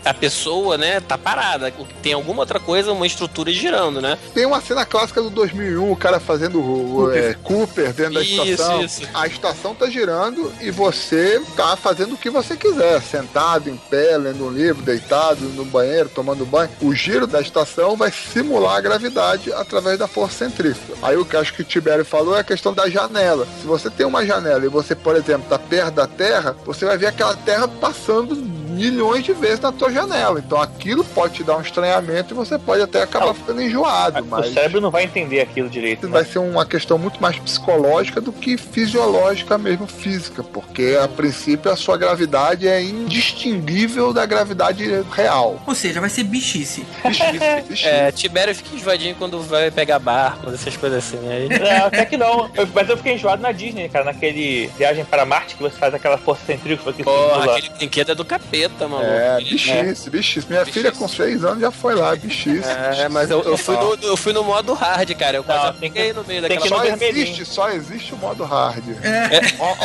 a 0.03 0.13
pessoa, 0.13 0.77
né, 0.77 0.99
tá 0.99 1.17
parada. 1.17 1.71
Tem 2.01 2.13
alguma 2.13 2.41
outra 2.41 2.59
coisa, 2.59 2.91
uma 2.91 3.07
estrutura 3.07 3.51
girando, 3.51 4.01
né? 4.01 4.17
Tem 4.33 4.45
uma 4.45 4.61
cena 4.61 4.85
clássica 4.85 5.21
do 5.21 5.29
2001, 5.29 5.91
o 5.91 5.95
cara 5.95 6.19
fazendo 6.19 6.59
o 6.59 6.95
Cooper. 7.05 7.23
é, 7.23 7.33
Cooper 7.43 7.93
dentro 7.93 8.13
da 8.15 8.21
Isso, 8.21 8.43
estação. 8.43 8.83
isso. 8.83 9.01
A 9.13 9.27
estação 9.27 9.75
tá 9.75 9.89
girando 9.89 10.51
e 10.61 10.71
você 10.71 11.41
tá 11.55 11.75
fazendo 11.75 12.13
o 12.13 12.17
que 12.17 12.29
você 12.29 12.55
quiser, 12.55 13.01
sentado, 13.01 13.69
em 13.69 13.77
pé, 13.77 14.17
lendo 14.17 14.45
um 14.45 14.51
livro, 14.51 14.81
deitado, 14.81 15.41
no 15.49 15.65
banheiro, 15.65 16.09
tomando 16.09 16.45
banho. 16.45 16.69
O 16.81 16.93
giro 16.93 17.27
da 17.27 17.41
estação 17.41 17.95
vai 17.95 18.11
simular 18.11 18.77
a 18.77 18.81
gravidade 18.81 19.51
através 19.53 19.97
da 19.97 20.07
força 20.07 20.45
centrífuga. 20.45 20.93
Aí 21.01 21.15
o 21.17 21.25
que 21.25 21.35
acho 21.37 21.53
que 21.53 21.61
o 21.61 21.65
Tibério 21.65 22.05
falou 22.05 22.35
é 22.35 22.39
a 22.39 22.43
questão 22.43 22.73
da 22.73 22.89
janela. 22.89 23.32
Se 23.59 23.65
você 23.65 23.89
tem 23.89 24.05
uma 24.05 24.25
janela 24.25 24.65
e 24.65 24.69
você, 24.69 24.95
por 24.95 25.15
exemplo, 25.15 25.47
tá 25.49 25.57
perto 25.59 25.95
da 25.95 26.07
Terra, 26.07 26.55
você 26.65 26.85
vai 26.85 26.97
ver 26.97 27.07
aquela 27.07 27.35
Terra 27.35 27.67
passando 27.67 28.35
milhões 28.73 29.23
de 29.23 29.33
vezes 29.33 29.59
na 29.59 29.71
tua 29.71 29.91
janela. 29.91 30.39
Então 30.45 30.61
aquilo 30.61 31.03
pode 31.03 31.35
te 31.35 31.43
dar 31.43 31.57
um 31.57 31.61
estranhamento 31.61 32.33
e 32.33 32.35
você 32.35 32.57
pode 32.57 32.81
até 32.81 33.01
acabar 33.03 33.27
Não. 33.27 33.33
ficando 33.33 33.61
enjoado. 33.61 34.21
O 34.23 34.25
Mas 34.27 34.53
cérebro 34.53 34.81
não 34.81 34.91
vai 34.91 35.03
entender 35.03 35.41
aquilo 35.41 35.69
direito. 35.69 36.07
vai 36.09 36.23
Né? 36.23 36.27
ser 36.31 36.39
uma 36.39 36.65
questão 36.65 36.97
muito 36.97 37.21
mais 37.21 37.37
psicológica 37.37 38.19
do 38.21 38.31
que 38.31 38.57
fisiológica 38.57 39.57
mesmo, 39.57 39.87
física, 39.87 40.43
porque 40.43 40.97
a 41.01 41.07
princípio 41.07 41.71
a 41.71 41.75
sua 41.75 41.97
gravidade 41.97 42.67
é 42.67 42.81
indistinguível 42.81 44.13
da 44.13 44.25
gravidade 44.25 44.83
real. 45.11 45.61
Ou 45.65 45.75
seja, 45.75 45.99
vai 45.99 46.09
ser 46.09 46.23
bichice. 46.23 46.85
Bichice, 47.05 47.31
bichice. 47.67 47.87
É, 47.87 48.11
Tibério 48.11 48.53
fica 48.55 48.75
enjoadinho 48.75 49.15
quando 49.15 49.41
vai 49.41 49.71
pegar 49.71 49.99
barco, 49.99 50.49
essas 50.51 50.75
coisas 50.77 50.99
assim. 51.05 51.19
Aí... 51.29 51.47
Não, 51.63 51.85
até 51.87 52.05
que 52.05 52.17
não. 52.17 52.49
Eu- 52.55 52.67
mas 52.73 52.89
eu 52.89 52.97
fiquei 52.97 53.13
enjoado 53.13 53.41
na 53.41 53.51
Disney, 53.51 53.87
cara, 53.89 54.05
naquele 54.05 54.67
Viagem 54.77 55.05
para 55.05 55.25
Marte 55.25 55.55
que 55.55 55.61
você 55.63 55.77
faz 55.77 55.93
aquela 55.93 56.17
força 56.17 56.45
centrífuga 56.45 56.91
que 56.93 57.03
Porra, 57.03 57.51
aquele 57.55 57.69
brinquedo 57.77 58.11
é 58.11 58.15
do 58.15 58.25
capeta, 58.25 58.62
maluco. 58.69 59.03
É, 59.03 59.37
bichice, 59.37 60.09
bichice. 60.09 60.47
Minha 60.49 60.61
Bichice. 60.65 60.79
filha 60.79 60.91
com 60.91 61.07
seis 61.07 61.43
anos 61.43 61.59
já 61.61 61.71
foi 61.71 61.95
lá, 61.95 62.15
bichice. 62.15 62.63
É, 62.97 63.07
mas 63.09 63.29
eu, 63.29 63.41
eu 63.43 63.57
fui 63.57 63.75
no, 63.75 63.95
eu 64.01 64.17
fui 64.17 64.33
no 64.33 64.43
modo 64.43 64.73
hard, 64.73 65.11
cara. 65.15 65.37
Eu 65.37 65.43
quase 65.43 65.65
Não, 65.65 65.73
que- 65.73 65.79
peguei 65.79 66.13
no 66.13 66.23
meio 66.23 66.41
que 66.43 66.49
daquela. 66.49 66.65
ir 66.65 66.69
Só 66.69 66.85
existe, 67.07 67.45
só 67.45 67.69
existe 67.69 68.13
o 68.13 68.17
modo 68.17 68.43
hard. 68.43 68.83
É. 69.03 69.39
Ó, 69.59 69.75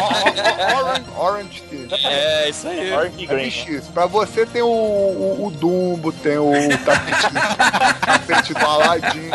Orange, 1.19 1.63
Orange. 1.63 1.65
É, 2.05 2.49
isso 2.49 2.67
aí. 2.69 2.93
Orange 2.93 3.25
É 3.25 3.27
Green. 3.27 3.45
bichice. 3.45 3.89
Pra 3.93 4.07
você 4.07 4.45
tem 4.47 4.63
o, 4.63 4.67
o, 4.67 5.47
o 5.47 5.51
Dumbo, 5.51 6.13
tem 6.13 6.39
o 6.39 6.53
tapete, 6.85 7.35
tapete 8.05 8.55
do 8.55 8.67
Aladdin. 8.67 9.31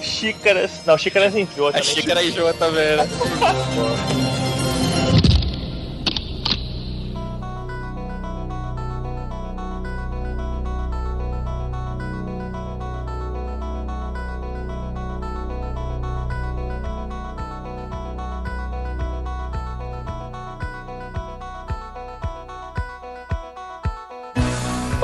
Xícaras. 0.00 0.70
Não, 0.86 0.96
xícaras 0.96 1.34
enjoa 1.34 1.70
A 1.70 1.72
também. 1.74 1.88
xícara 1.88 2.24
enjoa 2.24 2.54
também, 2.54 2.96
né? 2.96 3.08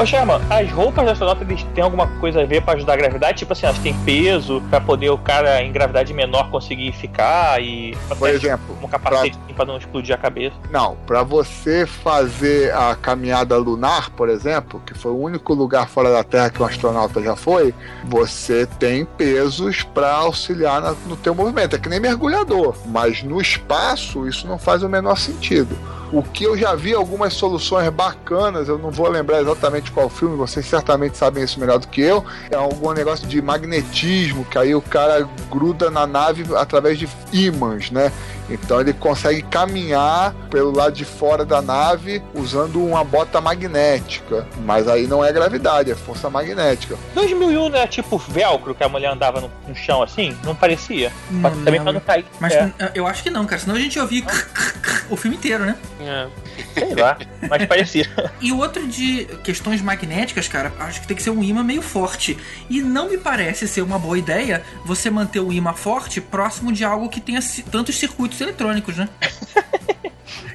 Ô, 0.07 0.09
Sherman, 0.09 0.41
as 0.49 0.71
roupas 0.71 1.05
do 1.05 1.11
astronauta 1.11 1.43
eles 1.43 1.65
têm 1.75 1.83
alguma 1.83 2.07
coisa 2.21 2.41
a 2.41 2.47
ver 2.47 2.63
pra 2.63 2.75
ajudar 2.75 2.93
a 2.93 2.97
gravidade? 2.97 3.39
Tipo 3.39 3.53
assim, 3.55 3.67
elas 3.67 3.79
têm 3.81 3.93
peso 4.05 4.63
pra 4.71 4.81
poder 4.81 5.11
o 5.11 5.19
cara 5.19 5.61
em 5.61 5.73
gravidade 5.73 6.15
menor 6.15 6.49
conseguir 6.49 6.93
ficar 6.93 7.61
e. 7.61 7.93
Por 8.17 8.29
exemplo, 8.29 8.79
Um 8.81 8.87
capacete 8.87 9.37
pra... 9.37 9.55
pra 9.57 9.65
não 9.65 9.77
explodir 9.77 10.15
a 10.15 10.19
cabeça. 10.19 10.55
Não, 10.71 10.95
para 11.09 11.25
você 11.25 11.87
fazer 11.87 12.73
a 12.73 12.95
caminhada 12.95 13.59
lunar, 13.59 14.11
por 14.11 14.29
exemplo, 14.29 14.81
que 14.87 14.95
foi 14.95 15.11
o 15.11 15.19
único 15.21 15.53
lugar 15.55 15.89
fora 15.89 16.13
da 16.13 16.23
Terra 16.23 16.51
que 16.51 16.63
um 16.63 16.67
astronauta 16.67 17.21
já 17.21 17.35
foi, 17.35 17.75
você 18.05 18.65
tem 18.65 19.05
pesos 19.05 19.83
para 19.83 20.13
auxiliar 20.13 20.81
na- 20.83 20.95
no 21.09 21.17
teu 21.17 21.35
movimento. 21.35 21.75
É 21.75 21.81
que 21.81 21.89
nem 21.89 21.99
mergulhador, 21.99 22.77
mas 22.87 23.25
no 23.25 23.41
espaço 23.41 24.29
isso 24.29 24.47
não 24.47 24.57
faz 24.57 24.85
o 24.85 24.89
menor 24.89 25.17
sentido. 25.19 25.77
O 26.13 26.23
que 26.23 26.45
eu 26.45 26.57
já 26.57 26.75
vi 26.75 26.95
algumas 26.95 27.35
soluções 27.35 27.89
bacanas, 27.89 28.69
eu 28.69 28.79
não 28.79 28.91
vou 28.91 29.09
lembrar 29.09 29.41
exatamente 29.41 29.91
qual 29.91 30.09
filme, 30.09 30.37
vocês 30.37 30.65
certamente 30.65 31.17
sabem 31.17 31.43
isso 31.43 31.59
melhor 31.59 31.79
do 31.79 31.89
que 31.89 32.01
eu, 32.01 32.25
é 32.51 32.55
algum 32.55 32.93
negócio 32.93 33.27
de 33.27 33.43
magnetismo, 33.43 34.45
que 34.45 34.57
aí 34.57 34.75
o 34.75 34.81
cara 34.81 35.29
gruda 35.51 35.91
na 35.91 36.07
nave 36.07 36.45
através 36.55 36.99
de 36.99 37.09
ímãs, 37.33 37.91
né? 37.91 38.13
Então 38.49 38.81
ele 38.81 38.93
consegue 38.93 39.43
caminhar 39.43 40.35
pelo 40.51 40.71
lado 40.75 40.93
de 40.95 41.05
fora 41.05 41.45
da 41.45 41.61
nave 41.61 42.23
usando 42.35 42.83
uma 42.85 43.03
bota 43.03 43.41
magnética. 43.41 44.47
Mas 44.65 44.89
aí 44.89 45.07
não 45.07 45.25
é 45.25 45.33
gravidade, 45.33 45.91
é 45.91 45.95
força 45.95 46.31
magnética. 46.31 46.97
2001 47.15 47.69
não 47.69 47.79
é 47.79 47.87
tipo 47.87 48.17
velcro 48.19 48.75
que 48.75 48.85
a 48.85 48.89
mulher 48.89 49.11
andava 49.11 49.41
no, 49.41 49.51
no 49.67 49.75
chão 49.75 50.03
assim? 50.03 50.37
Não 50.45 50.55
parecia? 50.55 51.13
Não 51.31 51.51
Também 51.51 51.65
pra 51.65 51.73
lembro. 51.73 51.93
não 51.95 52.01
cair. 52.01 52.25
Mas 52.41 52.53
é, 52.53 52.73
eu 52.95 53.07
acho 53.07 53.23
que 53.23 53.31
não, 53.31 53.45
cara. 53.47 53.61
Senão 53.61 53.75
a 53.75 53.79
gente 53.79 53.97
ia 53.97 54.03
ouvir 54.03 54.25
o 55.11 55.17
filme 55.17 55.37
inteiro, 55.37 55.65
né? 55.65 55.77
É. 56.01 56.27
sei 56.75 56.95
lá, 56.95 57.19
mas 57.49 57.67
parecia. 57.67 58.07
E 58.41 58.53
o 58.53 58.59
outro 58.59 58.87
de 58.87 59.25
questões 59.43 59.81
magnéticas, 59.81 60.47
cara, 60.47 60.73
acho 60.79 61.01
que 61.01 61.07
tem 61.07 61.17
que 61.17 61.23
ser 61.23 61.31
um 61.31 61.43
imã 61.43 61.65
meio 61.65 61.83
forte. 61.83 62.37
E 62.69 62.81
não 62.81 63.09
me 63.09 63.19
parece 63.19 63.67
ser 63.67 63.81
uma 63.83 63.99
boa 63.99 64.19
ideia 64.19 64.63
você 64.85 65.11
manter 65.11 65.41
o 65.41 65.53
imã 65.53 65.73
forte 65.73 66.21
próximo 66.21 66.73
de 66.73 66.85
algo 66.85 67.09
que 67.09 67.21
tenha 67.21 67.41
tantos 67.71 67.97
circuitos 67.99 68.36
eletrônicos, 68.41 68.97
né? 68.97 69.09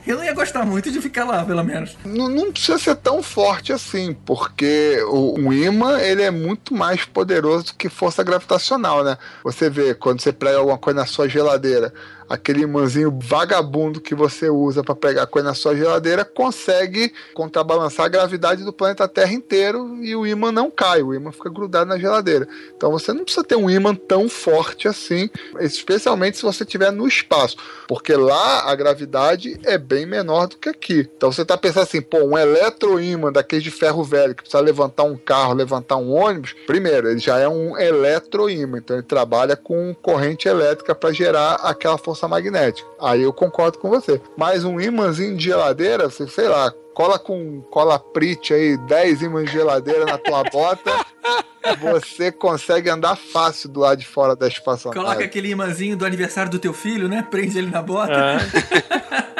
Eu 0.05 0.17
não 0.17 0.23
ia 0.23 0.33
gostar 0.33 0.65
muito 0.65 0.91
de 0.91 0.99
ficar 0.99 1.25
lá, 1.25 1.45
pelo 1.45 1.63
menos. 1.63 1.95
Não, 2.03 2.27
não 2.27 2.51
precisa 2.51 2.77
ser 2.77 2.95
tão 2.95 3.21
forte 3.21 3.71
assim, 3.71 4.13
porque 4.25 4.99
o, 5.07 5.39
um 5.39 5.53
imã 5.53 5.99
ele 5.99 6.23
é 6.23 6.31
muito 6.31 6.73
mais 6.73 7.05
poderoso 7.05 7.75
que 7.77 7.87
força 7.87 8.23
gravitacional, 8.23 9.03
né? 9.03 9.17
Você 9.43 9.69
vê 9.69 9.93
quando 9.93 10.19
você 10.19 10.33
prega 10.33 10.57
alguma 10.57 10.77
coisa 10.77 10.99
na 10.99 11.05
sua 11.05 11.29
geladeira, 11.29 11.93
aquele 12.31 12.61
imãzinho 12.61 13.19
vagabundo 13.21 13.99
que 13.99 14.15
você 14.15 14.49
usa 14.49 14.81
para 14.81 14.95
pegar 14.95 15.27
coisa 15.27 15.49
na 15.49 15.53
sua 15.53 15.75
geladeira 15.75 16.23
consegue 16.23 17.13
contrabalançar 17.33 18.05
a 18.05 18.09
gravidade 18.09 18.63
do 18.63 18.71
planeta 18.71 19.05
Terra 19.05 19.33
inteiro 19.33 19.97
e 20.01 20.15
o 20.15 20.25
imã 20.25 20.49
não 20.49 20.71
cai, 20.71 21.01
o 21.01 21.13
imã 21.13 21.31
fica 21.33 21.49
grudado 21.49 21.89
na 21.89 21.99
geladeira. 21.99 22.47
Então 22.75 22.89
você 22.89 23.11
não 23.11 23.25
precisa 23.25 23.43
ter 23.43 23.57
um 23.57 23.69
imã 23.69 23.93
tão 23.93 24.29
forte 24.29 24.87
assim, 24.87 25.29
especialmente 25.59 26.37
se 26.37 26.43
você 26.43 26.63
estiver 26.63 26.89
no 26.89 27.05
espaço, 27.05 27.57
porque 27.85 28.15
lá 28.15 28.71
a 28.71 28.75
gravidade 28.75 29.59
é 29.65 29.77
bem 29.77 30.05
menor 30.05 30.47
do 30.47 30.55
que 30.55 30.69
aqui. 30.69 31.09
Então 31.17 31.33
você 31.33 31.43
tá 31.43 31.57
pensando 31.57 31.83
assim, 31.83 32.01
pô, 32.01 32.19
um 32.19 32.37
eletroímã 32.37 33.29
daqueles 33.29 33.63
de 33.63 33.71
ferro 33.71 34.05
velho 34.05 34.33
que 34.33 34.43
precisa 34.43 34.63
levantar 34.63 35.03
um 35.03 35.17
carro, 35.17 35.53
levantar 35.53 35.97
um 35.97 36.13
ônibus, 36.13 36.55
primeiro, 36.65 37.09
ele 37.09 37.19
já 37.19 37.39
é 37.39 37.47
um 37.49 37.77
eletroímã, 37.77 38.77
então 38.77 38.95
ele 38.95 39.05
trabalha 39.05 39.57
com 39.57 39.93
corrente 39.93 40.47
elétrica 40.47 40.95
para 40.95 41.11
gerar 41.11 41.55
aquela 41.55 41.97
força 41.97 42.20
magnética. 42.27 42.87
Aí 42.99 43.21
eu 43.21 43.33
concordo 43.33 43.77
com 43.77 43.89
você. 43.89 44.21
Mas 44.37 44.63
um 44.63 44.79
imãzinho 44.79 45.35
de 45.35 45.45
geladeira, 45.45 46.09
você, 46.09 46.27
sei 46.27 46.47
lá, 46.47 46.73
cola 46.93 47.17
com 47.17 47.61
cola 47.69 47.97
Prit 47.99 48.53
aí, 48.53 48.77
10 48.77 49.21
imãs 49.23 49.45
de 49.45 49.53
geladeira 49.53 50.05
na 50.05 50.17
tua 50.17 50.43
bota, 50.43 50.91
você 51.79 52.31
consegue 52.31 52.89
andar 52.89 53.15
fácil 53.15 53.69
do 53.69 53.79
lado 53.79 53.99
de 53.99 54.07
fora 54.07 54.35
da 54.35 54.47
espaçonave. 54.47 54.99
Coloca 54.99 55.23
aquele 55.23 55.49
imãzinho 55.49 55.95
do 55.95 56.05
aniversário 56.05 56.51
do 56.51 56.59
teu 56.59 56.73
filho, 56.73 57.07
né? 57.07 57.25
Prende 57.29 57.57
ele 57.57 57.69
na 57.69 57.81
bota. 57.81 58.13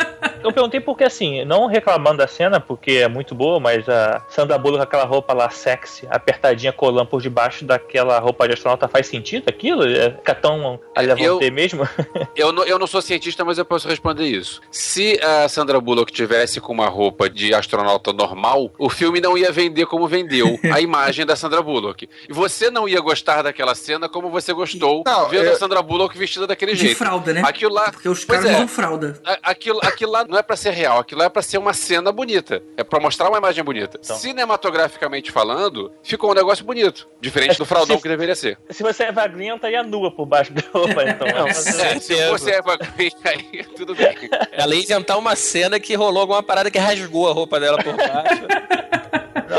Eu 0.44 0.52
perguntei 0.52 0.80
porque, 0.80 1.04
assim, 1.04 1.44
não 1.46 1.66
reclamando 1.68 2.18
da 2.18 2.28
cena, 2.28 2.60
porque 2.60 2.92
é 2.94 3.08
muito 3.08 3.34
boa, 3.36 3.60
mas 3.60 3.88
a 3.88 4.24
Sandra 4.30 4.58
Bullock 4.58 4.78
com 4.78 4.84
aquela 4.84 5.06
roupa 5.06 5.34
lá 5.34 5.50
sexy, 5.50 6.08
apertadinha, 6.10 6.72
colando 6.74 7.08
por 7.10 7.22
debaixo 7.22 7.64
daquela 7.66 8.18
roupa 8.20 8.48
de 8.48 8.54
astronauta, 8.54 8.88
faz 8.88 9.08
sentido 9.08 9.46
aquilo? 9.48 9.84
É, 9.88 10.12
fica 10.12 10.34
tão 10.36 10.80
a 10.96 11.02
levantei 11.02 11.52
mesmo? 11.52 11.88
Eu 12.36 12.52
não, 12.52 12.64
eu 12.64 12.80
não 12.80 12.88
sou 12.88 13.02
cientista, 13.02 13.44
mas 13.44 13.58
eu 13.58 13.66
posso 13.66 13.88
responder 13.88 14.26
isso. 14.26 14.62
Se 14.72 15.20
a 15.22 15.48
Sandra 15.50 15.80
Bullock 15.82 16.12
tivesse 16.12 16.62
com 16.62 16.72
uma 16.72 16.88
roupa 16.88 17.30
de 17.30 17.54
astronauta 17.54 18.14
normal, 18.14 18.72
o 18.80 18.90
filme 18.90 19.20
não 19.20 19.38
ia 19.38 19.52
vender 19.52 19.86
como 19.86 20.08
vendeu 20.08 20.58
a 20.74 20.80
imagem 20.80 21.26
da 21.26 21.36
Sandra 21.36 21.62
Bullock. 21.62 22.08
E 22.30 22.34
você 22.34 22.72
não 22.72 22.88
ia 22.88 23.00
gostar 23.02 23.42
daquela 23.42 23.76
cena 23.76 24.08
como 24.08 24.30
você 24.30 24.54
gostou 24.54 25.04
Não, 25.06 25.28
vendo 25.28 25.46
eu- 25.46 25.54
a 25.54 25.56
Sandra 25.56 25.82
Bullock 25.82 26.18
vestida 26.18 26.48
daquele 26.48 26.74
De 26.74 26.80
jeito. 26.80 26.98
fralda, 26.98 27.34
né? 27.34 27.42
Aquilo 27.46 27.74
lá. 27.74 27.92
Porque 27.92 28.08
os 28.10 28.24
Pois 28.24 28.40
caras 28.40 28.54
é. 28.54 28.56
usam 28.56 28.68
fralda. 28.68 29.20
Aquilo, 29.44 29.80
aquilo 29.84 30.12
lá 30.12 30.24
não 30.32 30.38
é 30.40 30.42
pra 30.42 30.56
ser 30.56 30.72
real, 30.72 31.00
aquilo 31.00 31.20
lá 31.20 31.26
é 31.26 31.30
pra 31.30 31.42
ser 31.42 31.58
uma 31.58 31.74
cena 31.74 32.12
bonita. 32.12 32.64
É 32.78 32.84
pra 32.84 33.00
mostrar 33.00 33.28
uma 33.30 33.38
imagem 33.38 33.64
bonita. 33.64 34.00
Então. 34.02 34.16
Cinematograficamente 34.16 35.32
falando, 35.32 35.92
ficou 36.02 36.32
um 36.32 36.34
negócio 36.34 36.64
bonito. 36.66 37.08
Diferente 37.20 37.58
do 37.58 37.66
fraldão 37.66 37.98
Se- 37.98 38.02
que 38.04 38.08
deveria 38.10 38.34
ser. 38.36 38.58
Se 38.70 38.82
você 38.82 39.04
é 39.04 39.12
magrinha, 39.12 39.56
estaria 39.56 39.84
nua 39.84 40.10
por 40.10 40.26
baixo 40.26 40.54
da 40.54 40.62
roupa, 40.74 41.04
então. 41.04 41.28
Não, 41.28 41.48
É, 41.48 41.54
se 42.00 42.26
você 42.30 42.52
é 42.52 42.62
magrinha, 42.62 43.12
aí 43.26 43.64
tudo 43.76 43.94
bem. 43.94 44.16
Ela 44.52 44.74
ia 44.74 44.82
inventar 44.82 45.18
uma 45.18 45.36
cena 45.36 45.80
que 45.80 45.94
rolou 45.96 46.22
alguma 46.22 46.42
parada 46.42 46.72
que 46.72 46.80
rasgou 46.80 47.30
a 47.30 47.34
roupa 47.34 47.60
dela 47.60 47.78
por 47.84 47.94
baixo. 47.96 48.81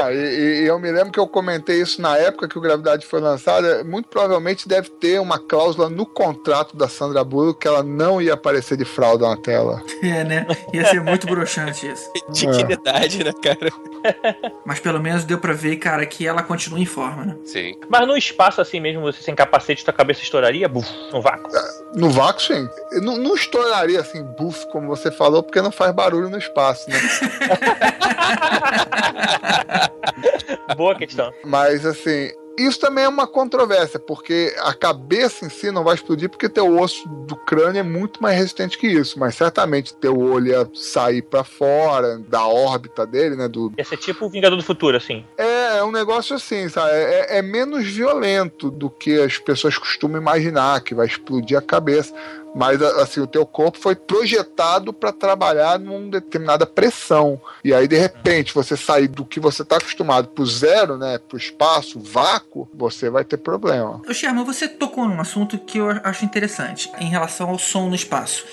Ah, 0.07 0.13
e, 0.13 0.17
e- 0.17 0.67
eu 0.67 0.79
me 0.79 0.91
lembro 0.91 1.13
que 1.13 1.19
eu 1.21 1.27
comentei 1.27 1.81
isso 1.81 2.01
na 2.01 2.17
época 2.17 2.49
que 2.49 2.59
o 2.59 2.61
Gravidade 2.61 3.07
foi 3.07 3.21
lançada. 3.21 3.85
Muito 3.85 4.09
provavelmente 4.09 4.69
deve 4.69 4.89
ter 4.91 5.21
uma 5.21 5.39
cláusula 5.39 5.89
no 5.89 6.05
contrato 6.07 6.77
da 6.77 6.89
Sandra 6.89 7.23
Bullock 7.25 7.61
que 7.61 7.69
ela 7.69 7.83
não 7.83 8.21
ia 8.21 8.35
aparecer 8.35 8.77
de 8.77 8.85
fralda 8.85 9.29
na 9.29 9.37
tela. 9.37 9.83
É, 10.03 10.25
né? 10.25 10.47
Ia 10.73 10.85
ser 10.87 11.01
muito 11.01 11.27
broxante 11.27 11.87
isso. 11.87 12.11
Dignidade, 12.31 13.23
né, 13.23 13.33
cara? 13.43 13.71
Mas 14.67 14.81
pelo 14.81 15.01
menos 15.01 15.25
deu 15.25 15.39
pra 15.39 15.53
ver, 15.53 15.77
cara, 15.77 16.05
que 16.05 16.27
ela 16.27 16.43
continua 16.43 16.81
em 16.81 16.85
forma, 16.85 17.25
né? 17.25 17.37
Sim. 17.45 17.75
mas 17.89 18.07
no 18.07 18.17
espaço 18.17 18.61
assim 18.61 18.81
mesmo, 18.81 19.01
você 19.01 19.23
sem 19.23 19.35
capacete, 19.35 19.85
tua 19.85 19.95
cabeça 19.95 20.23
estouraria? 20.23 20.69
Buf, 20.69 20.89
no 21.13 21.23
vácuo. 21.23 21.51
No 21.95 22.11
vácuo, 22.11 22.43
sim. 22.43 22.69
Não, 23.03 23.19
não 23.19 23.35
estouraria 23.35 24.01
assim, 24.01 24.23
buff, 24.23 24.67
como 24.69 24.89
você 24.89 25.11
falou, 25.11 25.43
porque 25.43 25.61
não 25.61 25.71
faz 25.71 25.93
barulho 25.93 26.31
no 26.31 26.39
espaço, 26.39 26.89
né? 26.89 26.99
Boa 30.77 30.95
questão. 30.95 31.31
Mas 31.45 31.85
assim, 31.85 32.31
isso 32.59 32.79
também 32.79 33.05
é 33.05 33.09
uma 33.09 33.27
controvérsia, 33.27 33.99
porque 33.99 34.55
a 34.59 34.75
cabeça 34.75 35.45
em 35.45 35.49
si 35.49 35.71
não 35.71 35.85
vai 35.85 35.95
explodir 35.95 36.29
porque 36.29 36.49
teu 36.49 36.79
osso 36.79 37.09
do 37.09 37.37
crânio 37.37 37.81
é 37.81 37.83
muito 37.83 38.23
mais 38.23 38.37
resistente 38.37 38.79
que 38.79 38.87
isso, 38.87 39.19
mas 39.19 39.35
certamente 39.35 39.95
teu 39.95 40.19
olho 40.19 40.49
ia 40.49 40.71
sair 40.75 41.23
pra 41.23 41.45
fora 41.45 42.19
da 42.19 42.47
órbita 42.47 43.07
dele, 43.07 43.37
né, 43.37 43.49
do, 43.49 43.73
Ia 43.77 43.85
ser 43.85 43.97
tipo 43.97 44.27
o 44.27 44.29
Vingador 44.29 44.57
do 44.57 44.65
Futuro, 44.65 44.97
assim. 44.97 45.25
É, 45.37 45.79
é 45.79 45.85
um 45.85 45.91
negócio 45.91 46.37
assim, 46.37 46.69
sabe? 46.69 46.93
É, 46.93 47.39
é 47.39 47.43
menos 47.43 47.87
violento 47.87 48.71
do 48.71 48.91
que 48.91 49.21
as 49.21 49.39
pessoas 49.39 49.79
costumam 49.79 50.21
imaginar, 50.21 50.81
que 50.83 50.95
vai 50.95 51.07
explodir 51.07 51.57
a 51.57 51.63
cabeça. 51.63 52.15
Mas 52.55 52.83
assim, 52.83 53.21
o 53.21 53.27
teu 53.27 53.47
corpo 53.47 53.79
foi 53.79 53.95
projetado 53.95 54.93
para 54.93 55.13
trabalhar 55.13 55.79
numa 55.79 56.11
determinada 56.11 56.67
pressão. 56.67 57.41
E 57.65 57.73
aí, 57.73 57.89
de 57.89 57.97
repente, 57.97 58.55
você 58.55 58.77
sair 58.77 59.09
do 59.09 59.25
que 59.25 59.41
você 59.41 59.63
está 59.63 59.77
acostumado 59.77 60.29
pro 60.29 60.45
zero, 60.45 60.97
né? 60.97 61.19
Pro 61.19 61.37
espaço, 61.37 62.01
vácuo, 62.01 62.69
você 62.75 63.09
vai 63.09 63.25
ter 63.25 63.39
problema. 63.39 64.01
Ô, 64.09 64.13
Sherman, 64.13 64.45
você 64.45 64.69
tocou 64.69 65.09
num 65.09 65.21
assunto 65.21 65.59
que 65.59 65.79
eu 65.79 65.89
acho 66.05 66.25
interessante 66.25 66.91
em 66.99 67.09
relação 67.09 67.49
ao 67.49 67.59
som 67.59 67.89
no 67.89 67.95
espaço. 67.95 68.45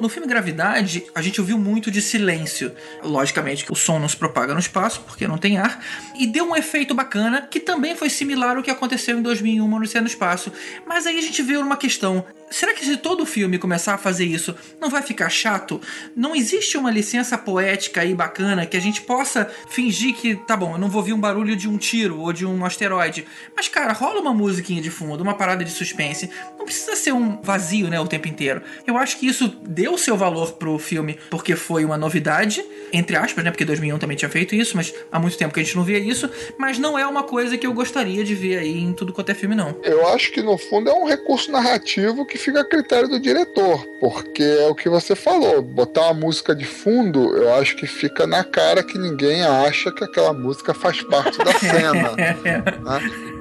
No 0.00 0.08
filme 0.08 0.28
Gravidade, 0.28 1.06
a 1.14 1.22
gente 1.22 1.40
ouviu 1.40 1.58
muito 1.58 1.90
de 1.90 2.00
silêncio. 2.00 2.72
Logicamente 3.02 3.64
que 3.64 3.72
o 3.72 3.76
som 3.76 3.98
não 3.98 4.08
se 4.08 4.16
propaga 4.16 4.54
no 4.54 4.60
espaço, 4.60 5.00
porque 5.06 5.26
não 5.26 5.38
tem 5.38 5.58
ar. 5.58 5.82
E 6.18 6.26
deu 6.26 6.44
um 6.44 6.56
efeito 6.56 6.94
bacana, 6.94 7.42
que 7.42 7.60
também 7.60 7.96
foi 7.96 8.10
similar 8.10 8.56
ao 8.56 8.62
que 8.62 8.70
aconteceu 8.70 9.18
em 9.18 9.22
2001, 9.22 9.64
Uma 9.64 9.78
Odisseia 9.78 10.02
no 10.02 10.08
Espaço. 10.08 10.52
Mas 10.86 11.06
aí 11.06 11.18
a 11.18 11.22
gente 11.22 11.42
veio 11.42 11.60
numa 11.60 11.76
questão. 11.76 12.24
Será 12.50 12.72
que 12.72 12.84
se 12.84 12.96
todo 12.96 13.26
filme 13.26 13.58
começar 13.58 13.94
a 13.94 13.98
fazer 13.98 14.24
isso, 14.24 14.54
não 14.80 14.88
vai 14.88 15.02
ficar 15.02 15.28
chato? 15.28 15.80
Não 16.16 16.34
existe 16.34 16.76
uma 16.76 16.90
licença 16.90 17.36
poética 17.36 18.00
aí 18.00 18.14
bacana 18.14 18.66
que 18.66 18.76
a 18.76 18.80
gente 18.80 19.02
possa 19.02 19.50
fingir 19.68 20.14
que, 20.14 20.34
tá 20.34 20.56
bom, 20.56 20.72
eu 20.72 20.78
não 20.78 20.88
vou 20.88 21.00
ouvir 21.00 21.12
um 21.12 21.20
barulho 21.20 21.54
de 21.54 21.68
um 21.68 21.76
tiro 21.76 22.20
ou 22.20 22.32
de 22.32 22.46
um 22.46 22.64
asteroide. 22.64 23.26
Mas, 23.54 23.68
cara, 23.68 23.92
rola 23.92 24.20
uma 24.20 24.32
musiquinha 24.32 24.80
de 24.80 24.90
fundo, 24.90 25.22
uma 25.22 25.34
parada 25.34 25.64
de 25.64 25.70
suspense. 25.70 26.30
Não 26.58 26.64
precisa 26.64 26.96
ser 26.96 27.12
um 27.12 27.40
vazio, 27.42 27.88
né, 27.88 28.00
o 28.00 28.06
tempo 28.06 28.28
inteiro. 28.28 28.62
Eu 28.86 28.96
acho 28.96 29.18
que 29.18 29.26
isso 29.26 29.48
deu 29.62 29.98
seu 29.98 30.16
valor 30.16 30.52
pro 30.52 30.78
filme 30.78 31.18
porque 31.30 31.54
foi 31.54 31.84
uma 31.84 31.96
novidade, 31.96 32.64
entre 32.92 33.16
aspas, 33.16 33.44
né, 33.44 33.50
porque 33.50 33.64
2001 33.64 33.98
também 33.98 34.16
tinha 34.16 34.28
feito 34.28 34.54
isso, 34.54 34.76
mas 34.76 34.94
há 35.12 35.18
muito 35.18 35.36
tempo 35.36 35.52
que 35.52 35.60
a 35.60 35.62
gente 35.62 35.76
não 35.76 35.84
via 35.84 35.98
isso. 35.98 36.30
Mas 36.58 36.78
não 36.78 36.98
é 36.98 37.06
uma 37.06 37.22
coisa 37.22 37.58
que 37.58 37.66
eu 37.66 37.72
gostaria 37.72 38.24
de 38.24 38.34
ver 38.34 38.58
aí 38.58 38.78
em 38.78 38.92
tudo 38.92 39.12
quanto 39.12 39.30
é 39.30 39.34
filme, 39.34 39.54
não. 39.54 39.78
Eu 39.82 40.06
acho 40.08 40.32
que 40.32 40.42
no 40.42 40.56
fundo 40.56 40.88
é 40.88 40.92
um 40.92 41.04
recurso 41.04 41.50
narrativo 41.50 42.24
que 42.24 42.37
que 42.38 42.44
fica 42.44 42.60
a 42.60 42.64
critério 42.64 43.08
do 43.08 43.18
diretor, 43.20 43.84
porque 44.00 44.42
é 44.42 44.66
o 44.68 44.74
que 44.74 44.88
você 44.88 45.14
falou, 45.16 45.60
botar 45.60 46.02
uma 46.02 46.14
música 46.14 46.54
de 46.54 46.64
fundo, 46.64 47.36
eu 47.36 47.52
acho 47.54 47.76
que 47.76 47.86
fica 47.86 48.26
na 48.26 48.44
cara 48.44 48.82
que 48.82 48.96
ninguém 48.96 49.42
acha 49.44 49.90
que 49.90 50.04
aquela 50.04 50.32
música 50.32 50.72
faz 50.72 51.02
parte 51.02 51.36
da 51.38 51.52
cena. 51.52 52.12
né? 52.16 52.36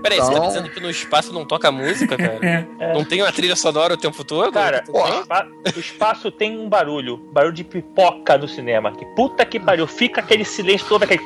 Peraí, 0.01 0.17
você 0.19 0.31
tá 0.31 0.37
Então- 0.37 0.47
dizendo 0.47 0.69
que 0.69 0.79
no 0.79 0.89
espaço 0.89 1.31
não 1.31 1.45
toca 1.45 1.71
música, 1.71 2.17
cara? 2.17 2.39
É. 2.79 2.93
Não 2.93 3.05
tem 3.05 3.21
uma 3.21 3.31
trilha 3.31 3.55
sonora 3.55 3.93
o 3.93 3.97
tempo 3.97 4.23
todo? 4.23 4.51
Cara, 4.51 4.83
o 4.89 5.79
espaço 5.79 6.31
tem 6.31 6.57
um 6.57 6.67
barulho, 6.67 7.17
barulho 7.31 7.53
de 7.53 7.63
pipoca 7.63 8.37
no 8.37 8.47
cinema. 8.47 8.91
Que 8.91 9.05
puta 9.15 9.45
que 9.45 9.59
pariu, 9.59 9.85
fica 9.87 10.21
aquele 10.21 10.43
silêncio 10.43 10.87
todo, 10.87 11.03
aquele. 11.03 11.21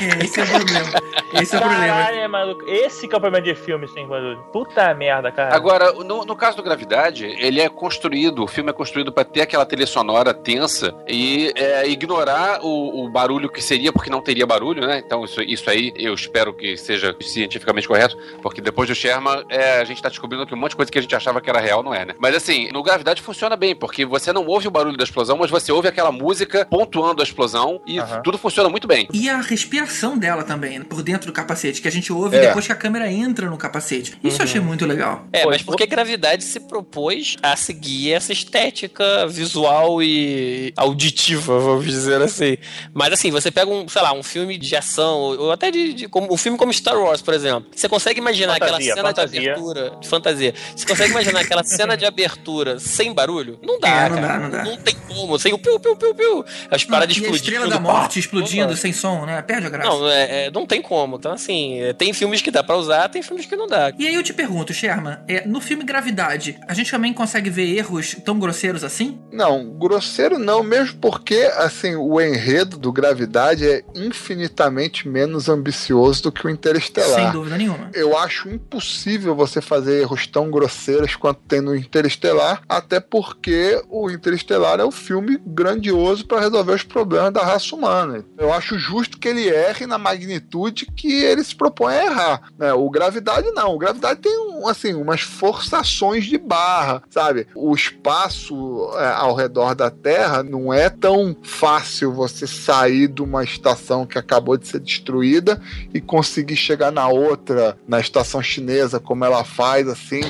É, 0.00 0.24
esse 0.24 0.40
é 0.40 0.44
o 0.44 0.46
problema. 0.46 0.90
Esse 1.34 1.54
é 1.54 1.58
o 1.58 1.62
problema. 1.62 1.86
Caralho, 1.86 2.16
é 2.16 2.28
maluco. 2.28 2.64
Esse 2.68 3.08
que 3.08 3.14
é 3.14 3.18
o 3.18 3.20
problema 3.20 3.44
de 3.44 3.54
filme 3.54 3.88
sem 3.88 4.06
barulho. 4.06 4.38
Puta 4.52 4.92
merda, 4.94 5.30
cara. 5.30 5.54
Agora, 5.54 5.92
no, 5.92 6.24
no 6.24 6.36
caso 6.36 6.56
do 6.56 6.62
Gravidade, 6.62 7.26
ele 7.38 7.60
é 7.60 7.68
construído, 7.68 8.44
o 8.44 8.46
filme 8.46 8.70
é 8.70 8.72
construído 8.72 9.12
pra 9.12 9.24
ter 9.24 9.42
aquela 9.42 9.64
trilha 9.64 9.86
sonora 9.86 10.34
tensa 10.34 10.94
e 11.06 11.52
é, 11.56 11.88
ignorar 11.88 12.60
o, 12.62 13.04
o 13.04 13.10
barulho 13.10 13.48
que 13.48 13.62
seria, 13.62 13.92
porque 13.92 14.10
não 14.10 14.20
teria 14.20 14.46
barulho, 14.46 14.86
né? 14.86 15.02
Então, 15.04 15.24
isso, 15.24 15.42
isso 15.42 15.70
aí 15.70 15.92
eu 15.96 16.14
espero 16.14 16.52
que 16.52 16.76
seja 16.76 17.14
cientificamente 17.20 17.88
correto, 17.88 18.16
porque 18.42 18.60
depois 18.60 18.88
do 18.88 18.94
Sherman, 18.94 19.44
é, 19.48 19.80
a 19.80 19.84
gente 19.84 20.02
tá 20.02 20.08
descobrindo 20.08 20.46
que 20.46 20.54
um 20.54 20.58
monte 20.58 20.70
de 20.70 20.76
coisa 20.76 20.90
que 20.90 20.98
a 20.98 21.02
gente 21.02 21.14
achava 21.14 21.40
que 21.40 21.48
era 21.48 21.60
real 21.60 21.82
não 21.82 21.94
é, 21.94 22.04
né? 22.04 22.14
Mas 22.18 22.34
assim, 22.34 22.70
no 22.72 22.82
Gravidade 22.82 23.22
funciona 23.22 23.56
bem, 23.56 23.74
porque 23.74 24.04
você 24.04 24.32
não 24.32 24.46
ouve 24.46 24.68
o 24.68 24.70
barulho 24.70 24.96
da 24.96 25.04
explosão, 25.04 25.38
mas 25.38 25.50
você 25.50 25.72
ouve 25.72 25.88
aquela 25.88 26.12
música 26.12 26.66
pontuando 26.66 27.22
a 27.22 27.24
explosão 27.24 27.80
e 27.86 27.98
Aham. 27.98 28.20
tudo 28.22 28.38
funciona 28.38 28.68
muito 28.68 28.86
bem. 28.86 29.08
E 29.12 29.28
a 29.28 29.40
respiração 29.40 29.81
dela 30.18 30.42
também, 30.44 30.82
por 30.82 31.02
dentro 31.02 31.26
do 31.26 31.32
capacete, 31.32 31.80
que 31.80 31.88
a 31.88 31.90
gente 31.92 32.12
ouve 32.12 32.36
É. 32.36 32.46
depois 32.48 32.66
que 32.66 32.72
a 32.72 32.76
câmera 32.76 33.10
entra 33.10 33.48
no 33.48 33.56
capacete. 33.56 34.16
Isso 34.22 34.40
eu 34.40 34.44
achei 34.44 34.60
muito 34.60 34.86
legal. 34.86 35.26
É, 35.32 35.44
mas 35.46 35.62
porque 35.62 35.86
Gravidade 35.86 36.44
se 36.44 36.60
propôs 36.60 37.36
a 37.42 37.54
seguir 37.56 38.12
essa 38.12 38.32
estética 38.32 39.26
visual 39.26 40.02
e 40.02 40.72
auditiva, 40.76 41.58
vamos 41.58 41.84
dizer 41.86 42.20
assim. 42.22 42.56
Mas 42.94 43.12
assim, 43.12 43.30
você 43.30 43.50
pega 43.50 43.70
um, 43.70 43.88
sei 43.88 44.02
lá, 44.02 44.12
um 44.12 44.22
filme 44.22 44.56
de 44.58 44.74
ação, 44.76 45.18
ou 45.18 45.52
até 45.52 45.70
de, 45.70 45.92
de- 45.94 46.08
como, 46.08 46.32
um 46.32 46.36
filme 46.36 46.56
como 46.58 46.72
Star 46.72 46.96
Wars, 46.98 47.22
por 47.22 47.34
exemplo. 47.34 47.70
Você 47.74 47.88
consegue 47.88 48.20
imaginar 48.20 48.54
Fantasia, 48.58 48.92
aquela 48.92 48.96
cena 48.96 49.08
fantasia. 49.08 49.40
de 49.40 49.48
abertura 49.50 49.96
de 50.00 50.08
fantasia. 50.08 50.54
Você 50.76 50.86
consegue 50.86 51.10
imaginar 51.10 51.40
aquela 51.40 51.64
cena 51.64 51.96
de 51.96 52.04
abertura 52.04 52.78
sem 52.78 53.12
barulho? 53.12 53.58
Não 53.62 53.78
dá, 53.80 53.88
É, 53.88 54.08
não 54.08 54.16
cara. 54.20 54.28
dá, 54.28 54.38
não 54.38 54.50
dá. 54.76 54.76
tem 54.82 54.94
como, 55.08 55.38
sem 55.38 55.52
o 55.52 55.58
piu, 55.58 55.78
piu, 55.80 55.96
piu, 55.96 56.14
piu. 56.14 56.44
As 56.70 56.84
paradas 56.84 57.16
e 57.16 57.20
a 57.20 57.22
explodindo. 57.22 57.36
estrela 57.36 57.66
da 57.68 57.76
pá. 57.76 57.80
morte 57.80 58.18
explodindo 58.18 58.68
Pô, 58.68 58.76
sem 58.76 58.92
som, 58.92 59.24
né? 59.26 59.40
Perde 59.42 59.66
a 59.66 59.70
graça. 59.72 59.88
Não, 59.88 60.08
é, 60.08 60.46
é, 60.46 60.50
não 60.50 60.66
tem 60.66 60.80
como. 60.80 61.16
Então, 61.16 61.32
assim, 61.32 61.80
é, 61.80 61.92
tem 61.92 62.12
filmes 62.12 62.40
que 62.40 62.50
dá 62.50 62.62
pra 62.62 62.76
usar, 62.76 63.08
tem 63.08 63.22
filmes 63.22 63.46
que 63.46 63.56
não 63.56 63.66
dá. 63.66 63.92
E 63.98 64.06
aí 64.06 64.14
eu 64.14 64.22
te 64.22 64.32
pergunto, 64.32 64.72
Sherman, 64.72 65.18
é, 65.28 65.46
no 65.46 65.60
filme 65.60 65.84
Gravidade, 65.84 66.58
a 66.66 66.74
gente 66.74 66.90
também 66.90 67.12
consegue 67.12 67.50
ver 67.50 67.76
erros 67.76 68.16
tão 68.24 68.38
grosseiros 68.38 68.84
assim? 68.84 69.18
Não, 69.32 69.70
grosseiro 69.70 70.38
não, 70.38 70.62
mesmo 70.62 70.98
porque 71.00 71.50
assim, 71.56 71.96
o 71.96 72.20
enredo 72.20 72.76
do 72.76 72.92
Gravidade 72.92 73.68
é 73.68 73.82
infinitamente 73.94 75.08
menos 75.08 75.48
ambicioso 75.48 76.24
do 76.24 76.32
que 76.32 76.46
o 76.46 76.50
Interestelar. 76.50 77.20
Sem 77.20 77.30
dúvida 77.30 77.56
nenhuma. 77.56 77.90
Eu 77.94 78.16
acho 78.16 78.48
impossível 78.48 79.34
você 79.34 79.60
fazer 79.60 80.00
erros 80.00 80.26
tão 80.26 80.50
grosseiros 80.50 81.16
quanto 81.16 81.40
tem 81.40 81.60
no 81.60 81.74
Interestelar, 81.74 82.62
até 82.68 83.00
porque 83.00 83.82
o 83.88 84.10
Interestelar 84.10 84.80
é 84.80 84.84
um 84.84 84.90
filme 84.90 85.38
grandioso 85.46 86.26
para 86.26 86.40
resolver 86.40 86.72
os 86.72 86.82
problemas 86.82 87.32
da 87.32 87.42
raça 87.42 87.74
humana. 87.74 88.24
Eu 88.38 88.52
acho 88.52 88.78
justo 88.78 89.18
que 89.18 89.28
ele 89.28 89.48
erre 89.52 89.86
na 89.86 89.98
magnitude 89.98 90.86
que 90.86 91.12
ele 91.22 91.44
se 91.44 91.54
propõe 91.54 91.94
a 91.94 92.04
errar. 92.04 92.40
né? 92.58 92.72
O 92.72 92.88
Gravidade 92.90 93.50
não. 93.52 93.74
O 93.74 93.78
Gravidade 93.78 94.20
tem 94.20 94.36
um, 94.38 94.66
assim, 94.68 94.94
umas 94.94 95.20
forçações 95.20 96.24
de 96.24 96.38
barra, 96.38 97.02
sabe? 97.10 97.46
O 97.54 97.74
espaço 97.74 98.90
é, 98.98 99.08
ao 99.12 99.34
redor 99.34 99.74
da 99.74 99.90
Terra 99.90 100.42
não 100.42 100.72
é 100.72 100.88
tão 100.88 101.36
fácil 101.42 102.12
você 102.12 102.46
sair 102.46 103.08
de 103.08 103.22
uma 103.22 103.44
estação 103.44 104.06
que 104.06 104.18
acabou 104.18 104.56
de 104.56 104.66
ser 104.66 104.80
destruída 104.80 105.60
e 105.92 106.00
conseguir 106.00 106.56
chegar 106.56 106.90
na 106.90 107.08
outra, 107.08 107.76
na 107.86 108.00
estação 108.00 108.42
chinesa, 108.42 108.98
como 109.00 109.24
ela 109.24 109.44
faz, 109.44 109.88
assim. 109.88 110.20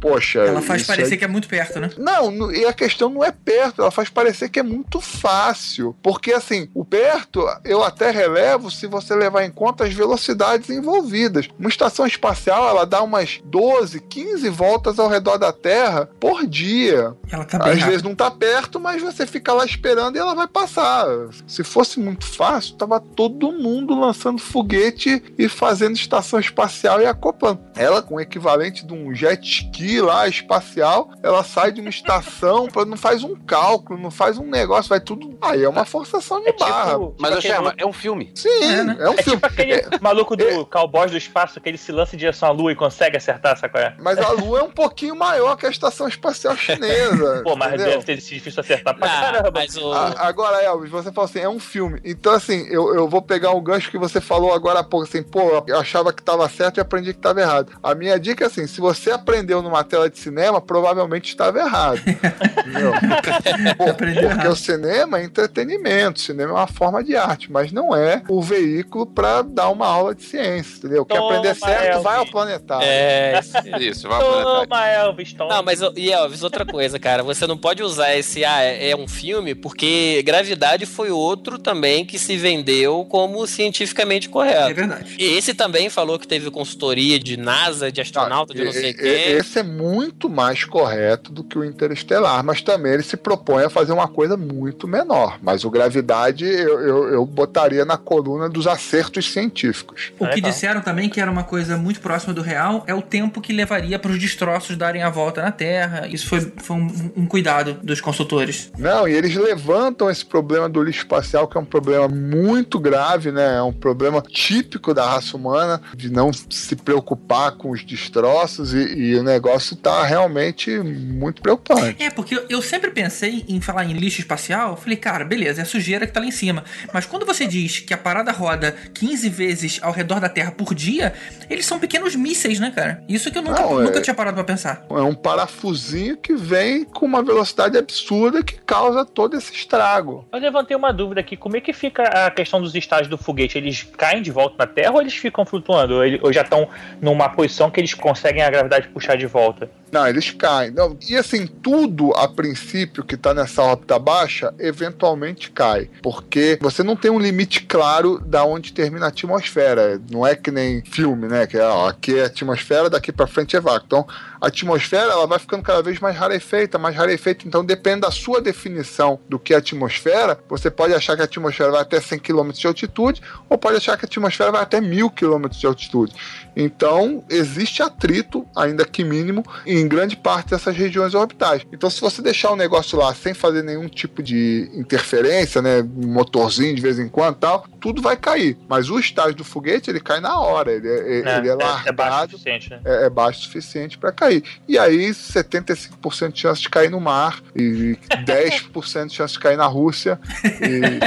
Poxa. 0.00 0.40
Ela 0.40 0.62
faz 0.62 0.84
parecer 0.86 1.16
que 1.16 1.24
é 1.24 1.28
muito 1.28 1.48
perto, 1.48 1.80
né? 1.80 1.90
não, 1.98 2.30
não- 2.30 2.52
e 2.52 2.64
a 2.64 2.72
questão 2.72 3.08
não 3.08 3.24
é 3.24 3.32
perto, 3.32 3.82
ela 3.82 3.90
faz 3.90 4.08
parecer 4.08 4.48
que 4.48 4.60
é 4.60 4.62
muito 4.62 5.00
fácil. 5.00 5.94
Porque, 6.02 6.32
assim, 6.32 6.68
o 6.74 6.84
perto 6.84 7.44
eu 7.64 7.82
até 7.82 8.10
relevo 8.10 8.67
se 8.70 8.86
você 8.86 9.14
levar 9.14 9.44
em 9.44 9.50
conta 9.50 9.84
as 9.84 9.92
velocidades 9.92 10.70
envolvidas. 10.70 11.48
Uma 11.58 11.68
estação 11.68 12.06
espacial, 12.06 12.68
ela 12.68 12.84
dá 12.84 13.02
umas 13.02 13.40
12, 13.44 14.00
15 14.00 14.48
voltas 14.48 14.98
ao 14.98 15.08
redor 15.08 15.36
da 15.38 15.52
Terra 15.52 16.08
por 16.20 16.46
dia. 16.46 17.14
Ela 17.30 17.44
tá 17.44 17.58
bem 17.58 17.66
Às 17.68 17.72
rápida. 17.74 17.86
vezes 17.86 18.02
não 18.02 18.14
tá 18.14 18.30
perto, 18.30 18.78
mas 18.80 19.02
você 19.02 19.26
fica 19.26 19.52
lá 19.52 19.64
esperando 19.64 20.16
e 20.16 20.18
ela 20.18 20.34
vai 20.34 20.46
passar. 20.46 21.06
Se 21.46 21.62
fosse 21.64 21.98
muito 22.00 22.24
fácil, 22.26 22.76
tava 22.76 23.00
todo 23.00 23.52
mundo 23.52 23.98
lançando 23.98 24.38
foguete 24.40 25.22
e 25.38 25.48
fazendo 25.48 25.96
estação 25.96 26.38
espacial 26.40 27.00
e 27.00 27.06
acoplando. 27.06 27.60
Ela, 27.76 28.02
com 28.02 28.16
o 28.16 28.20
equivalente 28.20 28.86
de 28.86 28.92
um 28.92 29.14
jet 29.14 29.42
ski 29.46 30.00
lá 30.00 30.26
espacial, 30.28 31.10
ela 31.22 31.42
sai 31.44 31.72
de 31.72 31.80
uma 31.80 31.90
estação, 31.90 32.68
não 32.86 32.96
faz 32.96 33.22
um 33.24 33.34
cálculo, 33.34 33.98
não 34.00 34.10
faz 34.10 34.38
um 34.38 34.46
negócio, 34.46 34.88
vai 34.88 35.00
tudo. 35.00 35.36
Aí 35.40 35.62
é 35.62 35.68
uma 35.68 35.84
forçação 35.84 36.40
de 36.42 36.48
É 36.48 36.52
tipo- 36.52 36.64
barra. 36.64 36.90
tipo 36.92 37.14
Mas, 37.18 37.44
maluco- 37.44 37.74
é 37.76 37.86
um 37.86 37.92
filme. 37.92 38.30
Sim, 38.34 38.48
É, 38.62 38.82
né? 38.84 38.96
é 39.00 39.08
um 39.10 39.14
É 39.14 39.22
filme. 39.22 39.40
tipo 39.40 39.46
aquele 39.46 39.82
maluco 40.00 40.36
do 40.36 40.66
Cowboys 40.66 41.10
do 41.10 41.16
Espaço 41.16 41.60
que 41.60 41.68
ele 41.68 41.78
se 41.78 41.92
lança 41.92 42.14
em 42.14 42.18
direção 42.18 42.48
à 42.48 42.52
lua 42.52 42.72
e 42.72 42.76
consegue 42.76 43.16
acertar, 43.16 43.56
sabe 43.56 43.72
qual 43.72 43.82
é? 43.84 43.94
Mas 43.98 44.18
a 44.18 44.30
Lua 44.30 44.60
é 44.60 44.62
um 44.62 44.70
pouquinho 44.70 45.16
maior 45.16 45.56
que 45.56 45.66
a 45.66 45.70
estação 45.70 46.06
espacial 46.08 46.56
chinesa. 46.56 47.42
Pô, 47.44 47.56
mas 47.56 47.74
entendeu? 47.74 47.92
deve 47.92 48.04
ter 48.04 48.20
sido 48.20 48.34
difícil 48.34 48.60
acertar 48.60 48.94
pra 48.96 49.06
Ah, 49.06 49.20
caramba. 49.20 49.50
mas 49.54 49.76
o. 49.76 49.92
A- 49.92 50.14
agora, 50.26 50.62
Elvis, 50.62 50.90
você 50.90 51.10
falou 51.12 51.28
assim, 51.28 51.40
é 51.40 51.48
um 51.48 51.58
filme. 51.60 52.00
Então, 52.04 52.32
assim, 52.32 52.66
eu, 52.68 52.94
eu 52.94 53.08
vou 53.08 53.22
pegar 53.22 53.50
um 53.52 53.60
gancho 53.62 53.90
que 53.90 53.98
você 53.98 54.20
falou 54.20 54.52
agora 54.52 54.80
há 54.80 54.84
pouco, 54.84 55.06
assim, 55.06 55.22
pô, 55.22 55.62
eu 55.66 55.78
achava 55.78 56.12
que 56.12 56.22
tava 56.22 56.48
certo 56.48 56.78
e 56.78 56.80
aprendi 56.80 57.12
que 57.14 57.20
tava 57.20 57.40
errado. 57.40 57.72
A 57.82 57.94
minha 57.94 58.18
dica 58.18 58.44
é 58.44 58.46
assim, 58.46 58.66
se 58.66 58.80
você 58.80 59.10
aprendeu 59.10 59.62
numa 59.62 59.82
tela 59.84 60.08
de 60.10 60.18
cinema, 60.18 60.60
provavelmente 60.60 61.28
estava 61.28 61.58
errado. 61.58 62.00
entendeu? 62.06 62.92
Pô, 63.76 63.94
porque 63.94 64.18
errado. 64.18 64.50
o 64.50 64.56
cinema 64.56 65.18
é 65.18 65.24
entretenimento, 65.24 66.20
o 66.20 66.22
cinema 66.22 66.50
é 66.50 66.54
uma 66.54 66.66
forma 66.66 67.02
de 67.02 67.16
arte, 67.16 67.50
mas 67.50 67.72
não 67.72 67.94
é 67.94 68.22
o 68.28 68.40
veículo 68.48 69.06
para 69.06 69.42
dar 69.42 69.68
uma 69.70 69.86
aula 69.86 70.14
de 70.14 70.22
ciência, 70.22 70.78
entendeu? 70.78 71.04
Quer 71.04 71.16
Toma, 71.18 71.28
aprender 71.36 71.54
certo, 71.54 71.84
Elvis. 71.86 72.02
vai 72.02 72.16
ao 72.16 72.26
planetário. 72.26 72.86
É, 72.86 73.40
Isso, 73.80 74.08
vai 74.08 74.18
pro 74.18 74.42
Toma, 74.66 74.86
Elvis, 74.88 75.32
toma. 75.34 75.54
Não, 75.54 75.62
mas 75.62 75.80
e 75.96 76.10
Elvis, 76.10 76.42
outra 76.42 76.64
coisa, 76.64 76.98
cara, 76.98 77.22
você 77.22 77.46
não 77.46 77.56
pode 77.56 77.82
usar 77.82 78.14
esse 78.16 78.44
ah, 78.44 78.62
é 78.62 78.90
é 78.90 78.96
um 78.96 79.08
filme, 79.08 79.54
porque 79.54 80.22
Gravidade 80.24 80.86
foi 80.86 81.10
outro 81.10 81.58
também 81.58 82.04
que 82.06 82.18
se 82.18 82.36
vendeu 82.36 83.04
como 83.04 83.46
cientificamente 83.46 84.28
É 84.28 84.30
correto. 84.30 84.74
verdade. 84.74 85.16
E 85.18 85.36
Esse 85.36 85.52
também 85.52 85.90
falou 85.90 86.18
que 86.18 86.26
teve 86.26 86.50
consultoria 86.50 87.18
de 87.18 87.36
NASA, 87.36 87.90
de 87.92 88.00
astronauta, 88.00 88.54
de 88.54 88.64
não 88.64 88.72
sei 88.72 88.92
o 88.92 88.96
quê. 88.96 89.06
Esse 89.38 89.58
é 89.58 89.62
muito 89.62 90.28
mais 90.28 90.64
correto 90.64 91.32
do 91.32 91.42
que 91.44 91.58
o 91.58 91.64
Interestelar, 91.64 92.42
mas 92.44 92.62
também 92.62 92.92
ele 92.94 93.02
se 93.02 93.16
propõe 93.16 93.64
a 93.64 93.70
fazer 93.70 93.92
uma 93.92 94.08
coisa 94.08 94.36
muito 94.36 94.86
menor. 94.88 95.38
Mas 95.42 95.64
o 95.64 95.70
Gravidade 95.70 96.44
eu, 96.44 96.80
eu, 96.80 97.08
eu 97.12 97.26
botaria 97.26 97.84
na 97.84 97.96
coluna 97.96 98.37
dos 98.46 98.66
acertos 98.66 99.32
científicos. 99.32 100.12
O 100.18 100.26
que 100.28 100.40
disseram 100.42 100.82
também 100.82 101.08
que 101.08 101.18
era 101.18 101.30
uma 101.30 101.44
coisa 101.44 101.78
muito 101.78 102.00
próxima 102.00 102.34
do 102.34 102.42
real 102.42 102.84
é 102.86 102.92
o 102.94 103.00
tempo 103.00 103.40
que 103.40 103.54
levaria 103.54 103.98
para 103.98 104.10
os 104.10 104.18
destroços 104.18 104.76
darem 104.76 105.02
a 105.02 105.08
volta 105.08 105.40
na 105.40 105.50
Terra. 105.50 106.06
Isso 106.06 106.26
foi, 106.26 106.52
foi 106.58 106.76
um, 106.76 107.12
um 107.16 107.26
cuidado 107.26 107.78
dos 107.82 108.02
consultores. 108.02 108.70
Não, 108.78 109.08
e 109.08 109.12
eles 109.14 109.34
levantam 109.34 110.10
esse 110.10 110.26
problema 110.26 110.68
do 110.68 110.82
lixo 110.82 110.98
espacial, 111.00 111.48
que 111.48 111.56
é 111.56 111.60
um 111.60 111.64
problema 111.64 112.06
muito 112.08 112.78
grave, 112.78 113.32
né? 113.32 113.56
É 113.56 113.62
um 113.62 113.72
problema 113.72 114.20
típico 114.20 114.92
da 114.92 115.06
raça 115.08 115.36
humana, 115.36 115.80
de 115.96 116.10
não 116.10 116.30
se 116.32 116.76
preocupar 116.76 117.52
com 117.52 117.70
os 117.70 117.82
destroços, 117.84 118.74
e, 118.74 118.78
e 118.94 119.14
o 119.16 119.22
negócio 119.22 119.76
tá 119.76 120.04
realmente 120.04 120.70
muito 120.78 121.40
preocupante. 121.40 122.02
É, 122.02 122.10
porque 122.10 122.34
eu- 122.34 122.44
eu 122.48 122.60
sempre 122.62 122.90
pensei 122.90 123.44
em 123.48 123.60
falar 123.60 123.84
em 123.84 123.92
lixo 123.92 124.20
espacial, 124.20 124.70
eu 124.70 124.76
falei, 124.76 124.96
cara, 124.96 125.24
beleza, 125.24 125.60
é 125.60 125.62
a 125.62 125.66
sujeira 125.66 126.06
que 126.06 126.12
tá 126.12 126.20
lá 126.20 126.26
em 126.26 126.30
cima. 126.30 126.64
Mas 126.92 127.06
quando 127.06 127.24
você 127.24 127.46
diz 127.46 127.78
que 127.80 127.94
a 127.94 127.98
parada 127.98 128.27
roda 128.32 128.74
15 128.94 129.28
vezes 129.28 129.78
ao 129.82 129.92
redor 129.92 130.20
da 130.20 130.28
Terra 130.28 130.50
por 130.52 130.74
dia, 130.74 131.12
eles 131.48 131.66
são 131.66 131.78
pequenos 131.78 132.14
mísseis, 132.14 132.58
né, 132.60 132.70
cara? 132.74 133.02
Isso 133.08 133.30
que 133.30 133.38
eu 133.38 133.42
nunca, 133.42 133.60
Não, 133.60 133.80
é- 133.80 133.84
nunca 133.84 134.00
tinha 134.00 134.14
parado 134.14 134.34
pra 134.34 134.44
pensar. 134.44 134.84
É 134.90 134.94
um 135.02 135.14
parafusinho 135.14 136.16
que 136.16 136.34
vem 136.34 136.84
com 136.84 137.06
uma 137.06 137.22
velocidade 137.22 137.76
absurda 137.78 138.42
que 138.42 138.54
causa 138.60 139.04
todo 139.04 139.36
esse 139.36 139.52
estrago. 139.52 140.26
Eu 140.32 140.38
levantei 140.38 140.76
uma 140.76 140.92
dúvida 140.92 141.20
aqui. 141.20 141.36
Como 141.36 141.56
é 141.56 141.60
que 141.60 141.72
fica 141.72 142.02
a 142.02 142.30
questão 142.30 142.60
dos 142.60 142.74
estágios 142.74 143.08
do 143.08 143.16
foguete? 143.18 143.56
Eles 143.58 143.82
caem 143.96 144.22
de 144.22 144.30
volta 144.30 144.56
na 144.58 144.66
Terra 144.66 144.92
ou 144.92 145.00
eles 145.00 145.14
ficam 145.14 145.44
flutuando? 145.44 145.94
Ou 146.22 146.32
já 146.32 146.42
estão 146.42 146.68
numa 147.00 147.28
posição 147.28 147.70
que 147.70 147.80
eles 147.80 147.94
conseguem 147.94 148.42
a 148.42 148.50
gravidade 148.50 148.88
puxar 148.88 149.16
de 149.16 149.26
volta? 149.26 149.70
Não, 149.90 150.06
eles 150.06 150.30
caem. 150.30 150.70
Não, 150.70 150.96
e 151.08 151.16
assim, 151.16 151.46
tudo 151.46 152.12
a 152.14 152.28
princípio 152.28 153.04
que 153.04 153.14
está 153.14 153.32
nessa 153.32 153.62
órbita 153.62 153.98
baixa, 153.98 154.54
eventualmente 154.58 155.50
cai. 155.50 155.90
Porque 156.02 156.58
você 156.60 156.82
não 156.82 156.96
tem 156.96 157.10
um 157.10 157.18
limite 157.18 157.62
claro 157.64 158.18
da 158.18 158.44
onde 158.44 158.72
termina 158.72 159.06
a 159.06 159.08
atmosfera. 159.08 160.00
Não 160.10 160.26
é 160.26 160.34
que 160.34 160.50
nem 160.50 160.82
filme, 160.84 161.26
né? 161.26 161.46
Que 161.46 161.58
ó, 161.58 161.88
aqui 161.88 162.18
é 162.18 162.24
atmosfera, 162.24 162.90
daqui 162.90 163.12
para 163.12 163.26
frente 163.26 163.56
é 163.56 163.60
vácuo. 163.60 163.86
Então, 163.86 164.06
a 164.40 164.46
atmosfera 164.48 165.12
ela 165.12 165.26
vai 165.26 165.38
ficando 165.38 165.62
cada 165.62 165.82
vez 165.82 165.98
mais 166.00 166.16
rarefeita, 166.16 166.78
mais 166.78 166.94
rarefeita. 166.96 167.46
Então, 167.46 167.64
depende 167.64 168.00
da 168.02 168.10
sua 168.10 168.40
definição 168.40 169.18
do 169.28 169.38
que 169.38 169.54
é 169.54 169.56
atmosfera. 169.56 170.38
Você 170.48 170.70
pode 170.70 170.94
achar 170.94 171.16
que 171.16 171.22
a 171.22 171.24
atmosfera 171.24 171.70
vai 171.70 171.80
até 171.82 172.00
100 172.00 172.18
km 172.20 172.50
de 172.50 172.66
altitude, 172.66 173.22
ou 173.48 173.58
pode 173.58 173.76
achar 173.76 173.96
que 173.96 174.04
a 174.04 174.08
atmosfera 174.08 174.50
vai 174.52 174.62
até 174.62 174.80
1000 174.80 175.10
km 175.10 175.48
de 175.48 175.66
altitude. 175.66 176.14
Então, 176.56 177.24
existe 177.30 177.82
atrito, 177.82 178.46
ainda 178.56 178.84
que 178.84 179.04
mínimo, 179.04 179.44
em 179.64 179.86
grande 179.86 180.16
parte 180.16 180.50
dessas 180.50 180.76
regiões 180.76 181.14
orbitais. 181.14 181.62
Então, 181.72 181.88
se 181.88 182.00
você 182.00 182.20
deixar 182.20 182.50
o 182.50 182.56
negócio 182.56 182.98
lá 182.98 183.14
sem 183.14 183.32
fazer 183.34 183.62
nenhum 183.62 183.88
tipo 183.88 184.22
de 184.22 184.68
interferência, 184.74 185.62
né, 185.62 185.82
um 185.82 186.08
motorzinho 186.08 186.74
de 186.74 186.82
vez 186.82 186.98
em 186.98 187.08
quando 187.08 187.36
tal, 187.36 187.64
tudo 187.80 188.02
vai 188.02 188.16
cair. 188.16 188.56
Mas 188.68 188.90
o 188.90 188.98
estágio 188.98 189.34
do 189.34 189.44
foguete, 189.44 189.88
ele 189.90 190.00
cai 190.00 190.20
na 190.20 190.38
hora. 190.40 190.72
Ele 190.72 190.88
é, 190.88 190.92
É, 190.92 191.38
ele 191.38 191.48
é 191.48 191.52
é- 191.52 191.54
largado. 191.54 191.88
é 191.88 191.92
baixo 191.92 192.26
o 192.26 192.30
suficiente, 192.30 192.70
né? 192.70 192.80
É, 192.84 193.04
é 193.06 193.10
baixo 193.10 193.40
o 193.40 193.42
suficiente 193.44 193.96
para 193.98 194.10
cair. 194.12 194.27
E 194.66 194.78
aí, 194.78 195.10
75% 195.10 196.32
de 196.32 196.40
chance 196.40 196.62
de 196.62 196.68
cair 196.68 196.90
no 196.90 197.00
mar, 197.00 197.40
e 197.54 197.96
10% 198.24 199.06
de 199.06 199.14
chance 199.14 199.34
de 199.34 199.40
cair 199.40 199.56
na 199.56 199.66
Rússia. 199.66 200.18
E... 200.62 200.98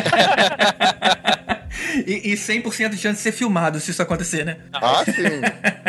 E, 2.06 2.32
e 2.32 2.34
100% 2.34 2.90
de 2.90 2.98
chance 2.98 3.18
de 3.18 3.22
ser 3.22 3.32
filmado 3.32 3.80
se 3.80 3.92
isso 3.92 4.02
acontecer, 4.02 4.46
né? 4.46 4.58
Ah, 4.74 5.04
sim. 5.06 5.42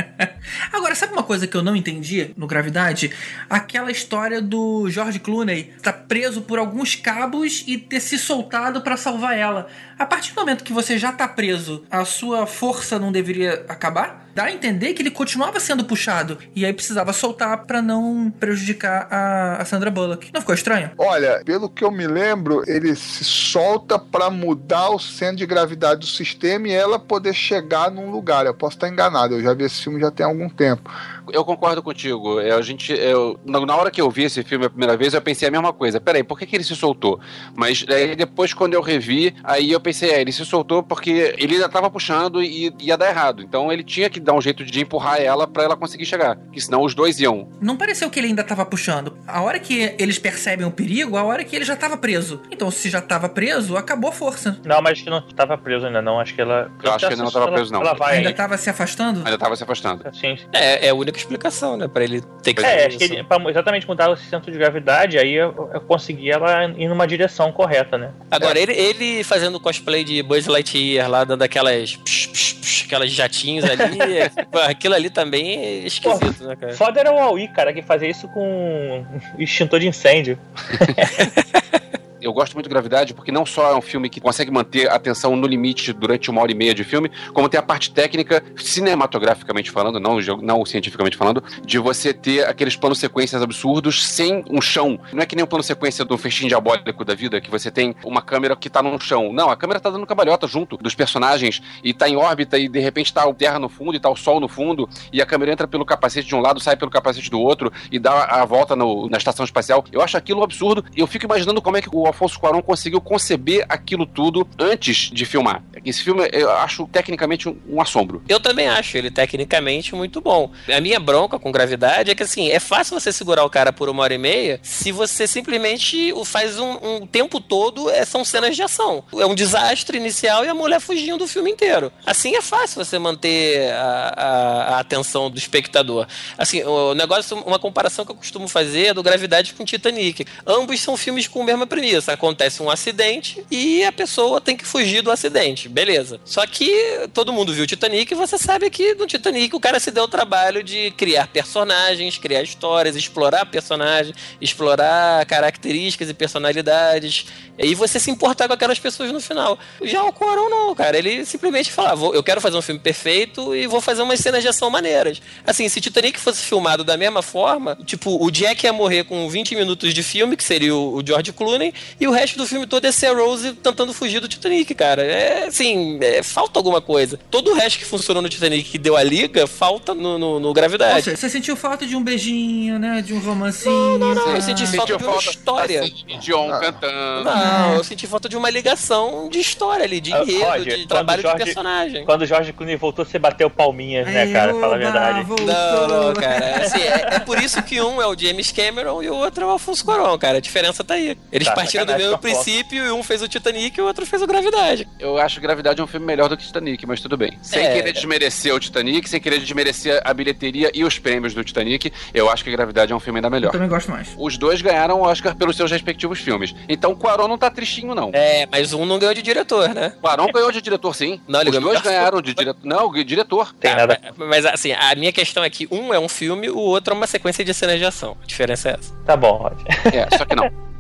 Agora, 0.73 0.95
sabe 0.95 1.13
uma 1.13 1.23
coisa 1.23 1.47
que 1.47 1.57
eu 1.57 1.63
não 1.63 1.77
entendi 1.77 2.31
no 2.37 2.47
Gravidade? 2.47 3.13
Aquela 3.49 3.91
história 3.91 4.41
do 4.41 4.89
George 4.91 5.19
Clooney 5.21 5.73
estar 5.77 5.93
preso 5.93 6.43
por 6.43 6.59
alguns 6.59 6.95
cabos 6.95 7.65
e 7.67 7.79
ter 7.79 8.01
se 8.01 8.19
soltado 8.19 8.81
pra 8.81 8.97
salvar 8.97 9.37
ela. 9.37 9.69
A 10.03 10.07
partir 10.07 10.35
do 10.35 10.41
momento 10.41 10.65
que 10.65 10.73
você 10.73 10.99
já 10.99 11.13
tá 11.13 11.29
preso, 11.29 11.85
a 11.89 12.05
sua 12.05 12.45
força 12.45 12.99
não 12.99 13.13
deveria 13.13 13.65
acabar? 13.69 14.27
Dá 14.35 14.45
a 14.45 14.53
entender 14.53 14.95
que 14.95 15.03
ele 15.03 15.13
continuava 15.13 15.61
sendo 15.61 15.85
puxado 15.85 16.39
e 16.57 16.67
aí 16.67 16.73
precisava 16.73 17.13
soltar 17.13 17.67
pra 17.67 17.81
não 17.81 18.29
prejudicar 18.41 19.07
a, 19.09 19.59
a 19.63 19.65
Sandra 19.65 19.93
Bullock. 19.93 20.31
Não 20.35 20.41
ficou 20.41 20.57
estranho? 20.57 20.91
Olha, 20.99 21.41
pelo 21.45 21.69
que 21.69 21.85
eu 21.85 21.91
me 21.93 22.07
lembro, 22.07 22.65
ele 22.67 22.97
se 22.97 23.23
solta 23.25 23.97
para 23.97 24.29
mudar 24.29 24.91
o 24.91 24.99
centro 24.99 25.37
de 25.37 25.47
gravidade 25.47 26.01
do 26.01 26.07
sistema 26.07 26.67
e 26.67 26.73
ela 26.73 26.99
poder 26.99 27.33
chegar 27.33 27.89
num 27.89 28.11
lugar. 28.11 28.45
Eu 28.45 28.55
posso 28.55 28.77
estar 28.77 28.89
enganado, 28.89 29.35
eu 29.35 29.43
já 29.43 29.55
vi 29.55 29.65
esse 29.65 29.85
filme 29.85 30.01
já 30.01 30.11
tem 30.11 30.27
algum 30.27 30.49
tempo. 30.49 30.91
Eu 31.31 31.45
concordo 31.45 31.83
contigo. 31.83 32.41
É, 32.41 32.53
a 32.53 32.61
gente, 32.63 32.93
eu, 32.93 33.39
na 33.45 33.65
na 33.65 33.77
hora 33.77 33.91
que 33.91 34.01
eu 34.01 34.11
vi 34.11 34.25
esse 34.25 34.43
filme 34.43 34.67
a 34.67 34.71
primeira 34.71 34.97
vez, 34.97 35.15
eu 35.15 35.23
pensei 35.23 35.49
a 35.49 35.51
mesma 35.51 35.73
coisa. 35.73 36.01
Peraí, 36.01 36.23
por 36.23 36.39
que, 36.39 36.47
que 36.47 36.57
ele 36.57 36.65
se 36.65 36.75
soltou? 36.75 37.21
Mas 37.55 37.85
aí 37.89 38.15
depois, 38.17 38.53
quando 38.53 38.75
eu 38.75 38.83
revi, 38.83 39.35
aí 39.45 39.71
eu 39.71 39.81
pensei, 39.81 40.11
é, 40.11 40.21
ele 40.21 40.33
se 40.33 40.45
soltou 40.45 40.83
porque 40.83 41.35
ele 41.39 41.55
ainda 41.55 41.69
tava 41.69 41.91
puxando 41.91 42.43
e 42.43 42.73
ia 42.81 42.97
dar 42.97 43.09
errado. 43.09 43.43
Então 43.43 43.73
ele 43.73 43.85
tinha 43.85 44.11
que 44.11 44.21
dar 44.21 44.33
um 44.33 44.41
jeito 44.41 44.65
de 44.65 44.81
empurrar 44.81 45.21
ela 45.21 45.47
pra 45.47 45.65
ela 45.65 45.77
conseguir 45.77 46.05
chegar. 46.05 46.37
Porque 46.37 46.61
senão 46.61 46.83
os 46.83 46.95
dois 46.95 47.21
iam. 47.21 47.49
Não 47.61 47.77
pareceu 47.77 48.11
que 48.11 48.19
ele 48.19 48.29
ainda 48.29 48.45
tava 48.45 48.65
puxando. 48.67 49.17
A 49.27 49.41
hora 49.43 49.59
que 49.59 49.95
eles 49.99 50.19
percebem 50.19 50.67
o 50.67 50.71
perigo, 50.71 51.17
a 51.17 51.23
hora 51.23 51.45
que 51.45 51.55
ele 51.55 51.65
já 51.65 51.77
tava 51.77 51.97
preso. 51.97 52.41
Então, 52.51 52.71
se 52.71 52.91
já 52.91 53.01
tava 53.01 53.29
preso, 53.29 53.77
acabou 53.77 54.11
a 54.11 54.13
força. 54.13 54.61
Não, 54.65 54.81
mas 54.83 54.93
acho 54.93 55.05
que 55.05 55.11
não 55.11 55.23
tava 55.23 55.57
preso 55.57 55.87
ainda, 55.87 56.03
não. 56.03 56.21
Acho 56.21 56.35
que 56.35 56.41
ela. 56.41 56.71
Eu 56.83 56.93
acho 56.93 57.07
que 57.07 57.13
ainda 57.13 57.25
não 57.25 57.31
tava 57.31 57.53
preso, 57.53 57.73
não. 57.73 57.81
Ela 57.81 57.95
vai 57.95 58.19
ainda 58.19 58.33
tava 58.33 58.57
se 58.57 58.69
afastando? 58.69 59.21
Ainda 59.25 59.39
tava 59.39 59.57
se 59.57 59.63
afastando. 59.63 60.05
Sim. 60.15 60.37
É, 60.53 60.87
é 60.87 60.91
a 60.91 60.95
única 60.95 61.19
explicação, 61.23 61.77
né? 61.77 61.89
Pra 61.89 62.05
ele 62.05 62.23
ter 62.43 62.55
que 62.55 62.65
É, 62.65 62.87
acho 62.87 62.99
que 62.99 63.05
ele, 63.05 63.25
pra 63.25 63.39
exatamente 63.51 63.87
mudar 63.87 64.11
o 64.11 64.17
centro 64.17 64.51
de 64.51 64.59
gravidade, 64.59 65.19
aí 65.19 65.33
eu, 65.33 65.71
eu 65.73 65.81
consegui 65.81 66.31
ela 66.31 66.65
ir 66.77 66.89
numa 66.89 67.07
direção 67.07 67.51
correta, 67.53 67.97
né? 67.97 68.11
Agora, 68.31 68.59
ele, 68.59 68.73
ele 68.73 69.25
fazendo 69.25 69.59
cosplay 69.61 70.05
de 70.05 70.23
Buzz 70.23 70.47
Lightyear 70.47 71.09
lá, 71.09 71.25
dando 71.25 71.43
aquelas. 71.43 71.97
psh, 71.97 72.27
psh, 72.29 72.53
psh, 72.55 72.85
aquelas 72.87 73.11
jatinhos 73.11 73.65
ali. 73.65 74.01
é, 74.19 74.29
pô, 74.29 74.59
aquilo 74.59 74.95
ali 74.95 75.11
também 75.11 75.59
é 75.59 75.87
esquisito, 75.87 76.45
né, 76.45 76.57
cara? 76.57 76.75
Foda 76.75 77.01
era 77.01 77.13
o 77.13 77.19
Aui, 77.19 77.49
cara, 77.49 77.73
que 77.73 77.83
fazia 77.83 78.09
isso 78.09 78.29
com 78.29 79.05
extintor 79.39 79.81
de 79.81 79.89
incêndio. 79.89 80.39
Eu 82.23 82.33
gosto 82.33 82.55
muito 82.55 82.67
de 82.67 82.71
Gravidade 82.71 83.13
porque 83.13 83.33
não 83.33 83.45
só 83.45 83.73
é 83.73 83.75
um 83.77 83.81
filme 83.81 84.09
que 84.09 84.21
consegue 84.21 84.51
manter 84.51 84.89
a 84.89 84.95
atenção 84.95 85.35
no 85.35 85.47
limite 85.47 85.93
durante 85.93 86.31
uma 86.31 86.41
hora 86.41 86.53
e 86.53 86.55
meia 86.55 86.73
de 86.73 86.85
filme, 86.85 87.11
como 87.35 87.49
tem 87.49 87.59
a 87.59 87.63
parte 87.63 87.91
técnica, 87.91 88.43
cinematograficamente 88.57 89.71
falando, 89.71 89.99
não, 89.99 90.19
não 90.41 90.65
cientificamente 90.65 91.17
falando, 91.17 91.43
de 91.65 91.79
você 91.79 92.13
ter 92.15 92.47
aqueles 92.47 92.77
planos 92.77 92.99
sequências 92.99 93.43
absurdos 93.43 94.07
sem 94.07 94.45
um 94.49 94.61
chão. 94.61 95.01
Não 95.13 95.23
é 95.23 95.27
que 95.27 95.35
nem 95.35 95.45
um 95.45 95.49
plano 95.49 95.65
sequência 95.65 96.05
do 96.05 96.17
festim 96.17 96.47
diabólico 96.47 97.05
da 97.05 97.15
vida, 97.15 97.41
que 97.41 97.51
você 97.51 97.71
tem 97.71 97.95
uma 98.05 98.23
câmera 98.23 98.55
que 98.55 98.71
tá 98.71 98.83
no 98.83 98.99
chão. 99.01 99.33
Não, 99.33 99.51
a 99.51 99.57
câmera 99.57 99.81
tá 99.81 99.91
dando 99.91 100.07
cambalhota 100.07 100.47
junto 100.47 100.77
dos 100.77 100.95
personagens 100.95 101.61
e 101.83 101.93
tá 101.93 102.09
em 102.09 102.17
órbita 102.17 102.59
e 102.59 102.69
de 102.69 102.79
repente 102.79 103.13
tá 103.13 103.25
a 103.29 103.35
Terra 103.35 103.59
no 103.59 103.69
fundo 103.69 103.97
e 103.97 104.01
tá 104.01 104.09
o 104.11 104.17
Sol 104.17 104.39
no 104.39 104.47
fundo 104.49 104.89
e 105.13 105.21
a 105.21 105.27
câmera 105.27 105.53
entra 105.53 105.67
pelo 105.67 105.85
capacete 105.85 106.29
de 106.29 106.35
um 106.35 106.41
lado, 106.41 106.61
sai 106.61 106.77
pelo 106.77 106.91
capacete 106.91 107.31
do 107.31 107.41
outro 107.41 107.73
e 107.91 107.99
dá 107.99 108.25
a 108.25 108.45
volta 108.45 108.77
no- 108.77 109.09
na 109.09 109.17
estação 109.19 109.45
espacial. 109.45 109.85
Eu 109.91 110.01
acho 110.03 110.17
aquilo 110.17 110.41
um 110.41 110.45
absurdo 110.45 110.85
e 110.97 111.01
eu 111.01 111.07
fico 111.07 111.25
imaginando 111.25 111.61
como 111.63 111.77
é 111.77 111.83
que 111.83 111.89
o 111.91 112.07
Alfonso 112.13 112.39
Cuarón 112.39 112.61
conseguiu 112.63 113.01
conceber 113.01 113.65
aquilo 113.69 114.07
tudo 114.07 114.47
antes 114.59 115.11
de 115.11 115.25
filmar. 115.25 115.63
Esse 115.85 116.03
filme 116.03 116.29
eu 116.33 116.51
acho 116.51 116.87
tecnicamente 116.87 117.49
um, 117.49 117.81
assombro. 117.81 118.23
Eu 118.29 118.39
também 118.39 118.69
acho 118.69 118.97
ele 118.97 119.11
tecnicamente 119.11 119.95
muito 119.95 120.21
bom. 120.21 120.51
A 120.73 120.81
minha 120.81 121.01
bronca 121.01 121.39
com 121.39 121.51
gravidade 121.51 122.11
é 122.11 122.15
que 122.15 122.23
assim, 122.23 122.51
é 122.51 122.61
fácil 122.61 122.99
você 122.99 123.13
segurar 123.13 123.45
o 123.45 123.51
cara 123.51 123.73
por 123.73 123.89
uma 123.89 124.03
hora 124.03 124.15
e 124.15 124.19
meia 124.19 124.61
se 124.63 124.93
você 124.93 125.27
simplesmente 125.27 126.13
o 126.13 126.25
faz 126.25 126.59
um, 126.59 126.79
um 126.83 127.07
tempo 127.07 127.41
todo, 127.41 127.91
é, 127.91 128.05
são 128.05 128.25
cenas 128.25 128.55
de 128.57 128.63
ação. 128.63 129.03
É 129.19 129.27
um 129.27 129.35
desastre 129.35 129.97
inicial 129.99 130.45
e 130.45 130.49
a 130.49 130.55
mulher 130.55 130.81
fugindo 130.81 131.25
o 131.25 131.29
filme 131.29 131.51
inteiro. 131.51 131.93
Assim 132.07 132.35
é 132.37 132.41
fácil 132.43 132.85
você 132.85 132.99
manter 132.99 133.71
a, 133.73 134.15
a- 134.17 134.77
a 134.77 134.79
atenção 134.81 135.31
do 135.31 135.39
espectador. 135.39 136.07
Assim, 136.39 136.63
o 136.63 136.95
negócio, 136.95 137.37
uma 137.39 137.59
comparação 137.59 138.05
que 138.05 138.13
eu 138.13 138.17
costumo 138.17 138.49
fazer 138.49 138.87
é 138.89 138.95
do 138.95 139.03
Gravidade 139.03 139.53
com 139.55 139.65
Titanic. 139.65 140.25
Ambos 140.47 140.81
são 140.81 140.97
filmes 140.97 141.27
com 141.29 141.43
a 141.43 141.45
mesma 141.45 141.67
premissa. 141.67 142.02
Acontece 142.11 142.63
um 142.63 142.71
acidente 142.71 143.45
e 143.51 143.85
a 143.85 143.93
pessoa 143.93 144.41
tem 144.41 144.57
que 144.57 144.67
fugir 144.67 145.03
do 145.03 145.11
acidente. 145.11 145.69
Beleza. 145.69 146.21
Só 146.25 146.47
que 146.47 147.09
todo 147.15 147.33
mundo 147.33 147.53
viu 147.53 147.65
o 147.65 147.67
Titanic 147.67 148.13
e 148.13 148.17
você 148.17 148.39
sabe 148.39 148.69
que 148.71 148.95
no 148.95 149.07
Titanic 149.07 149.55
o 149.55 149.61
cara 149.61 149.79
se 149.79 149.91
deu 149.91 150.05
o 150.05 150.09
trabalho 150.09 150.63
de 150.63 150.91
criar 150.93 151.27
personagens, 151.29 152.19
criar 152.19 152.43
histórias, 152.43 152.97
explorar 152.97 153.47
personagens, 153.47 154.17
explorar 154.41 155.25
características 155.27 156.09
e 156.09 156.15
personalidades. 156.15 157.27
E 157.59 157.75
você 157.75 158.01
se 158.01 158.11
importar 158.11 158.49
com 158.49 158.55
aquelas 158.55 158.79
pessoas 158.79 159.13
no 159.13 159.21
final. 159.21 159.59
Já 159.83 160.03
o 160.03 160.13
Cuarón 160.13 160.49
não, 160.49 160.75
cara. 160.75 160.97
Ele 160.99 161.25
simplesmente 161.25 161.71
fala, 161.71 161.93
"Ah, 161.93 162.15
eu 162.15 162.23
quero 162.23 162.41
fazer 162.41 162.57
um 162.57 162.63
filme 162.63 162.81
perfeito 162.81 163.55
e 163.55 163.67
vou 163.67 163.81
fazer 163.81 164.03
umas 164.03 164.19
cenas 164.21 164.43
de 164.43 164.49
ação 164.49 164.71
maneiras. 164.71 165.21
Assim, 165.47 165.69
se 165.69 165.81
Titanic 165.81 166.19
fosse 166.19 166.43
filmado 166.43 166.83
da 166.83 166.97
mesma 166.97 167.23
forma, 167.23 167.77
tipo, 167.85 168.23
o 168.25 168.31
Jack 168.31 168.65
ia 168.65 168.73
morrer 168.73 169.05
com 169.05 169.29
20 169.29 169.55
minutos 169.55 169.93
de 169.93 170.03
filme, 170.03 170.37
que 170.37 170.45
seria 170.45 170.75
o 170.75 171.03
George 171.05 171.33
Clooney, 171.33 171.75
e 172.01 172.07
o 172.07 172.11
resto 172.11 172.37
do 172.39 172.47
filme 172.47 172.67
todo 172.67 172.85
ia 172.85 172.93
ser 172.93 173.07
a 173.07 173.13
Rose 173.15 173.53
tentando 173.55 173.93
fugir 173.93 174.21
do 174.21 174.29
Titanic, 174.29 174.75
cara. 174.75 175.03
É, 175.03 175.47
assim, 175.47 175.99
é, 176.03 176.23
falta 176.23 176.59
alguma 176.59 176.81
coisa. 176.81 177.19
Todo 177.31 177.51
o 177.51 177.55
resto 177.55 177.79
que 177.79 177.85
funcionou 177.85 178.23
no 178.23 178.29
Titanic, 178.29 178.69
que 178.71 178.79
deu 178.79 178.97
a 178.97 179.03
liga, 179.03 179.47
falta 179.47 179.95
no, 179.95 180.19
no, 180.19 180.41
no 180.41 180.53
Gravidade. 180.53 181.17
você 181.17 181.29
sentiu 181.29 181.57
falta 181.57 181.87
de 181.87 181.95
um 181.97 182.03
beijinho, 182.03 182.79
né? 182.79 183.03
De 183.03 183.13
um 183.15 183.21
romancinho. 183.21 183.99
Não, 183.99 184.15
não, 184.15 184.35
eu 184.35 184.43
senti 184.43 184.67
falta 184.67 184.87
de 184.97 185.05
uma 185.05 185.13
falta 185.13 185.31
história. 185.31 185.83
Celine 185.83 186.19
Dion 186.19 186.51
cantando. 186.59 187.25
Não, 187.25 187.75
eu 187.75 187.85
senti 187.85 188.07
falta 188.07 188.29
de 188.29 188.37
uma 188.37 188.51
ligação 188.51 189.29
de 189.31 189.39
história 189.41 189.85
ali, 189.85 190.01
de 190.01 190.13
Ah, 190.13 190.23
enredo, 190.27 190.65
de 190.77 190.87
trabalho 190.87 191.23
Jorge- 191.23 191.39
de 191.39 191.45
personagem. 191.45 192.05
Quando 192.05 192.23
o 192.23 192.27
Jorge 192.27 192.53
Clooney 192.53 192.77
voltou, 192.77 193.05
você 193.05 193.19
bateu 193.19 193.49
palminhas, 193.51 194.07
né, 194.07 194.33
cara? 194.33 194.55
Fala 194.55 194.75
a 194.75 194.79
verdade. 194.79 195.23
voltou. 195.25 195.47
Não, 195.47 195.89
não, 195.89 196.15
cara. 196.15 196.63
Assim, 196.65 196.81
é, 196.81 197.15
é 197.17 197.19
por 197.19 197.41
isso 197.41 197.63
que 197.63 197.81
um 197.81 198.01
é 198.01 198.07
o 198.07 198.17
James 198.19 198.53
Cameron 198.53 199.03
e 199.03 199.11
o 199.11 199.15
outro 199.15 199.45
é 199.45 199.47
o 199.47 199.51
Alfonso 199.51 199.85
Cuarón, 199.85 200.17
cara. 200.19 200.39
A 200.39 200.41
diferença 200.41 200.83
tá 200.85 200.95
aí. 200.95 201.17
Eles 201.31 201.49
Tá, 201.49 201.55
partiram 201.55 201.82
do 201.85 201.93
sacanagem 201.93 202.07
mesmo 202.07 202.19
princípio 202.19 202.85
e 202.87 202.91
um 202.91 203.03
fez 203.03 203.23
o 203.23 203.29
Titanic 203.29 203.79
e 203.79 203.83
o 203.83 203.87
outro 203.87 204.05
fez 204.07 204.23
o 204.23 204.27
Gravidade. 204.27 204.89
Eu 204.99 205.19
acho 205.19 205.41
Gravidade 205.41 205.83
um 205.83 205.87
filme 205.87 206.07
melhor 206.07 206.29
do 206.29 206.37
que 206.37 206.45
Titanic, 206.45 206.87
mas 206.87 207.01
tudo 207.01 207.17
bem. 207.17 207.39
Sem 207.43 207.65
É. 207.65 207.75
querer 207.75 207.93
desmerecer 207.93 208.55
o 208.55 208.61
Titanic, 208.61 209.09
sem 209.09 209.21
querer 209.21 209.39
desmerecer 209.39 210.01
a 210.05 210.13
bilheteria 210.15 210.71
e 210.75 210.85
os 210.85 210.99
prêmios 210.99 211.35
do 211.35 211.43
Titanic, 211.45 211.93
eu 212.15 212.31
acho 212.31 212.45
que 212.45 212.51
Gravidade 212.51 212.93
é 212.93 212.97
um 212.97 213.01
filme 213.01 213.19
ainda 213.19 213.29
Eu 213.29 213.31
melhor. 213.33 213.53
também 213.53 213.69
gosto 213.69 213.91
mais. 213.91 214.09
Os 214.19 214.37
dois 214.39 214.61
ganharam 214.63 215.01
o 215.01 215.03
Oscar 215.03 215.35
pelos 215.37 215.57
seus 215.57 215.71
respectivos 215.71 216.19
filmes. 216.21 216.55
Então 216.69 216.95
Cuarón 216.95 217.29
não 217.29 217.39
tá 217.39 217.51
tristinho, 217.51 217.95
não. 217.95 218.11
É, 218.13 218.47
mas 218.51 218.73
um 218.73 218.85
não 218.87 218.99
ganhou 218.99 219.15
de 219.15 219.23
diretor, 219.23 219.69
né? 219.75 219.93
Cuarón 220.01 220.29
ganhou 220.33 220.51
de 220.53 220.61
diretor, 220.61 220.95
sim. 220.95 221.21
Não, 221.29 221.41
ele 221.41 221.51
Os 221.51 221.57
ganhou 221.57 221.71
dois 221.73 221.83
ganharam 221.83 222.21
de 222.23 222.35
diretor. 222.35 222.61
Não, 222.65 222.93
diretor. 222.93 223.53
Tem 223.55 223.71
Tá, 223.73 223.77
nada. 223.79 224.01
mas, 224.17 224.45
assim, 224.47 224.73
a 224.73 224.95
minha 224.95 225.13
questão 225.13 225.43
é 225.45 225.51
que 225.51 225.67
um 225.71 225.93
é 225.95 225.99
um 225.99 226.09
filme, 226.09 226.49
o 226.51 226.59
outro 226.59 226.95
é 226.95 226.97
uma 226.97 227.07
sequência 227.07 227.45
de 227.45 227.53
cenas 227.55 227.79
de 227.79 227.85
ação. 227.85 228.17
A 228.23 228.27
diferença 228.27 228.71
é 228.71 228.73
essa. 228.79 228.93
Tá 229.05 229.17
bom, 229.17 229.33
Rod. 229.37 229.59
É, 229.93 230.17
só 230.17 230.25
que 230.25 230.35
não. 230.35 230.51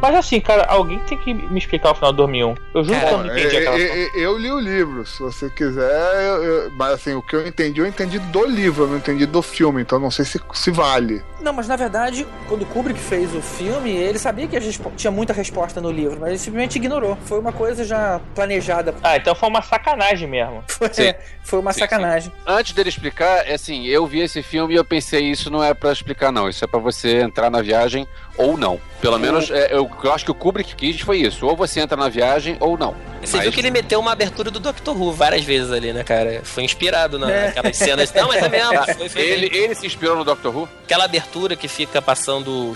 Mas 0.00 0.14
assim, 0.14 0.40
cara, 0.40 0.64
alguém 0.64 0.98
tem 1.00 1.18
que 1.18 1.34
me 1.34 1.58
explicar 1.58 1.90
o 1.92 1.94
final 1.94 2.12
do 2.12 2.16
2001. 2.18 2.54
Eu 2.74 2.84
juro 2.84 2.98
que 3.00 3.06
eu 3.06 3.18
não 3.18 3.26
entendi 3.26 3.54
eu, 3.54 3.58
aquela 3.60 3.78
eu, 3.78 3.94
eu- 3.94 4.10
eu 4.14 4.38
li 4.38 4.50
o 4.50 4.58
livro, 4.58 5.06
se 5.06 5.20
você 5.20 5.50
quiser, 5.50 5.90
eu- 6.26 6.42
eu- 6.42 6.70
mas 6.72 6.92
assim, 6.94 7.14
o 7.14 7.22
que 7.22 7.36
eu 7.36 7.46
entendi, 7.46 7.80
eu 7.80 7.86
entendi 7.86 8.18
do 8.18 8.44
livro, 8.46 8.84
eu 8.84 8.88
não 8.88 8.96
entendi 8.96 9.26
do 9.26 9.42
filme, 9.42 9.82
então 9.82 9.98
não 9.98 10.10
sei 10.10 10.24
se, 10.24 10.40
se 10.54 10.70
vale. 10.70 11.22
Não, 11.40 11.52
mas 11.52 11.66
na 11.68 11.76
verdade, 11.76 12.26
quando 12.48 12.62
o 12.62 12.66
Kubrick 12.66 12.98
fez 13.00 13.34
o 13.34 13.40
filme, 13.40 13.90
ele 13.90 14.18
sabia 14.18 14.46
que 14.46 14.58
tinha 14.96 15.10
muita 15.10 15.32
resposta 15.32 15.80
no 15.80 15.90
livro, 15.90 16.18
mas 16.20 16.28
ele 16.30 16.38
simplesmente 16.38 16.76
ignorou. 16.76 17.16
Foi 17.24 17.38
uma 17.38 17.52
coisa 17.52 17.82
já 17.84 18.20
planejada. 18.34 18.94
Ah, 19.02 19.16
então 19.16 19.34
foi 19.34 19.48
uma 19.48 19.62
sacanagem 19.62 20.28
mesmo. 20.28 20.62
Foi, 20.68 20.88
Sim. 20.92 21.14
foi 21.42 21.58
uma 21.58 21.72
Sim, 21.72 21.80
sacanagem. 21.80 22.32
Antes 22.46 22.72
dele 22.72 22.88
explicar, 22.88 23.46
é 23.46 23.54
assim, 23.54 23.86
eu 23.86 24.06
vi 24.06 24.20
esse 24.20 24.42
filme 24.42 24.74
e 24.74 24.76
eu 24.76 24.84
pensei, 24.84 25.30
isso 25.30 25.50
não 25.50 25.62
é 25.62 25.72
pra 25.74 25.92
explicar, 25.92 26.30
não. 26.32 26.48
Isso 26.48 26.64
é 26.64 26.68
pra 26.68 26.78
você 26.80 27.20
entrar 27.20 27.50
na 27.50 27.60
viagem 27.62 28.06
ou 28.40 28.56
não. 28.56 28.80
Pelo 29.00 29.18
menos, 29.18 29.50
é, 29.50 29.68
eu, 29.74 29.90
eu 30.04 30.12
acho 30.12 30.24
que 30.26 30.30
o 30.30 30.34
Kubrick 30.34 30.74
quis 30.74 31.00
foi 31.00 31.18
isso. 31.18 31.46
Ou 31.46 31.56
você 31.56 31.80
entra 31.80 31.96
na 31.96 32.08
viagem 32.08 32.56
ou 32.60 32.76
não. 32.76 32.94
Você 33.22 33.36
Mas- 33.36 33.44
viu 33.44 33.52
que 33.52 33.60
ele 33.60 33.70
meteu 33.70 33.98
uma 34.00 34.12
abertura 34.12 34.50
do 34.50 34.58
Doctor 34.60 34.94
Who 35.00 35.12
várias 35.12 35.42
vezes 35.44 35.72
ali, 35.72 35.92
né, 35.92 36.02
cara? 36.04 36.40
Foi 36.44 36.62
inspirado 36.64 37.18
na- 37.18 37.30
É. 37.30 37.46
naquelas 37.46 37.76
cenas. 37.76 38.12
Não, 38.12 38.28
mas 38.28 38.42
é 38.42 38.48
mesmo. 38.48 38.84
Foi, 38.98 39.08
foi 39.08 39.22
Ele, 39.22 39.46
ele 39.56 39.74
se 39.74 39.86
inspirou 39.86 40.16
no 40.16 40.24
Doctor 40.24 40.54
Who? 40.54 40.68
Aquela 40.84 41.04
abertura 41.04 41.56
que 41.56 41.66
fica 41.68 42.00
passando 42.02 42.74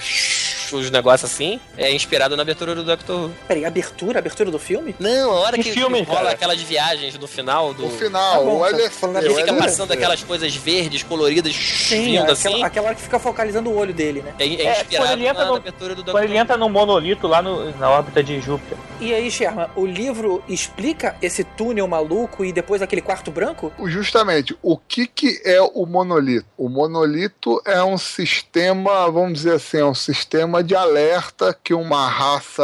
os 0.73 0.91
negócios 0.91 1.31
assim 1.31 1.61
é 1.78 1.93
inspirado 1.93 2.35
na 2.36 2.43
abertura 2.43 2.74
do 2.74 2.82
Doctor 2.82 3.27
Who. 3.27 3.31
Peraí, 3.47 3.65
abertura? 3.65 4.19
Abertura 4.19 4.51
do 4.51 4.59
filme? 4.59 4.95
Não, 4.99 5.31
a 5.31 5.35
hora 5.41 5.57
Que 5.57 5.62
que, 5.65 5.73
filme, 5.73 6.01
que 6.01 6.09
rola 6.09 6.20
cara? 6.23 6.32
aquelas 6.32 6.61
viagens 6.62 7.16
no 7.19 7.27
final 7.28 7.73
do. 7.74 7.86
O 7.86 7.91
final, 7.91 8.39
Tá 8.39 8.45
bom, 8.45 8.57
o 8.61 8.65
tá 8.65 8.73
da- 8.73 9.20
Que 9.20 9.28
o 9.28 9.35
fica 9.36 9.55
passando 9.55 9.93
aquelas 9.93 10.23
coisas 10.24 10.55
verdes, 10.57 11.03
coloridas, 11.03 11.55
Sim, 11.55 12.05
vindo 12.05 12.19
aquela, 12.20 12.32
assim. 12.32 12.62
aquela 12.65 12.86
hora 12.89 12.95
que 12.97 13.03
fica 13.03 13.19
focalizando 13.19 13.70
o 13.70 13.77
olho 13.77 13.93
dele, 13.95 14.23
né? 14.23 14.35
É, 14.39 14.45
é 14.45 14.47
É, 14.47 14.73
inspirado 14.81 15.07
quando 15.07 15.12
ele 15.19 15.27
entra 15.28 15.45
na, 15.45 15.53
no- 15.59 15.94
Doctor 15.94 16.05
Quando 16.12 16.24
ele 16.24 16.36
entra 16.36 16.56
no 16.56 16.68
monolito 16.68 17.26
lá 17.26 17.40
no- 17.43 17.70
na 17.78 17.90
órbita 17.90 18.22
de 18.22 18.40
Júpiter. 18.40 18.76
E 19.01 19.12
aí, 19.12 19.31
Sherman, 19.31 19.66
o 19.76 19.85
livro 19.86 20.43
explica 20.48 21.16
esse 21.20 21.44
túnel 21.44 21.86
maluco 21.89 22.44
e 22.44 22.52
depois 22.52 22.81
aquele 22.82 23.02
quarto 23.02 23.31
branco? 23.31 23.72
Justamente, 23.86 24.56
o 24.62 24.76
que, 24.78 25.06
que 25.06 25.40
é 25.44 25.60
o 25.60 25.85
monolito? 25.86 26.47
O 26.56 26.68
monolito 26.68 27.60
é 27.66 27.82
um 27.82 27.98
sistema, 27.98 29.10
vamos 29.10 29.35
dizer 29.35 29.55
assim, 29.55 29.78
é 29.78 29.85
um 29.85 29.94
sistema 29.94 30.62
de 30.62 30.74
alerta 30.74 31.56
que 31.62 31.74
uma 31.74 32.09
raça 32.09 32.62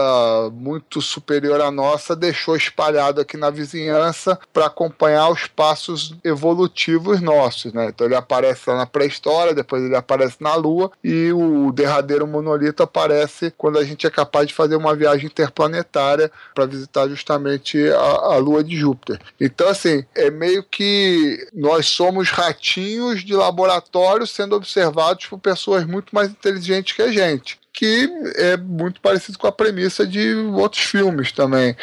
muito 0.52 1.00
superior 1.00 1.60
à 1.60 1.70
nossa 1.70 2.14
deixou 2.16 2.56
espalhado 2.56 3.20
aqui 3.20 3.36
na 3.36 3.50
vizinhança 3.50 4.38
para 4.52 4.66
acompanhar 4.66 5.28
os 5.30 5.46
passos 5.46 6.14
evolutivos 6.24 7.20
nossos, 7.20 7.72
né? 7.72 7.86
Então 7.88 8.06
ele 8.06 8.14
aparece 8.16 8.68
lá 8.70 8.76
na 8.76 8.86
pré-história, 8.86 9.54
depois 9.54 9.82
ele 9.82 9.96
aparece 9.96 10.36
na 10.40 10.54
Lua 10.54 10.90
e 11.02 11.32
o 11.32 11.70
derradeiro 11.72 12.26
monolito 12.26 12.69
aparece 12.78 13.52
quando 13.56 13.78
a 13.78 13.84
gente 13.84 14.06
é 14.06 14.10
capaz 14.10 14.46
de 14.46 14.54
fazer 14.54 14.76
uma 14.76 14.94
viagem 14.94 15.26
interplanetária 15.26 16.30
para 16.54 16.66
visitar 16.66 17.08
justamente 17.08 17.78
a, 17.90 18.34
a 18.34 18.36
Lua 18.36 18.62
de 18.62 18.76
Júpiter. 18.76 19.18
Então, 19.40 19.68
assim, 19.68 20.04
é 20.14 20.30
meio 20.30 20.62
que 20.62 21.46
nós 21.52 21.86
somos 21.86 22.30
ratinhos 22.30 23.24
de 23.24 23.34
laboratório 23.34 24.26
sendo 24.26 24.56
observados 24.56 25.26
por 25.26 25.38
pessoas 25.38 25.84
muito 25.84 26.14
mais 26.14 26.30
inteligentes 26.30 26.94
que 26.94 27.02
a 27.02 27.10
gente. 27.12 27.58
Que 27.72 28.10
é 28.34 28.56
muito 28.56 29.00
parecido 29.00 29.38
com 29.38 29.46
a 29.46 29.52
premissa 29.52 30.04
de 30.04 30.34
outros 30.34 30.82
filmes 30.82 31.30
também. 31.30 31.76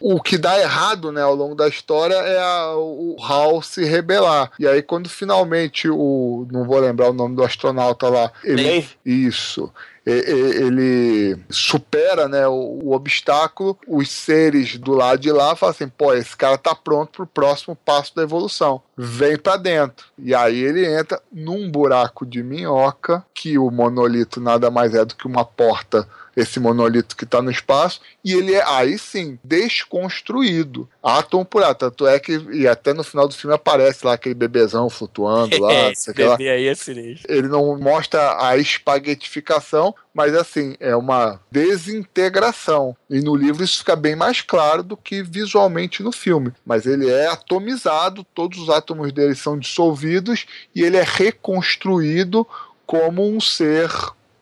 O 0.00 0.20
que 0.20 0.38
dá 0.38 0.58
errado 0.58 1.12
né, 1.12 1.20
ao 1.20 1.34
longo 1.34 1.54
da 1.54 1.68
história 1.68 2.14
é 2.14 2.38
a- 2.40 2.74
o 2.76 3.16
Hal 3.22 3.60
se 3.60 3.84
rebelar. 3.84 4.50
E 4.58 4.66
aí, 4.66 4.80
quando 4.82 5.06
finalmente 5.08 5.86
o. 5.88 6.48
Não 6.50 6.64
vou 6.64 6.78
lembrar 6.80 7.10
o 7.10 7.12
nome 7.12 7.36
do 7.36 7.44
astronauta 7.44 8.08
lá. 8.08 8.32
Ele, 8.42 8.62
Dave. 8.64 8.88
isso. 9.04 9.70
Ele 10.06 11.38
supera 11.48 12.28
né, 12.28 12.46
o, 12.46 12.78
o 12.82 12.92
obstáculo, 12.92 13.78
os 13.88 14.10
seres 14.10 14.76
do 14.76 14.92
lado 14.92 15.20
de 15.20 15.32
lá 15.32 15.56
falam 15.56 15.74
assim: 15.74 15.88
pô, 15.88 16.12
esse 16.12 16.36
cara 16.36 16.58
tá 16.58 16.74
pronto 16.74 17.12
pro 17.12 17.26
próximo 17.26 17.74
passo 17.74 18.14
da 18.14 18.22
evolução. 18.22 18.82
Vem 18.96 19.38
pra 19.38 19.56
dentro. 19.56 20.06
E 20.18 20.34
aí 20.34 20.58
ele 20.58 20.86
entra 20.86 21.20
num 21.32 21.70
buraco 21.70 22.26
de 22.26 22.42
minhoca, 22.42 23.24
que 23.32 23.58
o 23.58 23.70
monolito 23.70 24.40
nada 24.40 24.70
mais 24.70 24.94
é 24.94 25.04
do 25.04 25.14
que 25.14 25.26
uma 25.26 25.44
porta 25.44 26.06
esse 26.36 26.58
monolito 26.58 27.16
que 27.16 27.24
está 27.24 27.40
no 27.40 27.50
espaço, 27.50 28.00
e 28.24 28.32
ele 28.32 28.54
é 28.54 28.64
aí 28.66 28.98
sim 28.98 29.38
desconstruído, 29.44 30.88
átomo 31.02 31.44
por 31.44 31.62
átomo. 31.62 31.74
Tanto 31.90 32.06
é 32.06 32.18
que, 32.18 32.32
e 32.52 32.66
até 32.66 32.94
no 32.94 33.04
final 33.04 33.28
do 33.28 33.34
filme 33.34 33.54
aparece 33.54 34.06
lá 34.06 34.14
aquele 34.14 34.34
bebezão 34.34 34.88
flutuando 34.88 35.58
lá, 35.58 35.72
Esse 35.90 36.10
o 36.10 36.14
que 36.14 36.24
lá. 36.24 36.36
bebê 36.36 36.50
aí 36.50 36.66
é 36.66 36.74
sinistro. 36.74 37.32
Ele 37.32 37.48
não 37.48 37.78
mostra 37.78 38.44
a 38.46 38.56
espaguetificação, 38.56 39.94
mas 40.14 40.34
assim, 40.34 40.76
é 40.78 40.94
uma 40.94 41.40
desintegração. 41.50 42.96
E 43.10 43.20
no 43.20 43.34
livro 43.34 43.64
isso 43.64 43.78
fica 43.78 43.96
bem 43.96 44.14
mais 44.16 44.40
claro 44.40 44.82
do 44.82 44.96
que 44.96 45.22
visualmente 45.22 46.02
no 46.02 46.12
filme. 46.12 46.52
Mas 46.64 46.86
ele 46.86 47.10
é 47.10 47.26
atomizado, 47.26 48.24
todos 48.34 48.58
os 48.58 48.70
átomos 48.70 49.12
dele 49.12 49.34
são 49.34 49.58
dissolvidos 49.58 50.46
e 50.74 50.82
ele 50.82 50.96
é 50.96 51.04
reconstruído 51.04 52.46
como 52.86 53.26
um 53.26 53.40
ser 53.40 53.90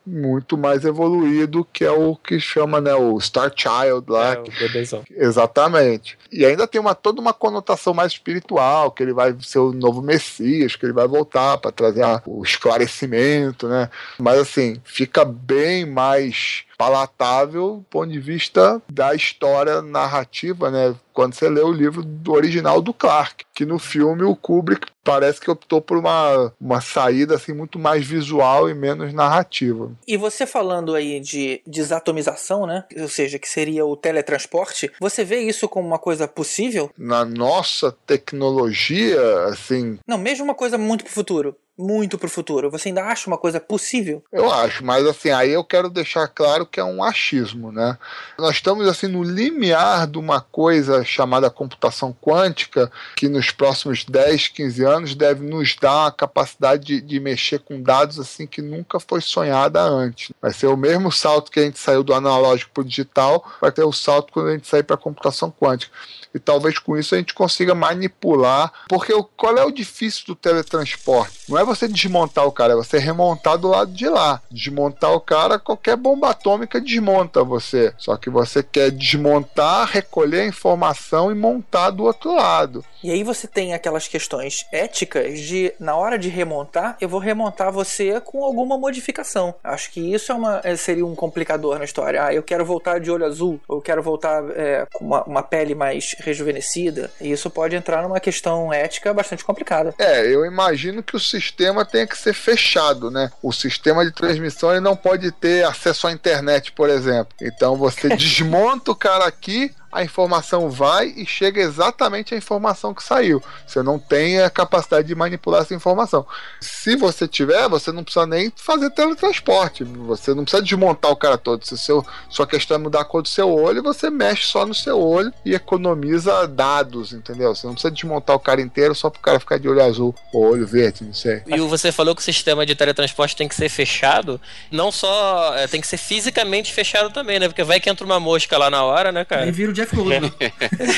muito 0.04 0.58
mais 0.58 0.84
evoluído, 0.84 1.66
que 1.72 1.84
é 1.84 1.90
o 1.90 2.16
que 2.16 2.40
chama 2.40 2.80
né, 2.80 2.94
o 2.94 3.20
Star 3.20 3.52
Child 3.54 4.04
lá, 4.10 4.34
É, 4.34 4.38
o 4.40 4.44
bebezão. 4.58 5.02
Exatamente. 5.10 6.18
E 6.30 6.44
ainda 6.44 6.66
tem 6.66 6.80
uma, 6.80 6.94
toda 6.94 7.20
uma 7.20 7.32
conotação 7.32 7.94
mais 7.94 8.12
espiritual, 8.12 8.90
que 8.90 9.02
ele 9.02 9.12
vai 9.12 9.34
ser 9.40 9.58
o 9.60 9.72
novo 9.72 10.02
Messias, 10.02 10.74
que 10.74 10.84
ele 10.86 10.92
vai 10.92 11.06
voltar 11.06 11.58
para 11.58 11.70
trazer 11.70 12.02
a- 12.02 12.22
o 12.26 12.42
esclarecimento, 12.42 13.68
né? 13.68 13.88
Mas 14.18 14.38
assim, 14.40 14.80
fica 14.84 15.24
bem 15.24 15.86
mais 15.86 16.64
palatável 16.76 17.76
do 17.76 17.86
ponto 17.90 18.10
de 18.10 18.18
vista 18.18 18.80
da 18.88 19.14
história 19.14 19.82
narrativa, 19.82 20.70
né? 20.70 20.94
Quando 21.12 21.34
você 21.34 21.48
lê 21.48 21.60
o 21.60 21.72
livro 21.72 22.02
do 22.02 22.32
original 22.32 22.80
do 22.80 22.94
Clark, 22.94 23.44
que 23.54 23.66
no 23.66 23.78
filme 23.78 24.22
o 24.22 24.34
Kubrick 24.34 24.86
parece 25.04 25.40
que 25.40 25.50
optou 25.50 25.80
por 25.80 25.98
uma, 25.98 26.52
uma 26.60 26.80
saída 26.80 27.34
assim 27.34 27.52
muito 27.52 27.78
mais 27.78 28.06
visual 28.06 28.70
e 28.70 28.74
menos 28.74 29.12
narrativa. 29.12 29.92
E 30.06 30.16
você 30.16 30.46
falando 30.46 30.94
aí 30.94 31.20
de 31.20 31.60
desatomização, 31.66 32.66
né? 32.66 32.84
Ou 32.96 33.08
seja, 33.08 33.38
que 33.38 33.48
seria 33.48 33.84
o 33.84 33.96
teletransporte, 33.96 34.90
você 34.98 35.24
vê 35.24 35.40
isso 35.40 35.68
como 35.68 35.86
uma 35.86 35.98
coisa 35.98 36.26
possível? 36.26 36.90
Na 36.96 37.24
nossa 37.24 37.92
tecnologia, 38.06 39.20
assim, 39.44 39.98
Não, 40.06 40.16
mesmo 40.16 40.44
uma 40.44 40.54
coisa 40.54 40.78
muito 40.78 41.04
pro 41.04 41.12
futuro. 41.12 41.56
Muito 41.78 42.18
pro 42.18 42.28
futuro. 42.28 42.70
Você 42.70 42.88
ainda 42.88 43.02
acha 43.04 43.26
uma 43.26 43.38
coisa 43.38 43.58
possível? 43.58 44.22
Eu 44.30 44.52
acho, 44.52 44.84
mas 44.84 45.06
assim, 45.06 45.30
aí 45.30 45.50
eu 45.50 45.64
quero 45.64 45.88
deixar 45.88 46.28
claro 46.28 46.66
que 46.66 46.78
é 46.78 46.84
um 46.84 47.02
achismo, 47.02 47.72
né? 47.72 47.96
Nós 48.38 48.56
estamos 48.56 48.86
assim 48.86 49.06
no 49.06 49.22
limiar 49.22 50.06
de 50.06 50.18
uma 50.18 50.40
coisa 50.40 51.02
chamada 51.02 51.48
computação 51.48 52.14
quântica, 52.20 52.92
que 53.16 53.26
nos 53.26 53.50
próximos 53.50 54.04
10, 54.04 54.48
15 54.48 54.84
anos 54.84 55.14
deve 55.14 55.44
nos 55.44 55.74
dar 55.74 56.08
a 56.08 56.12
capacidade 56.12 56.84
de, 56.84 57.00
de 57.00 57.18
mexer 57.18 57.60
com 57.60 57.82
dados 57.82 58.20
assim 58.20 58.46
que 58.46 58.60
nunca 58.60 59.00
foi 59.00 59.22
sonhada 59.22 59.80
antes. 59.80 60.30
Vai 60.42 60.52
ser 60.52 60.66
o 60.66 60.76
mesmo 60.76 61.10
salto 61.10 61.50
que 61.50 61.58
a 61.58 61.64
gente 61.64 61.78
saiu 61.78 62.02
do 62.02 62.12
analógico 62.12 62.70
para 62.74 62.82
o 62.82 62.86
digital, 62.86 63.50
vai 63.60 63.72
ter 63.72 63.82
o 63.82 63.92
salto 63.92 64.30
quando 64.30 64.48
a 64.48 64.52
gente 64.52 64.68
sair 64.68 64.82
para 64.82 64.98
computação 64.98 65.50
quântica. 65.50 65.90
E 66.34 66.38
talvez 66.38 66.78
com 66.78 66.96
isso 66.96 67.14
a 67.14 67.18
gente 67.18 67.34
consiga 67.34 67.74
manipular. 67.74 68.72
Porque 68.88 69.12
o, 69.12 69.24
qual 69.24 69.56
é 69.56 69.64
o 69.64 69.70
difícil 69.70 70.24
do 70.26 70.34
teletransporte? 70.34 71.40
Não 71.48 71.58
é 71.58 71.64
você 71.64 71.86
desmontar 71.88 72.46
o 72.46 72.52
cara, 72.52 72.72
é 72.72 72.76
você 72.76 72.98
remontar 72.98 73.58
do 73.58 73.68
lado 73.68 73.92
de 73.92 74.08
lá. 74.08 74.40
Desmontar 74.50 75.12
o 75.12 75.20
cara, 75.20 75.58
qualquer 75.58 75.96
bomba 75.96 76.30
atômica 76.30 76.80
desmonta 76.80 77.44
você. 77.44 77.92
Só 77.98 78.16
que 78.16 78.30
você 78.30 78.62
quer 78.62 78.90
desmontar, 78.90 79.88
recolher 79.88 80.40
a 80.40 80.46
informação 80.46 81.30
e 81.30 81.34
montar 81.34 81.90
do 81.90 82.04
outro 82.04 82.34
lado. 82.34 82.84
E 83.02 83.10
aí 83.10 83.24
você 83.24 83.48
tem 83.48 83.74
aquelas 83.74 84.06
questões 84.06 84.64
éticas 84.70 85.40
de, 85.40 85.74
na 85.80 85.96
hora 85.96 86.16
de 86.16 86.28
remontar, 86.28 86.96
eu 87.00 87.08
vou 87.08 87.18
remontar 87.18 87.72
você 87.72 88.20
com 88.20 88.44
alguma 88.44 88.78
modificação. 88.78 89.54
Acho 89.62 89.90
que 89.90 90.00
isso 90.14 90.30
é 90.30 90.34
uma, 90.34 90.60
é, 90.62 90.76
seria 90.76 91.04
um 91.04 91.14
complicador 91.14 91.78
na 91.78 91.84
história. 91.84 92.26
Ah, 92.26 92.32
eu 92.32 92.44
quero 92.44 92.64
voltar 92.64 93.00
de 93.00 93.10
olho 93.10 93.26
azul, 93.26 93.60
ou 93.66 93.78
eu 93.78 93.82
quero 93.82 94.02
voltar 94.02 94.44
é, 94.50 94.86
com 94.92 95.04
uma, 95.04 95.24
uma 95.24 95.42
pele 95.42 95.74
mais 95.74 96.14
rejuvenescida. 96.22 97.10
E 97.20 97.30
isso 97.30 97.50
pode 97.50 97.76
entrar 97.76 98.02
numa 98.02 98.20
questão 98.20 98.72
ética 98.72 99.12
bastante 99.12 99.44
complicada. 99.44 99.94
É, 99.98 100.26
eu 100.26 100.44
imagino 100.44 101.02
que 101.02 101.16
o 101.16 101.20
sistema 101.20 101.84
tenha 101.84 102.06
que 102.06 102.16
ser 102.16 102.32
fechado, 102.32 103.10
né? 103.10 103.30
O 103.42 103.52
sistema 103.52 104.04
de 104.04 104.12
transmissão 104.12 104.70
ele 104.70 104.80
não 104.80 104.96
pode 104.96 105.30
ter 105.32 105.64
acesso 105.64 106.06
à 106.06 106.12
internet, 106.12 106.72
por 106.72 106.88
exemplo. 106.88 107.34
Então 107.40 107.76
você 107.76 108.08
desmonta 108.16 108.90
o 108.90 108.96
cara 108.96 109.26
aqui, 109.26 109.74
a 109.92 110.02
informação 110.02 110.70
vai 110.70 111.12
e 111.14 111.26
chega 111.26 111.60
exatamente 111.60 112.34
a 112.34 112.38
informação 112.38 112.94
que 112.94 113.02
saiu. 113.02 113.42
Você 113.66 113.82
não 113.82 113.98
tem 113.98 114.40
a 114.40 114.48
capacidade 114.48 115.06
de 115.06 115.14
manipular 115.14 115.60
essa 115.60 115.74
informação. 115.74 116.26
Se 116.60 116.96
você 116.96 117.28
tiver, 117.28 117.68
você 117.68 117.92
não 117.92 118.02
precisa 118.02 118.26
nem 118.26 118.50
fazer 118.56 118.90
teletransporte. 118.90 119.84
Você 119.84 120.32
não 120.34 120.44
precisa 120.44 120.62
desmontar 120.62 121.10
o 121.10 121.16
cara 121.16 121.36
todo. 121.36 121.66
Se 121.66 121.76
seu, 121.76 122.04
sua 122.30 122.46
questão 122.46 122.76
é 122.76 122.78
mudar 122.78 123.02
a 123.02 123.04
cor 123.04 123.22
do 123.22 123.28
seu 123.28 123.52
olho, 123.52 123.82
você 123.82 124.08
mexe 124.08 124.46
só 124.46 124.64
no 124.64 124.74
seu 124.74 124.98
olho 124.98 125.32
e 125.44 125.54
economiza 125.54 126.48
dados, 126.48 127.12
entendeu? 127.12 127.54
Você 127.54 127.66
não 127.66 127.74
precisa 127.74 127.92
desmontar 127.92 128.34
o 128.34 128.40
cara 128.40 128.62
inteiro 128.62 128.94
só 128.94 129.10
pro 129.10 129.20
cara 129.20 129.38
ficar 129.38 129.58
de 129.58 129.68
olho 129.68 129.82
azul 129.82 130.14
ou 130.32 130.52
olho 130.52 130.66
verde, 130.66 131.04
não 131.04 131.12
sei. 131.12 131.42
E 131.46 131.60
você 131.60 131.92
falou 131.92 132.14
que 132.14 132.22
o 132.22 132.24
sistema 132.24 132.64
de 132.64 132.74
teletransporte 132.74 133.36
tem 133.36 133.46
que 133.46 133.54
ser 133.54 133.68
fechado. 133.68 134.40
Não 134.70 134.90
só 134.90 135.54
é, 135.56 135.66
tem 135.66 135.80
que 135.80 135.86
ser 135.86 135.98
fisicamente 135.98 136.72
fechado 136.72 137.10
também, 137.10 137.38
né? 137.38 137.48
Porque 137.48 137.62
vai 137.62 137.78
que 137.78 137.90
entra 137.90 138.06
uma 138.06 138.18
mosca 138.18 138.56
lá 138.56 138.70
na 138.70 138.82
hora, 138.82 139.12
né, 139.12 139.24
cara? 139.24 139.42
Aí 139.42 139.52
vira 139.52 139.70
o 139.70 139.74
Jeff 139.82 139.96
Goldblum. 139.96 140.30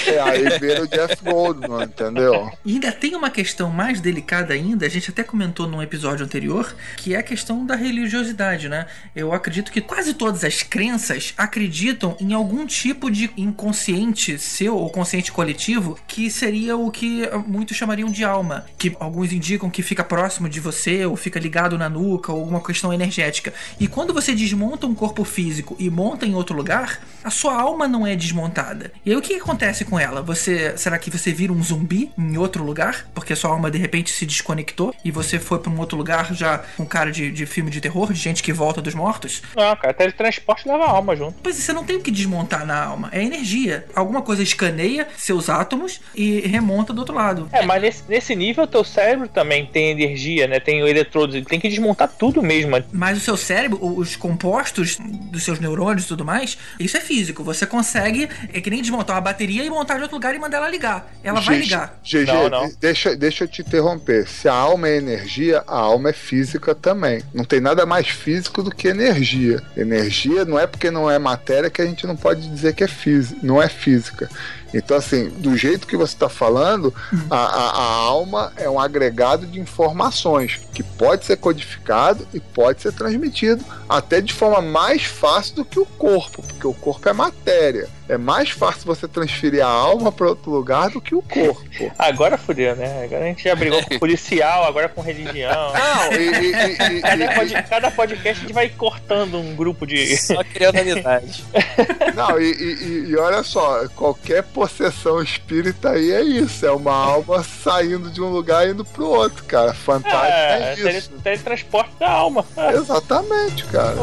É, 0.06 0.20
aí 0.20 0.58
vira 0.58 0.82
o 0.82 0.86
Jeff 0.86 1.22
Goldblum, 1.22 1.82
entendeu? 1.82 2.50
E 2.64 2.74
ainda 2.74 2.92
tem 2.92 3.14
uma 3.14 3.30
questão 3.30 3.70
mais 3.70 4.00
delicada 4.00 4.52
ainda, 4.52 4.86
a 4.86 4.88
gente 4.88 5.10
até 5.10 5.22
comentou 5.22 5.66
num 5.66 5.82
episódio 5.82 6.24
anterior, 6.24 6.74
que 6.96 7.14
é 7.14 7.18
a 7.18 7.22
questão 7.22 7.64
da 7.64 7.74
religiosidade, 7.74 8.68
né? 8.68 8.86
Eu 9.14 9.32
acredito 9.32 9.72
que 9.72 9.80
quase 9.80 10.14
todas 10.14 10.44
as 10.44 10.62
crenças 10.62 11.32
acreditam 11.36 12.16
em 12.20 12.32
algum 12.32 12.66
tipo 12.66 13.10
de 13.10 13.30
inconsciente 13.36 14.38
seu 14.38 14.76
ou 14.76 14.90
consciente 14.90 15.32
coletivo 15.32 15.98
que 16.06 16.30
seria 16.30 16.76
o 16.76 16.90
que 16.90 17.28
muitos 17.46 17.76
chamariam 17.76 18.10
de 18.10 18.24
alma, 18.24 18.66
que 18.78 18.94
alguns 19.00 19.32
indicam 19.32 19.70
que 19.70 19.82
fica 19.82 20.04
próximo 20.04 20.48
de 20.48 20.60
você 20.60 21.06
ou 21.06 21.16
fica 21.16 21.38
ligado 21.38 21.78
na 21.78 21.88
nuca 21.88 22.32
ou 22.32 22.40
alguma 22.40 22.62
questão 22.62 22.92
energética. 22.92 23.52
E 23.80 23.88
quando 23.88 24.12
você 24.12 24.34
desmonta 24.34 24.86
um 24.86 24.94
corpo 24.94 25.24
físico 25.24 25.76
e 25.78 25.88
monta 25.88 26.26
em 26.26 26.34
outro 26.34 26.56
lugar, 26.56 27.00
a 27.22 27.30
sua 27.30 27.54
alma 27.54 27.88
não 27.88 28.06
é 28.06 28.14
desmontada. 28.16 28.73
E 29.04 29.10
aí 29.10 29.16
o 29.16 29.22
que 29.22 29.34
acontece 29.34 29.84
com 29.84 29.98
ela? 29.98 30.22
Você 30.22 30.76
será 30.76 30.98
que 30.98 31.10
você 31.10 31.32
vira 31.32 31.52
um 31.52 31.62
zumbi 31.62 32.10
em 32.16 32.36
outro 32.36 32.64
lugar 32.64 33.06
porque 33.14 33.32
a 33.32 33.36
sua 33.36 33.50
alma 33.50 33.70
de 33.70 33.78
repente 33.78 34.10
se 34.12 34.26
desconectou 34.26 34.94
e 35.04 35.10
você 35.10 35.38
foi 35.38 35.58
para 35.58 35.70
um 35.70 35.78
outro 35.78 35.96
lugar 35.96 36.34
já 36.34 36.58
com 36.76 36.86
cara 36.86 37.10
de, 37.10 37.30
de 37.30 37.46
filme 37.46 37.70
de 37.70 37.80
terror, 37.80 38.12
de 38.12 38.18
gente 38.18 38.42
que 38.42 38.52
volta 38.52 38.80
dos 38.80 38.94
mortos? 38.94 39.42
Não, 39.54 39.76
cara, 39.76 39.92
teletransporte 39.94 40.68
leva 40.68 40.84
a 40.84 40.90
alma 40.90 41.16
junto. 41.16 41.34
Pois 41.42 41.58
é, 41.58 41.60
você 41.60 41.72
não 41.72 41.84
tem 41.84 41.96
o 41.96 42.00
que 42.00 42.10
desmontar 42.10 42.66
na 42.66 42.82
alma, 42.82 43.08
é 43.12 43.22
energia. 43.22 43.86
Alguma 43.94 44.22
coisa 44.22 44.42
escaneia 44.42 45.08
seus 45.16 45.48
átomos 45.48 46.00
e 46.14 46.40
remonta 46.40 46.92
do 46.92 46.98
outro 46.98 47.14
lado. 47.14 47.48
É, 47.52 47.64
mas 47.64 47.82
nesse, 47.82 48.04
nesse 48.08 48.36
nível, 48.36 48.66
teu 48.66 48.84
cérebro 48.84 49.28
também 49.28 49.66
tem 49.66 49.90
energia, 49.90 50.46
né? 50.46 50.60
Tem 50.60 50.80
eletrodos, 50.80 51.34
ele 51.34 51.44
tem 51.44 51.60
que 51.60 51.68
desmontar 51.68 52.08
tudo 52.08 52.42
mesmo. 52.42 52.74
Mas 52.92 53.18
o 53.18 53.20
seu 53.20 53.36
cérebro, 53.36 53.78
os 53.82 54.16
compostos 54.16 54.96
dos 54.98 55.42
seus 55.42 55.60
neurônios 55.60 56.04
e 56.04 56.08
tudo 56.08 56.24
mais, 56.24 56.56
isso 56.78 56.96
é 56.96 57.00
físico. 57.00 57.44
Você 57.44 57.66
consegue, 57.66 58.28
é 58.52 58.60
que 58.64 58.70
nem 58.70 58.80
desmontar 58.80 59.14
uma 59.16 59.20
bateria 59.22 59.62
e 59.64 59.68
montar 59.70 59.96
de 59.96 60.02
outro 60.02 60.16
lugar 60.16 60.34
e 60.34 60.38
mandar 60.38 60.56
ela 60.56 60.68
ligar. 60.70 61.06
Ela 61.22 61.40
vai 61.40 61.58
ligar. 61.58 61.98
GG, 62.02 62.26
Não, 62.26 62.48
não. 62.48 62.72
Deixa, 62.80 63.14
deixa 63.14 63.44
eu 63.44 63.48
te 63.48 63.60
interromper. 63.60 64.26
Se 64.26 64.48
a 64.48 64.54
alma 64.54 64.88
é 64.88 64.96
energia, 64.96 65.62
a 65.66 65.76
alma 65.78 66.08
é 66.08 66.12
física 66.14 66.74
também. 66.74 67.22
Não 67.34 67.44
tem 67.44 67.60
nada 67.60 67.84
mais 67.84 68.08
físico 68.08 68.62
do 68.62 68.70
que 68.74 68.88
energia. 68.88 69.62
Energia 69.76 70.44
não 70.46 70.58
é 70.58 70.66
porque 70.66 70.90
não 70.90 71.10
é 71.10 71.18
matéria 71.18 71.68
que 71.68 71.82
a 71.82 71.86
gente 71.86 72.06
não 72.06 72.16
pode 72.16 72.48
dizer 72.48 72.74
que 72.74 72.82
é 72.82 72.88
física, 72.88 73.38
não 73.42 73.62
é 73.62 73.68
física. 73.68 74.28
Então, 74.76 74.96
assim, 74.96 75.28
do 75.28 75.56
jeito 75.56 75.86
que 75.86 75.96
você 75.96 76.14
está 76.14 76.28
falando, 76.28 76.92
a, 77.30 77.36
a- 77.36 77.70
a 77.70 77.84
alma 78.08 78.52
é 78.56 78.68
um 78.68 78.80
agregado 78.80 79.46
de 79.46 79.60
informações 79.60 80.60
que 80.74 80.82
pode 80.82 81.24
ser 81.24 81.36
codificado 81.36 82.26
e 82.34 82.40
pode 82.40 82.82
ser 82.82 82.92
transmitido 82.92 83.64
até 83.88 84.20
de 84.20 84.32
forma 84.32 84.60
mais 84.60 85.04
fácil 85.04 85.54
do 85.56 85.64
que 85.64 85.78
o 85.78 85.86
corpo, 85.86 86.42
porque 86.42 86.66
o 86.66 86.74
corpo 86.74 87.08
é 87.08 87.12
matéria. 87.12 87.88
É 88.08 88.18
mais 88.18 88.50
fácil 88.50 88.82
você 88.84 89.08
transferir 89.08 89.64
a 89.64 89.68
alma 89.68 90.12
para 90.12 90.28
outro 90.28 90.50
lugar 90.50 90.90
do 90.90 91.00
que 91.00 91.14
o 91.14 91.22
corpo. 91.22 91.90
Agora 91.98 92.36
fudeu, 92.36 92.76
né? 92.76 93.04
Agora 93.04 93.24
a 93.24 93.28
gente 93.28 93.44
já 93.44 93.54
brigou 93.54 93.82
com 93.82 93.98
policial, 93.98 94.64
agora 94.64 94.88
com 94.90 95.00
religião. 95.00 95.72
Não, 95.72 96.12
e, 96.12 96.28
e- 96.28 96.96
e- 96.98 97.00
Cada, 97.00 97.24
e- 97.24 97.34
pod- 97.34 97.62
cada 97.68 97.90
podcast 97.90 98.38
a 98.38 98.42
gente 98.46 98.52
vai 98.52 98.68
cortando 98.68 99.38
um 99.38 99.54
grupo 99.56 99.86
de. 99.86 100.16
Só 100.18 100.44
criando 100.44 100.78
amizade. 100.78 101.44
Não, 102.14 102.38
e, 102.38 102.44
e- 102.52 102.84
e- 102.84 103.10
e 103.10 103.16
olha 103.16 103.42
só, 103.42 103.88
qualquer 103.96 104.42
possessão 104.42 105.22
espírita 105.22 105.90
aí 105.90 106.12
é 106.12 106.22
isso, 106.22 106.64
é 106.66 106.70
uma 106.72 106.92
alma 106.94 107.42
saindo 107.42 108.10
de 108.10 108.20
um 108.20 108.28
lugar 108.28 108.66
e 108.66 108.72
indo 108.72 108.84
pro 108.84 109.06
outro, 109.08 109.42
cara. 109.44 109.72
Fantástico 109.72 110.26
É, 110.26 110.72
é 110.72 110.74
tele- 110.76 110.98
isso. 110.98 111.10
teletransporte 111.22 111.90
da 111.98 112.10
alma. 112.10 112.44
É. 112.56 112.72
Exatamente, 112.74 113.64
cara. 113.64 113.96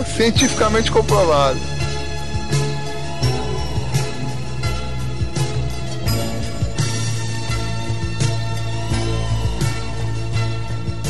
É 0.00 0.04
cientificamente 0.04 0.90
comprovado. 0.92 1.58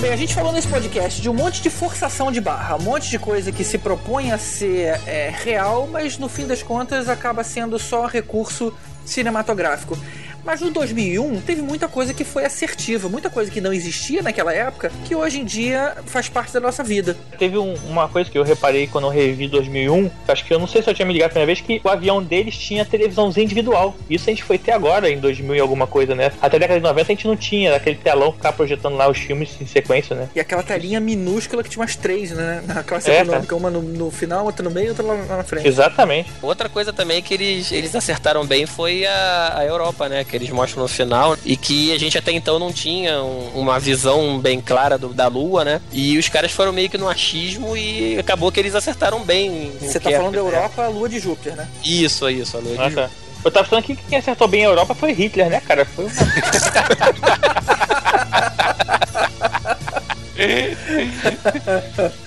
Bem, 0.01 0.15
a 0.15 0.17
gente 0.17 0.35
falou 0.35 0.51
nesse 0.51 0.67
podcast 0.67 1.21
de 1.21 1.29
um 1.29 1.35
monte 1.35 1.61
de 1.61 1.69
forçação 1.69 2.33
de 2.33 2.41
barra, 2.41 2.75
um 2.77 2.83
monte 2.83 3.11
de 3.11 3.19
coisa 3.19 3.53
que 3.53 3.63
se 3.63 3.77
propõe 3.77 4.33
a 4.33 4.39
ser 4.39 4.99
é, 5.07 5.29
real, 5.29 5.87
mas 5.87 6.17
no 6.17 6.27
fim 6.27 6.47
das 6.47 6.63
contas 6.63 7.07
acaba 7.07 7.45
sendo 7.45 7.79
só 7.79 8.07
recurso 8.07 8.73
cinematográfico. 9.05 9.99
Mas 10.45 10.61
no 10.61 10.71
2001 10.71 11.41
teve 11.43 11.63
muita 11.63 11.87
coisa 11.89 12.13
que 12.15 12.25
foi 12.25 12.45
assertiva, 12.45 13.09
muita 13.09 13.29
coisa 13.31 13.51
que 13.51 13.61
não 13.61 13.73
existia 13.73 14.23
naquela 14.23 14.53
época, 14.53 14.91
que 15.05 15.15
hoje 15.15 15.41
em 15.41 15.45
dia 15.45 15.97
faz 16.07 16.29
parte 16.29 16.53
da 16.53 16.61
nossa 16.61 16.83
vida. 16.83 17.17
Teve 17.39 17.59
um- 17.59 17.75
uma 17.89 18.09
coisa 18.09 18.31
que 18.31 18.39
eu 18.39 18.43
reparei 18.43 18.87
quando 18.87 19.05
eu 19.05 19.11
revi 19.11 19.47
2001, 19.49 20.11
acho 20.29 20.45
que 20.45 20.53
eu 20.55 20.59
não 20.59 20.67
sei 20.67 20.83
se 20.83 20.89
eu 20.91 20.95
tinha 20.95 21.07
me 21.07 21.13
ligado 21.13 21.27
a 21.27 21.31
primeira 21.31 21.47
vez, 21.47 21.61
que 21.61 21.81
o 21.85 21.89
avião 21.89 22.23
deles 22.23 22.57
tinha 22.57 22.85
televisãozinha 22.85 23.45
individual. 23.45 23.95
Isso 24.09 24.29
a 24.29 24.33
gente 24.33 24.43
foi 24.45 24.59
ter 24.59 24.73
agora, 24.73 25.11
em 25.11 25.19
2000 25.19 25.55
e 25.57 25.61
alguma 25.61 25.87
coisa, 25.87 26.15
né? 26.15 26.33
Até 26.41 26.57
a 26.57 26.61
década 26.61 26.81
de 26.81 26.85
90 26.87 27.13
a 27.13 27.15
gente 27.15 27.27
não 27.27 27.37
tinha 27.37 27.75
aquele 27.77 27.97
telão 27.97 28.33
ficar 28.33 28.53
projetando 28.53 28.97
lá 28.97 29.09
os 29.11 29.19
filmes 29.19 29.51
em 29.61 29.67
sequência, 29.67 30.17
né? 30.17 30.29
E 30.35 30.41
aquela 30.41 30.63
telinha 30.63 31.01
minúscula 31.01 31.63
que 31.63 31.69
tinha 31.71 31.81
umas 31.83 31.97
três, 31.97 32.31
né? 32.31 32.63
Na 32.67 32.83
classe 32.83 33.11
É, 33.11 33.21
econômica, 33.21 33.55
uma 33.57 33.71
no, 33.71 33.83
no 33.83 34.11
final, 34.11 34.45
outra 34.47 34.63
no 34.63 34.71
meio, 34.71 34.89
outra 34.89 35.05
lá, 35.05 35.15
lá 35.29 35.37
na 35.39 35.45
frente. 35.45 35.67
Exatamente. 35.67 36.31
Outra 36.43 36.69
coisa 36.69 36.93
também 36.93 37.21
que 37.23 37.35
eles, 37.35 37.71
eles 37.73 37.95
acertaram 37.95 38.45
bem 38.47 38.67
foi 38.67 39.05
a, 39.07 39.55
a 39.59 39.65
Europa, 39.65 40.09
né? 40.09 40.25
Que 40.31 40.37
eles 40.37 40.51
mostram 40.51 40.83
no 40.83 40.89
final 40.89 41.37
e 41.45 41.57
que 41.57 41.93
a 41.93 41.99
gente 41.99 42.17
até 42.17 42.31
então 42.31 42.57
não 42.59 42.73
tinha 42.73 43.21
um- 43.21 43.51
uma 43.57 43.81
visão 43.81 44.39
bem 44.39 44.61
clara 44.61 44.97
do- 44.97 45.13
da 45.13 45.27
Lua, 45.27 45.65
né? 45.65 45.81
E 45.93 46.17
os 46.17 46.29
caras 46.29 46.53
foram 46.53 46.73
meio 46.73 46.89
que 46.89 46.97
no 46.97 47.09
achismo 47.09 47.77
e 47.77 48.17
acabou 48.19 48.53
que 48.53 48.61
eles 48.61 48.75
acertaram 48.77 49.21
bem. 49.25 49.73
Você 49.81 49.99
tá 49.99 50.09
é- 50.11 50.17
falando 50.17 50.35
da 50.35 50.39
Europa, 50.39 50.85
a 50.85 50.89
lua 50.89 51.09
de 51.09 51.19
Júpiter, 51.19 51.57
né? 51.57 51.67
Isso, 51.85 52.31
isso, 52.31 52.57
a 52.57 52.61
Lua 52.61 52.77
de 52.77 52.83
Ah, 52.83 52.91
tá. 53.09 53.11
Eu 53.45 53.51
tava 53.51 53.67
falando 53.67 53.85
que 53.85 53.97
quem 53.97 54.19
acertou 54.19 54.47
bem 54.47 54.65
a 54.65 54.69
Europa 54.69 54.95
foi 54.95 55.13
Hitler, 55.13 55.49
né, 55.49 55.61
cara? 55.67 55.85
Foi 55.85 56.05
uma... 56.05 56.15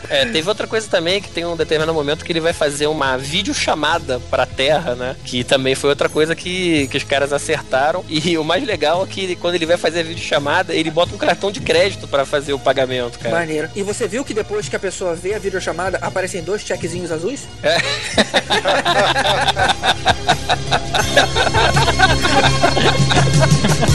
é, 0.10 0.26
teve 0.26 0.48
outra 0.48 0.68
coisa 0.68 0.88
também 0.88 1.22
que 1.22 1.30
tem 1.30 1.46
um 1.46 1.56
determinado 1.56 1.94
momento 1.94 2.24
que 2.24 2.32
ele 2.32 2.40
vai 2.40 2.54
fazer 2.54 2.88
uma 2.88 3.18
videochamada 3.18 4.20
pra 4.30 4.46
Terra, 4.46 4.96
né? 4.96 5.16
Que 5.24 5.44
também 5.44 5.76
foi 5.76 5.90
outra 5.90 6.08
coisa 6.08 6.36
que, 6.36 6.88
que 6.88 6.98
os 6.98 7.04
caras 7.04 7.34
acertaram. 7.34 8.06
E 8.08 8.38
o 8.38 8.44
mais 8.44 8.64
legal 8.66 9.04
é 9.04 9.08
que 9.08 9.36
quando 9.36 9.56
ele 9.56 9.66
vai 9.66 9.78
fazer 9.78 10.02
a 10.02 10.04
videochamada, 10.04 10.74
ele 10.74 10.92
bota 10.92 11.16
um 11.16 11.18
cartão 11.18 11.52
de 11.52 11.60
crédito 11.62 12.08
para 12.08 12.26
fazer 12.26 12.54
o 12.54 12.60
pagamento, 12.60 13.18
cara. 13.20 13.36
Maneiro. 13.36 13.70
E 13.76 13.82
você 13.82 14.08
viu 14.08 14.24
que 14.24 14.34
depois 14.34 14.70
que 14.70 14.76
a 14.76 14.80
pessoa 14.80 15.16
vê 15.16 15.34
a 15.34 15.40
videochamada, 15.40 15.98
aparecem 16.02 16.44
dois 16.44 16.62
chequezinhos 16.62 17.12
azuis? 17.12 17.48
É. 17.64 17.78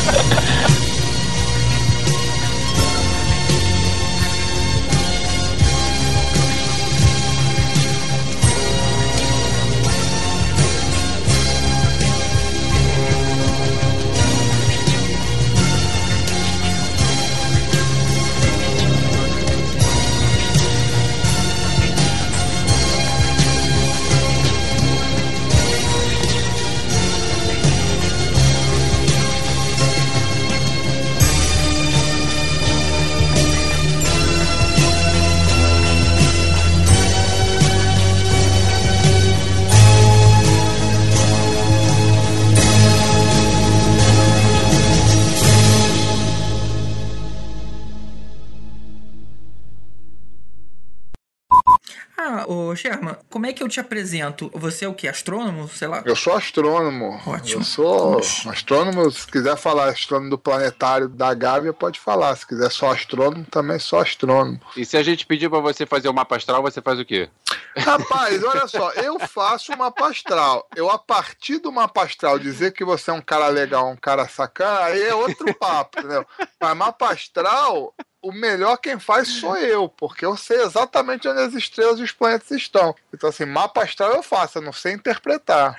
Sherman, 52.79 53.17
como 53.29 53.47
é 53.47 53.53
que 53.53 53.63
eu 53.63 53.69
te 53.69 53.81
apresento? 53.81 54.51
Você 54.55 54.85
é 54.85 54.89
o 54.89 54.95
que? 54.95 55.09
Astrônomo? 55.09 55.69
Sei 55.69 55.89
lá. 55.89 56.03
Eu 56.05 56.17
sou 56.17 56.35
astrônomo. 56.35 57.21
Ótimo. 57.27 57.61
Eu 57.61 57.65
sou 57.65 58.21
astrônomo. 58.47 59.11
Se 59.11 59.27
quiser 59.27 59.57
falar 59.57 59.89
astrônomo 59.89 60.31
do 60.31 60.39
planetário 60.39 61.09
da 61.09 61.35
Gávea, 61.35 61.73
pode 61.73 61.99
falar. 61.99 62.35
Se 62.37 62.47
quiser 62.47 62.71
só 62.71 62.93
astrônomo, 62.93 63.45
também 63.51 63.79
sou 63.79 63.99
astrônomo. 63.99 64.61
E 64.77 64.85
se 64.85 64.97
a 64.97 65.03
gente 65.03 65.27
pedir 65.27 65.51
pra 65.51 65.61
você 65.61 65.85
fazer 65.85 66.09
o 66.09 66.15
mapa 66.15 66.37
astral, 66.37 66.63
você 66.63 66.81
faz 66.81 66.99
o 66.99 67.05
quê? 67.05 67.29
Rapaz, 67.77 68.43
olha 68.43 68.67
só, 68.67 68.91
eu 68.93 69.19
faço 69.21 69.73
uma 69.73 69.93
astral. 70.03 70.67
Eu, 70.75 70.91
a 70.91 70.99
partir 70.99 71.59
do 71.59 71.71
mapa 71.71 72.03
astral, 72.03 72.39
dizer 72.39 72.73
que 72.73 72.85
você 72.85 73.11
é 73.11 73.15
um 73.15 73.21
cara 73.21 73.49
legal, 73.49 73.89
um 73.89 73.97
cara 73.97 74.27
sacana, 74.29 74.87
aí 74.87 75.03
é 75.03 75.15
outro 75.15 75.55
papo, 75.55 75.99
entendeu? 75.99 76.27
Mas 76.61 76.77
mapa 76.77 77.13
astral, 77.13 77.95
o 78.29 78.33
melhor 78.33 78.77
quem 78.79 78.99
faz 78.99 79.29
sou 79.29 79.57
eu, 79.57 79.89
porque 79.89 80.25
eu 80.25 80.37
sei 80.37 80.63
exatamente 80.63 81.27
onde 81.29 81.41
as 81.41 81.55
estrelas 81.55 81.99
e 81.99 82.03
os 82.03 82.13
planetas 82.13 82.51
estão. 82.51 82.95
Então, 83.13 83.29
assim, 83.31 83.45
mapa 83.45 83.83
astral 83.83 84.13
eu 84.13 84.23
faço, 84.23 84.59
eu 84.59 84.63
não 84.63 84.73
sei 84.73 84.93
interpretar. 84.93 85.77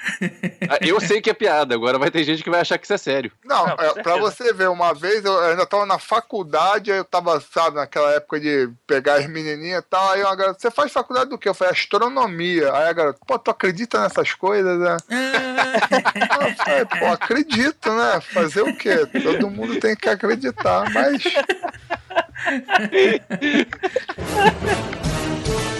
Ah, 0.69 0.77
Eu 0.81 0.99
sei 0.99 1.21
que 1.21 1.29
é 1.29 1.33
piada, 1.33 1.75
agora 1.75 1.99
vai 1.99 2.09
ter 2.11 2.23
gente 2.23 2.43
que 2.43 2.49
vai 2.49 2.61
achar 2.61 2.77
que 2.77 2.85
isso 2.85 2.93
é 2.93 2.97
sério. 2.97 3.31
Não, 3.45 3.65
Não, 3.67 3.73
é, 3.75 4.01
pra 4.01 4.17
você 4.17 4.51
ver, 4.53 4.69
uma 4.69 4.93
vez 4.93 5.23
eu 5.23 5.39
ainda 5.39 5.65
tava 5.65 5.85
na 5.85 5.99
faculdade, 5.99 6.91
aí 6.91 6.97
eu 6.97 7.05
tava, 7.05 7.39
sabe, 7.41 7.75
naquela 7.77 8.11
época 8.13 8.39
de 8.39 8.69
pegar 8.87 9.15
as 9.15 9.27
menininhas 9.27 9.83
e 9.83 9.87
tal, 9.89 10.11
aí 10.11 10.23
uma 10.23 10.35
garota, 10.35 10.59
você 10.59 10.71
faz 10.71 10.91
faculdade 10.91 11.29
do 11.29 11.37
quê? 11.37 11.49
Eu 11.49 11.53
falei, 11.53 11.73
astronomia. 11.73 12.73
Aí 12.73 12.87
a 12.89 12.93
garota, 12.93 13.19
pô, 13.25 13.37
tu 13.37 13.51
acredita 13.51 14.01
nessas 14.01 14.33
coisas, 14.33 14.79
né? 14.79 14.97
Eu 15.09 16.55
falei, 16.55 16.85
pô, 16.85 17.05
acredito, 17.07 17.91
né? 17.93 18.21
Fazer 18.21 18.61
o 18.61 18.75
quê? 18.75 19.05
Todo 19.23 19.49
mundo 19.49 19.79
tem 19.79 19.95
que 19.95 20.09
acreditar, 20.09 20.89
mas 20.91 21.23
Ha 22.09 22.23
ha 22.41 22.89
ha 23.29 23.69
ha 24.35 24.51
ha! 24.65 25.78